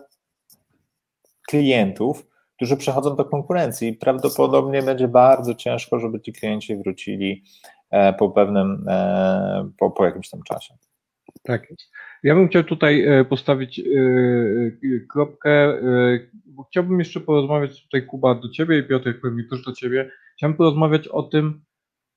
klientów, 1.48 2.28
którzy 2.56 2.78
przechodzą 2.78 3.16
do 3.16 3.26
konkurencji 3.26 3.90
i 3.90 3.94
prawdopodobnie 3.94 4.82
będzie 4.82 5.08
bardzo 5.08 5.56
ciężko, 5.56 6.00
żeby 6.00 6.22
ci 6.22 6.34
klienci 6.34 6.78
wrócili 6.78 7.44
e, 7.90 8.14
po 8.14 8.30
pewnym, 8.30 8.86
e, 8.90 9.70
po, 9.78 9.92
po 9.92 10.06
jakimś 10.06 10.30
tam 10.30 10.44
czasie. 10.44 10.74
Tak 11.44 11.68
Ja 12.24 12.36
bym 12.36 12.48
chciał 12.48 12.64
tutaj 12.64 13.06
postawić 13.30 13.82
kropkę, 15.10 15.74
bo 16.46 16.64
chciałbym 16.64 17.00
jeszcze 17.00 17.20
porozmawiać 17.20 17.84
tutaj 17.84 18.06
Kuba 18.06 18.36
do 18.36 18.50
Ciebie 18.50 18.80
i 18.80 18.84
Piotr 18.84 19.22
pewnie 19.22 19.44
też 19.44 19.64
do 19.66 19.74
Ciebie 19.74 20.12
Chciałem 20.42 20.58
porozmawiać 20.58 21.08
o 21.08 21.24
tym, 21.24 21.62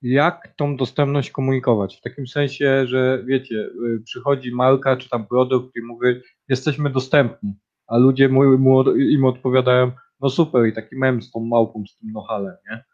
jak 0.03 0.55
tą 0.57 0.77
dostępność 0.77 1.31
komunikować. 1.31 1.97
W 1.97 2.01
takim 2.01 2.27
sensie, 2.27 2.87
że 2.87 3.23
wiecie, 3.27 3.71
przychodzi 4.05 4.55
marka 4.55 4.97
czy 4.97 5.09
tam 5.09 5.27
produkt 5.27 5.77
i 5.77 5.83
mówi, 5.83 6.07
jesteśmy 6.49 6.91
dostępni, 6.91 7.55
a 7.87 7.99
ludzie 7.99 8.29
mu, 8.29 8.59
mu, 8.59 8.97
im 8.97 9.25
odpowiadają, 9.25 9.93
no 10.21 10.31
super, 10.31 10.67
i 10.67 10.73
taki 10.73 10.97
mem 10.97 11.23
z 11.23 11.31
tą 11.31 11.41
małpą, 11.41 11.85
z 11.87 11.97
tym 11.97 12.13
nohalem, 12.13 12.55
nie? 12.71 12.85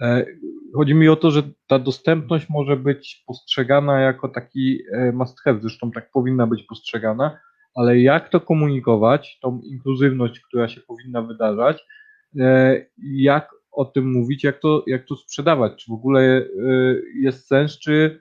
E, 0.00 0.26
chodzi 0.74 0.94
mi 0.94 1.08
o 1.08 1.16
to, 1.16 1.30
że 1.30 1.42
ta 1.66 1.78
dostępność 1.78 2.48
może 2.48 2.76
być 2.76 3.24
postrzegana 3.26 4.00
jako 4.00 4.28
taki 4.28 4.78
e, 4.92 5.12
must 5.12 5.40
have, 5.40 5.58
zresztą 5.60 5.90
tak 5.90 6.10
powinna 6.10 6.46
być 6.46 6.62
postrzegana, 6.62 7.38
ale 7.74 8.00
jak 8.00 8.28
to 8.28 8.40
komunikować, 8.40 9.38
tą 9.42 9.60
inkluzywność, 9.64 10.40
która 10.40 10.68
się 10.68 10.80
powinna 10.80 11.22
wydarzać, 11.22 11.84
e, 12.40 12.86
jak 12.98 13.50
o 13.72 13.84
tym 13.84 14.12
mówić, 14.12 14.44
jak 14.44 14.60
to, 14.60 14.84
jak 14.86 15.04
to 15.04 15.16
sprzedawać, 15.16 15.84
czy 15.84 15.90
w 15.90 15.94
ogóle 15.94 16.46
jest 17.14 17.46
sens, 17.46 17.78
czy, 17.78 18.20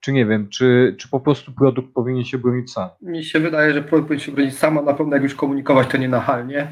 czy 0.00 0.12
nie 0.12 0.26
wiem, 0.26 0.48
czy, 0.48 0.94
czy 0.98 1.08
po 1.08 1.20
prostu 1.20 1.52
produkt 1.52 1.94
powinien 1.94 2.24
się 2.24 2.38
bronić 2.38 2.72
sam? 2.72 2.88
Mi 3.02 3.24
się 3.24 3.40
wydaje, 3.40 3.72
że 3.72 3.82
produkt 3.82 4.08
powinien 4.08 4.24
się 4.24 4.32
bronić 4.32 4.58
sam, 4.58 4.78
a 4.78 4.82
na 4.82 4.94
pewno 4.94 5.14
jak 5.14 5.22
już 5.22 5.34
komunikować, 5.34 5.88
to 5.88 5.96
nie 5.96 6.08
nachalnie 6.08 6.68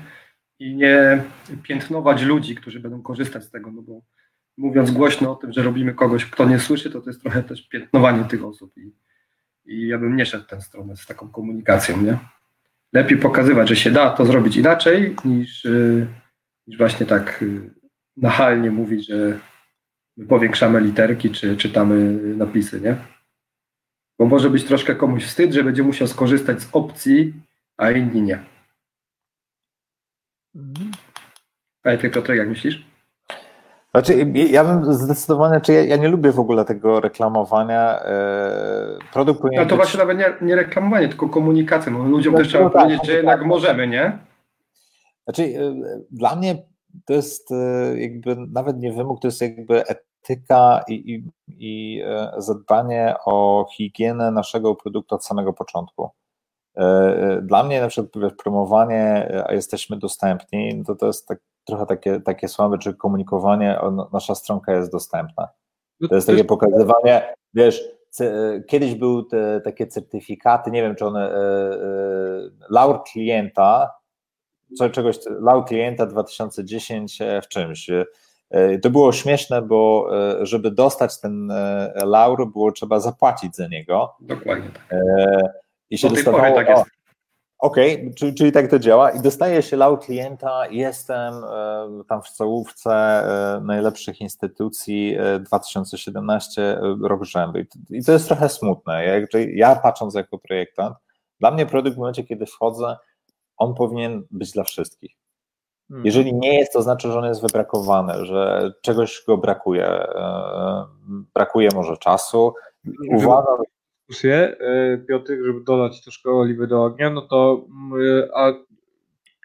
i 0.59 0.77
nie 0.77 1.23
piętnować 1.63 2.23
ludzi, 2.23 2.55
którzy 2.55 2.81
będą 2.81 3.03
korzystać 3.03 3.45
z 3.45 3.51
tego, 3.51 3.73
no 3.73 3.83
bo 3.83 4.01
mówiąc 4.57 4.91
głośno 4.91 5.33
o 5.33 5.37
tym, 5.37 5.53
że 5.53 5.63
robimy 5.63 5.95
kogoś, 5.95 6.27
kto 6.27 6.45
nie 6.45 6.59
słyszy, 6.59 6.91
to 6.91 7.01
to 7.01 7.11
jest 7.11 7.23
trochę 7.23 7.43
też 7.43 7.69
piętnowanie 7.69 8.25
tych 8.25 8.45
osób 8.45 8.73
i, 8.77 8.93
i 9.65 9.89
ja 9.89 9.99
bym 9.99 10.17
nie 10.17 10.27
szedł 10.27 10.45
w 10.45 10.47
tę 10.47 10.61
stronę 10.61 10.97
z 10.97 11.07
taką 11.07 11.29
komunikacją, 11.29 12.03
nie? 12.03 12.19
Lepiej 12.93 13.19
pokazywać, 13.19 13.69
że 13.69 13.77
się 13.77 13.91
da 13.91 14.11
to 14.11 14.27
zrobić 14.27 14.57
inaczej, 14.57 15.17
niż, 15.25 15.65
y, 15.65 16.07
niż 16.67 16.79
właśnie 16.79 17.07
tak 17.07 17.43
y, 17.43 17.71
nachalnie 18.17 18.71
mówić, 18.71 19.07
że 19.07 19.39
my 20.17 20.27
powiększamy 20.27 20.81
literki, 20.81 21.31
czy 21.31 21.57
czytamy 21.57 22.13
napisy, 22.37 22.81
nie? 22.81 22.97
Bo 24.19 24.27
może 24.27 24.51
być 24.51 24.65
troszkę 24.65 24.95
komuś 24.95 25.25
wstyd, 25.25 25.53
że 25.53 25.65
będzie 25.65 25.83
musiał 25.83 26.09
skorzystać 26.09 26.63
z 26.63 26.69
opcji, 26.73 27.35
a 27.77 27.91
inni 27.91 28.23
nie. 28.23 28.45
Mhm. 30.55 30.91
A 31.85 31.97
ty 31.97 32.11
Piotrek, 32.11 32.39
jak 32.39 32.49
myślisz? 32.49 32.96
Znaczy, 33.97 34.33
ja 34.51 34.65
bym 34.65 34.95
zdecydowanie, 34.95 35.61
czy 35.61 35.73
ja, 35.73 35.85
ja, 35.85 35.97
nie 35.97 36.09
lubię 36.09 36.33
w 36.33 36.41
ogóle 36.41 36.65
tego 36.65 37.01
reklamowania. 37.01 38.01
E, 38.01 38.99
produkt 39.13 39.41
powinien 39.41 39.63
No 39.63 39.69
to 39.69 39.77
być... 39.77 39.85
właśnie 39.85 39.99
nawet 39.99 40.19
nie, 40.19 40.47
nie 40.47 40.57
reklamowanie, 40.57 41.09
tylko 41.09 41.29
komunikacja. 41.29 41.93
No, 41.93 42.05
ludziom 42.05 42.33
no, 42.33 42.39
też 42.39 42.49
trzeba 42.49 42.65
no, 42.65 42.71
tak, 42.71 42.83
powiedzieć, 42.83 43.07
że 43.07 43.13
tak, 43.13 43.17
jednak 43.17 43.39
tak. 43.39 43.49
możemy, 43.49 43.89
nie? 43.89 44.19
Znaczy, 45.25 45.43
e, 45.43 45.75
dla 46.11 46.37
mnie 46.37 46.63
to 47.05 47.13
jest 47.13 47.53
e, 47.53 47.99
jakby 48.01 48.37
nawet 48.37 48.79
nie 48.79 48.93
wymóg, 48.93 49.21
to 49.21 49.29
jest 49.29 49.41
jakby 49.41 49.83
etyka 49.87 50.85
i, 50.89 50.95
i, 50.95 51.25
i 51.49 52.03
zadbanie 52.39 53.15
o 53.25 53.67
higienę 53.77 54.31
naszego 54.31 54.75
produktu 54.75 55.15
od 55.15 55.25
samego 55.25 55.53
początku. 55.53 56.11
Dla 57.43 57.63
mnie 57.65 57.81
na 57.81 57.89
przykład 57.89 58.35
promowanie, 58.43 59.33
a 59.47 59.53
jesteśmy 59.53 59.99
dostępni, 59.99 60.85
to 60.87 60.95
to 60.95 61.07
jest 61.07 61.29
tak, 61.29 61.39
trochę 61.67 61.87
takie, 61.87 62.21
takie 62.21 62.49
słabe, 62.49 62.79
czy 62.79 62.95
komunikowanie, 62.95 63.79
no, 63.93 64.11
nasza 64.13 64.35
stronka 64.35 64.73
jest 64.73 64.93
dostępna. 64.93 65.49
To 66.09 66.15
jest 66.15 66.27
takie 66.27 66.45
pokazywanie, 66.45 67.35
wiesz, 67.55 67.85
kiedyś 68.67 68.95
były 68.95 69.25
te, 69.31 69.61
takie 69.61 69.87
certyfikaty, 69.87 70.71
nie 70.71 70.83
wiem, 70.83 70.95
czy 70.97 71.07
one, 71.07 71.31
laur 72.71 73.03
klienta, 73.13 73.91
co, 74.75 74.91
czegoś, 74.91 75.17
lau 75.41 75.65
klienta 75.65 76.07
2010 76.07 77.21
e, 77.21 77.43
w 77.43 77.49
czymś. 77.49 77.91
E, 78.51 78.79
to 78.79 78.91
było 78.91 79.13
śmieszne, 79.13 79.63
bo 79.63 80.09
e, 80.41 80.47
żeby 80.47 80.71
dostać 80.71 81.21
ten 81.21 81.53
laur, 82.05 82.53
było 82.53 82.73
trzeba 82.73 83.01
zapłacić 83.01 83.57
za 83.57 83.69
niego. 83.69 84.17
Dokładnie 84.21 84.71
tak. 84.71 85.01
I 85.91 85.99
się 85.99 86.09
dostawało, 86.09 86.55
tak 86.55 86.69
jest. 86.69 86.96
Okej, 87.59 87.95
okay, 87.95 88.15
czyli, 88.15 88.35
czyli, 88.35 88.53
tak 88.53 88.71
to 88.71 88.79
działa 88.79 89.11
i 89.11 89.21
dostaje 89.21 89.63
się 89.63 89.77
lau 89.77 89.99
klienta, 89.99 90.67
jestem 90.71 91.35
tam 92.09 92.23
w 92.23 92.29
czołówce 92.37 93.23
najlepszych 93.63 94.21
instytucji 94.21 95.17
2017 95.41 96.79
rok 97.03 97.25
rzędu 97.25 97.59
i 97.91 98.05
to 98.05 98.13
jest 98.13 98.27
trochę 98.27 98.49
smutne. 98.49 99.05
Ja, 99.05 99.41
ja 99.55 99.77
patrząc 99.77 100.15
jako 100.15 100.39
projektant, 100.39 100.97
dla 101.41 101.51
mnie 101.51 101.67
produkt 101.67 101.97
w 101.97 101.99
momencie, 101.99 102.25
kiedy 102.25 102.47
wchodzę, 102.47 102.97
on 103.57 103.75
powinien 103.75 104.23
być 104.31 104.53
dla 104.53 104.65
wszystkich. 104.65 105.17
Hmm. 105.89 106.07
Jeżeli 106.07 106.35
nie 106.35 106.59
jest, 106.59 106.73
to 106.73 106.83
znaczy, 106.83 107.13
że 107.13 107.19
on 107.19 107.25
jest 107.25 107.43
wybrakowany, 107.43 108.27
że 108.27 108.73
czegoś 108.83 109.25
go 109.27 109.39
brakuje. 109.39 109.87
E, 109.87 110.87
brakuje 111.35 111.69
może 111.75 111.97
czasu. 111.97 112.55
Uważam. 113.11 113.63
Dyskusję, 114.09 114.57
e, 114.61 114.99
Piotr, 114.99 115.33
żeby 115.47 115.65
dodać 115.67 116.03
troszkę 116.03 116.31
oliwy 116.31 116.67
do 116.67 116.85
ognia, 116.85 117.11
no 117.11 117.23
to 117.23 117.67
mm, 117.71 118.29
a 118.35 118.53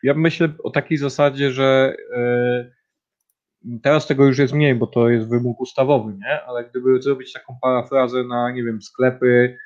ja 0.04 0.14
myślę 0.14 0.50
o 0.64 0.70
takiej 0.70 0.98
zasadzie, 0.98 1.52
że 1.52 1.96
e, 2.14 2.72
teraz 3.84 4.08
tego 4.08 4.26
już 4.26 4.38
jest 4.38 4.54
mniej, 4.54 4.76
bo 4.76 4.88
to 4.88 5.10
jest 5.10 5.30
wymóg 5.30 5.62
ustawowy, 5.62 6.14
nie? 6.14 6.42
Ale 6.42 6.70
gdyby 6.70 7.02
zrobić 7.02 7.34
taką 7.34 7.58
parafrazę 7.62 8.24
na, 8.24 8.52
nie 8.52 8.64
wiem, 8.64 8.82
sklepy 8.82 9.58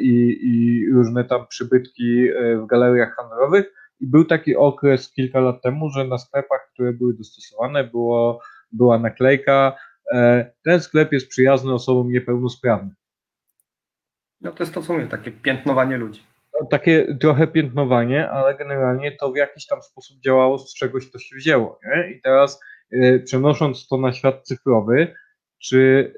i, 0.00 0.38
i 0.42 0.86
różne 0.92 1.24
tam 1.24 1.46
przybytki 1.46 2.28
w 2.62 2.66
galeriach 2.66 3.16
handlowych, 3.16 3.72
i 4.00 4.06
był 4.06 4.24
taki 4.24 4.56
okres 4.56 5.12
kilka 5.12 5.40
lat 5.40 5.62
temu, 5.62 5.90
że 5.90 6.04
na 6.04 6.18
sklepach, 6.18 6.70
które 6.72 6.92
były 6.92 7.14
dostosowane, 7.14 7.84
było, 7.84 8.40
była 8.72 8.98
naklejka, 8.98 9.76
e, 10.12 10.50
ten 10.64 10.80
sklep 10.80 11.12
jest 11.12 11.28
przyjazny 11.28 11.72
osobom 11.74 12.12
niepełnosprawnym. 12.12 12.94
No 14.40 14.52
to 14.52 14.62
jest 14.62 14.74
to, 14.74 14.82
co 14.82 14.92
mówię, 14.92 15.06
takie 15.06 15.30
piętnowanie 15.30 15.96
ludzi. 15.96 16.22
No, 16.60 16.66
takie 16.66 17.16
trochę 17.20 17.46
piętnowanie, 17.46 18.30
ale 18.30 18.56
generalnie 18.56 19.12
to 19.12 19.32
w 19.32 19.36
jakiś 19.36 19.66
tam 19.66 19.82
sposób 19.82 20.20
działało, 20.20 20.58
z 20.58 20.74
czegoś 20.74 21.10
to 21.10 21.18
się 21.18 21.36
wzięło. 21.36 21.80
Nie? 21.84 22.10
I 22.10 22.20
teraz 22.20 22.60
y, 22.92 23.22
przenosząc 23.26 23.88
to 23.88 23.96
na 23.96 24.12
świat 24.12 24.42
cyfrowy, 24.42 25.14
czy, 25.58 26.14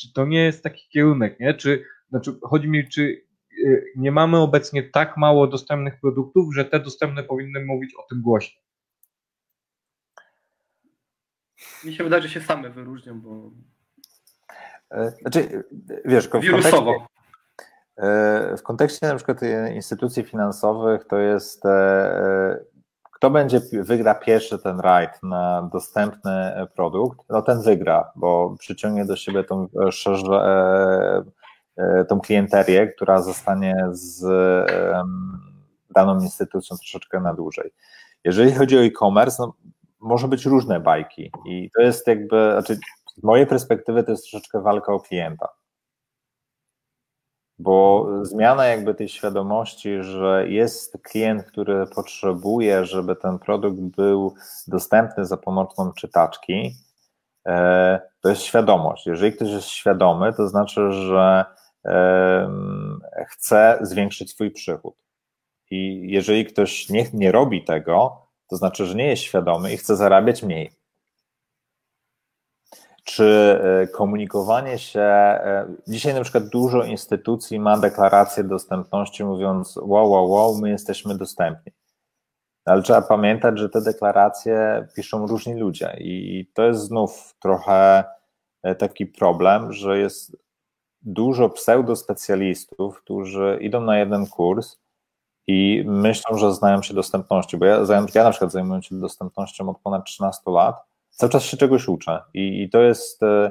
czy 0.00 0.12
to 0.12 0.26
nie 0.26 0.44
jest 0.44 0.62
taki 0.62 0.88
kierunek, 0.88 1.40
nie? 1.40 1.54
Czy, 1.54 1.84
znaczy, 2.10 2.32
chodzi 2.42 2.68
mi, 2.68 2.88
czy 2.88 3.28
Y, 3.58 3.92
nie 3.96 4.12
mamy 4.12 4.38
obecnie 4.38 4.82
tak 4.82 5.16
mało 5.16 5.46
dostępnych 5.46 6.00
produktów, 6.00 6.54
że 6.54 6.64
te 6.64 6.80
dostępne 6.80 7.22
powinny 7.22 7.64
mówić 7.64 7.94
o 7.94 8.02
tym 8.02 8.22
głośno. 8.22 8.60
Mi 11.84 11.94
się 11.94 12.04
wydaje, 12.04 12.22
że 12.22 12.28
się 12.28 12.40
same 12.40 12.70
wyróżnią, 12.70 13.20
bo. 13.20 13.50
E, 14.90 15.10
znaczy, 15.10 15.64
wiesz, 16.04 16.26
w 16.26 16.28
kontekście, 16.28 16.70
w 18.58 18.62
kontekście 18.62 19.06
na 19.06 19.14
przykład 19.14 19.40
instytucji 19.74 20.22
finansowych 20.24 21.04
to 21.04 21.18
jest 21.18 21.66
e, 21.66 22.58
kto 23.12 23.30
będzie 23.30 23.60
wygra 23.72 24.14
pierwszy 24.14 24.58
ten 24.58 24.80
rajd 24.80 25.10
na 25.22 25.68
dostępny 25.72 26.66
produkt, 26.74 27.18
no 27.28 27.42
ten 27.42 27.62
wygra, 27.62 28.12
bo 28.16 28.56
przyciągnie 28.58 29.04
do 29.04 29.16
siebie 29.16 29.44
tą 29.44 29.66
E, 31.78 32.04
tą 32.04 32.20
klienterię, 32.20 32.86
która 32.86 33.22
zostanie 33.22 33.76
z 33.90 34.24
daną 35.90 36.20
instytucją 36.20 36.76
troszeczkę 36.76 37.20
na 37.20 37.34
dłużej. 37.34 37.70
Jeżeli 38.24 38.52
chodzi 38.52 38.78
o 38.78 38.84
e-commerce, 38.84 39.36
no, 39.42 39.54
może 40.00 40.28
być 40.28 40.46
różne 40.46 40.80
bajki 40.80 41.30
i 41.46 41.70
to 41.76 41.82
jest 41.82 42.06
jakby, 42.06 42.50
znaczy 42.52 42.78
z 43.16 43.22
mojej 43.22 43.46
perspektywy 43.46 44.04
to 44.04 44.10
jest 44.10 44.22
troszeczkę 44.22 44.60
walka 44.60 44.92
o 44.92 45.00
klienta. 45.00 45.48
Bo 47.58 48.06
zmiana 48.22 48.66
jakby 48.66 48.94
tej 48.94 49.08
świadomości, 49.08 50.02
że 50.02 50.48
jest 50.48 50.98
klient, 51.02 51.44
który 51.44 51.86
potrzebuje, 51.86 52.84
żeby 52.84 53.16
ten 53.16 53.38
produkt 53.38 53.80
był 53.80 54.34
dostępny 54.66 55.26
za 55.26 55.36
pomocą 55.36 55.92
czytaczki, 55.92 56.72
to 58.20 58.28
jest 58.28 58.42
świadomość. 58.42 59.06
Jeżeli 59.06 59.32
ktoś 59.32 59.48
jest 59.48 59.68
świadomy, 59.68 60.32
to 60.32 60.48
znaczy, 60.48 60.92
że 60.92 61.44
chce 63.26 63.78
zwiększyć 63.80 64.30
swój 64.30 64.50
przychód. 64.50 64.94
I 65.70 66.10
jeżeli 66.10 66.46
ktoś 66.46 66.88
nie, 66.88 67.06
nie 67.14 67.32
robi 67.32 67.64
tego, 67.64 68.22
to 68.50 68.56
znaczy, 68.56 68.86
że 68.86 68.94
nie 68.94 69.06
jest 69.06 69.22
świadomy 69.22 69.72
i 69.72 69.76
chce 69.76 69.96
zarabiać 69.96 70.42
mniej. 70.42 70.77
Czy 73.08 73.24
e, 73.62 73.86
komunikowanie 73.86 74.78
się. 74.78 75.00
E, 75.00 75.66
dzisiaj 75.86 76.14
na 76.14 76.20
przykład 76.20 76.48
dużo 76.48 76.84
instytucji 76.84 77.60
ma 77.60 77.78
deklarację 77.78 78.44
dostępności, 78.44 79.24
mówiąc: 79.24 79.76
wow, 79.76 80.10
wow, 80.10 80.30
wow, 80.30 80.58
my 80.58 80.70
jesteśmy 80.70 81.14
dostępni. 81.14 81.72
Ale 82.64 82.82
trzeba 82.82 83.02
pamiętać, 83.02 83.58
że 83.58 83.68
te 83.68 83.80
deklaracje 83.80 84.86
piszą 84.96 85.26
różni 85.26 85.54
ludzie, 85.54 85.96
i 86.00 86.46
to 86.54 86.62
jest 86.62 86.80
znów 86.80 87.34
trochę 87.40 88.04
e, 88.62 88.74
taki 88.74 89.06
problem, 89.06 89.72
że 89.72 89.98
jest 89.98 90.36
dużo 91.02 91.50
pseudospecjalistów, 91.50 92.98
którzy 92.98 93.58
idą 93.60 93.80
na 93.80 93.98
jeden 93.98 94.26
kurs 94.26 94.76
i 95.46 95.84
myślą, 95.86 96.38
że 96.38 96.54
znają 96.54 96.82
się 96.82 96.94
dostępności, 96.94 97.56
bo 97.56 97.64
ja, 97.64 97.80
ja 98.14 98.24
na 98.24 98.30
przykład 98.30 98.52
zajmuję 98.52 98.82
się 98.82 99.00
dostępnością 99.00 99.68
od 99.68 99.78
ponad 99.78 100.04
13 100.04 100.42
lat, 100.46 100.88
cały 101.10 101.30
czas 101.30 101.42
się 101.42 101.56
czegoś 101.56 101.88
uczę 101.88 102.22
i, 102.34 102.62
i 102.62 102.70
to 102.70 102.80
jest, 102.80 103.22
e, 103.22 103.50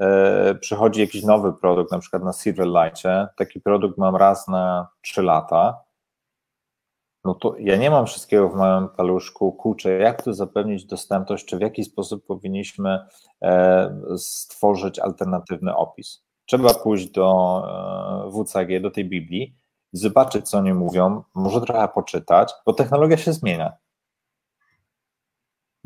e, 0.00 0.54
przychodzi 0.54 1.00
jakiś 1.00 1.24
nowy 1.24 1.52
produkt, 1.52 1.92
na 1.92 1.98
przykład 1.98 2.24
na 2.24 2.32
Silverlightie, 2.32 3.26
taki 3.36 3.60
produkt 3.60 3.98
mam 3.98 4.16
raz 4.16 4.48
na 4.48 4.88
3 5.02 5.22
lata, 5.22 5.88
no 7.24 7.34
to 7.34 7.54
ja 7.58 7.76
nie 7.76 7.90
mam 7.90 8.06
wszystkiego 8.06 8.48
w 8.48 8.54
małym 8.54 8.88
paluszku, 8.88 9.52
kurczę, 9.52 9.90
jak 9.90 10.22
tu 10.22 10.32
zapewnić 10.32 10.84
dostępność, 10.84 11.44
czy 11.44 11.58
w 11.58 11.60
jaki 11.60 11.84
sposób 11.84 12.26
powinniśmy 12.26 12.98
e, 13.42 14.00
stworzyć 14.16 14.98
alternatywny 14.98 15.76
opis. 15.76 16.24
Trzeba 16.46 16.74
pójść 16.74 17.10
do 17.10 17.62
e, 18.26 18.30
WCG, 18.30 18.80
do 18.80 18.90
tej 18.90 19.04
Biblii 19.04 19.56
zobaczyć, 19.92 20.48
co 20.48 20.58
oni 20.58 20.74
mówią, 20.74 21.22
może 21.34 21.60
trochę 21.60 21.88
poczytać, 21.88 22.52
bo 22.66 22.72
technologia 22.72 23.16
się 23.16 23.32
zmienia. 23.32 23.72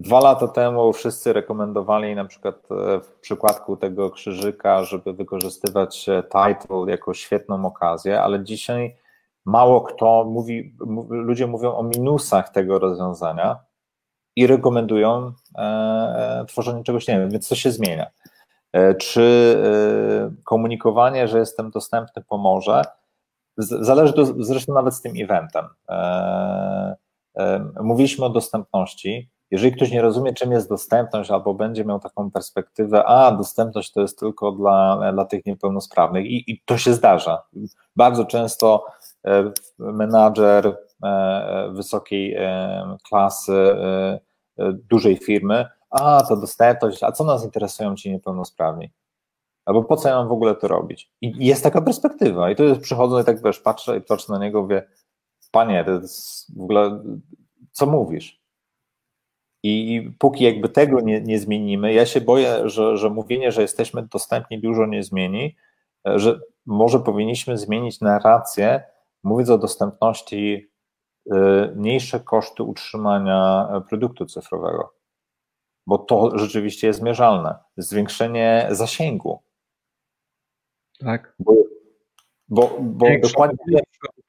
Dwa 0.03 0.21
lata 0.21 0.49
temu 0.49 0.93
wszyscy 0.93 1.33
rekomendowali 1.33 2.15
na 2.15 2.25
przykład 2.25 2.55
e, 2.71 3.01
w 3.01 3.13
przykładku 3.21 3.77
tego 3.77 4.11
krzyżyka, 4.11 4.85
żeby 4.85 5.13
wykorzystywać 5.13 6.09
e, 6.09 6.23
title 6.23 6.85
jako 6.87 7.15
świetną 7.15 7.67
okazję, 7.67 8.23
ale 8.23 8.45
dzisiaj 8.45 8.97
mało 9.45 9.81
kto 9.81 10.25
mówi, 10.25 10.77
ludzie 11.09 11.47
mówią 11.47 11.75
o 11.75 11.83
minusach 11.83 12.49
tego 12.49 12.79
rozwiązania 12.79 13.59
i 14.37 14.47
rekomendują 14.47 15.33
e, 15.59 16.45
tworzenie 16.49 16.85
czegoś 16.85 17.09
innego, 17.09 17.31
więc 17.31 17.49
to 17.49 17.55
się 17.55 17.71
zmienia. 17.71 18.07
E, 18.73 18.95
czy 18.95 19.57
e, 19.65 20.45
komunikowanie, 20.45 21.29
że 21.29 21.39
jestem 21.39 21.71
dostępny 21.71 22.23
pomoże, 22.29 22.83
Zależy 23.57 24.13
to 24.13 24.25
zresztą 24.45 24.75
nawet 24.75 24.95
z 24.95 25.01
tym 25.01 25.13
eventem. 25.17 25.65
E, 25.89 26.97
e, 27.37 27.65
mówiliśmy 27.81 28.25
o 28.25 28.31
dostępności. 28.31 29.31
Jeżeli 29.53 29.73
ktoś 29.73 29.91
nie 29.91 30.03
rozumie, 30.03 30.33
czym 30.33 30.53
jest 30.53 30.69
dostępność, 30.69 31.31
albo 31.31 31.55
będzie 31.55 31.85
miał 31.85 32.01
taką 32.01 32.31
perspektywę, 32.31 33.05
a 33.05 33.33
dostępność 33.33 33.93
to 33.93 34.01
jest 34.01 34.19
tylko 34.19 34.53
dla, 34.53 35.13
dla 35.13 35.25
tych 35.25 35.47
niepełnosprawnych, 35.47 36.27
i, 36.27 36.51
i 36.53 36.63
to 36.65 36.79
się 36.79 36.93
zdarza. 36.93 37.43
Bardzo 37.97 38.25
często 38.25 38.85
e, 39.27 39.53
menadżer 39.79 40.79
wysokiej 41.73 42.37
klasy, 43.09 43.77
dużej 44.91 45.17
firmy, 45.17 45.67
a 45.91 46.23
to 46.29 46.37
dostępność, 46.37 47.03
a 47.03 47.13
co 47.13 47.25
nas 47.25 47.45
interesują 47.45 47.97
ci 47.97 48.11
niepełnosprawni? 48.11 48.91
Albo 49.65 49.85
po 49.85 49.97
co 49.97 50.09
ja 50.09 50.17
mam 50.17 50.29
w 50.29 50.33
ogóle 50.33 50.55
to 50.55 50.69
robić? 50.69 51.13
I 51.21 51.47
jest 51.47 51.63
taka 51.63 51.83
perspektywa. 51.83 52.51
I 52.51 52.57
to 52.57 52.63
jest, 52.63 52.81
przychodzą 52.81 53.21
i 53.21 53.25
tak 53.25 53.43
wiesz, 53.43 53.61
patrzę 53.61 53.97
i 53.97 54.01
patrzę 54.01 54.33
na 54.33 54.39
niego, 54.39 54.63
mówię, 54.63 54.89
panie, 55.51 55.85
to 55.85 55.91
jest 55.91 56.57
w 56.59 56.63
ogóle, 56.63 57.03
co 57.73 57.87
mówisz? 57.87 58.42
I 59.63 60.03
póki 60.19 60.45
jakby 60.45 60.69
tego 60.69 61.01
nie, 61.01 61.21
nie 61.21 61.39
zmienimy, 61.39 61.93
ja 61.93 62.07
się 62.07 62.21
boję, 62.21 62.69
że, 62.69 62.97
że 62.97 63.11
mówienie, 63.11 63.53
że 63.53 63.63
jesteśmy 63.63 64.03
dostępni, 64.03 64.61
dużo 64.61 64.87
nie 64.87 65.03
zmieni, 65.03 65.57
że 66.05 66.41
może 66.67 67.01
powinniśmy 67.01 67.59
zmienić 67.59 68.01
narrację, 68.01 68.83
mówiąc 69.23 69.51
o 69.51 69.59
dostępności, 69.59 70.71
y, 71.27 71.33
mniejsze 71.77 72.21
koszty 72.21 72.63
utrzymania 72.63 73.69
produktu 73.89 74.27
cyfrowego, 74.27 74.95
bo 75.87 75.99
to 75.99 76.39
rzeczywiście 76.39 76.87
jest 76.87 77.03
mierzalne. 77.03 77.55
Zwiększenie 77.77 78.69
zasięgu, 78.71 79.43
tak. 81.05 81.35
Bo, 81.39 81.55
bo, 82.49 82.79
bo 82.81 83.07
dokładnie. 83.23 83.81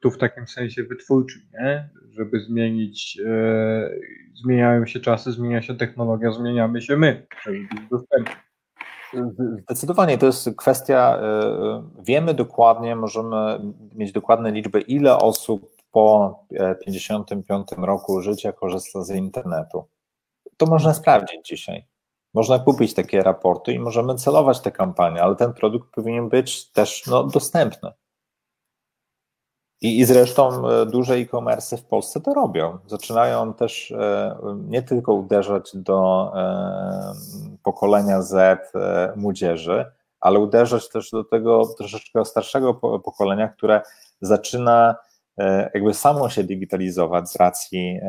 Tu 0.03 0.11
w 0.11 0.17
takim 0.17 0.47
sensie 0.47 0.83
wytwórczym, 0.83 1.41
nie? 1.53 1.89
Żeby 2.11 2.39
zmienić, 2.39 3.19
e, 3.25 3.89
zmieniają 4.33 4.85
się 4.85 4.99
czasy, 4.99 5.31
zmienia 5.31 5.61
się 5.61 5.75
technologia, 5.75 6.31
zmieniamy 6.31 6.81
się 6.81 6.97
my. 6.97 7.27
Zdecydowanie 9.63 10.17
to 10.17 10.25
jest 10.25 10.49
kwestia, 10.57 11.19
e, 11.21 11.83
wiemy 12.05 12.33
dokładnie, 12.33 12.95
możemy 12.95 13.59
mieć 13.95 14.11
dokładne 14.11 14.51
liczby, 14.51 14.81
ile 14.81 15.17
osób 15.17 15.75
po 15.91 16.39
55 16.85 17.73
e, 17.73 17.85
roku 17.85 18.21
życia 18.21 18.51
korzysta 18.51 19.03
z 19.03 19.09
internetu. 19.09 19.87
To 20.57 20.65
można 20.65 20.93
sprawdzić 20.93 21.47
dzisiaj. 21.47 21.85
Można 22.33 22.59
kupić 22.59 22.93
takie 22.93 23.23
raporty 23.23 23.73
i 23.73 23.79
możemy 23.79 24.15
celować 24.15 24.59
te 24.59 24.71
kampanie, 24.71 25.23
ale 25.23 25.35
ten 25.35 25.53
produkt 25.53 25.91
powinien 25.91 26.29
być 26.29 26.71
też 26.71 27.07
no, 27.07 27.23
dostępny. 27.23 27.91
I, 29.83 29.99
I 29.99 30.05
zresztą 30.05 30.69
e, 30.69 30.85
duże 30.85 31.13
e-commerce 31.13 31.77
w 31.77 31.85
Polsce 31.85 32.21
to 32.21 32.33
robią. 32.33 32.77
Zaczynają 32.87 33.53
też 33.53 33.91
e, 33.91 34.35
nie 34.67 34.81
tylko 34.81 35.13
uderzać 35.13 35.71
do 35.73 36.31
e, 36.35 37.13
pokolenia 37.63 38.21
Z 38.21 38.61
młodzieży, 39.15 39.85
ale 40.19 40.39
uderzać 40.39 40.89
też 40.89 41.11
do 41.11 41.23
tego 41.23 41.65
troszeczkę 41.77 42.25
starszego 42.25 42.73
pokolenia, 42.73 43.47
które 43.47 43.81
zaczyna 44.21 44.95
jakby 45.73 45.93
samo 45.93 46.29
się 46.29 46.43
digitalizować 46.43 47.29
z 47.29 47.35
racji 47.35 47.99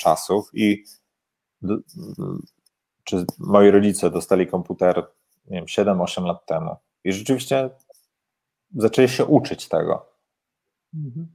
czasów 0.00 0.50
i 0.54 0.84
czy 3.04 3.24
moi 3.38 3.70
rodzice 3.70 4.10
dostali 4.10 4.46
komputer, 4.46 5.06
nie 5.46 5.56
wiem, 5.56 5.64
7-8 5.64 6.26
lat 6.26 6.46
temu. 6.46 6.76
I 7.04 7.12
rzeczywiście 7.12 7.70
zaczęli 8.76 9.08
się 9.08 9.24
uczyć 9.24 9.68
tego. 9.68 10.13
Mhm. 10.94 11.26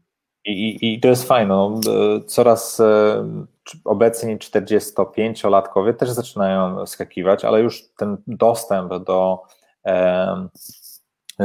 I, 0.46 0.94
i, 0.94 1.00
to 1.00 1.08
jest 1.08 1.24
fajne. 1.24 1.48
No, 1.48 1.80
coraz 2.28 2.80
e, 2.80 3.46
obecni 3.86 4.38
45-latkowie 4.38 5.94
też 5.94 6.10
zaczynają 6.10 6.86
skakiwać, 6.86 7.46
ale 7.46 7.62
już 7.62 7.84
ten 7.98 8.18
dostęp 8.28 9.04
do 9.04 9.44
e, 9.86 10.48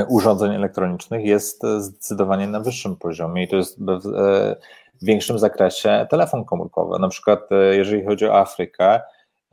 urządzeń 0.08 0.54
elektronicznych 0.54 1.24
jest 1.24 1.62
zdecydowanie 1.78 2.46
na 2.46 2.60
wyższym 2.60 2.96
poziomie 2.96 3.42
i 3.42 3.48
to 3.48 3.56
jest 3.56 3.84
w, 3.84 3.90
e, 3.90 4.56
w 5.02 5.04
większym 5.04 5.38
zakresie 5.38 6.06
telefon 6.10 6.44
komórkowy. 6.44 6.98
Na 6.98 7.08
przykład, 7.08 7.52
e, 7.52 7.76
jeżeli 7.76 8.04
chodzi 8.04 8.26
o 8.26 8.38
Afrykę, 8.38 9.00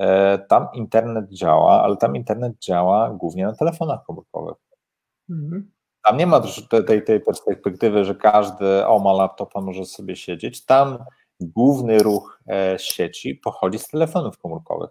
E, 0.01 0.39
tam 0.39 0.67
internet 0.73 1.29
działa, 1.29 1.83
ale 1.83 1.97
tam 1.97 2.15
internet 2.15 2.59
działa 2.59 3.09
głównie 3.09 3.45
na 3.45 3.55
telefonach 3.55 4.03
komórkowych. 4.05 4.57
Mhm. 5.29 5.71
Tam 6.05 6.17
nie 6.17 6.27
ma 6.27 6.41
tej, 6.87 7.03
tej 7.03 7.19
perspektywy, 7.19 8.05
że 8.05 8.15
każdy 8.15 8.87
o 8.87 8.99
ma 8.99 9.13
laptopa, 9.13 9.61
może 9.61 9.85
sobie 9.85 10.15
siedzieć. 10.15 10.65
Tam 10.65 10.97
główny 11.39 11.99
ruch 11.99 12.39
e, 12.49 12.79
sieci 12.79 13.35
pochodzi 13.35 13.79
z 13.79 13.87
telefonów 13.87 14.37
komórkowych. 14.37 14.89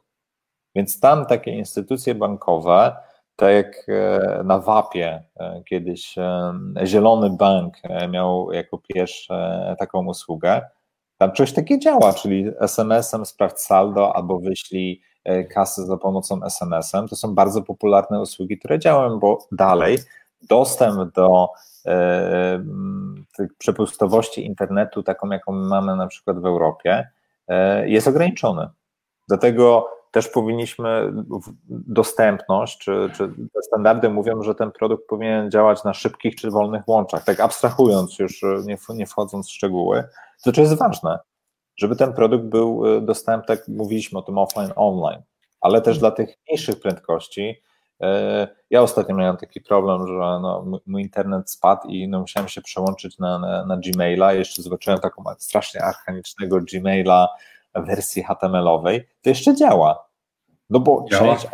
Więc 0.74 1.00
tam 1.00 1.26
takie 1.26 1.50
instytucje 1.50 2.14
bankowe, 2.14 2.96
tak 3.36 3.52
jak 3.52 3.86
e, 3.88 4.42
na 4.44 4.58
WAP-ie 4.58 5.24
kiedyś 5.68 6.14
Zielony 6.84 7.30
Bank 7.30 7.74
miał 8.10 8.52
jako 8.52 8.78
pierwszy 8.78 9.34
taką 9.78 10.06
usługę, 10.06 10.62
tam 11.20 11.32
coś 11.32 11.52
takiego 11.52 11.80
działa, 11.80 12.12
czyli 12.12 12.46
SMS-em 12.60 13.26
sprawdź 13.26 13.58
saldo 13.58 14.16
albo 14.16 14.38
wyślij 14.38 15.02
e, 15.24 15.44
kasę 15.44 15.86
za 15.86 15.96
pomocą 15.96 16.44
SMS-em. 16.44 17.08
To 17.08 17.16
są 17.16 17.34
bardzo 17.34 17.62
popularne 17.62 18.20
usługi, 18.20 18.58
które 18.58 18.78
działają, 18.78 19.18
bo 19.18 19.38
dalej 19.52 19.98
dostęp 20.42 21.14
do 21.14 21.48
e, 21.86 22.64
przepustowości 23.58 24.46
internetu, 24.46 25.02
taką 25.02 25.30
jaką 25.30 25.52
mamy 25.52 25.96
na 25.96 26.06
przykład 26.06 26.40
w 26.40 26.46
Europie, 26.46 27.08
e, 27.48 27.88
jest 27.88 28.08
ograniczony. 28.08 28.68
Dlatego 29.28 29.88
też 30.10 30.28
powinniśmy 30.28 31.12
dostępność, 31.68 32.78
czy, 32.78 33.10
czy 33.16 33.28
te 33.28 33.62
standardy 33.62 34.08
mówią, 34.08 34.42
że 34.42 34.54
ten 34.54 34.72
produkt 34.72 35.08
powinien 35.08 35.50
działać 35.50 35.84
na 35.84 35.94
szybkich 35.94 36.36
czy 36.36 36.50
wolnych 36.50 36.88
łączach, 36.88 37.24
tak 37.24 37.40
abstrahując 37.40 38.18
już, 38.18 38.42
nie, 38.64 38.76
nie 38.94 39.06
wchodząc 39.06 39.48
w 39.48 39.52
szczegóły, 39.52 40.04
to, 40.44 40.52
co 40.52 40.60
jest 40.60 40.78
ważne, 40.78 41.18
żeby 41.76 41.96
ten 41.96 42.12
produkt 42.12 42.44
był 42.44 42.96
e, 42.96 43.00
dostępny, 43.00 43.56
tak 43.56 43.68
mówiliśmy 43.68 44.18
o 44.18 44.22
tym 44.22 44.38
offline, 44.38 44.72
online. 44.76 45.22
ale 45.60 45.80
też 45.80 45.98
dla 45.98 46.10
tych 46.10 46.36
mniejszych 46.48 46.80
prędkości. 46.80 47.62
Ja 48.70 48.82
ostatnio 48.82 49.14
miałem 49.14 49.36
taki 49.36 49.60
problem, 49.60 50.06
że 50.06 50.14
no, 50.14 50.64
mój 50.86 51.02
internet 51.02 51.50
spadł 51.50 51.88
i 51.88 52.08
no, 52.08 52.20
musiałem 52.20 52.48
się 52.48 52.62
przełączyć 52.62 53.18
na, 53.18 53.38
na, 53.38 53.66
na 53.66 53.76
Gmaila. 53.76 54.32
Jeszcze 54.32 54.62
zobaczyłem 54.62 55.00
taką 55.00 55.24
strasznie 55.38 55.82
archaicznego 55.82 56.60
Gmaila 56.60 57.28
wersji 57.74 58.22
HTML-owej. 58.22 59.08
To 59.22 59.30
jeszcze 59.30 59.54
działa. 59.54 60.08
No 60.70 60.80
bo 60.80 61.06
działa. 61.10 61.36
część 61.36 61.46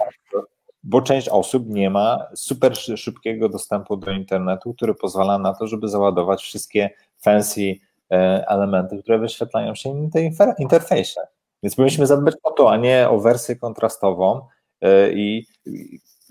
bo 0.87 1.03
część 1.03 1.29
osób 1.29 1.69
nie 1.69 1.91
ma 1.91 2.27
super 2.35 2.77
szybkiego 2.77 3.49
dostępu 3.49 3.97
do 3.97 4.11
internetu, 4.11 4.75
który 4.75 4.95
pozwala 4.95 5.39
na 5.39 5.55
to, 5.55 5.67
żeby 5.67 5.89
załadować 5.89 6.43
wszystkie 6.43 6.91
fancy 7.17 7.75
e, 8.11 8.45
elementy, 8.49 9.03
które 9.03 9.19
wyświetlają 9.19 9.75
się 9.75 9.95
na 9.95 10.11
tej 10.11 10.33
interfejsie. 10.59 11.21
Więc 11.63 11.77
powinniśmy 11.77 12.07
zadbać 12.07 12.35
o 12.43 12.51
to, 12.51 12.71
a 12.71 12.77
nie 12.77 13.09
o 13.09 13.21
wersję 13.21 13.57
kontrastową. 13.57 14.47
E, 14.81 15.13
I 15.13 15.47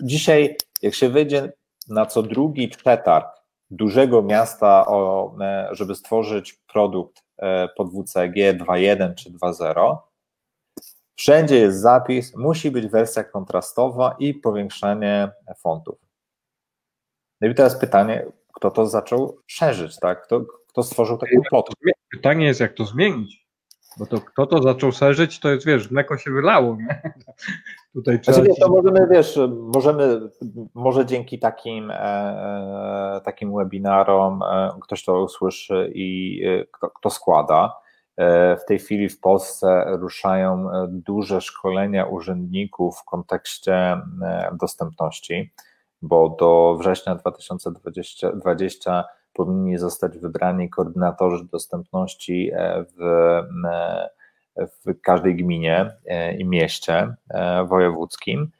dzisiaj, 0.00 0.56
jak 0.82 0.94
się 0.94 1.08
wyjdzie 1.08 1.52
na 1.88 2.06
co 2.06 2.22
drugi 2.22 2.68
przetarg 2.68 3.26
dużego 3.70 4.22
miasta, 4.22 4.86
o, 4.86 5.34
e, 5.40 5.68
żeby 5.72 5.94
stworzyć 5.94 6.52
produkt 6.52 7.26
pod 7.76 7.90
WCG 7.90 8.54
2.1 8.54 9.14
czy 9.14 9.30
2.0, 9.30 9.96
Wszędzie 11.16 11.56
jest 11.56 11.80
zapis, 11.80 12.36
musi 12.36 12.70
być 12.70 12.86
wersja 12.86 13.24
kontrastowa 13.24 14.16
i 14.18 14.34
powiększanie 14.34 15.30
fontów. 15.58 15.98
No 17.40 17.48
i 17.48 17.54
teraz 17.54 17.80
pytanie, 17.80 18.26
kto 18.54 18.70
to 18.70 18.86
zaczął 18.86 19.38
szerzyć, 19.46 19.98
tak? 20.00 20.22
Kto, 20.26 20.40
kto 20.68 20.82
stworzył 20.82 21.18
taką 21.18 21.36
plotkę? 21.48 21.90
Pytanie 22.10 22.46
jest, 22.46 22.60
jak 22.60 22.74
to 22.74 22.84
zmienić. 22.84 23.45
Bo 23.98 24.06
to 24.06 24.20
kto 24.20 24.46
to 24.46 24.62
zaczął 24.62 24.92
szerzyć, 24.92 25.40
to 25.40 25.48
jest, 25.48 25.66
wiesz, 25.66 25.90
mleko 25.90 26.18
się 26.18 26.30
wylało, 26.30 26.76
nie? 26.76 27.02
Tutaj 27.94 28.20
trzeba 28.20 28.36
znaczy, 28.36 28.60
to 28.60 28.68
możemy, 28.68 29.08
wiesz, 29.10 29.38
możemy, 29.72 30.20
może 30.74 31.06
dzięki 31.06 31.38
takim, 31.38 31.90
e, 31.90 31.94
e 31.96 33.20
takim 33.24 33.56
webinarom 33.56 34.42
e, 34.42 34.70
ktoś 34.82 35.04
to 35.04 35.22
usłyszy 35.22 35.92
i 35.94 36.40
e, 36.46 36.66
kto, 36.72 36.90
kto 36.90 37.10
składa, 37.10 37.72
E, 38.16 38.56
w 38.56 38.64
tej 38.64 38.78
chwili 38.78 39.08
w 39.08 39.20
Polsce 39.20 39.84
ruszają 39.86 40.70
e, 40.70 40.86
duże 40.90 41.40
szkolenia 41.40 42.04
urzędników 42.04 42.98
w 42.98 43.04
kontekście 43.04 44.00
dostępności, 44.60 45.52
bo 46.02 46.36
do 46.40 46.76
września 46.80 47.14
2020 47.14 48.32
20 48.32 49.04
powinni 49.36 49.78
zostać 49.78 50.18
wybrani 50.18 50.70
koordynatorzy 50.70 51.44
dostępności 51.52 52.50
w, 52.96 53.42
w 54.86 55.00
każdej 55.00 55.36
gminie 55.36 55.90
i 56.38 56.44
mieście 56.44 57.14
wojewódzkim, 57.68 58.50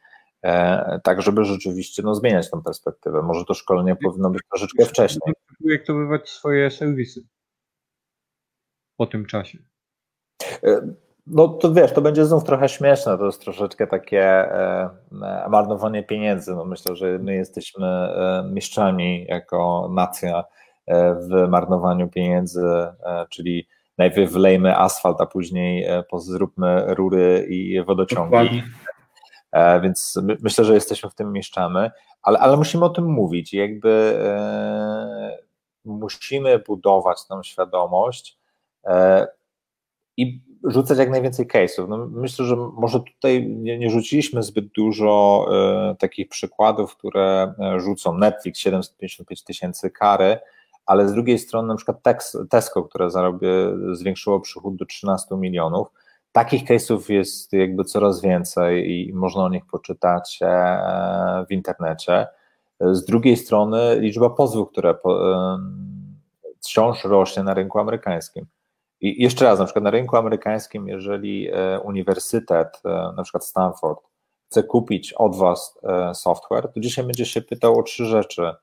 tak 1.02 1.22
żeby 1.22 1.44
rzeczywiście 1.44 2.02
no, 2.02 2.14
zmieniać 2.14 2.50
tę 2.50 2.62
perspektywę. 2.62 3.22
Może 3.22 3.44
to 3.44 3.54
szkolenie 3.54 3.96
powinno 3.96 4.30
być 4.30 4.42
troszeczkę 4.50 4.84
wcześniej. 4.84 5.34
Projektowywać 5.62 6.28
swoje 6.28 6.70
serwisy 6.70 7.22
po 8.96 9.06
tym 9.06 9.26
czasie? 9.26 9.58
E, 10.64 10.80
no 11.26 11.48
to 11.48 11.72
wiesz, 11.72 11.92
to 11.92 12.02
będzie 12.02 12.24
znów 12.24 12.44
trochę 12.44 12.68
śmieszne, 12.68 13.18
to 13.18 13.26
jest 13.26 13.40
troszeczkę 13.40 13.86
takie 13.86 14.22
e, 14.22 14.90
e, 15.22 15.48
marnowanie 15.48 16.02
pieniędzy. 16.02 16.54
No 16.54 16.64
myślę, 16.64 16.96
że 16.96 17.18
my 17.18 17.34
jesteśmy 17.34 18.08
mistrzami 18.52 19.26
jako 19.28 19.90
nacja 19.94 20.44
w 20.88 21.48
marnowaniu 21.48 22.08
pieniędzy, 22.08 22.64
czyli 23.30 23.68
najpierw 23.98 24.32
wlejmy 24.32 24.76
asfalt, 24.76 25.20
a 25.20 25.26
później 25.26 25.86
zróbmy 26.16 26.94
rury 26.94 27.46
i 27.50 27.82
wodociągi. 27.84 28.62
Więc 29.82 30.20
myślę, 30.42 30.64
że 30.64 30.74
jesteśmy 30.74 31.10
w 31.10 31.14
tym 31.14 31.32
mieszczamy, 31.32 31.90
ale, 32.22 32.38
ale 32.38 32.56
musimy 32.56 32.84
o 32.84 32.90
tym 32.90 33.04
mówić. 33.04 33.54
Jakby 33.54 34.18
musimy 35.84 36.58
budować 36.58 37.26
tą 37.26 37.42
świadomość, 37.42 38.38
E, 38.86 39.26
i 40.16 40.40
rzucać 40.64 40.98
jak 40.98 41.10
najwięcej 41.10 41.46
case'ów. 41.46 41.88
No 41.88 42.06
myślę, 42.12 42.44
że 42.44 42.56
może 42.56 43.00
tutaj 43.00 43.46
nie, 43.46 43.78
nie 43.78 43.90
rzuciliśmy 43.90 44.42
zbyt 44.42 44.66
dużo 44.66 45.46
e, 45.50 45.96
takich 45.98 46.28
przykładów, 46.28 46.96
które 46.96 47.54
e, 47.60 47.80
rzucą 47.80 48.18
Netflix 48.18 48.58
755 48.58 49.44
tysięcy 49.44 49.90
kary, 49.90 50.38
ale 50.86 51.08
z 51.08 51.12
drugiej 51.12 51.38
strony 51.38 51.68
na 51.68 51.76
przykład 51.76 51.96
Tesco, 52.50 52.82
które 52.82 53.10
zarobi, 53.10 53.46
zwiększyło 53.92 54.40
przychód 54.40 54.76
do 54.76 54.86
13 54.86 55.36
milionów. 55.36 55.88
Takich 56.32 56.64
case'ów 56.64 57.12
jest 57.12 57.52
jakby 57.52 57.84
coraz 57.84 58.20
więcej 58.20 58.90
i 58.90 59.14
można 59.14 59.44
o 59.44 59.48
nich 59.48 59.66
poczytać 59.66 60.40
w 61.48 61.52
internecie. 61.52 62.26
Z 62.80 63.04
drugiej 63.04 63.36
strony 63.36 64.00
liczba 64.00 64.30
pozwów, 64.30 64.70
które 64.70 64.94
wciąż 66.60 67.04
rośnie 67.04 67.42
na 67.42 67.54
rynku 67.54 67.78
amerykańskim. 67.78 68.46
I 69.00 69.22
jeszcze 69.22 69.44
raz, 69.44 69.58
na 69.58 69.64
przykład 69.64 69.84
na 69.84 69.90
rynku 69.90 70.16
amerykańskim, 70.16 70.88
jeżeli 70.88 71.48
e, 71.52 71.80
uniwersytet, 71.80 72.80
e, 72.84 73.12
na 73.16 73.22
przykład 73.22 73.46
Stanford, 73.46 74.00
chce 74.46 74.62
kupić 74.62 75.12
od 75.12 75.36
Was 75.36 75.78
e, 75.82 76.14
software, 76.14 76.72
to 76.72 76.80
dzisiaj 76.80 77.04
będzie 77.04 77.26
się 77.26 77.42
pytał 77.42 77.78
o 77.78 77.82
trzy 77.82 78.04
rzeczy: 78.04 78.54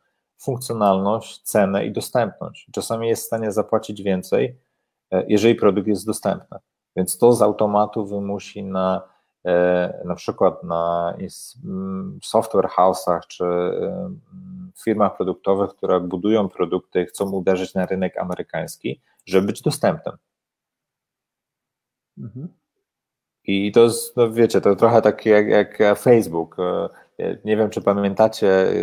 funkcjonalność, 0.44 1.41
cenę 1.41 1.86
i 1.86 1.91
dostępność. 1.91 2.68
Czasami 2.72 3.07
jest 3.07 3.24
w 3.24 3.26
stanie 3.26 3.52
zapłacić 3.52 4.02
więcej, 4.02 4.60
jeżeli 5.28 5.56
produkt 5.56 5.88
jest 5.88 6.06
dostępny. 6.06 6.57
Więc 6.95 7.18
to 7.18 7.34
z 7.34 7.41
automatu 7.41 8.06
wymusi 8.06 8.64
na 8.64 9.14
na 10.06 10.15
przykład 10.15 10.64
na 10.64 11.18
software 12.24 12.70
house'ach 12.78 13.20
czy 13.28 13.45
firmach 14.84 15.18
produktowych, 15.18 15.70
które 15.70 15.99
budują 15.99 16.49
produkty 16.49 17.02
i 17.02 17.06
chcą 17.06 17.32
uderzyć 17.32 17.74
na 17.74 17.86
rynek 17.86 18.18
amerykański, 18.18 19.02
żeby 19.26 19.48
być 19.48 19.61
dostępnym. 19.61 20.18
Mhm. 22.18 22.53
I 23.44 23.72
to 23.72 23.80
jest, 23.80 24.18
no 24.18 24.32
wiecie, 24.32 24.61
to 24.61 24.76
trochę 24.76 25.02
takie 25.02 25.30
jak, 25.30 25.48
jak 25.80 25.99
Facebook. 25.99 26.57
E, 27.19 27.38
nie 27.45 27.57
wiem, 27.57 27.69
czy 27.69 27.81
pamiętacie, 27.81 28.48
e, 28.49 28.73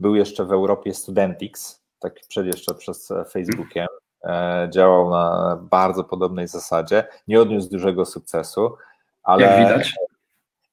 był 0.00 0.14
jeszcze 0.14 0.44
w 0.44 0.52
Europie 0.52 0.94
Studentix, 0.94 1.82
tak 1.98 2.14
przed 2.28 2.46
jeszcze 2.46 2.74
przez 2.74 3.12
Facebookiem. 3.30 3.86
E, 4.24 4.68
działał 4.72 5.10
na 5.10 5.56
bardzo 5.70 6.04
podobnej 6.04 6.48
zasadzie. 6.48 7.04
Nie 7.28 7.40
odniósł 7.40 7.70
dużego 7.70 8.04
sukcesu, 8.04 8.76
ale. 9.22 9.42
Jak 9.42 9.58
widać. 9.58 9.94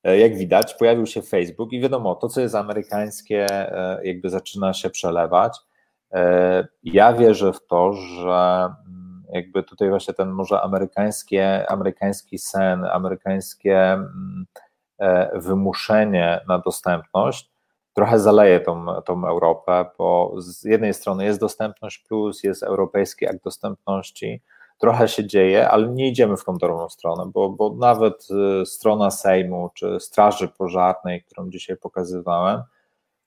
Jak 0.04 0.36
widać, 0.36 0.74
pojawił 0.74 1.06
się 1.06 1.22
Facebook 1.22 1.74
i 1.74 1.82
wiadomo, 1.82 2.16
to 2.16 2.30
co 2.30 2.42
jest 2.42 2.56
amerykańskie, 2.56 3.48
jakby 4.04 4.30
zaczyna 4.30 4.74
się 4.74 4.90
przelewać. 4.90 5.58
Ja 6.84 7.14
wierzę 7.14 7.54
w 7.54 7.68
to, 7.68 7.94
że 7.94 8.70
jakby 9.32 9.64
tutaj 9.64 9.90
właśnie 9.90 10.14
ten 10.14 10.30
może 10.30 10.62
amerykańskie, 10.62 11.72
amerykański 11.72 12.38
sen, 12.38 12.86
amerykańskie 12.86 13.94
mm, 13.94 14.46
wymuszenie 15.34 16.42
na 16.48 16.60
dostępność. 16.60 17.52
Trochę 17.94 18.20
zaleje 18.20 18.60
tą, 18.60 18.86
tą 19.06 19.28
Europę, 19.28 19.86
bo 19.98 20.34
z 20.38 20.64
jednej 20.64 20.94
strony 20.94 21.26
jest 21.26 21.40
dostępność 21.40 21.98
plus, 21.98 22.44
jest 22.44 22.64
europejski 22.64 23.28
akt 23.28 23.44
dostępności, 23.44 24.42
trochę 24.82 25.08
się 25.08 25.28
dzieje, 25.28 25.70
ale 25.70 25.88
nie 25.88 26.08
idziemy 26.08 26.38
w 26.38 26.46
tą 26.46 26.58
dobrą 26.58 26.90
stronę, 26.90 27.32
bo, 27.34 27.50
bo 27.50 27.76
nawet 27.80 28.28
y, 28.62 28.66
strona 28.66 29.12
Sejmu 29.12 29.70
czy 29.74 30.00
Straży 30.00 30.48
Pożarnej, 30.48 31.24
którą 31.24 31.50
dzisiaj 31.50 31.78
pokazywałem, 31.78 32.64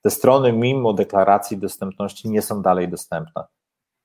te 0.02 0.10
strony 0.10 0.52
mimo 0.52 0.92
deklaracji 0.92 1.58
dostępności 1.58 2.28
nie 2.30 2.42
są 2.42 2.62
dalej 2.62 2.88
dostępne. 2.88 3.44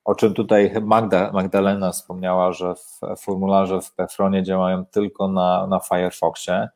O 0.04 0.14
czym 0.14 0.34
tutaj 0.34 0.72
Magda, 0.82 1.32
Magdalena 1.32 1.92
wspomniała, 1.92 2.52
że 2.52 2.74
w 2.74 3.00
formularze 3.18 3.80
w 3.80 3.92
Pefronie 3.94 4.42
działają 4.42 4.84
tylko 4.86 5.28
na, 5.28 5.66
na 5.66 5.80
Firefoxie. 5.80 6.68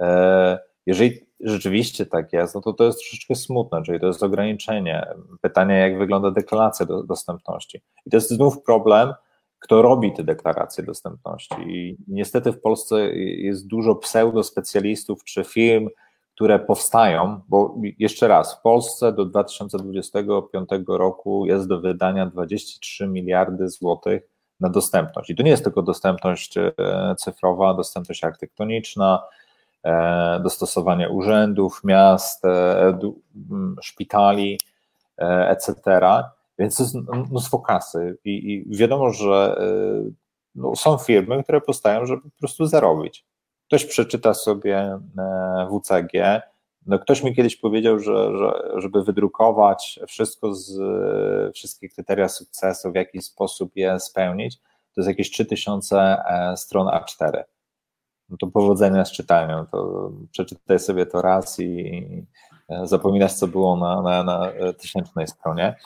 E, 0.00 0.58
jeżeli 0.86 1.26
rzeczywiście 1.40 2.06
tak 2.06 2.32
jest, 2.32 2.54
no 2.54 2.60
to 2.60 2.72
to 2.72 2.84
jest 2.84 2.98
troszeczkę 2.98 3.34
smutne, 3.34 3.82
czyli 3.82 4.00
to 4.00 4.06
jest 4.06 4.22
ograniczenie. 4.22 5.06
Pytanie, 5.40 5.74
jak 5.74 5.98
wygląda 5.98 6.30
deklaracja 6.30 6.86
do, 6.86 7.02
dostępności. 7.02 7.82
I 8.06 8.10
to 8.10 8.16
jest 8.16 8.30
znów 8.30 8.62
problem, 8.62 9.14
kto 9.58 9.82
robi 9.82 10.12
te 10.12 10.24
deklaracje 10.24 10.84
dostępności. 10.84 11.54
I 11.66 11.96
niestety 12.08 12.52
w 12.52 12.60
Polsce 12.60 13.14
jest 13.16 13.66
dużo 13.66 13.94
pseudospecjalistów 13.94 15.24
czy 15.24 15.44
firm, 15.44 15.88
które 16.34 16.58
powstają, 16.58 17.40
bo 17.48 17.74
jeszcze 17.98 18.28
raz, 18.28 18.58
w 18.58 18.62
Polsce 18.62 19.12
do 19.12 19.24
2025 19.24 20.68
roku 20.88 21.46
jest 21.46 21.68
do 21.68 21.80
wydania 21.80 22.26
23 22.26 23.06
miliardy 23.06 23.68
złotych 23.68 24.22
na 24.60 24.68
dostępność. 24.68 25.30
I 25.30 25.36
to 25.36 25.42
nie 25.42 25.50
jest 25.50 25.64
tylko 25.64 25.82
dostępność 25.82 26.58
e, 26.58 26.72
cyfrowa, 27.18 27.74
dostępność 27.74 28.24
architektoniczna, 28.24 29.22
e, 29.84 30.40
dostosowanie 30.42 31.10
urzędów, 31.10 31.80
miast, 31.84 32.44
e, 32.44 32.98
szpitali, 33.82 34.60
etc. 35.18 35.74
Więc 36.58 36.76
to 36.76 36.82
jest 36.82 36.94
mnóstwo 37.30 37.58
kasy 37.58 38.18
i, 38.24 38.30
i 38.52 38.76
wiadomo, 38.76 39.10
że 39.10 39.60
no, 40.54 40.76
są 40.76 40.98
firmy, 40.98 41.42
które 41.42 41.60
powstają, 41.60 42.06
żeby 42.06 42.22
po 42.22 42.38
prostu 42.38 42.66
zarobić. 42.66 43.24
ktoś 43.66 43.84
przeczyta 43.84 44.34
sobie 44.34 44.98
WCG, 45.70 46.42
no 46.86 46.98
ktoś 46.98 47.22
mi 47.22 47.34
kiedyś 47.34 47.56
powiedział, 47.56 47.98
że, 47.98 48.38
że 48.38 48.72
żeby 48.76 49.04
wydrukować 49.04 50.00
wszystko 50.06 50.54
z 50.54 50.78
wszystkie 51.54 51.88
kryteria 51.88 52.28
sukcesu, 52.28 52.92
w 52.92 52.94
jaki 52.94 53.22
sposób 53.22 53.76
je 53.76 54.00
spełnić, 54.00 54.58
to 54.94 55.00
jest 55.00 55.08
jakieś 55.08 55.30
3000 55.30 56.16
stron 56.56 56.86
A4 56.86 57.42
no 58.28 58.36
to 58.36 58.46
powodzenia 58.46 59.04
z 59.04 59.12
czytaniem, 59.12 59.66
to 59.72 60.10
przeczytaj 60.30 60.78
sobie 60.78 61.06
to 61.06 61.22
raz 61.22 61.60
i 61.60 62.26
zapominasz, 62.84 63.32
co 63.32 63.48
było 63.48 63.76
na, 63.76 64.02
na, 64.02 64.24
na 64.24 64.52
tysięcznej 64.78 65.26
stronie, 65.26 65.76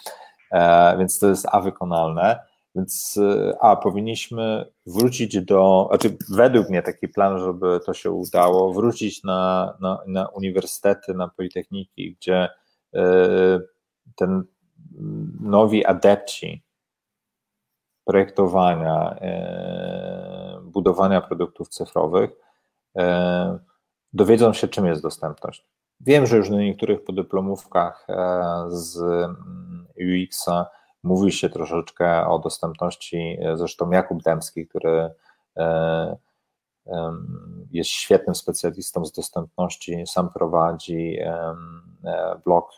e, 0.53 0.99
więc 0.99 1.19
to 1.19 1.29
jest 1.29 1.47
A 1.53 1.61
wykonalne, 1.61 2.39
więc 2.75 3.21
e, 3.23 3.57
A, 3.61 3.77
powinniśmy 3.77 4.65
wrócić 4.87 5.45
do, 5.45 5.87
znaczy 5.91 6.17
według 6.31 6.69
mnie 6.69 6.83
taki 6.83 7.09
plan, 7.09 7.39
żeby 7.39 7.81
to 7.87 7.95
się 7.95 8.11
udało, 8.11 8.73
wrócić 8.73 9.25
na, 9.25 9.75
na, 9.81 9.99
na 10.07 10.27
uniwersytety, 10.29 11.15
na 11.15 11.29
politechniki, 11.29 12.15
gdzie 12.15 12.49
e, 12.95 13.01
ten 14.17 14.45
nowi 15.41 15.87
adepci 15.87 16.63
projektowania, 18.05 19.17
budowania 20.79 21.21
produktów 21.21 21.69
cyfrowych, 21.69 22.31
e, 22.97 23.59
dowiedzą 24.13 24.53
się, 24.53 24.69
czym 24.69 24.87
jest 24.87 25.03
dostępność. 25.03 25.67
Wiem, 26.01 26.27
że 26.27 26.37
już 26.37 26.51
na 26.51 26.57
niektórych 26.57 27.05
podyplomówkach 27.05 28.07
e, 28.09 28.65
z 28.69 28.97
mm, 29.03 29.87
UX-a 29.97 30.67
mówi 31.03 31.33
się 31.33 31.51
troszeczkę 31.51 32.27
o 32.27 32.39
dostępności, 32.39 33.39
e, 33.41 33.57
zresztą 33.57 33.91
Jakub 33.91 34.23
Dębski, 34.23 34.67
który 34.67 35.11
jest 37.71 37.91
świetnym 37.91 38.35
specjalistą 38.35 39.05
z 39.05 39.13
dostępności, 39.13 40.05
sam 40.07 40.31
prowadzi 40.31 41.19
blog 42.45 42.71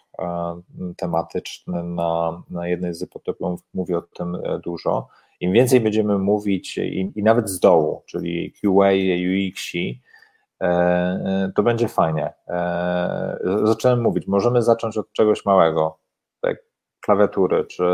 tematyczny 0.97 1.83
na, 1.83 2.43
na 2.51 2.69
jednej 2.69 2.95
z 2.95 3.11
podyplomów, 3.11 3.61
mówi 3.75 3.95
o 3.95 4.03
tym 4.03 4.39
dużo. 4.65 5.09
Im 5.41 5.53
więcej 5.53 5.81
będziemy 5.81 6.19
mówić 6.19 6.79
i, 6.79 7.13
i 7.15 7.23
nawet 7.23 7.51
z 7.51 7.61
dołu, 7.61 8.03
czyli 8.07 8.53
QA, 8.53 8.91
UX, 9.31 9.73
e, 9.75 10.67
e, 10.67 11.53
to 11.55 11.63
będzie 11.63 11.89
fajnie. 11.89 12.33
E, 12.49 13.39
zacząłem 13.65 14.03
mówić, 14.03 14.27
możemy 14.27 14.63
zacząć 14.63 14.99
od 14.99 15.13
czegoś 15.13 15.45
małego, 15.45 15.99
tak 16.41 16.57
klawiatury, 17.01 17.65
czy 17.65 17.85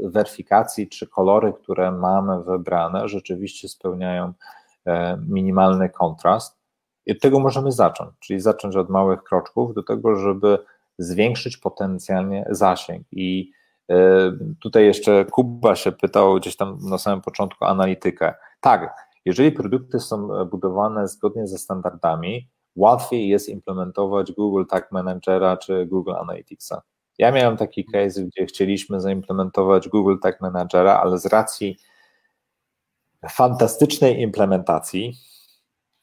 weryfikacji, 0.00 0.88
czy 0.88 1.06
kolory, 1.06 1.52
które 1.52 1.92
mamy 1.92 2.44
wybrane, 2.44 3.08
rzeczywiście 3.08 3.68
spełniają 3.68 4.32
minimalny 5.28 5.90
kontrast. 5.90 6.58
I 7.06 7.12
od 7.12 7.20
tego 7.20 7.40
możemy 7.40 7.72
zacząć, 7.72 8.10
czyli 8.20 8.40
zacząć 8.40 8.76
od 8.76 8.90
małych 8.90 9.22
kroczków 9.22 9.74
do 9.74 9.82
tego, 9.82 10.16
żeby 10.16 10.58
zwiększyć 10.98 11.56
potencjalnie 11.56 12.46
zasięg. 12.50 13.06
I 13.12 13.52
tutaj 14.60 14.84
jeszcze 14.84 15.24
Kuba 15.24 15.76
się 15.76 15.92
pytał 15.92 16.34
gdzieś 16.34 16.56
tam 16.56 16.78
na 16.80 16.98
samym 16.98 17.20
początku 17.20 17.64
analitykę. 17.64 18.34
Tak, 18.60 18.94
jeżeli 19.24 19.52
produkty 19.52 20.00
są 20.00 20.44
budowane 20.44 21.08
zgodnie 21.08 21.46
ze 21.46 21.58
standardami, 21.58 22.48
łatwiej 22.76 23.28
jest 23.28 23.48
implementować 23.48 24.32
Google 24.32 24.64
Tag 24.70 24.92
Managera 24.92 25.56
czy 25.56 25.86
Google 25.86 26.12
Analyticsa. 26.12 26.82
Ja 27.18 27.32
miałem 27.32 27.56
taki 27.56 27.84
case, 27.84 28.22
gdzie 28.22 28.46
chcieliśmy 28.46 29.00
zaimplementować 29.00 29.88
Google 29.88 30.16
Tag 30.22 30.40
Managera, 30.40 31.00
ale 31.00 31.18
z 31.18 31.26
racji 31.26 31.76
fantastycznej 33.30 34.20
implementacji, 34.20 35.14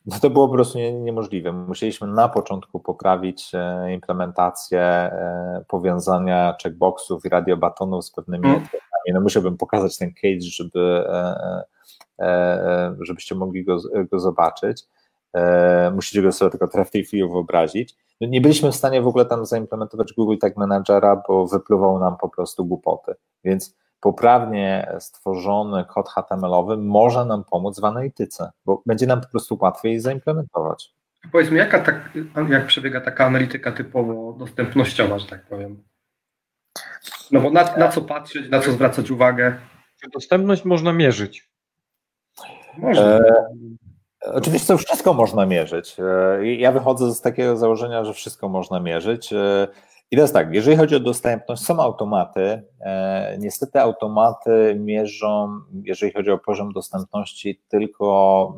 no 0.05 0.19
to 0.19 0.29
było 0.29 0.47
po 0.47 0.53
prostu 0.53 0.77
nie, 0.77 0.93
niemożliwe. 0.93 1.51
Musieliśmy 1.51 2.07
na 2.07 2.29
początku 2.29 2.79
poprawić 2.79 3.51
e, 3.53 3.93
implementację 3.93 4.81
e, 4.81 5.63
powiązania 5.67 6.55
checkboxów 6.63 7.25
i 7.25 7.29
radiobatonów 7.29 8.05
z 8.05 8.11
pewnymi 8.11 8.47
mm. 8.47 8.63
No 9.13 9.21
musiałbym 9.21 9.57
pokazać 9.57 9.97
ten 9.97 10.13
case, 10.13 10.41
żeby, 10.41 11.05
e, 12.19 12.95
żebyście 12.99 13.35
mogli 13.35 13.65
go, 13.65 13.77
go 14.11 14.19
zobaczyć. 14.19 14.87
Musicie 15.93 16.21
go 16.21 16.31
sobie 16.31 16.51
tylko 16.51 16.85
w 16.85 16.91
tej 16.91 17.05
chwili 17.05 17.29
wyobrazić. 17.29 17.95
No 18.21 18.27
nie 18.27 18.41
byliśmy 18.41 18.71
w 18.71 18.75
stanie 18.75 19.01
w 19.01 19.07
ogóle 19.07 19.25
tam 19.25 19.45
zaimplementować 19.45 20.13
Google 20.13 20.37
Tag 20.37 20.57
Managera, 20.57 21.23
bo 21.27 21.47
wypluwał 21.47 21.99
nam 21.99 22.17
po 22.17 22.29
prostu 22.29 22.65
głupoty. 22.65 23.15
Więc 23.43 23.75
poprawnie 23.99 24.91
stworzony 24.99 25.85
kod 25.85 26.09
HTML-owy 26.09 26.77
może 26.77 27.25
nam 27.25 27.43
pomóc 27.43 27.79
w 27.79 27.85
analityce, 27.85 28.51
bo 28.65 28.81
będzie 28.85 29.07
nam 29.07 29.21
po 29.21 29.27
prostu 29.27 29.57
łatwiej 29.61 29.99
zaimplementować. 29.99 30.93
Powiedz 31.31 31.51
mi, 31.51 31.57
jaka 31.57 31.79
tak, 31.79 32.09
jak 32.49 32.65
przebiega 32.65 33.01
taka 33.01 33.25
analityka 33.25 33.71
typowo 33.71 34.33
dostępnościowa, 34.33 35.19
że 35.19 35.27
tak 35.27 35.45
powiem? 35.45 35.83
No 37.31 37.41
bo 37.41 37.49
na, 37.49 37.77
na 37.77 37.87
co 37.87 38.01
patrzeć, 38.01 38.49
na 38.49 38.59
co 38.59 38.71
zwracać 38.71 39.11
uwagę? 39.11 39.57
Dostępność 40.13 40.65
można 40.65 40.93
mierzyć. 40.93 41.49
Można. 42.77 43.03
E, 43.03 43.21
oczywiście 44.21 44.77
wszystko 44.77 45.13
można 45.13 45.45
mierzyć. 45.45 45.97
E, 45.99 46.55
ja 46.55 46.71
wychodzę 46.71 47.13
z 47.13 47.21
takiego 47.21 47.57
założenia, 47.57 48.05
że 48.05 48.13
wszystko 48.13 48.49
można 48.49 48.79
mierzyć. 48.79 49.33
E, 50.11 50.15
i 50.15 50.15
teraz 50.15 50.31
tak, 50.31 50.53
jeżeli 50.53 50.77
chodzi 50.77 50.95
o 50.95 50.99
dostępność, 50.99 51.63
są 51.63 51.79
automaty. 51.79 52.63
E, 52.81 53.37
niestety 53.39 53.79
automaty 53.79 54.75
mierzą, 54.79 55.59
jeżeli 55.83 56.13
chodzi 56.13 56.31
o 56.31 56.37
poziom 56.37 56.73
dostępności, 56.73 57.61
tylko 57.67 58.53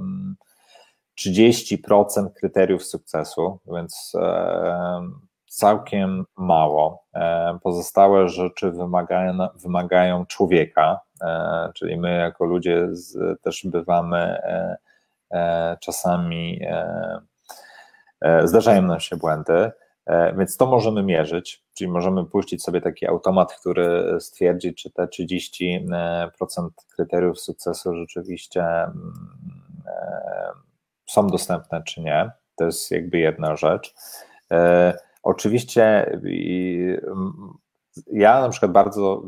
30% 1.20 2.18
mm, 2.18 2.32
kryteriów 2.34 2.84
sukcesu, 2.84 3.60
więc 3.68 4.14
e, 4.22 5.02
całkiem 5.48 6.26
mało. 6.38 7.04
E, 7.14 7.58
pozostałe 7.64 8.30
rzeczy 8.30 8.72
wymagają, 8.72 9.38
wymagają 9.56 10.26
człowieka, 10.26 11.00
czyli 11.76 11.98
my 11.98 12.18
jako 12.18 12.46
ludzie 12.46 12.88
też 13.44 13.66
bywamy 13.66 14.42
czasami, 15.80 16.62
zdarzają 18.44 18.82
nam 18.82 19.00
się 19.00 19.16
błędy. 19.18 19.72
E, 20.06 20.36
więc 20.36 20.58
to 20.58 20.66
możemy 20.66 21.04
mierzyć, 21.04 21.64
czyli 21.74 21.92
możemy 21.92 22.26
puścić 22.26 22.64
sobie 22.64 22.82
taki 22.82 23.08
automat, 23.08 23.54
który 23.54 24.18
stwierdzi, 24.20 24.76
czy 24.76 24.92
te 24.92 25.04
30% 25.04 26.70
kryteriów 26.96 27.40
sukcesu 27.40 27.96
rzeczywiście 27.96 28.64
mm, 28.64 29.14
e, 29.88 30.52
są 31.10 31.28
dostępne, 31.28 31.84
czy 31.84 32.02
nie. 32.02 32.32
To 32.56 32.66
jest 32.66 32.92
jakby 32.92 33.18
jedna 33.18 33.56
rzecz. 33.56 33.96
E, 34.52 34.94
oczywiście 35.24 36.12
ja 38.12 38.42
na 38.42 38.50
przykład 38.50 38.72
bardzo, 38.72 39.24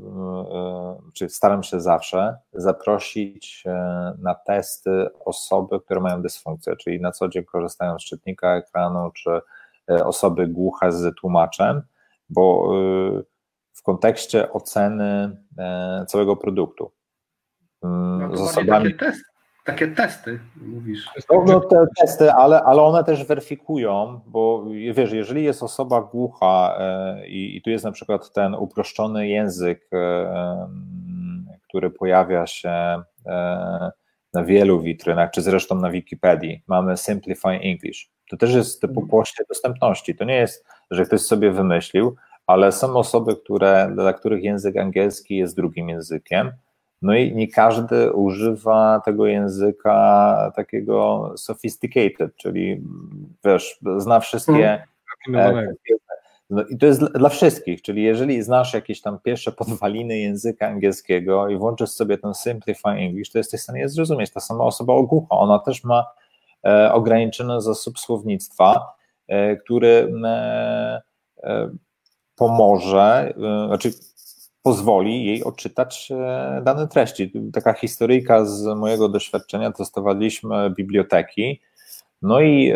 czy 1.13 1.29
staram 1.29 1.63
się 1.63 1.81
zawsze 1.81 2.37
zaprosić 2.53 3.63
na 4.17 4.35
testy 4.35 5.09
osoby, 5.25 5.79
które 5.79 5.99
mają 5.99 6.21
dysfunkcję, 6.21 6.75
czyli 6.75 7.01
na 7.01 7.11
co 7.11 7.29
dzień 7.29 7.43
korzystają 7.43 7.99
z 7.99 8.03
czytnika 8.03 8.55
ekranu, 8.55 9.11
czy 9.11 9.29
E, 9.31 9.41
osoby 9.87 10.47
głuche 10.47 10.91
z 10.91 11.15
tłumaczem, 11.15 11.81
bo 12.29 12.73
e, 13.19 13.23
w 13.73 13.83
kontekście 13.83 14.51
oceny 14.51 15.37
e, 15.57 16.05
całego 16.07 16.35
produktu. 16.35 16.91
Mm, 17.83 18.31
no, 18.31 18.37
z 18.37 18.41
osobami. 18.41 18.85
Takie, 18.93 19.05
test, 19.05 19.23
takie 19.65 19.87
testy, 19.87 20.39
mówisz. 20.55 21.09
No, 21.31 21.43
no, 21.47 21.59
te 21.59 21.85
testy, 22.01 22.31
ale, 22.31 22.63
ale 22.63 22.81
one 22.81 23.03
też 23.03 23.25
weryfikują, 23.25 24.21
bo 24.25 24.65
wiesz, 24.93 25.11
jeżeli 25.11 25.43
jest 25.43 25.63
osoba 25.63 26.01
głucha 26.01 26.77
i, 27.27 27.57
i 27.57 27.61
tu 27.61 27.69
jest 27.69 27.85
na 27.85 27.91
przykład 27.91 28.31
ten 28.33 28.55
uproszczony 28.55 29.27
język, 29.27 29.89
który 31.69 31.89
pojawia 31.89 32.47
się 32.47 33.01
na 34.33 34.43
wielu 34.43 34.81
witrynach, 34.81 35.31
czy 35.31 35.41
zresztą 35.41 35.75
na 35.75 35.91
Wikipedii, 35.91 36.63
mamy 36.67 36.97
Simplify 36.97 37.49
English 37.49 38.13
to 38.33 38.37
też 38.37 38.53
jest 38.53 38.81
typu 38.81 38.93
mhm. 38.93 39.07
płoście 39.07 39.43
dostępności. 39.49 40.15
To 40.15 40.23
nie 40.23 40.35
jest, 40.35 40.65
że 40.91 41.05
ktoś 41.05 41.21
sobie 41.21 41.51
wymyślił, 41.51 42.15
ale 42.47 42.71
są 42.71 42.95
osoby, 42.95 43.35
które, 43.35 43.91
dla 43.95 44.13
których 44.13 44.43
język 44.43 44.77
angielski 44.77 45.37
jest 45.37 45.55
drugim 45.55 45.89
językiem. 45.89 46.51
No 47.01 47.15
i 47.15 47.35
nie 47.35 47.47
każdy 47.47 48.13
używa 48.13 49.01
tego 49.05 49.25
języka 49.25 50.51
takiego 50.55 51.31
sophisticated, 51.37 52.35
czyli 52.35 52.81
wiesz, 53.45 53.79
zna 53.97 54.19
wszystkie. 54.19 54.83
Hmm. 55.25 55.75
No 56.49 56.63
i 56.63 56.77
to 56.77 56.85
jest 56.85 57.03
dla 57.03 57.29
wszystkich, 57.29 57.81
czyli 57.81 58.03
jeżeli 58.03 58.43
znasz 58.43 58.73
jakieś 58.73 59.01
tam 59.01 59.19
pierwsze 59.19 59.51
podwaliny 59.51 60.19
języka 60.19 60.67
angielskiego 60.67 61.49
i 61.49 61.57
włączysz 61.57 61.89
sobie 61.89 62.17
ten 62.17 62.33
Simplify 62.33 62.89
English, 62.89 63.31
to 63.31 63.37
jesteś 63.37 63.59
w 63.59 63.63
stanie 63.63 63.89
zrozumieć. 63.89 64.31
Ta 64.31 64.39
sama 64.39 64.63
osoba 64.63 64.93
ogłucha, 64.93 65.35
ona 65.35 65.59
też 65.59 65.83
ma 65.83 66.05
E, 66.65 66.93
ograniczony 66.93 67.61
zasób 67.61 67.99
słownictwa, 67.99 68.95
e, 69.27 69.55
który 69.55 70.13
e, 70.23 71.01
pomoże, 72.35 73.33
znaczy 73.67 73.91
pozwoli 74.61 75.25
jej 75.25 75.43
odczytać 75.43 76.09
dane 76.63 76.87
treści. 76.87 77.31
Taka 77.53 77.73
historyjka 77.73 78.45
z 78.45 78.63
mojego 78.77 79.09
doświadczenia, 79.09 79.71
testowaliśmy 79.71 80.69
biblioteki, 80.69 81.61
No 82.21 82.41
i 82.41 82.73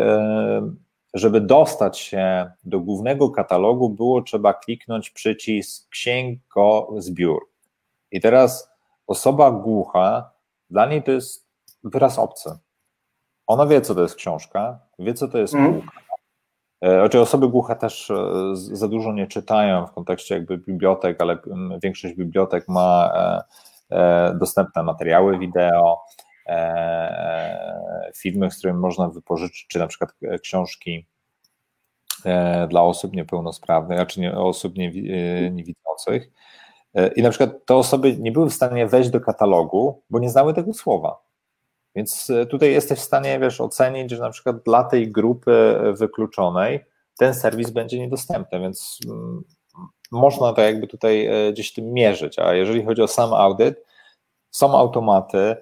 żeby 1.14 1.42
dostać 1.42 2.00
się 2.00 2.52
do 2.64 2.80
głównego 2.80 3.30
katalogu, 3.30 3.90
było 3.90 4.22
trzeba 4.22 4.54
kliknąć 4.54 5.10
przycisk 5.10 5.90
księgozbiór. 5.90 7.50
I 8.12 8.22
teraz 8.22 8.70
osoba 9.08 9.52
głucha, 9.52 10.32
dla 10.70 10.86
niej 10.86 11.04
to 11.04 11.12
jest 11.12 11.48
wyraz 11.84 12.20
obcy. 12.20 12.58
Ona 13.48 13.68
wie, 13.68 13.82
co 13.82 13.96
to 13.96 14.02
jest 14.02 14.16
książka, 14.16 14.80
wie, 15.00 15.14
co 15.14 15.28
to 15.28 15.38
jest 15.38 15.54
mm. 15.54 15.74
półka. 15.74 15.92
Znaczy 16.82 17.22
osoby 17.22 17.48
głuche 17.48 17.76
też 17.76 18.12
e, 18.12 18.16
za 18.54 18.88
dużo 18.88 19.14
nie 19.14 19.28
czytają 19.28 19.88
w 19.88 19.92
kontekście 19.92 20.36
jakby 20.36 20.58
bibliotek, 20.58 21.22
ale 21.22 21.38
większość 21.84 22.16
bibliotek 22.16 22.68
ma 22.68 23.12
e, 23.92 24.34
dostępne 24.40 24.84
materiały 24.84 25.40
wideo, 25.40 26.02
filmy, 28.16 28.52
z 28.52 28.58
którymi 28.58 28.80
można 28.80 29.10
wypożyczyć, 29.10 29.68
czy 29.68 29.80
na 29.80 29.88
przykład 29.88 30.10
książki 30.42 31.08
dla 32.70 32.82
osób 32.82 33.14
niepełnosprawnych, 33.14 34.00
a 34.00 34.06
czy 34.06 34.20
nie, 34.20 34.38
osób 34.38 34.74
niewidzących. 35.52 36.30
I 37.16 37.22
na 37.22 37.30
przykład 37.30 37.66
te 37.66 37.76
osoby 37.76 38.18
nie 38.18 38.32
były 38.32 38.50
w 38.50 38.54
stanie 38.54 38.88
wejść 38.88 39.10
do 39.10 39.22
katalogu, 39.22 40.04
bo 40.10 40.20
nie 40.20 40.30
znały 40.30 40.54
tego 40.54 40.74
słowa. 40.74 41.28
Więc 41.98 42.30
e, 42.30 42.46
tutaj 42.46 42.72
jesteś 42.72 43.00
w 43.00 43.04
stanie, 43.04 43.40
wiesz, 43.40 43.62
ocenić, 43.62 44.12
że 44.12 44.20
na 44.20 44.30
przykład 44.30 44.64
dla 44.64 44.84
tej 44.84 45.12
grupy 45.12 45.80
wykluczonej 45.94 46.86
ten 47.18 47.34
serwis 47.34 47.70
będzie 47.70 48.00
niedostępny, 48.00 48.60
więc 48.60 49.00
mm, 49.08 49.44
można 50.12 50.54
to 50.54 50.62
jakby 50.62 50.88
tutaj 50.88 51.26
e, 51.26 51.54
gdzieś 51.54 51.74
tym 51.74 51.94
mierzyć. 51.94 52.40
A 52.40 52.54
jeżeli 52.54 52.86
chodzi 52.86 53.02
o 53.02 53.08
sam 53.08 53.34
audyt, 53.34 53.86
są 54.52 54.78
automaty, 54.78 55.38
e, 55.38 55.58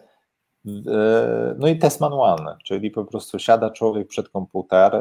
no 1.57 1.67
i 1.67 1.77
test 1.77 2.01
manualny, 2.01 2.51
czyli 2.63 2.91
po 2.91 3.05
prostu 3.05 3.39
siada 3.39 3.69
człowiek 3.69 4.07
przed 4.07 4.29
komputer. 4.29 4.91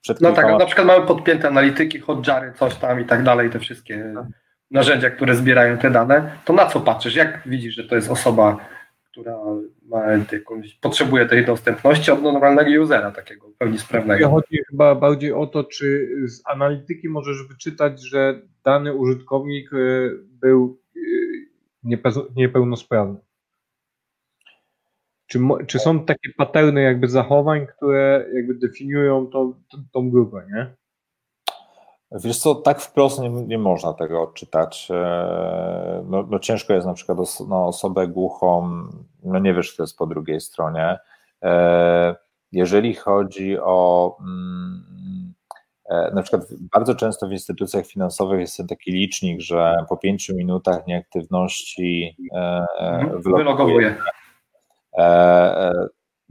Przed 0.00 0.20
no 0.20 0.32
tak, 0.32 0.58
na 0.58 0.66
przykład 0.66 0.86
mamy 0.86 1.06
podpięte 1.06 1.48
analityki, 1.48 2.00
hotjary, 2.00 2.52
coś 2.58 2.74
tam 2.74 3.00
i 3.00 3.04
tak 3.04 3.22
dalej, 3.22 3.50
te 3.50 3.58
wszystkie 3.58 4.12
tak. 4.14 4.26
narzędzia, 4.70 5.10
które 5.10 5.36
zbierają 5.36 5.78
te 5.78 5.90
dane. 5.90 6.30
To 6.44 6.52
na 6.52 6.66
co 6.66 6.80
patrzysz? 6.80 7.16
Jak 7.16 7.42
widzisz, 7.46 7.74
że 7.74 7.84
to 7.84 7.96
jest 7.96 8.10
osoba 8.10 8.58
która 9.16 9.36
ma 9.88 10.02
jakąś, 10.32 10.74
potrzebuje 10.74 11.26
tej 11.26 11.46
dostępności 11.46 12.10
od 12.10 12.22
normalnego 12.22 12.82
usera, 12.82 13.10
takiego 13.10 13.50
pełni 13.58 13.78
sprawnego. 13.78 14.30
Chodzi 14.30 14.58
chyba 14.70 14.94
bardziej 14.94 15.32
o 15.32 15.46
to, 15.46 15.64
czy 15.64 16.08
z 16.26 16.42
analityki 16.44 17.08
możesz 17.08 17.48
wyczytać, 17.48 18.00
że 18.00 18.40
dany 18.64 18.94
użytkownik 18.94 19.72
e, 19.72 19.76
był 20.30 20.78
e, 21.84 21.96
niepełnosprawny. 22.36 23.18
Czy, 25.26 25.38
czy 25.66 25.78
są 25.78 26.04
takie 26.04 26.30
paterny 26.36 26.82
jakby 26.82 27.08
zachowań, 27.08 27.66
które 27.66 28.26
jakby 28.34 28.54
definiują 28.54 29.26
to, 29.26 29.52
tą 29.92 30.10
grupę, 30.10 30.46
nie? 30.54 30.76
Wiesz 32.12 32.38
co, 32.38 32.54
tak 32.54 32.80
wprost 32.80 33.20
nie, 33.20 33.30
nie 33.30 33.58
można 33.58 33.92
tego 33.92 34.22
odczytać. 34.22 34.88
E, 34.90 36.04
no, 36.08 36.26
no 36.30 36.38
ciężko 36.38 36.72
jest 36.72 36.86
na 36.86 36.94
przykład 36.94 37.18
os 37.18 37.40
no, 37.48 37.66
osobę 37.66 38.08
głuchą, 38.08 38.70
no 39.24 39.38
nie 39.38 39.54
wiesz, 39.54 39.72
kto 39.72 39.82
jest 39.82 39.98
po 39.98 40.06
drugiej 40.06 40.40
stronie. 40.40 40.98
E, 41.42 42.14
jeżeli 42.52 42.94
chodzi 42.94 43.58
o 43.58 44.16
mm, 44.20 45.34
e, 45.90 46.10
na 46.14 46.22
przykład 46.22 46.42
bardzo 46.72 46.94
często 46.94 47.28
w 47.28 47.32
instytucjach 47.32 47.86
finansowych 47.86 48.40
jest 48.40 48.56
ten 48.56 48.66
taki 48.66 48.92
licznik, 48.92 49.40
że 49.40 49.76
po 49.88 49.96
pięciu 49.96 50.36
minutach 50.36 50.86
nieaktywności 50.86 52.16
mhm. 52.34 53.22
wylogowuje. 53.22 53.96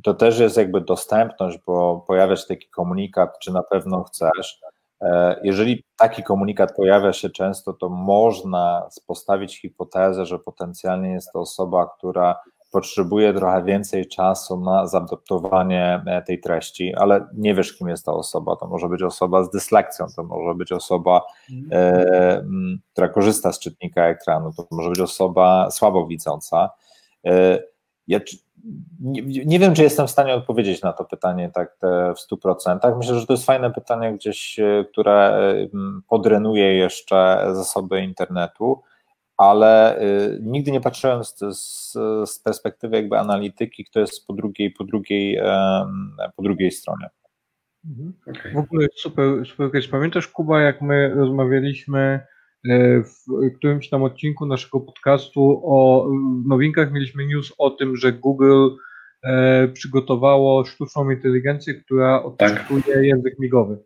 To 0.04 0.14
też 0.14 0.40
jest 0.40 0.58
jakby 0.58 0.82
dostępność, 0.82 1.60
bo 1.68 2.04
pojawia 2.08 2.36
się 2.36 2.46
taki 2.48 2.70
komunikat, 2.70 3.40
czy 3.40 3.54
na 3.54 3.64
pewno 3.64 4.04
chcesz. 4.04 4.60
E, 5.02 5.40
jeżeli 5.44 5.84
taki 5.98 6.24
komunikat 6.24 6.76
pojawia 6.76 7.14
się 7.14 7.30
często, 7.30 7.74
to 7.74 7.90
można 7.90 8.90
postawić 9.08 9.62
hipotezę, 9.62 10.26
że 10.26 10.40
potencjalnie 10.40 11.12
jest 11.12 11.32
to 11.34 11.40
osoba, 11.40 11.90
która 11.98 12.36
potrzebuje 12.72 13.34
trochę 13.34 13.64
więcej 13.64 14.08
czasu 14.08 14.60
na 14.60 14.88
zaadoptowanie 14.88 16.04
e, 16.06 16.22
tej 16.22 16.40
treści, 16.40 16.96
ale 16.96 17.28
nie 17.34 17.56
wiesz, 17.56 17.74
kim 17.74 17.88
jest 17.88 18.06
ta 18.06 18.14
osoba. 18.14 18.56
To 18.56 18.68
może 18.68 18.90
być 18.90 19.04
osoba 19.04 19.44
z 19.44 19.50
dyslekcją, 19.50 20.06
to 20.16 20.24
może 20.24 20.56
być 20.56 20.72
osoba, 20.72 21.22
e, 21.72 22.46
która 22.92 23.10
korzysta 23.10 23.52
z 23.54 23.60
czytnika 23.60 24.08
ekranu, 24.08 24.54
to 24.58 24.68
może 24.72 24.90
być 24.90 25.00
osoba 25.00 25.72
słabowidząca. 25.72 26.70
E, 27.26 27.60
ja, 28.08 28.20
nie, 29.00 29.46
nie, 29.46 29.60
wiem, 29.60 29.74
czy 29.74 29.84
jestem 29.84 30.08
w 30.08 30.12
stanie 30.12 30.34
odpowiedzieć 30.34 30.82
na 30.82 30.94
to 30.94 31.06
pytanie 31.06 31.52
tak 31.54 31.78
w 32.16 32.34
100%. 32.34 32.98
Myślę, 32.98 33.20
że 33.20 33.28
to 33.28 33.34
jest 33.34 33.46
fajne 33.46 33.72
pytanie 33.72 34.14
gdzieś, 34.14 34.60
e, 34.60 34.86
które 34.92 35.14
e, 35.14 35.68
podrenuje 36.10 36.76
jeszcze 36.76 37.48
zasoby 37.54 38.02
internetu, 38.02 38.82
ale 39.38 39.98
e, 39.98 40.02
nigdy 40.42 40.72
nie 40.72 40.82
patrzyłem 40.82 41.24
z, 41.24 41.36
z, 41.40 41.92
z 42.30 42.40
perspektywy 42.40 42.96
jakby 42.96 43.20
analityki, 43.20 43.86
kto 43.86 44.00
jest 44.00 44.28
po 44.28 44.34
drugiej, 44.34 44.72
po 44.72 44.84
drugiej, 44.84 45.40
po 46.36 46.44
drugiej 46.44 46.72
stronie. 46.72 47.10
Mhm. 47.86 48.14
Okay. 48.28 48.54
W 48.54 48.58
ogóle 48.58 48.88
super, 48.96 49.26
super. 49.48 49.82
Pamiętasz, 49.92 50.28
Kuba, 50.28 50.62
jak 50.62 50.82
my 50.82 51.14
rozmawialiśmy 51.16 52.00
E, 52.00 52.35
w 53.04 53.56
którymś 53.58 53.90
tam 53.90 54.04
odcinku 54.04 54.46
naszego 54.46 54.80
podcastu 54.80 55.62
o 55.66 56.10
nowinkach 56.46 56.92
mieliśmy 56.92 57.26
news 57.26 57.54
o 57.58 57.70
tym, 57.70 57.96
że 57.96 58.14
Google 58.14 58.68
e, 59.24 59.68
przygotowało 59.68 60.66
sztuczną 60.66 61.10
inteligencję, 61.10 61.74
która 61.74 62.24
odczytuje 62.24 62.84
tak. 62.84 63.04
język 63.04 63.40
migowy. 63.40 63.78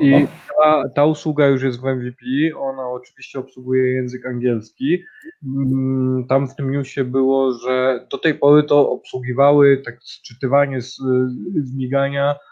I 0.00 0.26
ta, 0.62 0.88
ta, 0.94 1.04
usługa 1.04 1.46
już 1.46 1.62
jest 1.62 1.80
w 1.80 1.84
MVP, 1.84 2.24
ona 2.56 2.88
oczywiście 2.88 3.38
obsługuje 3.38 3.92
język 3.92 4.26
angielski. 4.26 5.02
Mm, 5.46 6.26
tam 6.28 6.48
w 6.48 6.56
tym 6.56 6.70
newsie 6.70 7.04
było, 7.04 7.52
że 7.52 8.06
do 8.10 8.18
tej 8.18 8.34
pory 8.34 8.62
to 8.62 8.90
obsługiwały 8.90 9.82
tak 9.84 9.98
sczytywanie 10.02 10.82
z, 10.82 10.96
z 11.56 11.74
migania 11.74 12.34
E, 12.34 12.47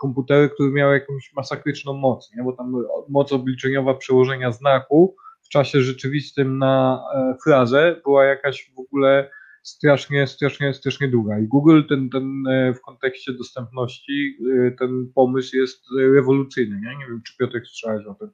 komputery, 0.00 0.48
które 0.48 0.70
miały 0.70 0.94
jakąś 0.94 1.32
masakryczną 1.36 1.92
moc, 1.92 2.32
nie? 2.36 2.42
bo 2.42 2.52
tam 2.52 2.72
moc 3.08 3.32
obliczeniowa 3.32 3.94
przełożenia 3.94 4.52
znaku 4.52 5.16
w 5.42 5.48
czasie 5.48 5.80
rzeczywistym 5.80 6.58
na 6.58 7.04
e, 7.14 7.34
frazę 7.44 7.96
była 8.04 8.24
jakaś 8.24 8.72
w 8.76 8.78
ogóle 8.78 9.30
strasznie, 9.62 10.26
strasznie, 10.26 10.74
strasznie 10.74 11.08
długa. 11.08 11.38
I 11.38 11.46
Google 11.46 11.82
ten, 11.88 12.10
ten 12.10 12.46
e, 12.46 12.74
w 12.74 12.80
kontekście 12.80 13.32
dostępności, 13.32 14.38
ten 14.78 15.12
pomysł 15.14 15.56
jest 15.56 15.84
rewolucyjny. 16.14 16.76
Nie, 16.76 16.96
nie 16.96 17.06
wiem, 17.06 17.22
czy 17.26 17.36
Piotrek 17.36 17.66
słyszałeś 17.66 18.06
o 18.06 18.14
tym. 18.14 18.30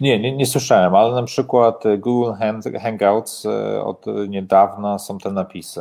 Nie, 0.00 0.20
nie, 0.20 0.36
nie 0.36 0.46
słyszałem, 0.46 0.94
ale 0.94 1.14
na 1.14 1.22
przykład 1.22 1.84
Google 1.98 2.32
Hangouts 2.82 3.46
od 3.84 4.06
niedawna 4.28 4.98
są 4.98 5.18
te 5.18 5.32
napisy, 5.32 5.80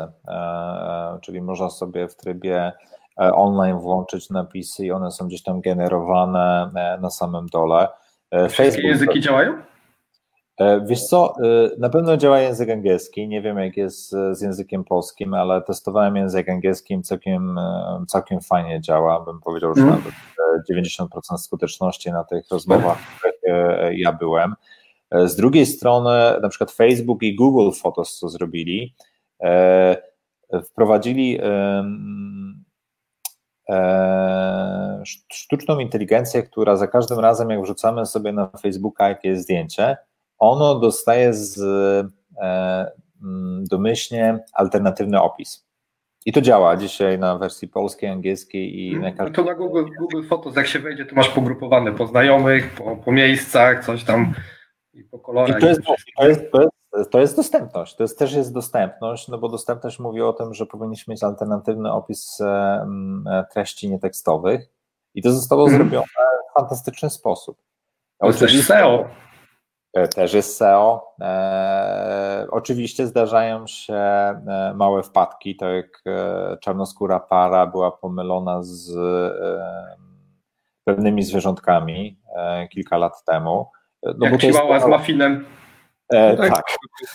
czyli 1.21 1.41
można 1.41 1.69
sobie 1.69 2.07
w 2.07 2.15
trybie 2.15 2.71
E, 2.71 3.02
online 3.17 3.79
włączyć 3.79 4.29
napisy 4.29 4.85
i 4.85 4.91
one 4.91 5.11
są 5.11 5.27
gdzieś 5.27 5.43
tam 5.43 5.61
generowane 5.61 6.69
e, 6.75 6.97
na 7.01 7.09
samym 7.09 7.47
dole. 7.47 7.87
E, 8.31 8.49
Wszystkie 8.49 8.63
Facebook, 8.63 8.83
języki 8.83 9.21
działają? 9.21 9.53
Wiesz 10.85 11.03
co, 11.03 11.33
na 11.77 11.89
pewno 11.89 12.17
działa 12.17 12.39
język 12.39 12.69
angielski, 12.69 13.27
nie 13.27 13.41
wiem 13.41 13.57
jak 13.57 13.77
jest 13.77 14.09
z 14.31 14.41
językiem 14.41 14.83
polskim, 14.83 15.33
ale 15.33 15.61
testowałem 15.61 16.15
język 16.15 16.49
angielski 16.49 17.01
całkiem, 17.01 17.59
całkiem 18.07 18.41
fajnie 18.41 18.81
działa, 18.81 19.19
bym 19.19 19.39
powiedział, 19.39 19.75
że 19.75 19.81
mm. 19.81 19.95
nawet 19.95 20.13
90% 20.71 21.37
skuteczności 21.37 22.11
na 22.11 22.23
tych 22.23 22.49
rozmowach, 22.51 22.97
w 22.99 23.17
których 23.17 23.35
ja 23.91 24.11
byłem. 24.11 24.55
Z 25.25 25.35
drugiej 25.35 25.65
strony, 25.65 26.41
na 26.41 26.49
przykład 26.49 26.71
Facebook 26.71 27.23
i 27.23 27.35
Google 27.35 27.71
Photos 27.81 28.17
co 28.17 28.29
zrobili, 28.29 28.95
wprowadzili 30.63 31.39
E, 31.41 31.83
sztuczną 35.31 35.79
inteligencję, 35.79 36.43
która 36.43 36.75
za 36.75 36.87
każdym 36.87 37.19
razem, 37.19 37.49
jak 37.49 37.61
wrzucamy 37.61 38.05
sobie 38.05 38.31
na 38.31 38.47
Facebooka 38.61 39.09
jakieś 39.09 39.37
zdjęcie, 39.37 39.97
ono 40.39 40.79
dostaje 40.79 41.33
z 41.33 41.59
e, 42.41 42.91
mm, 43.23 43.63
domyślnie 43.65 44.39
alternatywny 44.53 45.21
opis. 45.21 45.65
I 46.25 46.33
to 46.33 46.41
działa 46.41 46.77
dzisiaj 46.77 47.19
na 47.19 47.37
wersji 47.37 47.67
polskiej, 47.67 48.09
angielskiej 48.09 48.79
i 48.79 48.99
na 48.99 49.11
każdym. 49.11 49.33
To 49.33 49.43
na 49.43 49.55
Google, 49.55 49.83
Google 49.99 50.27
Photos, 50.27 50.55
jak 50.55 50.67
się 50.67 50.79
wejdzie, 50.79 51.05
to 51.05 51.15
masz 51.15 51.29
pogrupowane 51.29 51.91
po 51.91 52.07
znajomych, 52.07 52.75
po, 52.75 52.97
po 52.97 53.11
miejscach, 53.11 53.85
coś 53.85 54.03
tam 54.03 54.33
i 54.93 55.03
po 55.03 55.19
kolorach. 55.19 55.57
I 55.57 55.61
to, 55.61 55.67
jest, 55.67 55.81
to, 56.17 56.27
jest, 56.27 56.51
to, 56.51 56.61
jest, 56.61 56.72
to 57.11 57.19
jest 57.19 57.35
dostępność, 57.35 57.95
to 57.95 58.03
jest, 58.03 58.19
też 58.19 58.33
jest 58.33 58.53
dostępność, 58.53 59.27
no 59.27 59.37
bo 59.37 59.49
dostępność 59.49 59.99
mówi 59.99 60.21
o 60.21 60.33
tym, 60.33 60.53
że 60.53 60.65
powinniśmy 60.65 61.11
mieć 61.11 61.23
alternatywny 61.23 61.91
opis 61.91 62.41
e, 62.41 62.45
e, 62.45 63.45
treści 63.53 63.89
nietekstowych 63.89 64.69
i 65.15 65.21
to 65.21 65.31
zostało 65.31 65.65
hmm. 65.65 65.81
zrobione 65.81 66.05
w 66.49 66.59
fantastyczny 66.59 67.09
sposób. 67.09 67.57
To 68.19 68.27
jest 68.27 68.39
też 68.39 68.65
SEO. 68.65 69.05
E, 69.93 70.07
też 70.07 70.33
jest 70.33 70.57
SEO. 70.57 71.15
E, 71.21 72.47
oczywiście 72.51 73.07
zdarzają 73.07 73.67
się 73.67 73.93
e, 73.93 74.73
małe 74.75 75.03
wpadki, 75.03 75.55
tak 75.55 75.69
jak 75.75 76.01
e, 76.05 76.57
czarnoskóra 76.57 77.19
para 77.19 77.67
była 77.67 77.91
pomylona 77.91 78.59
z 78.63 78.95
e, 78.97 79.97
pewnymi 80.83 81.23
zwierzątkami 81.23 82.19
e, 82.35 82.67
kilka 82.67 82.97
lat 82.97 83.23
temu. 83.25 83.71
No 84.03 84.27
jak 84.27 84.41
chihuahua 84.41 84.79
z 84.79 84.87
mafinem. 84.87 85.45
E, 86.13 86.37
tak. 86.37 86.49
tak. 86.49 86.65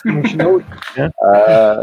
Musi 0.04 0.36
nauczyć, 0.36 0.68
nie? 0.96 1.10
E, 1.22 1.82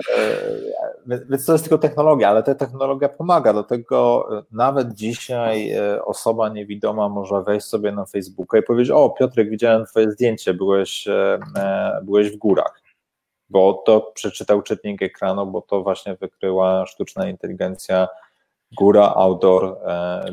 więc 1.05 1.45
to 1.45 1.51
jest 1.51 1.63
tylko 1.63 1.77
technologia, 1.77 2.29
ale 2.29 2.43
ta 2.43 2.55
technologia 2.55 3.09
pomaga. 3.09 3.53
Dlatego 3.53 4.27
nawet 4.51 4.93
dzisiaj 4.93 5.71
osoba 6.05 6.49
niewidoma 6.49 7.09
może 7.09 7.41
wejść 7.41 7.65
sobie 7.65 7.91
na 7.91 8.05
Facebooka 8.05 8.57
i 8.57 8.63
powiedzieć: 8.63 8.91
O, 8.91 9.09
Piotrek, 9.09 9.49
widziałem 9.49 9.85
Twoje 9.85 10.11
zdjęcie, 10.11 10.53
byłeś, 10.53 11.07
byłeś 12.03 12.31
w 12.31 12.37
górach. 12.37 12.81
Bo 13.49 13.83
to 13.85 14.11
przeczytał 14.15 14.61
czytnik 14.61 15.01
ekranu, 15.01 15.45
bo 15.45 15.61
to 15.61 15.83
właśnie 15.83 16.15
wykryła 16.15 16.85
sztuczna 16.85 17.29
inteligencja 17.29 18.07
góra, 18.77 19.13
outdoor, 19.15 19.77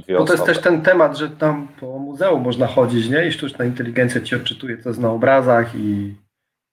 dwie 0.03 0.15
No 0.15 0.25
to 0.25 0.33
jest 0.33 0.47
też 0.47 0.61
ten 0.61 0.83
temat, 0.83 1.19
że 1.19 1.31
tam 1.31 1.69
po 1.81 1.99
muzeum 1.99 2.43
można 2.43 2.67
chodzić, 2.67 3.09
nie? 3.09 3.27
I 3.27 3.33
sztuczna 3.33 3.65
inteligencja 3.65 4.21
ci 4.21 4.37
odczytuje, 4.37 4.79
co 4.79 4.89
jest 4.89 5.01
na 5.01 5.11
obrazach 5.11 5.75
i 5.75 6.15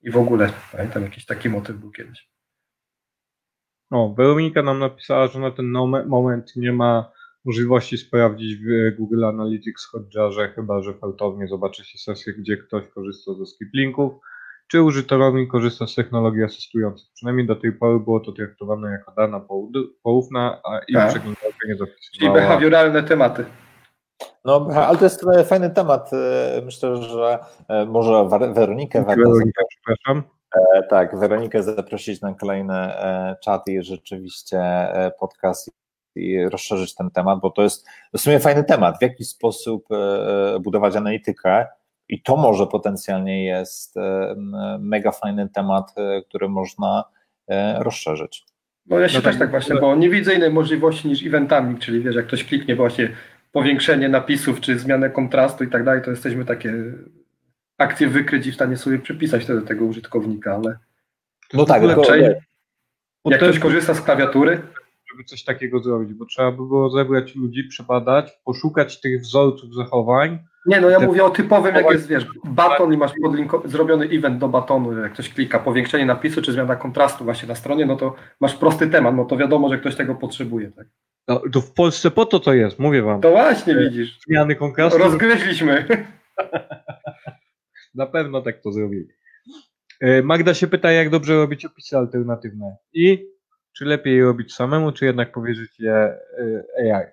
i 0.02 0.12
w 0.12 0.18
ogóle. 0.18 0.50
Pamiętam, 0.72 1.04
jakiś 1.04 1.26
taki 1.26 1.50
motyw 1.50 1.78
był 1.78 1.92
kiedyś. 1.92 2.30
O, 3.92 4.14
Weronika 4.18 4.64
nam 4.64 4.80
napisała, 4.80 5.28
że 5.28 5.40
na 5.40 5.52
ten 5.52 5.66
moment 6.08 6.56
nie 6.56 6.74
ma 6.74 7.12
możliwości 7.46 7.98
sprawdzić 7.98 8.56
w 8.56 8.98
Google 8.98 9.26
Analytics 9.26 9.86
Hotjarze, 9.86 10.50
chyba 10.50 10.82
że 10.82 10.94
fartownie 10.94 11.48
zobaczy 11.48 11.86
się 11.86 11.98
sesję, 11.98 12.34
gdzie 12.34 12.58
ktoś 12.58 12.88
korzysta 12.88 13.34
ze 13.34 13.46
skip 13.46 13.74
linków, 13.74 14.14
czy 14.68 14.84
użytkownik 14.84 15.52
korzysta 15.52 15.88
z 15.88 15.96
technologii 15.96 16.44
asystujących. 16.44 17.10
Przynajmniej 17.14 17.48
do 17.48 17.56
tej 17.56 17.72
pory 17.72 18.00
było 18.00 18.20
to 18.20 18.32
traktowane 18.32 18.92
jako 18.92 19.12
dana 19.12 19.42
poufna, 20.04 20.62
a 20.64 20.80
i 20.88 20.94
tak. 20.94 21.10
przeglądarka 21.10 21.68
nie 21.68 21.76
zapisywała. 21.76 21.98
Czyli 22.12 22.32
behawioralne 22.34 23.04
tematy. 23.04 23.46
No, 24.46 24.68
ale 24.76 24.98
to 24.98 25.04
jest 25.04 25.26
fajny 25.46 25.70
temat. 25.70 26.14
E, 26.14 26.62
myślę, 26.66 26.98
że 26.98 27.40
e, 27.68 27.86
może 27.86 28.28
Weronikę 28.54 29.06
Weronika, 29.06 29.64
przepraszam. 29.96 30.24
E, 30.76 30.84
tak, 30.84 31.20
Weronikę 31.20 31.64
zaprosić 31.64 32.22
na 32.22 32.34
kolejne 32.34 32.96
czaty 33.44 33.72
i 33.72 33.84
rzeczywiście 33.84 34.62
podcast 35.20 35.72
i 36.16 36.50
rozszerzyć 36.50 36.96
ten 36.96 37.12
temat, 37.12 37.40
bo 37.42 37.50
to 37.50 37.62
jest 37.62 37.88
w 38.14 38.20
sumie 38.20 38.40
fajny 38.40 38.64
temat. 38.64 39.00
W 39.00 39.02
jaki 39.02 39.24
sposób 39.24 39.88
budować 40.62 40.96
analitykę 40.96 41.66
i 42.10 42.22
to 42.22 42.38
może 42.38 42.68
potencjalnie 42.68 43.46
jest 43.46 43.96
mega 44.80 45.12
fajny 45.12 45.50
temat, 45.50 45.94
który 46.30 46.50
można 46.50 47.04
rozszerzyć. 47.80 48.46
No 48.86 49.00
ja 49.00 49.10
się 49.10 49.18
no 49.18 49.22
też 49.22 49.32
tak, 49.32 49.40
tak 49.40 49.52
właśnie, 49.52 49.76
bo 49.76 49.96
nie 49.96 50.10
widzę 50.10 50.34
innej 50.34 50.52
możliwości 50.52 51.08
niż 51.08 51.26
eventami, 51.26 51.80
czyli 51.80 52.02
wiesz, 52.02 52.16
jak 52.16 52.28
ktoś 52.28 52.44
kliknie 52.46 52.76
właśnie 52.76 53.10
powiększenie 53.52 54.10
napisów, 54.10 54.62
czy 54.62 54.80
zmianę 54.80 55.10
kontrastu 55.10 55.64
i 55.64 55.68
tak 55.68 55.84
dalej, 55.84 56.02
to 56.02 56.12
jesteśmy 56.12 56.46
takie 56.46 56.74
akcje 57.80 58.08
wykryć 58.08 58.48
i 58.48 58.52
w 58.52 58.56
stanie 58.56 58.78
sobie 58.78 59.00
przypisać 59.00 59.46
do 59.46 59.62
tego 59.62 59.86
użytkownika, 59.86 60.56
ale 60.56 60.78
no 61.54 61.66
tak, 61.66 61.84
lepszej, 61.84 62.36
jak 63.26 63.40
ktoś 63.40 63.60
korzysta 63.60 63.94
z 63.94 64.02
klawiatury, 64.02 64.62
żeby 65.12 65.24
coś 65.24 65.44
takiego 65.44 65.80
zrobić, 65.80 66.14
bo 66.14 66.26
trzeba 66.26 66.52
by 66.52 66.58
było 66.58 66.90
zebrać 66.90 67.36
ludzi, 67.36 67.64
przebadać, 67.64 68.32
poszukać 68.44 69.02
tych 69.02 69.22
wzorców 69.22 69.76
zachowań. 69.76 70.40
Nie, 70.66 70.82
no 70.82 70.90
ja 70.90 71.00
te... 71.00 71.06
mówię 71.06 71.24
o 71.24 71.30
typowym, 71.30 71.76
jak 71.76 71.92
jest, 71.92 72.08
wiesz, 72.08 72.26
baton 72.44 72.94
i 72.94 72.98
masz 72.98 73.12
zrobiony 73.66 74.06
event 74.06 74.38
do 74.38 74.48
batonu, 74.48 74.98
jak 74.98 75.14
ktoś 75.14 75.34
klika 75.34 75.60
powiększenie 75.60 76.06
napisu, 76.06 76.42
czy 76.42 76.52
zmiana 76.52 76.76
kontrastu 76.76 77.24
właśnie 77.24 77.48
na 77.48 77.56
stronie, 77.56 77.86
no 77.86 77.96
to 77.96 78.16
masz 78.40 78.56
prosty 78.56 78.88
temat, 78.88 79.16
no 79.16 79.26
to 79.26 79.38
wiadomo, 79.38 79.70
że 79.70 79.78
ktoś 79.78 79.96
tego 79.96 80.16
potrzebuje, 80.16 80.72
tak? 80.72 80.88
No, 81.28 81.42
to 81.52 81.62
w 81.62 81.74
Polsce 81.74 82.12
po 82.12 82.26
to 82.26 82.40
to 82.40 82.54
jest, 82.54 82.80
mówię 82.80 83.02
wam. 83.02 83.22
To 83.22 83.32
właśnie 83.32 83.76
widzisz. 83.76 84.20
Zmiany 84.28 84.56
kontrastu. 84.56 85.00
Rozgryźliśmy. 85.00 85.86
Na 87.94 88.06
pewno 88.06 88.42
tak 88.42 88.62
to 88.62 88.72
zrobili. 88.72 89.08
E, 90.00 90.24
Magda 90.24 90.54
się 90.54 90.68
pyta, 90.68 90.92
jak 90.92 91.10
dobrze 91.10 91.36
robić 91.36 91.66
opisy 91.66 91.98
alternatywne 91.98 92.78
i 92.94 93.30
czy 93.78 93.86
lepiej 93.86 94.18
je 94.18 94.24
robić 94.24 94.54
samemu, 94.54 94.92
czy 94.92 95.06
jednak 95.06 95.32
powierzyć 95.32 95.80
je 95.80 95.94
e, 95.94 96.96
AI. 96.96 97.06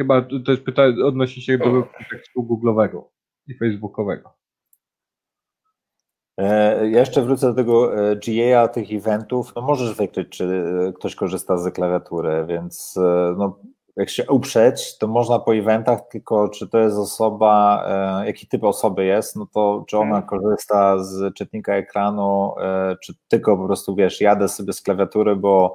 Chyba 0.00 0.22
to 0.22 0.52
jest 0.52 0.64
pytanie, 0.64 1.04
odnosi 1.04 1.42
się 1.42 1.58
do 1.58 1.64
kontekstu 1.64 2.42
Google'owego 2.42 3.02
i 3.46 3.54
Facebookowego. 3.54 4.34
E, 6.38 6.90
ja 6.90 7.00
jeszcze 7.00 7.22
wrócę 7.22 7.46
do 7.46 7.54
tego 7.54 7.90
GA, 8.26 8.68
tych 8.68 8.92
eventów. 8.92 9.52
No 9.56 9.62
możesz 9.62 9.96
wykryć, 9.96 10.28
czy 10.28 10.48
ktoś 10.96 11.14
korzysta 11.14 11.56
z 11.56 11.74
klawiatury, 11.74 12.44
więc 12.48 12.94
no, 13.38 13.60
jak 13.96 14.10
się 14.10 14.26
uprzeć, 14.26 14.98
to 14.98 15.06
można 15.06 15.38
po 15.38 15.56
eventach, 15.56 16.00
tylko 16.10 16.48
czy 16.48 16.68
to 16.68 16.78
jest 16.78 16.96
osoba, 16.96 17.84
jaki 18.26 18.46
typ 18.46 18.64
osoby 18.64 19.04
jest, 19.04 19.36
no 19.36 19.46
to 19.54 19.84
czy 19.88 19.98
ona 19.98 20.22
hmm. 20.22 20.28
korzysta 20.28 21.04
z 21.04 21.34
czytnika 21.34 21.74
ekranu, 21.74 22.54
czy 23.02 23.14
tylko 23.28 23.56
po 23.56 23.66
prostu 23.66 23.94
wiesz, 23.94 24.20
jadę 24.20 24.48
sobie 24.48 24.72
z 24.72 24.82
klawiatury, 24.82 25.36
bo 25.36 25.74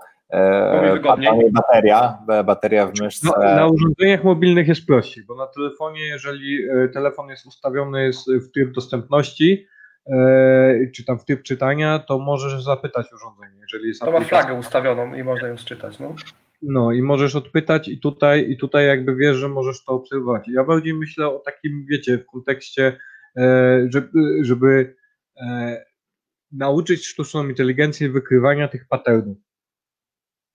bateria, 1.51 2.17
bateria 2.45 2.87
w 2.87 2.99
myszce. 3.01 3.29
No, 3.37 3.55
na 3.55 3.67
urządzeniach 3.67 4.23
mobilnych 4.23 4.67
jest 4.67 4.87
prościej, 4.87 5.23
bo 5.27 5.35
na 5.35 5.47
telefonie, 5.47 6.01
jeżeli 6.01 6.59
telefon 6.93 7.29
jest 7.29 7.45
ustawiony 7.45 8.11
w 8.27 8.51
tryb 8.51 8.71
dostępności, 8.71 9.67
E, 10.09 10.87
czy 10.95 11.05
tam 11.05 11.19
w 11.19 11.25
typ 11.25 11.43
czytania, 11.43 11.99
to 11.99 12.19
możesz 12.19 12.63
zapytać 12.63 13.13
urządzenie, 13.13 13.61
jeżeli 13.61 13.87
jest 13.87 14.01
To 14.01 14.11
ma 14.11 14.21
flagę 14.21 14.53
ustawioną 14.53 15.13
i 15.13 15.23
można 15.23 15.47
ją 15.47 15.57
sczytać, 15.57 15.99
no. 15.99 16.15
No 16.61 16.91
i 16.91 17.01
możesz 17.01 17.35
odpytać 17.35 17.87
i 17.87 17.99
tutaj, 17.99 18.51
i 18.51 18.57
tutaj 18.57 18.87
jakby 18.87 19.15
wiesz, 19.15 19.37
że 19.37 19.49
możesz 19.49 19.83
to 19.83 19.91
obserwować. 19.91 20.47
Ja 20.47 20.63
bardziej 20.63 20.93
myślę 20.93 21.27
o 21.27 21.39
takim, 21.39 21.85
wiecie, 21.89 22.17
w 22.17 22.25
kontekście, 22.25 22.97
e, 23.37 23.87
żeby, 23.89 24.09
żeby 24.41 24.95
e, 25.41 25.85
nauczyć 26.51 27.07
sztuczną 27.07 27.49
inteligencję 27.49 28.09
wykrywania 28.09 28.67
tych 28.67 28.87
patternów. 28.87 29.37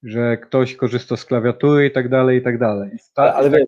Że 0.03 0.37
ktoś 0.37 0.77
korzysta 0.77 1.17
z 1.17 1.25
klawiatury 1.25 1.87
i 1.87 1.91
tak 1.91 2.09
dalej, 2.09 2.39
i 2.39 2.43
tak 2.43 2.59
dalej. 2.59 2.91
ale, 3.15 3.35
ale, 3.35 3.51
wiesz, 3.51 3.67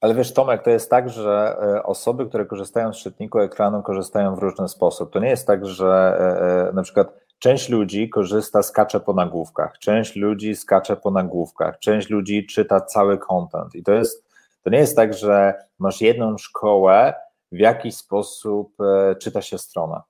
ale 0.00 0.14
wiesz, 0.14 0.32
Tomek, 0.32 0.62
to 0.62 0.70
jest 0.70 0.90
tak, 0.90 1.10
że 1.10 1.56
e, 1.62 1.82
osoby, 1.82 2.26
które 2.26 2.46
korzystają 2.46 2.92
z 2.92 3.02
czytniku 3.02 3.38
ekranu, 3.38 3.82
korzystają 3.82 4.36
w 4.36 4.38
różny 4.38 4.68
sposób. 4.68 5.12
To 5.12 5.18
nie 5.18 5.28
jest 5.28 5.46
tak, 5.46 5.66
że 5.66 5.86
e, 5.86 6.68
e, 6.68 6.72
na 6.72 6.82
przykład 6.82 7.21
część 7.42 7.68
ludzi 7.68 8.08
korzysta, 8.08 8.62
skacze 8.62 9.00
po 9.00 9.12
nagłówkach, 9.12 9.78
część 9.78 10.16
ludzi 10.16 10.56
skacze 10.56 10.96
po 10.96 11.10
nagłówkach, 11.10 11.78
część 11.78 12.10
ludzi 12.10 12.46
czyta 12.46 12.80
cały 12.80 13.18
content. 13.18 13.74
I 13.74 13.82
to 13.82 13.92
jest, 13.92 14.28
to 14.62 14.70
nie 14.70 14.78
jest 14.78 14.96
tak, 14.96 15.14
że 15.14 15.54
masz 15.78 16.00
jedną 16.00 16.38
szkołę, 16.38 17.14
w 17.52 17.58
jaki 17.58 17.92
sposób 17.92 18.76
czyta 19.20 19.42
się 19.42 19.58
strona. 19.58 20.02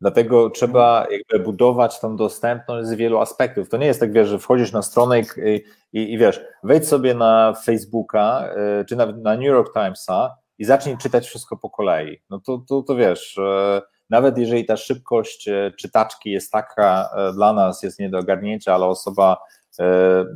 Dlatego 0.00 0.50
trzeba 0.50 1.06
jakby 1.10 1.44
budować 1.44 2.00
tą 2.00 2.16
dostępność 2.16 2.88
z 2.88 2.94
wielu 2.94 3.18
aspektów. 3.18 3.68
To 3.68 3.76
nie 3.76 3.86
jest 3.86 4.00
tak, 4.00 4.12
wiesz, 4.12 4.28
że 4.28 4.38
wchodzisz 4.38 4.72
na 4.72 4.82
stronę 4.82 5.20
i, 5.20 5.24
i, 5.92 6.12
i 6.12 6.18
wiesz, 6.18 6.44
wejdź 6.62 6.88
sobie 6.88 7.14
na 7.14 7.54
Facebooka 7.64 8.48
y, 8.80 8.84
czy 8.84 8.96
na, 8.96 9.06
na 9.06 9.34
New 9.34 9.44
York 9.44 9.72
Timesa 9.72 10.36
i 10.58 10.64
zacznij 10.64 10.98
czytać 10.98 11.26
wszystko 11.26 11.56
po 11.56 11.70
kolei. 11.70 12.22
No 12.30 12.40
to, 12.40 12.62
to, 12.68 12.82
to 12.82 12.96
wiesz, 12.96 13.38
nawet 14.10 14.38
jeżeli 14.38 14.64
ta 14.64 14.76
szybkość 14.76 15.48
y, 15.48 15.72
czytaczki 15.78 16.30
jest 16.30 16.52
taka 16.52 17.10
y, 17.30 17.34
dla 17.34 17.52
nas, 17.52 17.82
jest 17.82 18.00
nie 18.00 18.10
do 18.10 18.18
ogarnięcia, 18.18 18.74
ale 18.74 18.86
osoba, 18.86 19.36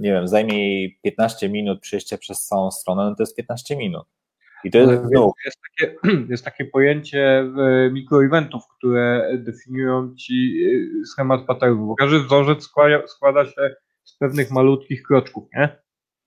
nie 0.01 0.13
wiem, 0.13 0.29
zajmie 0.29 0.79
jej 0.79 0.99
15 1.03 1.49
minut 1.49 1.81
przejście 1.81 2.19
przez 2.19 2.47
całą 2.47 2.71
stronę, 2.71 3.05
no 3.05 3.15
to 3.15 3.23
jest 3.23 3.37
15 3.37 3.77
minut. 3.77 4.07
I 4.65 4.71
to 4.71 4.79
jest, 4.79 5.03
no. 5.13 5.33
jest, 5.45 5.59
takie, 5.71 5.97
jest 6.31 6.45
takie 6.45 6.65
pojęcie 6.65 7.45
mikroeventów, 7.93 8.63
które 8.79 9.31
definiują 9.39 10.15
ci 10.15 10.67
schemat 11.07 11.47
patternów, 11.47 11.89
bo 11.89 11.95
każdy 11.95 12.21
wzorzec 12.21 12.63
składa, 12.63 13.07
składa 13.07 13.45
się 13.45 13.75
z 14.05 14.17
pewnych 14.19 14.51
malutkich 14.51 15.03
kroczków, 15.03 15.45
nie? 15.57 15.83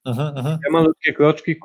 Aha, 0.06 0.34
aha. 0.36 0.60
Te 0.66 0.72
malutkie 0.72 1.14
kroczki 1.14 1.56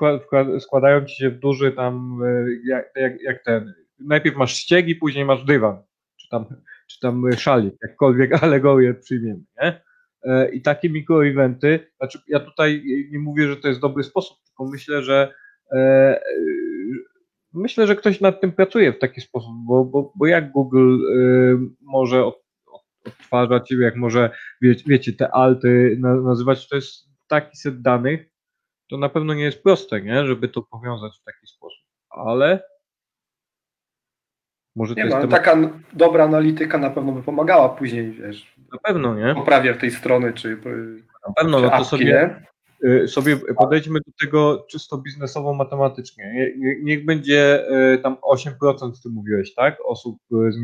składają 0.61 1.05
ci 1.05 1.17
się 1.17 1.31
w 1.31 1.39
duży 1.39 1.73
tam, 1.73 2.21
jak, 2.65 2.93
jak, 2.97 3.23
jak 3.23 3.45
ten, 3.45 3.75
najpierw 4.01 4.37
masz 4.37 4.55
ściegi, 4.55 4.95
później 4.97 5.25
masz 5.25 5.45
dywan, 5.45 5.83
czy 6.17 6.29
tam, 6.29 6.45
czy 6.87 7.01
tam 7.01 7.33
szalik, 7.37 7.75
jakkolwiek 7.83 8.33
alegorię 8.45 8.95
przyjmiemy, 8.95 9.41
nie? 9.63 9.83
E, 10.23 10.51
I 10.51 10.63
takie 10.63 10.91
mikroeventy, 10.91 11.91
znaczy 11.97 12.19
ja 12.29 12.41
tutaj 12.41 12.85
nie 13.11 13.19
mówię, 13.19 13.49
że 13.49 13.57
to 13.57 13.69
jest 13.69 13.81
dobry 13.81 14.05
sposób, 14.05 14.39
tylko 14.45 14.65
myślę, 14.65 15.03
że 15.03 15.35
E, 15.73 16.21
myślę, 17.53 17.87
że 17.87 17.97
ktoś 17.97 18.21
nad 18.21 18.41
tym 18.41 18.53
pracuje 18.53 18.93
w 18.93 18.99
taki 18.99 19.21
sposób, 19.21 19.53
bo, 19.67 19.85
bo, 19.85 20.13
bo 20.17 20.27
jak 20.27 20.53
Google 20.53 20.95
e, 20.95 21.59
może 21.81 22.33
odtwarzać, 23.07 23.71
jak 23.71 23.97
może, 23.97 24.31
wie, 24.63 24.75
wiecie, 24.87 25.13
te 25.13 25.35
alty 25.35 25.99
nazywać, 26.25 26.69
to 26.69 26.77
jest 26.77 27.09
taki 27.29 27.57
set 27.57 27.83
danych, 27.83 28.31
to 28.91 28.97
na 28.97 29.09
pewno 29.09 29.35
nie 29.35 29.45
jest 29.45 29.63
proste, 29.63 30.03
nie? 30.03 30.27
żeby 30.27 30.49
to 30.49 30.63
powiązać 30.63 31.19
w 31.21 31.25
taki 31.25 31.47
sposób, 31.47 31.83
ale 32.11 32.63
Może 34.81 34.95
Nie 34.95 35.03
to 35.03 35.09
jest 35.09 35.21
temat... 35.21 35.31
taka 35.45 35.57
dobra 35.93 36.25
analityka 36.25 36.79
na 36.79 36.91
pewno 36.91 37.13
by 37.13 37.23
pomagała 37.23 37.69
później, 37.69 38.11
wiesz, 38.13 38.55
Na 38.73 38.79
pewno, 38.79 39.15
nie? 39.15 39.33
w 39.33 39.37
poprawie 39.37 39.75
tej 39.75 39.91
strony, 39.91 40.33
czy, 40.33 40.57
Na 41.29 41.33
pewno, 41.37 41.59
czy 41.59 41.65
no 41.65 41.71
to 41.71 41.75
apki, 41.75 41.89
sobie, 41.89 42.05
nie? 42.83 42.91
y, 42.91 43.09
sobie 43.09 43.37
podejdźmy 43.59 43.99
do 44.07 44.13
tego 44.21 44.67
czysto 44.71 44.99
biznesowo-matematycznie. 44.99 46.33
Nie- 46.35 46.57
nie- 46.59 46.83
Niech 46.83 47.05
będzie 47.05 47.71
y, 47.95 47.99
tam 47.99 48.17
8% 48.23 48.93
ty 49.03 49.09
mówiłeś, 49.09 49.55
tak? 49.55 49.77
Osób 49.87 50.17
y, 50.49 50.53
z 50.53 50.57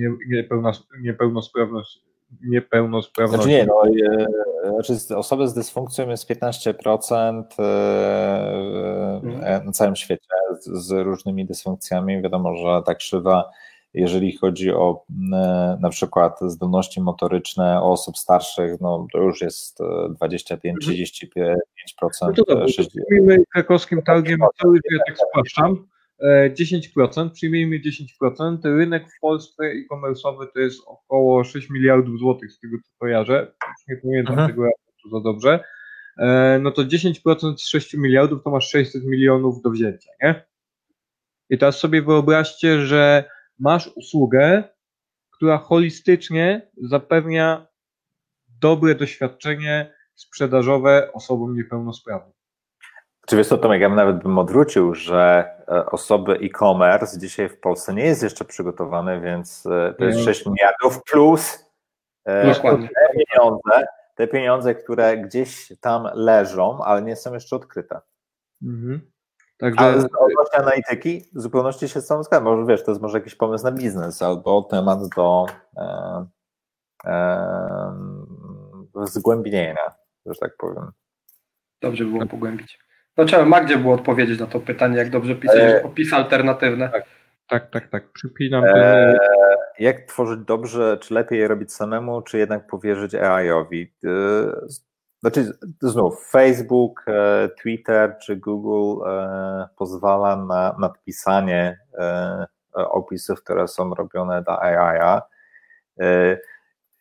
niepełnosprawnością. 2.43 3.43
Znaczy 3.43 3.49
nie, 3.49 3.67
no, 3.67 3.83
znaczy 4.83 5.17
osoby 5.17 5.49
z 5.49 5.55
dysfunkcją 5.55 6.09
jest 6.09 6.31
15% 6.31 7.43
e, 7.59 7.63
e, 9.43 9.61
na 9.65 9.73
całym 9.73 9.97
świecie 9.97 10.27
z, 10.61 10.87
z 10.87 10.91
różnymi 10.91 11.47
dysfunkcjami. 11.47 12.23
Wiadomo, 12.23 12.57
że 12.57 12.83
ta 12.87 12.95
krzywa, 12.95 13.51
jeżeli 13.97 14.37
chodzi 14.37 14.71
o 14.73 15.05
e, 15.33 15.79
na 15.81 15.89
przykład 15.91 16.39
zdolności 16.41 17.01
motoryczne 17.01 17.83
osób 17.83 18.17
starszych, 18.19 18.81
no 18.81 19.07
to 19.13 19.19
już 19.19 19.41
jest 19.41 19.81
e, 19.81 19.85
25-35%. 20.27 21.57
No 22.23 22.33
to 22.33 22.45
dobrze, 22.55 22.83
e, 22.83 22.85
to 22.85 22.91
przyjmijmy 22.91 23.45
krakowskim 23.53 24.03
targiem 24.03 24.41
cały 24.63 24.81
ja 24.93 24.99
tak 25.07 25.17
spłaszczam. 25.31 25.87
e, 26.21 26.51
10%, 26.51 27.31
przyjmijmy 27.31 27.81
10%. 27.81 28.59
Rynek 28.65 29.09
w 29.11 29.21
Polsce 29.21 29.65
e-commerce'owy 29.65 30.47
to 30.55 30.61
jest 30.61 30.81
około 30.87 31.45
6 31.45 31.71
miliardów 31.71 32.19
złotych, 32.19 32.53
z 32.53 32.61
tego 32.61 32.77
co 32.85 32.91
kojarzę. 32.99 33.53
Już 33.69 33.89
nie 33.89 33.97
pamiętam 33.97 34.33
Mhm. 34.33 34.49
tego 34.51 34.63
raportu 34.65 35.11
za 35.13 35.21
dobrze. 35.21 35.65
E, 36.19 36.59
No 36.63 36.71
to 36.71 36.83
10% 36.85 37.57
z 37.61 37.69
6 37.69 37.95
miliardów 37.95 38.43
to 38.43 38.51
masz 38.51 38.69
600 38.71 39.05
milionów 39.05 39.63
do 39.63 39.71
wzięcia, 39.71 40.11
nie? 40.23 40.45
I 41.51 41.59
teraz 41.59 41.79
sobie 41.79 42.03
wyobraźcie, 42.03 42.81
że 42.81 43.25
masz 43.59 43.91
usługę, 43.97 44.65
która 45.31 45.59
holistycznie 45.59 46.71
zapewnia 46.83 47.67
dobre 48.61 48.95
doświadczenie 48.95 49.95
sprzedażowe 50.15 51.13
osobom 51.13 51.57
niepełnosprawnym. 51.57 52.33
Czy 53.27 53.37
wiesz 53.37 53.49
co, 53.49 53.59
Tomek, 53.59 53.81
ja 53.81 53.89
nawet 53.89 54.23
bym 54.23 54.39
odwrócił, 54.39 54.95
że 54.95 55.51
e, 55.69 55.87
osoby 55.87 56.33
e-commerce 56.33 57.19
dzisiaj 57.19 57.49
w 57.49 57.61
Polsce 57.61 57.95
nie 57.95 58.05
jest 58.05 58.23
jeszcze 58.23 58.45
przygotowane, 58.45 59.21
więc 59.21 59.67
e, 59.67 59.95
to 59.99 60.05
jest 60.05 60.19
Nie. 60.19 60.25
6 60.25 60.47
miliardów 60.47 61.03
plus 61.03 61.71
e, 62.25 62.55
Dokładnie. 62.55 62.89
te 62.89 63.19
pieniądze, 63.19 63.87
te 64.15 64.27
pieniądze, 64.27 64.75
które 64.75 65.19
gdzieś 65.19 65.73
tam 65.81 66.09
leżą, 66.15 66.85
ale 66.85 67.03
nie 67.03 67.17
są 67.17 67.35
jeszcze 67.35 67.57
odkryte. 67.57 68.01
Mhm. 68.63 69.11
Także 69.59 69.81
Ale 69.81 70.01
z 70.01 70.05
odnośnie 70.05 70.59
analityki 70.59 71.25
w 71.35 71.41
zupełności 71.41 71.89
się 71.89 72.01
z 72.01 72.07
tą 72.07 72.23
zgadzam. 72.23 72.45
Może 72.45 72.67
wiesz, 72.67 72.85
to 72.85 72.91
jest 72.91 73.03
może 73.03 73.19
jakiś 73.19 73.35
pomysł 73.35 73.65
na 73.65 73.73
biznes 73.73 74.23
albo 74.23 74.63
temat 74.63 74.99
do 75.17 75.47
e, 75.77 76.27
e, 77.05 77.93
zgłębienia, 79.05 79.95
że 80.27 80.35
tak 80.41 80.57
powiem. 80.59 80.91
Dobrze 81.83 82.05
było 82.05 82.27
pogłębić. 82.27 82.79
No 83.17 83.25
trzeba 83.25 83.45
Magdzie 83.45 83.77
było 83.77 83.95
odpowiedzieć 83.95 84.41
na 84.41 84.47
to 84.47 84.61
pytanie, 84.61 84.99
jak 84.99 85.11
dobrze 85.11 85.35
pisać 85.35 85.61
E, 85.61 85.83
opisy 85.83 86.17
alternatywne. 86.17 86.91
tak, 87.49 87.71
tak, 87.71 87.89
tak. 87.89 88.13
Przypinam 88.13 88.65
E, 88.65 89.19
jak 89.79 90.01
tworzyć 90.03 90.41
dobrze, 90.41 90.99
czy 91.01 91.15
lepiej 91.15 91.39
je 91.39 91.49
robić 91.49 91.73
samemu, 91.73 92.23
czy 92.23 92.39
jednak 92.39 92.67
powierzyć 92.67 93.15
AI-owi? 93.15 93.93
Znaczy, 95.27 95.53
znów, 95.81 96.27
Facebook, 96.31 97.05
e, 97.09 97.49
Twitter 97.63 98.17
czy 98.19 98.37
Google 98.37 99.05
e, 99.09 99.69
pozwala 99.77 100.37
na 100.37 100.77
nadpisanie 100.79 101.79
e, 101.99 102.47
opisów, 102.75 103.43
które 103.43 103.69
są 103.69 103.95
robione 103.95 104.43
dla 104.43 104.61
AI-a. 104.61 105.23
E, 106.01 106.39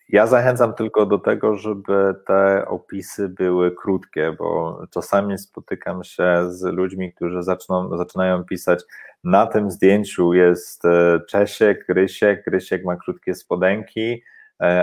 Ja 0.09 0.27
zachęcam 0.27 0.73
tylko 0.73 1.05
do 1.05 1.17
tego, 1.17 1.55
żeby 1.55 2.15
te 2.27 2.67
opisy 2.67 3.29
były 3.29 3.75
krótkie, 3.75 4.35
bo 4.39 4.81
czasami 4.89 5.37
spotykam 5.37 6.03
się 6.03 6.51
z 6.51 6.63
ludźmi, 6.63 7.13
którzy 7.13 7.43
zaczną, 7.43 7.97
zaczynają 7.97 8.43
pisać 8.43 8.83
na 9.23 9.47
tym 9.47 9.71
zdjęciu 9.71 10.33
jest 10.33 10.83
Czesiek, 11.29 11.85
Rysiek, 11.89 12.47
Rysiek 12.47 12.85
ma 12.85 12.95
krótkie 12.95 13.35
spodenki, 13.35 14.23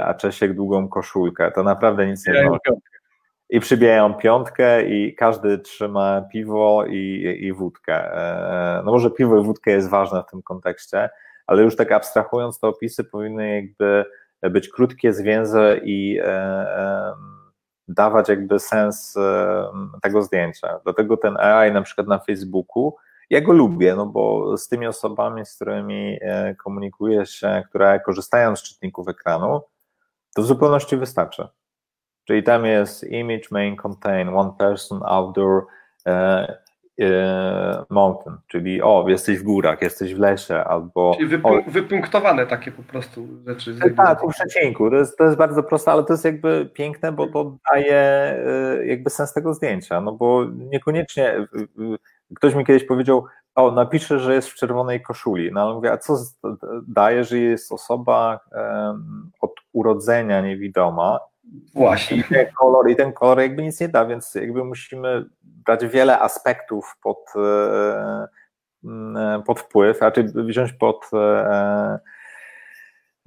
a 0.05 0.15
Czesiek 0.15 0.55
długą 0.55 0.89
koszulkę. 0.89 1.53
To 1.53 1.63
naprawdę 1.63 2.07
nic 2.07 2.27
nie 2.27 2.33
wnosi. 2.43 2.92
I 3.53 3.61
przybijają 3.61 4.15
piątkę 4.15 4.85
i 4.85 5.15
każdy 5.15 5.59
trzyma 5.59 6.23
piwo 6.33 6.85
i, 6.87 7.37
i 7.41 7.53
wódkę. 7.53 7.95
E, 7.95 8.83
No 8.85 8.93
może 8.93 9.11
piwo 9.11 9.39
i 9.39 9.45
wódkę 9.45 9.71
jest 9.71 9.89
ważne 9.89 10.23
w 10.23 10.31
tym 10.31 10.43
kontekście, 10.43 11.11
ale 11.47 11.63
już 11.63 11.77
tak 11.77 11.93
abstrahując, 11.93 12.61
te 12.61 12.69
opisy 12.69 13.05
powinny 13.05 13.55
jakby 13.55 14.05
być 14.43 14.69
krótkie, 14.69 15.13
zwięzłe 15.13 15.79
i 15.79 16.19
e, 16.19 16.25
e, 16.27 17.15
dawać 17.89 18.29
jakby 18.29 18.59
sens 18.59 19.19
tego 20.03 20.23
zdjęcia. 20.23 20.81
Dlatego 20.85 21.17
ten 21.17 21.37
AI 21.37 21.73
na 21.73 21.83
przykład 21.83 22.07
na 22.07 22.19
Facebooku, 22.19 22.97
ja 23.31 23.41
go 23.41 23.53
lubię, 23.53 23.95
no 23.97 24.07
bo 24.07 24.57
z 24.57 24.69
tymi 24.69 24.87
osobami, 24.87 25.47
z 25.47 25.55
którymi 25.55 26.19
komunikuję 26.65 27.27
się, 27.27 27.63
które 27.69 28.01
korzystają 28.01 28.57
z 28.57 28.63
czytników 28.63 29.09
ekranu, 29.09 29.61
to 30.35 30.43
w 30.43 30.47
zupełności 30.47 30.97
wystarczy. 30.97 31.49
Czyli 32.25 32.43
tam 32.43 32.67
jest 32.67 33.05
image 33.05 33.49
may 33.51 33.77
contain 33.77 34.29
one 34.29 34.53
person 34.59 35.01
outdoor 35.05 35.67
e, 36.07 36.57
e, 37.01 37.85
mountain, 37.91 38.37
czyli 38.49 38.83
o, 38.83 39.05
jesteś 39.09 39.39
w 39.39 39.43
górach, 39.43 39.83
jesteś 39.83 40.15
w 40.15 40.19
lesie, 40.19 40.65
albo 40.65 41.15
Czyli 41.19 41.35
o, 41.35 41.39
wypunk- 41.39 41.71
wypunktowane 41.71 42.47
takie 42.47 42.73
po 42.73 42.83
prostu 42.83 43.27
rzeczy. 43.47 43.77
tak, 43.97 44.21
po 44.21 44.29
przecinku. 44.31 44.91
To 44.91 44.97
jest, 44.97 45.19
to 45.19 45.25
jest 45.25 45.37
bardzo 45.37 45.63
proste, 45.63 45.93
ale 45.93 46.05
to 46.05 46.13
jest 46.13 46.25
jakby 46.25 46.71
piękne, 46.75 47.13
bo 47.13 47.27
to 47.27 47.57
daje 47.73 48.35
y, 48.81 48.87
jakby 48.87 49.11
sens 49.11 49.33
tego 49.33 49.55
zdjęcia. 49.55 50.01
No 50.01 50.13
bo 50.13 50.45
niekoniecznie. 50.45 51.47
Ktoś 52.37 52.55
mi 52.55 52.65
kiedyś 52.67 52.85
powiedział, 52.85 53.25
o, 53.55 53.71
napiszę, 53.71 54.19
że 54.19 54.35
jest 54.35 54.49
w 54.49 54.55
czerwonej 54.55 55.03
koszuli. 55.03 55.53
No 55.53 55.61
ale 55.61 55.75
mówię, 55.75 55.93
a 55.93 55.99
co 55.99 56.17
daje, 56.89 57.25
że 57.25 57.39
jest 57.39 57.73
osoba 57.73 58.41
od 59.41 59.53
urodzenia 59.73 60.41
niewidoma 60.41 61.19
Właśnie. 61.75 62.17
i 62.17 62.25
ten 62.25 62.47
kolor, 62.59 62.91
i 62.91 62.97
ten 62.97 63.13
kolor 63.13 63.41
jakby 63.41 63.63
nic 63.63 63.81
nie 63.81 63.89
da, 63.89 64.07
więc 64.07 64.35
jakby 64.35 64.65
musimy 64.65 65.25
brać 65.43 65.87
wiele 65.87 66.19
aspektów 66.21 66.97
pod, 67.03 67.19
e, 67.37 68.27
m, 68.85 69.43
pod 69.47 69.61
wpływ, 69.61 70.01
raczej 70.01 70.25
wziąć 70.25 70.73
pod, 70.73 71.11
e, 71.15 71.99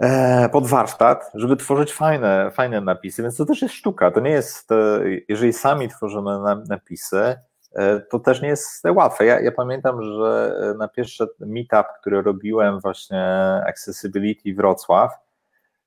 e, 0.01 0.49
pod 0.49 0.67
warsztat, 0.67 1.31
żeby 1.33 1.55
tworzyć 1.55 1.93
fajne, 1.93 2.51
fajne 2.51 2.81
napisy, 2.81 3.21
więc 3.21 3.37
to 3.37 3.45
też 3.45 3.61
jest 3.61 3.73
sztuka, 3.75 4.11
to 4.11 4.19
nie 4.19 4.31
jest, 4.31 4.71
e, 4.71 4.99
jeżeli 5.29 5.53
sami 5.53 5.89
tworzymy 5.89 6.39
na- 6.39 6.63
napisy, 6.69 7.35
e, 7.75 7.99
to 7.99 8.19
też 8.19 8.41
nie 8.41 8.47
jest 8.47 8.83
łatwe. 8.95 9.25
Ja, 9.25 9.39
ja 9.39 9.51
pamiętam, 9.51 10.01
że 10.03 10.55
na 10.77 10.87
pierwszy 10.87 11.27
meetup, 11.39 11.87
który 12.01 12.21
robiłem 12.21 12.79
właśnie 12.79 13.23
Accessibility 13.67 14.53
Wrocław, 14.53 15.24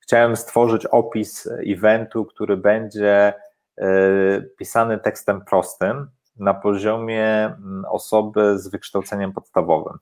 chciałem 0.09 0.37
stworzyć 0.37 0.87
opis 0.87 1.49
eventu, 1.67 2.25
który 2.25 2.57
będzie 2.57 3.35
e, 3.79 3.87
pisany 4.59 4.99
tekstem 4.99 5.45
prostym 5.45 6.11
na 6.37 6.55
poziomie 6.55 7.45
mm, 7.45 7.85
osoby 7.89 8.59
z 8.59 8.69
wykształceniem 8.69 9.33
podstawowym. 9.33 9.99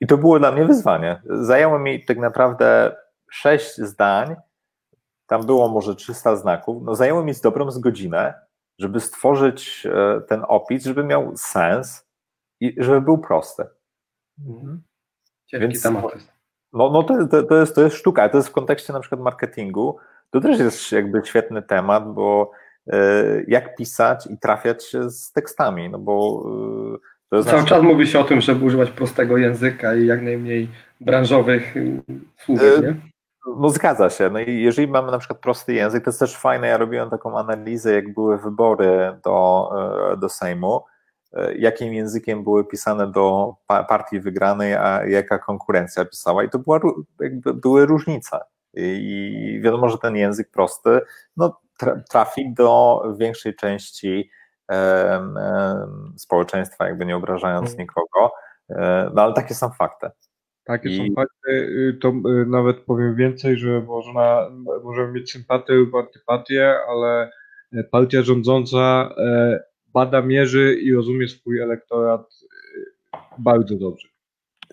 I 0.00 0.06
to 0.06 0.18
było 0.18 0.38
dla 0.38 0.52
mnie 0.52 0.64
wyzwanie. 0.64 1.22
Zajęło 1.24 1.78
mi 1.78 2.04
tak 2.04 2.18
naprawdę 2.18 2.96
sześć 3.30 3.76
zdań, 3.76 4.36
tam 5.26 5.46
było 5.46 5.68
może 5.68 5.94
300 5.94 6.36
znaków, 6.36 6.82
no 6.82 6.94
zajęło 6.94 7.24
mi 7.24 7.34
z 7.34 7.40
dobrą 7.40 7.70
z 7.70 7.78
godzinę, 7.78 8.34
żeby 8.78 9.00
stworzyć 9.00 9.86
e, 9.86 10.20
ten 10.20 10.44
opis, 10.48 10.84
żeby 10.84 11.04
miał 11.04 11.36
sens 11.36 12.06
i 12.60 12.74
żeby 12.78 13.00
był 13.00 13.18
prosty. 13.18 13.64
Mhm. 14.46 14.82
Ciężki 15.46 15.68
Więc- 15.68 15.82
temat 15.82 16.14
jest. 16.14 16.37
No, 16.72 16.90
no 16.90 17.02
to, 17.02 17.26
to, 17.26 17.42
to, 17.42 17.56
jest, 17.56 17.74
to 17.74 17.82
jest 17.82 17.96
sztuka, 17.96 18.28
to 18.28 18.36
jest 18.36 18.48
w 18.48 18.52
kontekście 18.52 18.92
na 18.92 19.00
przykład 19.00 19.20
marketingu. 19.20 19.96
To 20.30 20.40
też 20.40 20.58
jest 20.58 20.92
jakby 20.92 21.20
świetny 21.24 21.62
temat, 21.62 22.14
bo 22.14 22.50
e, 22.86 22.96
jak 23.48 23.76
pisać 23.76 24.26
i 24.26 24.38
trafiać 24.38 24.84
się 24.84 25.10
z 25.10 25.32
tekstami, 25.32 25.90
no 25.90 25.98
bo 25.98 26.44
e, 26.94 26.98
to 27.30 27.36
jest 27.36 27.48
Cały 27.48 27.64
czas 27.64 27.82
mówi 27.82 28.06
się 28.06 28.20
o 28.20 28.24
tym, 28.24 28.40
żeby 28.40 28.64
używać 28.64 28.90
prostego 28.90 29.36
języka 29.36 29.94
i 29.94 30.06
jak 30.06 30.22
najmniej 30.22 30.68
branżowych 31.00 31.76
y, 31.76 32.02
słówek, 32.36 32.78
E, 32.78 32.82
nie? 32.82 32.94
No 33.58 33.68
zgadza 33.68 34.10
się. 34.10 34.30
No 34.30 34.38
i 34.38 34.62
jeżeli 34.62 34.88
mamy 34.88 35.10
na 35.10 35.18
przykład 35.18 35.40
prosty 35.40 35.74
język, 35.74 36.04
to 36.04 36.10
jest 36.10 36.20
też 36.20 36.36
fajne. 36.36 36.66
Ja 36.66 36.76
robiłem 36.76 37.10
taką 37.10 37.38
analizę, 37.38 37.92
jak 37.92 38.14
były 38.14 38.38
wybory 38.38 39.16
do, 39.24 39.68
do 40.18 40.28
Sejmu, 40.28 40.80
jakim 41.58 41.92
językiem 41.94 42.44
były 42.44 42.64
pisane 42.64 43.12
do 43.12 43.54
pa- 43.66 43.84
partii 43.84 44.20
wygranej, 44.20 44.74
a 44.74 45.04
jaka 45.06 45.38
konkurencja 45.38 46.04
pisała. 46.04 46.44
I 46.44 46.50
to 46.50 46.58
była, 46.58 46.80
jakby 47.20 47.54
były 47.54 47.86
różnice. 47.86 48.38
I 48.74 49.60
wiadomo, 49.64 49.88
że 49.88 49.98
ten 49.98 50.16
język 50.16 50.50
prosty 50.50 51.00
no, 51.36 51.60
tra- 51.82 52.00
trafi 52.10 52.54
do 52.54 53.02
większej 53.18 53.54
części 53.56 54.30
em, 54.68 55.34
społeczeństwa, 56.16 56.86
jakby 56.88 57.06
nie 57.06 57.16
obrażając 57.16 57.70
Mhm. 57.70 57.80
nikogo. 57.80 58.32
E, 58.70 59.10
No 59.14 59.22
ale 59.22 59.32
takie 59.34 59.54
są 59.54 59.70
fakty. 59.70 60.06
Takie 60.64 60.88
I- 60.88 60.96
są 61.08 61.14
fakty, 61.14 61.50
y, 61.50 61.98
to 62.02 62.08
y, 62.08 62.46
nawet 62.46 62.76
powiem 62.80 63.14
więcej, 63.16 63.56
że 63.58 63.80
można, 63.80 64.50
możemy 64.84 65.12
mieć 65.12 65.32
sympatię 65.32 65.72
lub 65.74 65.94
antypatię, 65.94 66.74
ale 66.88 67.30
partia 67.90 68.22
rządząca 68.22 69.10
e, 69.18 69.60
bada, 69.92 70.22
mierzy 70.22 70.78
i 70.82 70.94
rozumie 70.94 71.28
swój 71.28 71.60
elektorat 71.60 72.42
y, 72.42 73.18
bardzo 73.38 73.76
dobrze. 73.76 74.08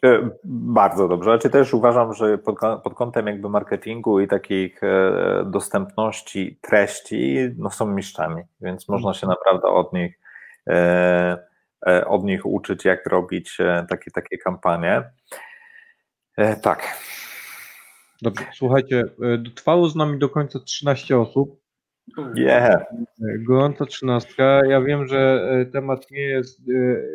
E, 0.04 0.30
Bardzo 0.44 1.08
dobrze. 1.08 1.30
Znaczy 1.30 1.50
też 1.50 1.74
uważam, 1.74 2.14
że 2.14 2.38
pod, 2.38 2.94
kątem 2.96 3.28
jakby 3.28 3.50
marketingu 3.50 4.20
i 4.20 4.28
takich 4.28 4.84
e, 4.84 5.46
dostępności 5.52 6.60
treści, 6.62 7.38
no 7.58 7.72
są 7.72 7.88
mistrzami, 7.88 8.44
więc 8.62 8.90
można 8.90 9.14
się 9.14 9.28
naprawdę 9.28 9.68
od 9.68 9.94
nich, 9.94 10.20
e, 10.70 11.38
od 12.08 12.24
nich 12.24 12.46
uczyć, 12.46 12.86
jak 12.86 13.06
robić 13.06 13.58
takie, 13.90 14.12
takie 14.12 14.38
kampanie. 14.38 15.04
Tak. 16.62 17.00
Dobrze, 18.22 18.46
słuchajcie, 18.54 19.04
dotrwało 19.38 19.90
z 19.90 19.96
nami 19.96 20.20
do 20.20 20.30
końca 20.30 20.60
13 20.60 21.18
osób. 21.18 21.62
Yeah. 22.36 22.86
Gorąca 23.19 23.86
trzynastka. 23.86 24.61
Ja 24.69 24.82
wiem, 24.82 25.07
że 25.07 25.49
y, 25.61 25.72
temat 25.72 26.11
nie 26.11 26.22
jest, 26.22 26.69
y, 26.69 27.10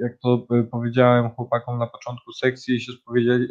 jak 0.00 0.18
to 0.18 0.46
y, 0.60 0.64
powiedziałem 0.64 1.30
chłopakom 1.30 1.78
na 1.78 1.86
początku 1.86 2.32
sekcji, 2.32 2.80
się 2.80 2.92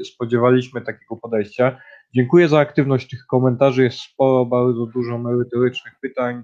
spodziewaliśmy 0.04 0.82
takiego 0.82 1.16
podejścia. 1.16 1.78
Dziękuję 2.16 2.50
za 2.50 2.60
aktywność 2.60 3.10
tych 3.10 3.26
komentarzy. 3.26 3.84
Jest 3.84 4.00
sporo, 4.00 4.46
bardzo 4.46 4.86
dużo 4.86 5.18
merytorycznych 5.18 5.94
pytań 6.02 6.44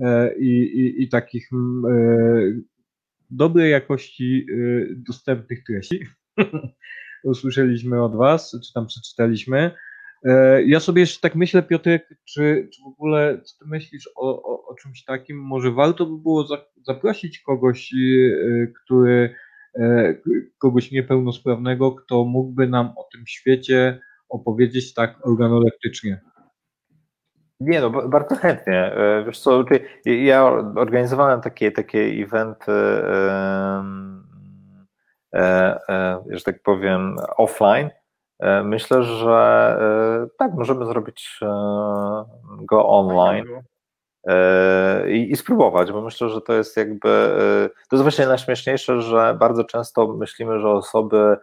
e, 0.00 0.34
i, 0.38 0.78
i, 0.80 1.02
i 1.02 1.08
takich 1.08 1.48
e, 1.52 1.96
dobrej 3.30 3.70
jakości 3.70 4.46
e, 4.52 4.54
dostępnych 4.96 5.64
treści. 5.64 6.06
Usłyszeliśmy 7.24 8.02
od 8.02 8.16
Was, 8.16 8.58
czy 8.66 8.72
tam 8.72 8.86
przeczytaliśmy. 8.86 9.70
E, 10.24 10.62
Ja 10.62 10.80
sobie 10.80 11.00
jeszcze 11.00 11.20
tak 11.20 11.34
myślę, 11.34 11.62
Piotrek, 11.62 12.08
czy, 12.24 12.68
czy 12.74 12.82
w 12.82 12.86
ogóle, 12.86 13.40
co 13.44 13.58
ty 13.64 13.70
myślisz 13.70 14.08
o, 14.16 14.42
o, 14.42 14.66
o 14.66 14.74
czymś 14.74 15.04
takim? 15.04 15.36
Może 15.38 15.70
warto 15.72 16.06
by 16.06 16.18
było 16.22 16.46
za, 16.46 16.58
zaprosić 16.82 17.40
kogoś, 17.40 17.90
e, 17.94 18.66
który, 18.66 19.34
e, 19.78 20.14
kogoś 20.58 20.90
niepełnosprawnego, 20.90 21.92
kto 21.92 22.24
mógłby 22.24 22.66
nam 22.68 22.86
o 22.96 23.08
tym 23.12 23.22
świecie 23.26 24.00
opowiedzieć 24.28 24.94
tak 24.94 25.26
organoleptycznie. 25.26 26.20
Nie, 27.60 27.80
no 27.80 27.90
ba- 27.90 28.08
bardzo 28.08 28.36
chętnie. 28.36 28.92
Wiesz 29.26 29.38
co, 29.40 29.64
ty- 29.64 30.16
ja 30.16 30.44
organizowałem 30.76 31.40
takie, 31.40 31.72
takie 31.72 32.00
eventy, 32.02 32.72
że 36.30 36.42
tak 36.44 36.62
powiem, 36.62 37.16
offline. 37.36 37.90
E, 38.40 38.62
Myślę, 38.62 39.02
że 39.02 39.76
e, 39.80 40.36
tak, 40.38 40.54
możemy 40.54 40.86
zrobić 40.86 41.38
e, 41.42 41.46
go 42.58 42.88
online 42.88 43.46
i, 45.08 45.32
i 45.32 45.36
spróbować, 45.36 45.92
bo 45.92 46.02
myślę, 46.02 46.28
że 46.28 46.40
to 46.40 46.52
jest 46.52 46.76
jakby, 46.76 47.34
to 47.88 47.96
jest 47.96 48.02
właśnie 48.02 48.26
najśmieszniejsze, 48.26 49.02
że 49.02 49.36
bardzo 49.38 49.64
często 49.64 50.08
myślimy, 50.08 50.60
że 50.60 50.70
osoby 50.70 51.36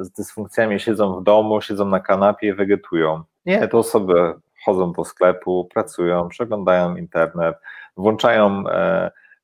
z 0.00 0.10
dysfunkcjami 0.10 0.80
siedzą 0.80 1.20
w 1.20 1.22
domu, 1.24 1.60
siedzą 1.60 1.84
na 1.84 2.00
kanapie 2.00 2.48
i 2.48 2.54
wegetują. 2.54 3.22
Nie, 3.46 3.68
to 3.68 3.78
osoby 3.78 4.34
chodzą 4.64 4.92
po 4.92 5.04
sklepu, 5.04 5.68
pracują, 5.74 6.28
przeglądają 6.28 6.96
internet, 6.96 7.56
włączają 7.96 8.64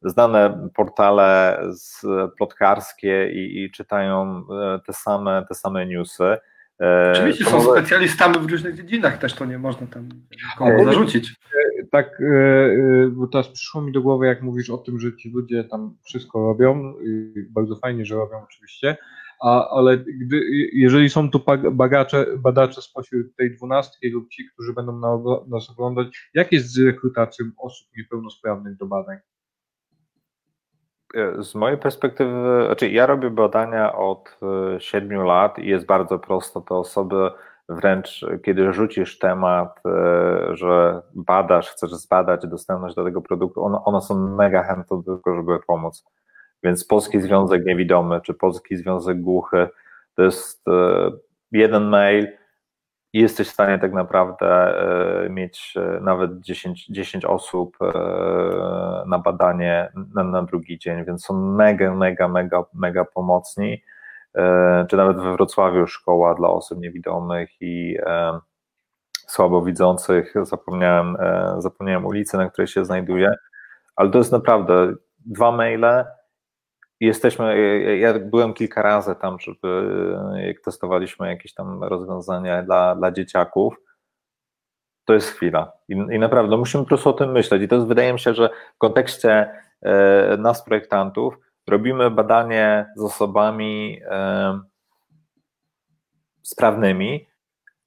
znane 0.04 0.68
portale 0.74 1.60
z, 1.72 2.02
plotkarskie 2.36 3.30
i, 3.32 3.64
i 3.64 3.70
czytają 3.70 4.42
e, 4.50 4.80
te 4.86 4.92
same, 4.92 5.44
te 5.48 5.54
same 5.54 5.86
newsy. 5.86 6.36
E, 6.80 7.12
Oczywiście 7.12 7.44
są 7.44 7.60
specjalistami 7.60 8.38
w 8.38 8.50
różnych 8.50 8.76
dziedzinach, 8.76 9.18
też 9.18 9.34
to 9.34 9.44
nie 9.44 9.58
można 9.58 9.86
tam 9.86 10.08
komu 10.58 10.82
E, 10.82 10.84
zarzucić. 10.84 11.34
Tak, 11.90 12.22
bo 13.10 13.26
teraz 13.26 13.48
przyszło 13.48 13.82
mi 13.82 13.92
do 13.92 14.02
głowy, 14.02 14.26
jak 14.26 14.42
mówisz 14.42 14.70
o 14.70 14.78
tym, 14.78 15.00
że 15.00 15.16
ci 15.16 15.30
ludzie 15.30 15.64
tam 15.64 15.96
wszystko 16.04 16.38
robią, 16.46 16.94
i 17.00 17.32
bardzo 17.50 17.76
fajnie, 17.76 18.04
że 18.04 18.14
robią 18.14 18.42
oczywiście, 18.44 18.96
a, 19.42 19.68
ale 19.70 19.98
gdy, 19.98 20.40
jeżeli 20.72 21.10
są 21.10 21.30
tu 21.30 21.40
bagacze, 21.72 22.26
badacze 22.38 22.82
spośród 22.82 23.36
tej 23.36 23.56
dwunastki 23.56 24.10
lub 24.10 24.28
ci, 24.28 24.48
którzy 24.52 24.72
będą 24.72 24.98
na, 24.98 25.18
nas 25.48 25.70
oglądać, 25.70 26.30
jak 26.34 26.52
jest 26.52 26.72
z 26.72 26.78
rekrutacją 26.78 27.46
osób 27.58 27.88
niepełnosprawnych 27.96 28.76
do 28.76 28.86
badań? 28.86 29.18
Z 31.38 31.54
mojej 31.54 31.78
perspektywy, 31.78 32.64
znaczy 32.66 32.90
ja 32.90 33.06
robię 33.06 33.30
badania 33.30 33.96
od 33.96 34.38
7 34.78 35.22
lat 35.22 35.58
i 35.58 35.68
jest 35.68 35.86
bardzo 35.86 36.18
prosto. 36.18 36.60
Te 36.60 36.74
osoby 36.74 37.30
wręcz, 37.68 38.26
kiedy 38.44 38.72
rzucisz 38.72 39.18
temat, 39.18 39.80
e, 39.86 40.56
że 40.56 41.02
badasz, 41.14 41.70
chcesz 41.70 41.94
zbadać 41.94 42.46
dostępność 42.46 42.94
do 42.94 43.04
tego 43.04 43.22
produktu, 43.22 43.64
one, 43.64 43.84
one 43.84 44.00
są 44.00 44.28
mega 44.28 44.62
chętne 44.62 45.02
tego, 45.02 45.36
żeby 45.36 45.58
pomóc. 45.66 46.04
Więc 46.62 46.86
Polski 46.86 47.20
Związek 47.20 47.64
Niewidomy 47.64 48.20
czy 48.20 48.34
Polski 48.34 48.76
Związek 48.76 49.20
Głuchy 49.20 49.68
to 50.16 50.22
jest 50.22 50.68
e, 50.68 51.10
jeden 51.52 51.88
mail 51.88 52.28
i 53.14 53.20
jesteś 53.20 53.48
w 53.48 53.52
stanie 53.52 53.78
tak 53.78 53.92
naprawdę 53.92 54.46
e, 54.46 55.28
mieć 55.28 55.74
e, 55.76 56.00
nawet 56.00 56.40
10, 56.40 56.86
10 56.86 57.24
osób 57.24 57.76
e, 57.80 57.86
na 59.06 59.18
badanie 59.18 59.92
na, 60.14 60.24
na 60.24 60.42
drugi 60.42 60.78
dzień, 60.78 61.04
więc 61.04 61.24
są 61.24 61.34
mega, 61.34 61.94
mega, 61.94 62.28
mega, 62.28 62.64
mega 62.74 63.04
pomocni. 63.04 63.82
Czy 64.88 64.96
nawet 64.96 65.16
we 65.16 65.32
Wrocławiu 65.32 65.86
szkoła 65.86 66.34
dla 66.34 66.48
osób 66.48 66.78
niewidomych 66.78 67.50
i 67.60 67.98
słabowidzących, 69.26 70.34
zapomniałem, 70.42 71.16
zapomniałem 71.58 72.06
ulicy, 72.06 72.36
na 72.36 72.50
której 72.50 72.68
się 72.68 72.84
znajduję, 72.84 73.34
ale 73.96 74.10
to 74.10 74.18
jest 74.18 74.32
naprawdę 74.32 74.94
dwa 75.26 75.52
maile 75.52 76.04
jesteśmy, 77.00 77.60
ja 77.98 78.18
byłem 78.18 78.54
kilka 78.54 78.82
razy 78.82 79.14
tam, 79.14 79.40
żeby, 79.40 79.88
jak 80.46 80.60
testowaliśmy 80.60 81.28
jakieś 81.28 81.54
tam 81.54 81.84
rozwiązania 81.84 82.62
dla, 82.62 82.94
dla 82.94 83.12
dzieciaków, 83.12 83.76
to 85.04 85.14
jest 85.14 85.30
chwila. 85.30 85.72
I, 85.88 85.92
I 85.92 86.18
naprawdę 86.18 86.56
musimy 86.56 86.84
po 86.84 86.88
prostu 86.88 87.10
o 87.10 87.12
tym 87.12 87.32
myśleć. 87.32 87.62
I 87.62 87.68
to 87.68 87.74
jest, 87.74 87.86
wydaje 87.86 88.12
mi 88.12 88.20
się, 88.20 88.34
że 88.34 88.50
w 88.74 88.78
kontekście 88.78 89.50
e, 89.82 90.36
nas, 90.36 90.64
projektantów, 90.64 91.34
robimy 91.68 92.10
badanie 92.10 92.86
z 92.96 93.02
osobami 93.02 94.00
e, 94.10 94.60
sprawnymi. 96.42 97.26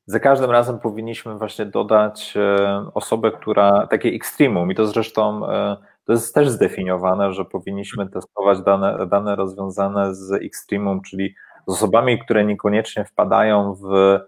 Za 0.06 0.20
każdym 0.20 0.52
razem 0.52 0.80
powinniśmy 0.80 1.38
właśnie 1.38 1.66
dodać 1.66 2.34
e, 2.38 2.92
osobę, 2.94 3.32
która, 3.32 3.88
takie 3.88 4.10
ekstremum, 4.10 4.72
i 4.72 4.76
to 4.76 4.86
zresztą 4.86 5.50
e, 5.50 5.78
to 6.08 6.14
jest 6.14 6.36
też 6.36 6.50
zdefiniowane, 6.50 7.34
że 7.34 7.46
powinniśmy 7.46 8.10
testować 8.10 8.62
dane, 8.62 9.08
dane 9.08 9.36
rozwiązane 9.36 10.16
z 10.16 10.32
ekstremum, 10.32 11.02
czyli 11.02 11.36
z 11.68 11.72
osobami, 11.72 12.20
które 12.20 12.46
niekoniecznie 12.46 13.06
wpadają 13.06 13.74
w 13.74 14.20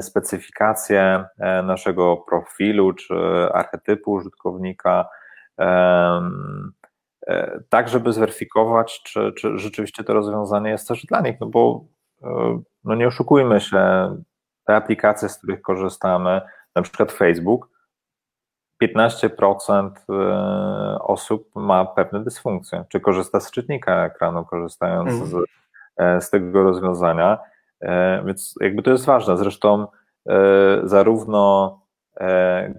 specyfikację 0.00 1.24
e, 1.38 1.62
naszego 1.62 2.16
profilu 2.16 2.92
czy 2.92 3.14
archetypu 3.52 4.12
użytkownika, 4.12 5.08
e, 5.58 6.30
tak 7.68 7.88
żeby 7.88 8.12
zweryfikować, 8.12 9.02
czy, 9.02 9.32
czy 9.32 9.58
rzeczywiście 9.58 10.04
to 10.04 10.14
rozwiązanie 10.14 10.70
jest 10.70 10.88
też 10.88 11.06
dla 11.06 11.20
nich, 11.20 11.36
no 11.40 11.46
bo 11.46 11.84
e, 12.22 12.60
no 12.84 12.94
nie 12.94 13.06
oszukujmy 13.06 13.60
się, 13.60 13.76
te 14.64 14.76
aplikacje, 14.76 15.28
z 15.28 15.38
których 15.38 15.62
korzystamy, 15.62 16.40
na 16.74 16.82
przykład 16.82 17.12
Facebook, 17.12 17.77
15% 18.82 19.90
e, 20.10 20.98
osób 20.98 21.48
ma 21.54 21.84
pewne 21.84 22.24
dysfunkcje, 22.24 22.84
czy 22.88 23.00
korzysta 23.00 23.40
z 23.40 23.50
czytnika 23.50 24.04
ekranu, 24.04 24.44
korzystając 24.44 25.10
Mhm. 25.10 25.30
z, 25.30 25.34
e, 25.96 26.20
z 26.20 26.30
tego 26.30 26.62
rozwiązania, 26.62 27.38
E, 27.80 28.22
więc 28.26 28.54
jakby 28.60 28.82
to 28.82 28.90
jest 28.90 29.06
ważne. 29.06 29.36
Zresztą 29.36 29.86
e, 30.28 30.34
zarówno 30.82 31.78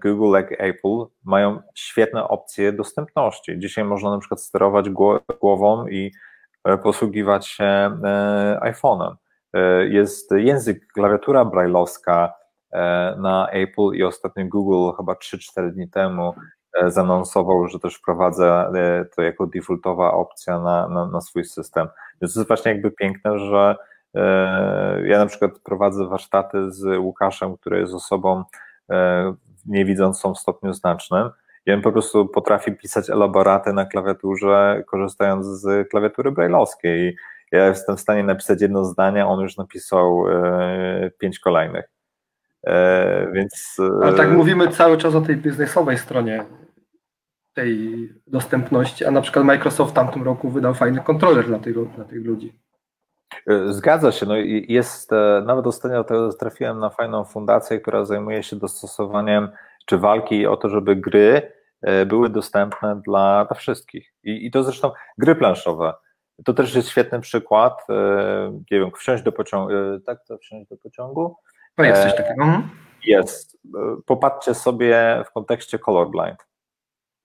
Google, 0.04 0.36
jak 0.36 0.52
i 0.52 0.56
Apple 0.58 1.06
mają 1.24 1.62
świetne 1.76 2.28
opcje 2.28 2.74
dostępności. 2.74 3.60
Dzisiaj 3.60 3.84
można 3.84 4.10
na 4.12 4.20
przykład 4.20 4.42
sterować 4.42 4.90
gło- 4.90 5.20
głową 5.42 5.88
i 5.88 6.12
posługiwać 6.84 7.48
się 7.48 7.98
iPhone'em. 8.62 9.16
Jest 9.90 10.32
język, 10.32 10.88
klawiatura 10.94 11.46
brailleowska 11.46 12.34
na 13.18 13.50
Apple 13.52 13.92
i 13.94 14.04
ostatnio 14.04 14.46
Google 14.46 14.98
chyba 14.98 15.14
3-4 15.14 15.72
dni 15.72 15.90
temu 15.90 16.34
e, 16.82 16.92
zanonsował, 16.92 17.68
że 17.68 17.80
też 17.80 17.96
wprowadza 17.96 18.72
e, 18.76 19.06
to 19.16 19.22
jako 19.22 19.48
defaultowa 19.48 20.14
opcja 20.14 20.60
na, 20.60 20.88
na, 20.88 21.06
na 21.06 21.22
swój 21.22 21.46
system. 21.46 21.88
Więc 22.22 22.34
to 22.34 22.40
jest 22.40 22.48
właśnie 22.48 22.72
jakby 22.72 22.92
piękne, 22.92 23.40
że 23.40 23.76
e, 24.16 25.08
ja 25.08 25.18
na 25.18 25.26
przykład 25.26 25.60
prowadzę 25.60 26.08
warsztaty 26.08 26.72
z 26.72 26.98
Łukaszem, 26.98 27.58
który 27.58 27.80
jest 27.80 27.94
osobą 27.94 28.44
e, 28.90 29.34
niewidzącą 29.66 30.34
w 30.34 30.40
stopniu 30.40 30.74
znacznym 30.74 31.30
i 31.66 31.72
on 31.72 31.82
po 31.82 31.92
prostu 31.92 32.28
potrafi 32.28 32.72
pisać 32.72 33.10
elaboraty 33.10 33.74
na 33.74 33.86
klawiaturze, 33.86 34.84
korzystając 34.88 35.46
z 35.46 35.90
klawiatury 35.90 36.32
brailleowskiej 36.32 37.16
ja 37.52 37.68
jestem 37.68 37.98
w 37.98 38.02
stanie 38.02 38.24
napisać 38.24 38.62
jedno 38.62 38.86
zdanie, 38.86 39.26
on 39.26 39.40
już 39.40 39.58
napisał 39.58 40.26
e, 40.30 41.12
pięć 41.20 41.40
kolejnych. 41.40 41.99
E, 42.68 43.32
więc. 43.34 43.78
Ale 44.04 44.14
tak 44.14 44.32
mówimy 44.32 44.68
cały 44.68 44.98
czas 44.98 45.16
o 45.16 45.22
tej 45.22 45.36
biznesowej 45.36 45.98
stronie 45.98 46.46
tej 47.54 48.10
dostępności, 48.28 49.06
a 49.06 49.12
na 49.12 49.22
przykład 49.22 49.46
Microsoft 49.46 49.92
w 49.92 49.96
tamtym 49.96 50.24
roku 50.24 50.50
wydał 50.50 50.74
fajny 50.74 51.02
kontroler 51.02 51.46
dla 51.46 51.60
tych, 51.60 51.76
dla 51.96 52.06
tych 52.06 52.26
ludzi. 52.26 52.54
Zgadza 53.70 54.12
się. 54.12 54.26
No 54.26 54.36
jest, 54.68 55.12
nawet 55.46 55.68
ostatnio 55.68 56.06
trafiłem 56.40 56.80
na 56.80 56.90
fajną 56.90 57.24
fundację, 57.24 57.80
która 57.80 58.06
zajmuje 58.06 58.44
się 58.44 58.56
dostosowaniem 58.56 59.50
czy 59.86 59.98
walki 59.98 60.48
o 60.48 60.58
to, 60.58 60.70
żeby 60.70 60.96
gry 60.96 61.52
były 62.06 62.30
dostępne 62.30 63.02
dla, 63.06 63.46
dla 63.46 63.58
wszystkich. 63.58 64.14
I, 64.24 64.46
I 64.46 64.52
to 64.52 64.64
zresztą 64.64 64.92
gry 65.18 65.36
planszowe 65.36 65.94
to 66.46 66.54
też 66.54 66.76
jest 66.76 66.90
świetny 66.90 67.20
przykład. 67.20 67.86
E, 67.90 68.52
nie 68.72 68.80
wiem, 68.80 68.92
wsiąść 68.92 69.24
do 69.24 69.32
pociągu. 69.32 69.74
E, 69.74 70.00
tak, 70.06 70.26
to 70.28 70.38
wsiąść 70.38 70.70
do 70.70 70.78
pociągu. 70.78 71.36
No 71.80 71.86
jest 71.86 72.04
coś 72.04 72.16
takiego. 72.16 72.44
Mhm. 72.44 72.70
Jest. 73.06 73.58
E, 73.76 73.80
popatrzcie 74.06 74.54
sobie 74.54 75.24
w 75.26 75.32
kontekście 75.32 75.80
colorblind. 75.80 76.48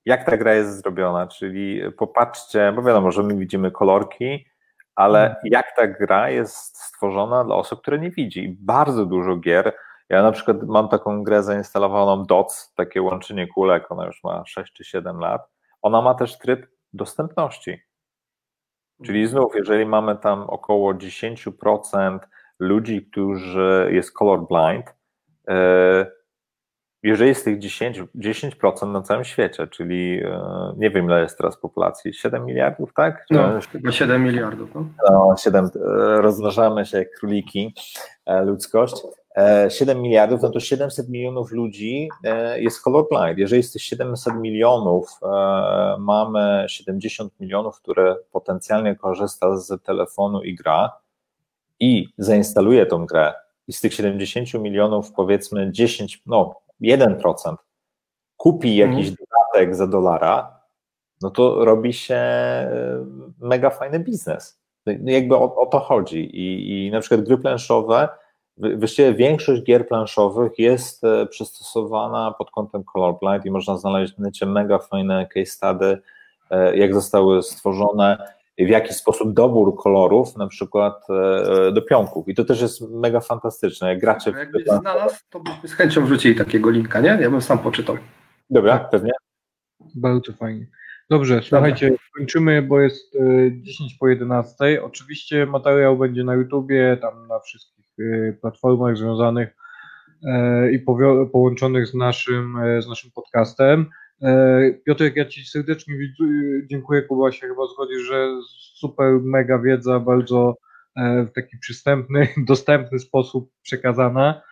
Jak 0.05 0.25
ta 0.25 0.37
gra 0.37 0.55
jest 0.55 0.79
zrobiona, 0.83 1.27
czyli 1.27 1.83
popatrzcie, 1.99 2.73
bo 2.77 2.83
wiadomo, 2.83 3.13
że 3.13 3.23
my 3.23 3.37
widzimy 3.37 3.71
kolorki, 3.71 4.47
ale 4.95 5.27
mhm. 5.27 5.43
jak 5.45 5.77
ta 5.77 5.87
gra 5.87 6.31
jest 6.31 6.79
stworzona 6.79 7.45
dla 7.45 7.57
osób, 7.57 7.81
które 7.81 7.99
nie 7.99 8.11
widzi. 8.11 8.45
I 8.45 8.57
bardzo 8.61 9.07
dużo 9.07 9.37
gier. 9.37 9.77
Ja 10.09 10.23
na 10.23 10.33
przykład 10.33 10.63
mam 10.63 10.89
taką 10.89 11.23
grę 11.23 11.43
zainstalowaną 11.43 12.25
DOTS, 12.25 12.75
takie 12.75 13.03
łączenie 13.03 13.47
kulek, 13.47 13.93
ona 13.93 14.07
już 14.07 14.25
ma 14.25 14.43
6 14.47 14.73
czy 14.73 14.85
7 14.85 15.19
lat. 15.19 15.49
Ona 15.83 16.03
ma 16.03 16.15
też 16.15 16.39
tryb 16.39 16.67
dostępności. 16.93 17.83
Czyli 19.05 19.27
znów, 19.27 19.55
jeżeli 19.55 19.87
mamy 19.87 20.17
tam 20.17 20.43
około 20.43 20.95
10% 20.95 22.19
ludzi, 22.65 23.07
którzy 23.11 23.89
jest 23.93 24.13
colorblind, 24.13 24.95
e, 25.49 26.07
jeżeli 27.03 27.35
z 27.35 27.43
tych 27.43 27.59
10, 27.59 28.03
10% 28.15 28.93
na 28.93 29.03
całym 29.03 29.25
świecie, 29.25 29.67
czyli 29.67 30.21
e, 30.25 30.41
nie 30.77 30.91
wiem 30.91 31.05
ile 31.05 31.23
jest 31.23 31.39
teraz 31.39 31.57
populacji, 31.57 32.15
7 32.15 32.47
miliardów, 32.47 32.95
tak? 32.95 33.27
No, 33.31 33.61
chyba 33.73 33.93
7 33.93 34.25
miliardów. 34.25 34.75
No, 34.75 34.87
no 35.11 35.35
7, 35.37 35.65
e, 35.65 35.69
rozmnażamy 36.23 36.87
się 36.87 36.99
jak 36.99 37.11
króliki, 37.11 37.75
ludzkość. 38.45 39.03
7 39.69 40.03
miliardów, 40.03 40.43
no 40.43 40.51
to 40.51 40.61
700 40.61 41.09
milionów 41.09 41.53
ludzi 41.53 42.09
jest 42.57 42.83
colorblind. 42.83 43.39
Jeżeli 43.39 43.63
z 43.63 43.73
tych 43.73 43.83
700 43.83 44.35
milionów 44.35 45.09
mamy 45.99 46.65
70 46.69 47.41
milionów, 47.41 47.81
które 47.81 48.17
potencjalnie 48.33 48.97
korzysta 48.97 49.57
z 49.57 49.83
telefonu 49.83 50.43
i 50.43 50.55
gra 50.55 50.93
i 51.81 52.09
zainstaluje 52.19 52.87
tą 52.87 53.07
grę 53.07 53.33
i 53.69 53.73
z 53.73 53.81
tych 53.81 53.95
70 53.95 54.55
milionów 54.55 55.13
powiedzmy 55.13 55.73
10, 55.73 56.23
no 56.27 56.61
1% 56.83 57.55
kupi 58.37 58.77
jakiś 58.77 59.09
mhm. 59.09 59.17
dodatek 59.17 59.77
za 59.77 59.87
dolara, 59.87 60.61
no 61.23 61.31
to 61.31 61.65
robi 61.65 61.93
się 61.93 62.21
mega 63.41 63.71
fajny 63.71 64.01
biznes. 64.01 64.61
No 64.87 65.13
jakby 65.13 65.37
o, 65.37 65.57
o 65.57 65.67
to 65.67 65.81
chodzi. 65.81 66.19
I, 66.19 66.87
I 66.87 66.91
na 66.91 67.01
przykład 67.01 67.21
gry 67.21 67.39
planszowe 67.39 68.09
Właściwie 68.59 69.15
większość 69.15 69.63
gier 69.63 69.89
planszowych 69.89 70.59
jest 70.59 71.05
e, 71.05 71.27
przystosowana 71.27 72.35
pod 72.39 72.51
kątem 72.51 72.85
colorblind 72.85 73.47
i 73.47 73.51
można 73.51 73.77
znaleźć 73.77 74.15
w 74.15 74.19
necie 74.19 74.47
mega 74.47 74.79
fajne 74.79 75.27
case 75.27 75.47
study, 75.47 75.99
e, 76.51 76.77
jak 76.77 76.95
zostały 76.95 77.43
stworzone, 77.43 78.35
w 78.59 78.69
jaki 78.69 78.95
sposób 78.95 79.33
dobór 79.33 79.77
kolorów 79.77 80.37
na 80.37 80.47
przykład 80.47 81.07
e, 81.11 81.73
do 81.73 81.83
pionków. 81.83 82.29
I 82.29 82.35
to 82.35 82.45
też 82.45 82.61
jest 82.61 82.81
mega 82.91 83.21
fantastyczne. 83.21 83.89
Jak 83.89 84.01
gracze 84.01 84.33
no, 84.33 84.39
Jakbyś 84.39 84.65
znalazł, 84.65 85.17
to 85.31 85.41
byśmy 85.41 85.69
z 85.69 85.73
chęcią 85.73 86.05
wrzucili 86.05 86.35
takiego 86.35 86.71
linka, 86.71 87.01
nie? 87.01 87.19
Ja 87.21 87.31
bym 87.31 87.43
sam 87.43 87.59
poczytał. 87.59 87.97
Dobra, 88.51 88.79
pewnie. 88.79 89.13
Bardzo 89.95 90.33
fajnie. 90.33 90.67
Dobrze, 91.11 91.43
słuchajcie, 91.43 91.97
kończymy, 92.17 92.63
bo 92.63 92.81
jest 92.81 93.17
10 93.61 93.95
po 94.01 94.09
11. 94.09 94.55
Oczywiście 94.85 95.47
materiał 95.47 95.99
będzie 95.99 96.25
na 96.25 96.35
YouTubie, 96.35 96.99
tam 97.01 97.29
na 97.29 97.41
wszystkich 97.41 97.75
Y, 98.01 98.39
platformach 98.41 98.97
związanych 98.97 99.57
e, 100.27 100.73
i 100.73 100.79
połączonych 101.33 101.87
z 101.87 101.95
naszym, 101.95 102.57
e, 102.57 102.83
z 102.83 102.89
naszym 102.89 103.11
podcastem. 103.11 103.91
E, 104.25 104.73
Piotrek, 104.85 105.17
ja 105.17 105.25
Ci 105.25 105.47
serdecznie 105.47 105.95
dziękuję, 106.67 107.03
Kuba 107.03 107.33
się 107.33 107.47
chyba 107.47 107.67
zgodzi, 107.67 107.99
że 108.09 108.29
super, 108.75 109.21
mega 109.23 109.59
wiedza, 109.59 110.01
bardzo 110.01 110.57
w 110.97 111.31
taki 111.35 111.59
przystępny, 111.59 112.29
dostępny 112.49 112.99
sposób 112.99 113.51
przekazana. 113.63 114.43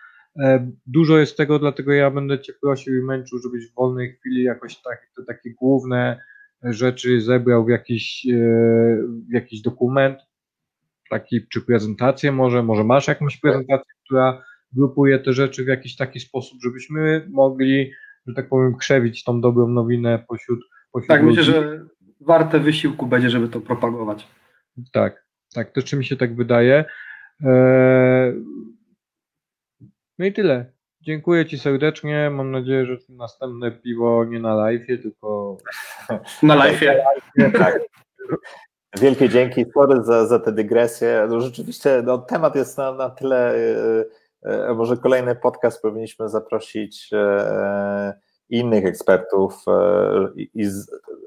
Dużo 0.86 1.18
jest 1.18 1.36
tego, 1.36 1.58
dlatego 1.58 1.92
ja 1.92 2.10
będę 2.10 2.40
Cię 2.40 2.52
prosił 2.62 2.98
i 2.98 3.04
męczył, 3.04 3.38
żebyś 3.38 3.70
w 3.70 3.74
wolnej 3.74 4.12
chwili 4.12 4.42
jakoś 4.42 4.82
tak, 4.82 5.10
te 5.16 5.24
takie 5.24 5.54
główne 5.54 6.20
rzeczy 6.62 7.20
zebrał 7.20 7.64
w 7.64 7.68
jakiś, 7.68 8.26
w 9.28 9.32
jakiś 9.32 9.60
dokument, 9.60 10.18
taki, 11.10 11.46
czy 11.48 11.60
prezentację 11.60 12.32
może, 12.32 12.62
może 12.62 12.84
masz 12.84 13.08
jakąś 13.08 13.36
prezentację, 13.36 13.92
która 14.04 14.42
grupuje 14.72 15.18
te 15.18 15.32
rzeczy 15.32 15.64
w 15.64 15.68
jakiś 15.68 15.96
taki 15.96 16.20
sposób, 16.20 16.58
żebyśmy 16.62 17.26
mogli, 17.30 17.92
że 18.26 18.34
tak 18.34 18.48
powiem, 18.48 18.76
krzewić 18.76 19.24
tą 19.24 19.40
dobrą 19.40 19.68
nowinę 19.68 20.24
pośród, 20.28 20.60
pośród 20.92 21.08
Tak, 21.08 21.22
ludzi. 21.22 21.38
myślę, 21.38 21.54
że 21.54 21.84
warte 22.20 22.60
wysiłku 22.60 23.06
będzie, 23.06 23.30
żeby 23.30 23.48
to 23.48 23.60
propagować. 23.60 24.28
Tak, 24.92 25.26
tak, 25.54 25.70
to 25.72 25.82
czy 25.82 25.96
mi 25.96 26.04
się 26.04 26.16
tak 26.16 26.36
wydaje. 26.36 26.84
Eee... 27.44 28.34
No 30.18 30.26
i 30.26 30.32
tyle. 30.32 30.72
Dziękuję 31.00 31.46
Ci 31.46 31.58
serdecznie. 31.58 32.30
Mam 32.30 32.50
nadzieję, 32.50 32.86
że 32.86 32.96
następne 33.08 33.72
piwo 33.72 34.24
nie 34.24 34.38
na 34.40 34.54
live, 34.54 34.86
tylko 34.86 35.58
na 36.42 36.54
live. 36.54 36.80
Tak. 37.58 37.80
Wielkie 39.00 39.28
dzięki, 39.28 39.64
sorry 39.74 40.02
za, 40.04 40.26
za 40.26 40.38
tę 40.38 40.52
dygresję. 40.52 41.26
No 41.28 41.40
rzeczywiście 41.40 42.02
no, 42.04 42.18
temat 42.18 42.56
jest 42.56 42.78
na, 42.78 42.92
na 42.92 43.10
tyle, 43.10 43.54
e, 43.54 44.04
może 44.77 44.97
kolejny 44.97 45.35
podcast 45.35 45.82
powinniśmy 45.82 46.28
zaprosić 46.28 47.10
e, 47.12 48.14
innych 48.51 48.86
ekspertów 48.86 49.64
e, 49.69 49.73
i 50.36 50.66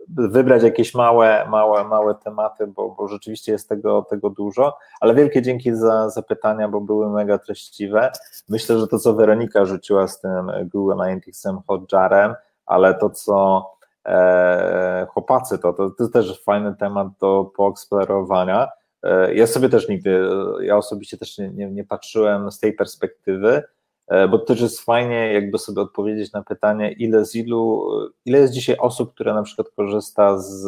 wybrać 0.07 0.63
jakieś 0.63 0.93
małe, 0.93 1.45
małe, 1.49 1.83
małe 1.83 2.15
tematy, 2.15 2.67
bo, 2.67 2.89
bo 2.89 3.07
rzeczywiście 3.07 3.51
jest 3.51 3.69
tego, 3.69 4.01
tego 4.01 4.29
dużo, 4.29 4.77
ale 4.99 5.15
wielkie 5.15 5.41
dzięki 5.41 5.75
za 5.75 6.09
zapytania, 6.09 6.69
bo 6.69 6.81
były 6.81 7.09
mega 7.09 7.37
treściwe. 7.37 8.11
Myślę, 8.49 8.79
że 8.79 8.87
to, 8.87 8.99
co 8.99 9.13
Weronika 9.13 9.65
rzuciła 9.65 10.07
z 10.07 10.21
tym 10.21 10.51
Google 10.65 10.91
Analyticsem, 10.91 11.59
Hotjarem, 11.67 12.35
ale 12.65 12.93
to, 12.93 13.09
co 13.09 13.65
e, 14.05 15.07
chłopacy, 15.09 15.57
to, 15.57 15.73
to, 15.73 15.89
to 15.89 16.07
też 16.07 16.43
fajny 16.43 16.75
temat 16.75 17.07
do 17.19 17.51
poeksplorowania. 17.55 18.67
E, 19.05 19.35
ja 19.35 19.47
sobie 19.47 19.69
też 19.69 19.89
nigdy, 19.89 20.29
ja 20.61 20.77
osobiście 20.77 21.17
też 21.17 21.37
nie, 21.37 21.49
nie, 21.49 21.71
nie 21.71 21.83
patrzyłem 21.83 22.51
z 22.51 22.59
tej 22.59 22.73
perspektywy, 22.73 23.63
e, 24.07 24.27
bo 24.27 24.39
to 24.39 24.45
też 24.45 24.61
jest 24.61 24.81
fajnie 24.81 25.33
jakby 25.33 25.57
sobie 25.57 25.81
odpowiedzieć 25.81 26.31
na 26.31 26.43
pytanie, 26.43 26.91
ile 26.91 27.25
z 27.25 27.35
ilu, 27.35 27.89
ile 28.25 28.39
jest 28.39 28.53
dzisiaj 28.53 28.77
osób, 28.77 29.13
które 29.13 29.33
na 29.33 29.43
przykład 29.43 29.67
korzysta 29.75 30.37
z 30.37 30.67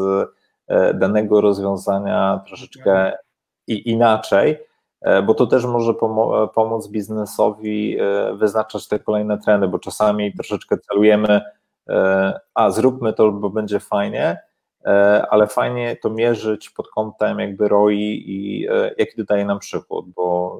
e, 0.68 0.94
danego 0.94 1.42
rozwiązania 1.42 2.42
troszeczkę 2.48 3.12
i 3.68 3.92
inaczej, 3.92 4.58
e, 5.02 5.22
bo 5.22 5.34
to 5.34 5.48
też 5.48 5.66
może 5.66 5.94
pomóc 6.56 6.88
biznesowi 6.88 7.98
e, 8.00 8.34
wyznaczać 8.36 8.88
te 8.88 9.00
kolejne 9.00 9.38
trendy, 9.38 9.68
bo 9.68 9.80
czasami 9.80 10.34
troszeczkę 10.34 10.78
celujemy 10.78 11.42
E, 11.90 12.40
a 12.54 12.72
zróbmy 12.72 13.14
to, 13.14 13.32
bo 13.32 13.50
będzie 13.50 13.80
fajnie, 13.80 14.24
e, 14.24 14.38
ale 15.30 15.48
fajnie 15.48 15.96
to 15.96 16.10
mierzyć 16.10 16.70
pod 16.70 16.88
kątem 16.90 17.40
jakby 17.40 17.68
ROI 17.68 18.24
i 18.28 18.68
e, 18.70 18.92
jaki 18.98 19.18
dodaje 19.18 19.46
nam 19.46 19.60
przychód, 19.60 20.06
bo 20.10 20.58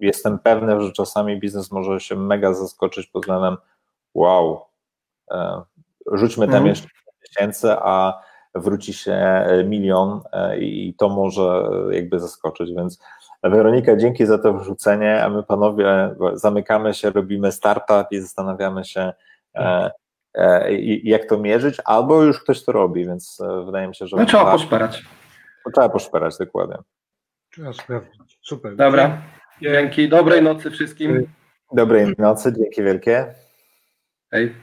jestem 0.00 0.38
pewny, 0.38 0.82
że 0.82 0.92
czasami 0.92 1.40
biznes 1.40 1.72
może 1.72 2.00
się 2.00 2.16
mega 2.16 2.54
zaskoczyć 2.54 3.06
pod 3.06 3.22
względem 3.22 3.56
wow, 4.14 4.60
rzućmy 6.12 6.46
tam 6.46 6.54
mhm. 6.54 6.66
jeszcze 6.66 6.88
tysięcy, 7.26 7.72
a 7.72 8.22
wróci 8.54 8.92
się 8.92 9.46
milion 9.64 10.20
i 10.58 10.94
to 10.98 11.08
może 11.08 11.70
jakby 11.90 12.20
zaskoczyć, 12.20 12.70
więc 12.76 13.02
Weronika, 13.42 13.96
dzięki 13.96 14.26
za 14.26 14.38
to 14.38 14.52
wrzucenie, 14.52 15.24
a 15.24 15.28
my 15.28 15.42
panowie 15.42 16.14
zamykamy 16.34 16.94
się, 16.94 17.10
robimy 17.10 17.52
startup 17.52 18.06
i 18.10 18.20
zastanawiamy 18.20 18.84
się, 18.84 19.12
E, 19.54 19.90
i 20.70 21.08
jak 21.08 21.24
to 21.24 21.38
mierzyć, 21.38 21.76
albo 21.84 22.22
już 22.22 22.42
ktoś 22.42 22.64
to 22.64 22.72
robi, 22.72 23.06
więc 23.06 23.40
e, 23.40 23.64
wydaje 23.64 23.88
mi 23.88 23.94
się, 23.94 24.06
że... 24.06 24.16
No 24.16 24.26
trzeba 24.26 24.52
poszperać. 24.52 25.04
Trzeba 25.72 25.88
poszperać, 25.88 26.38
dokładnie. 26.38 26.76
Trzeba 27.50 27.72
sprawdzić. 27.72 28.38
Super. 28.42 28.76
Dobra, 28.76 29.22
dzięki. 29.62 30.08
Dobrej 30.08 30.42
nocy 30.42 30.70
wszystkim. 30.70 31.26
Dobrej 31.72 32.14
nocy, 32.18 32.52
dzięki 32.58 32.82
wielkie. 32.82 33.34
Hej. 34.30 34.54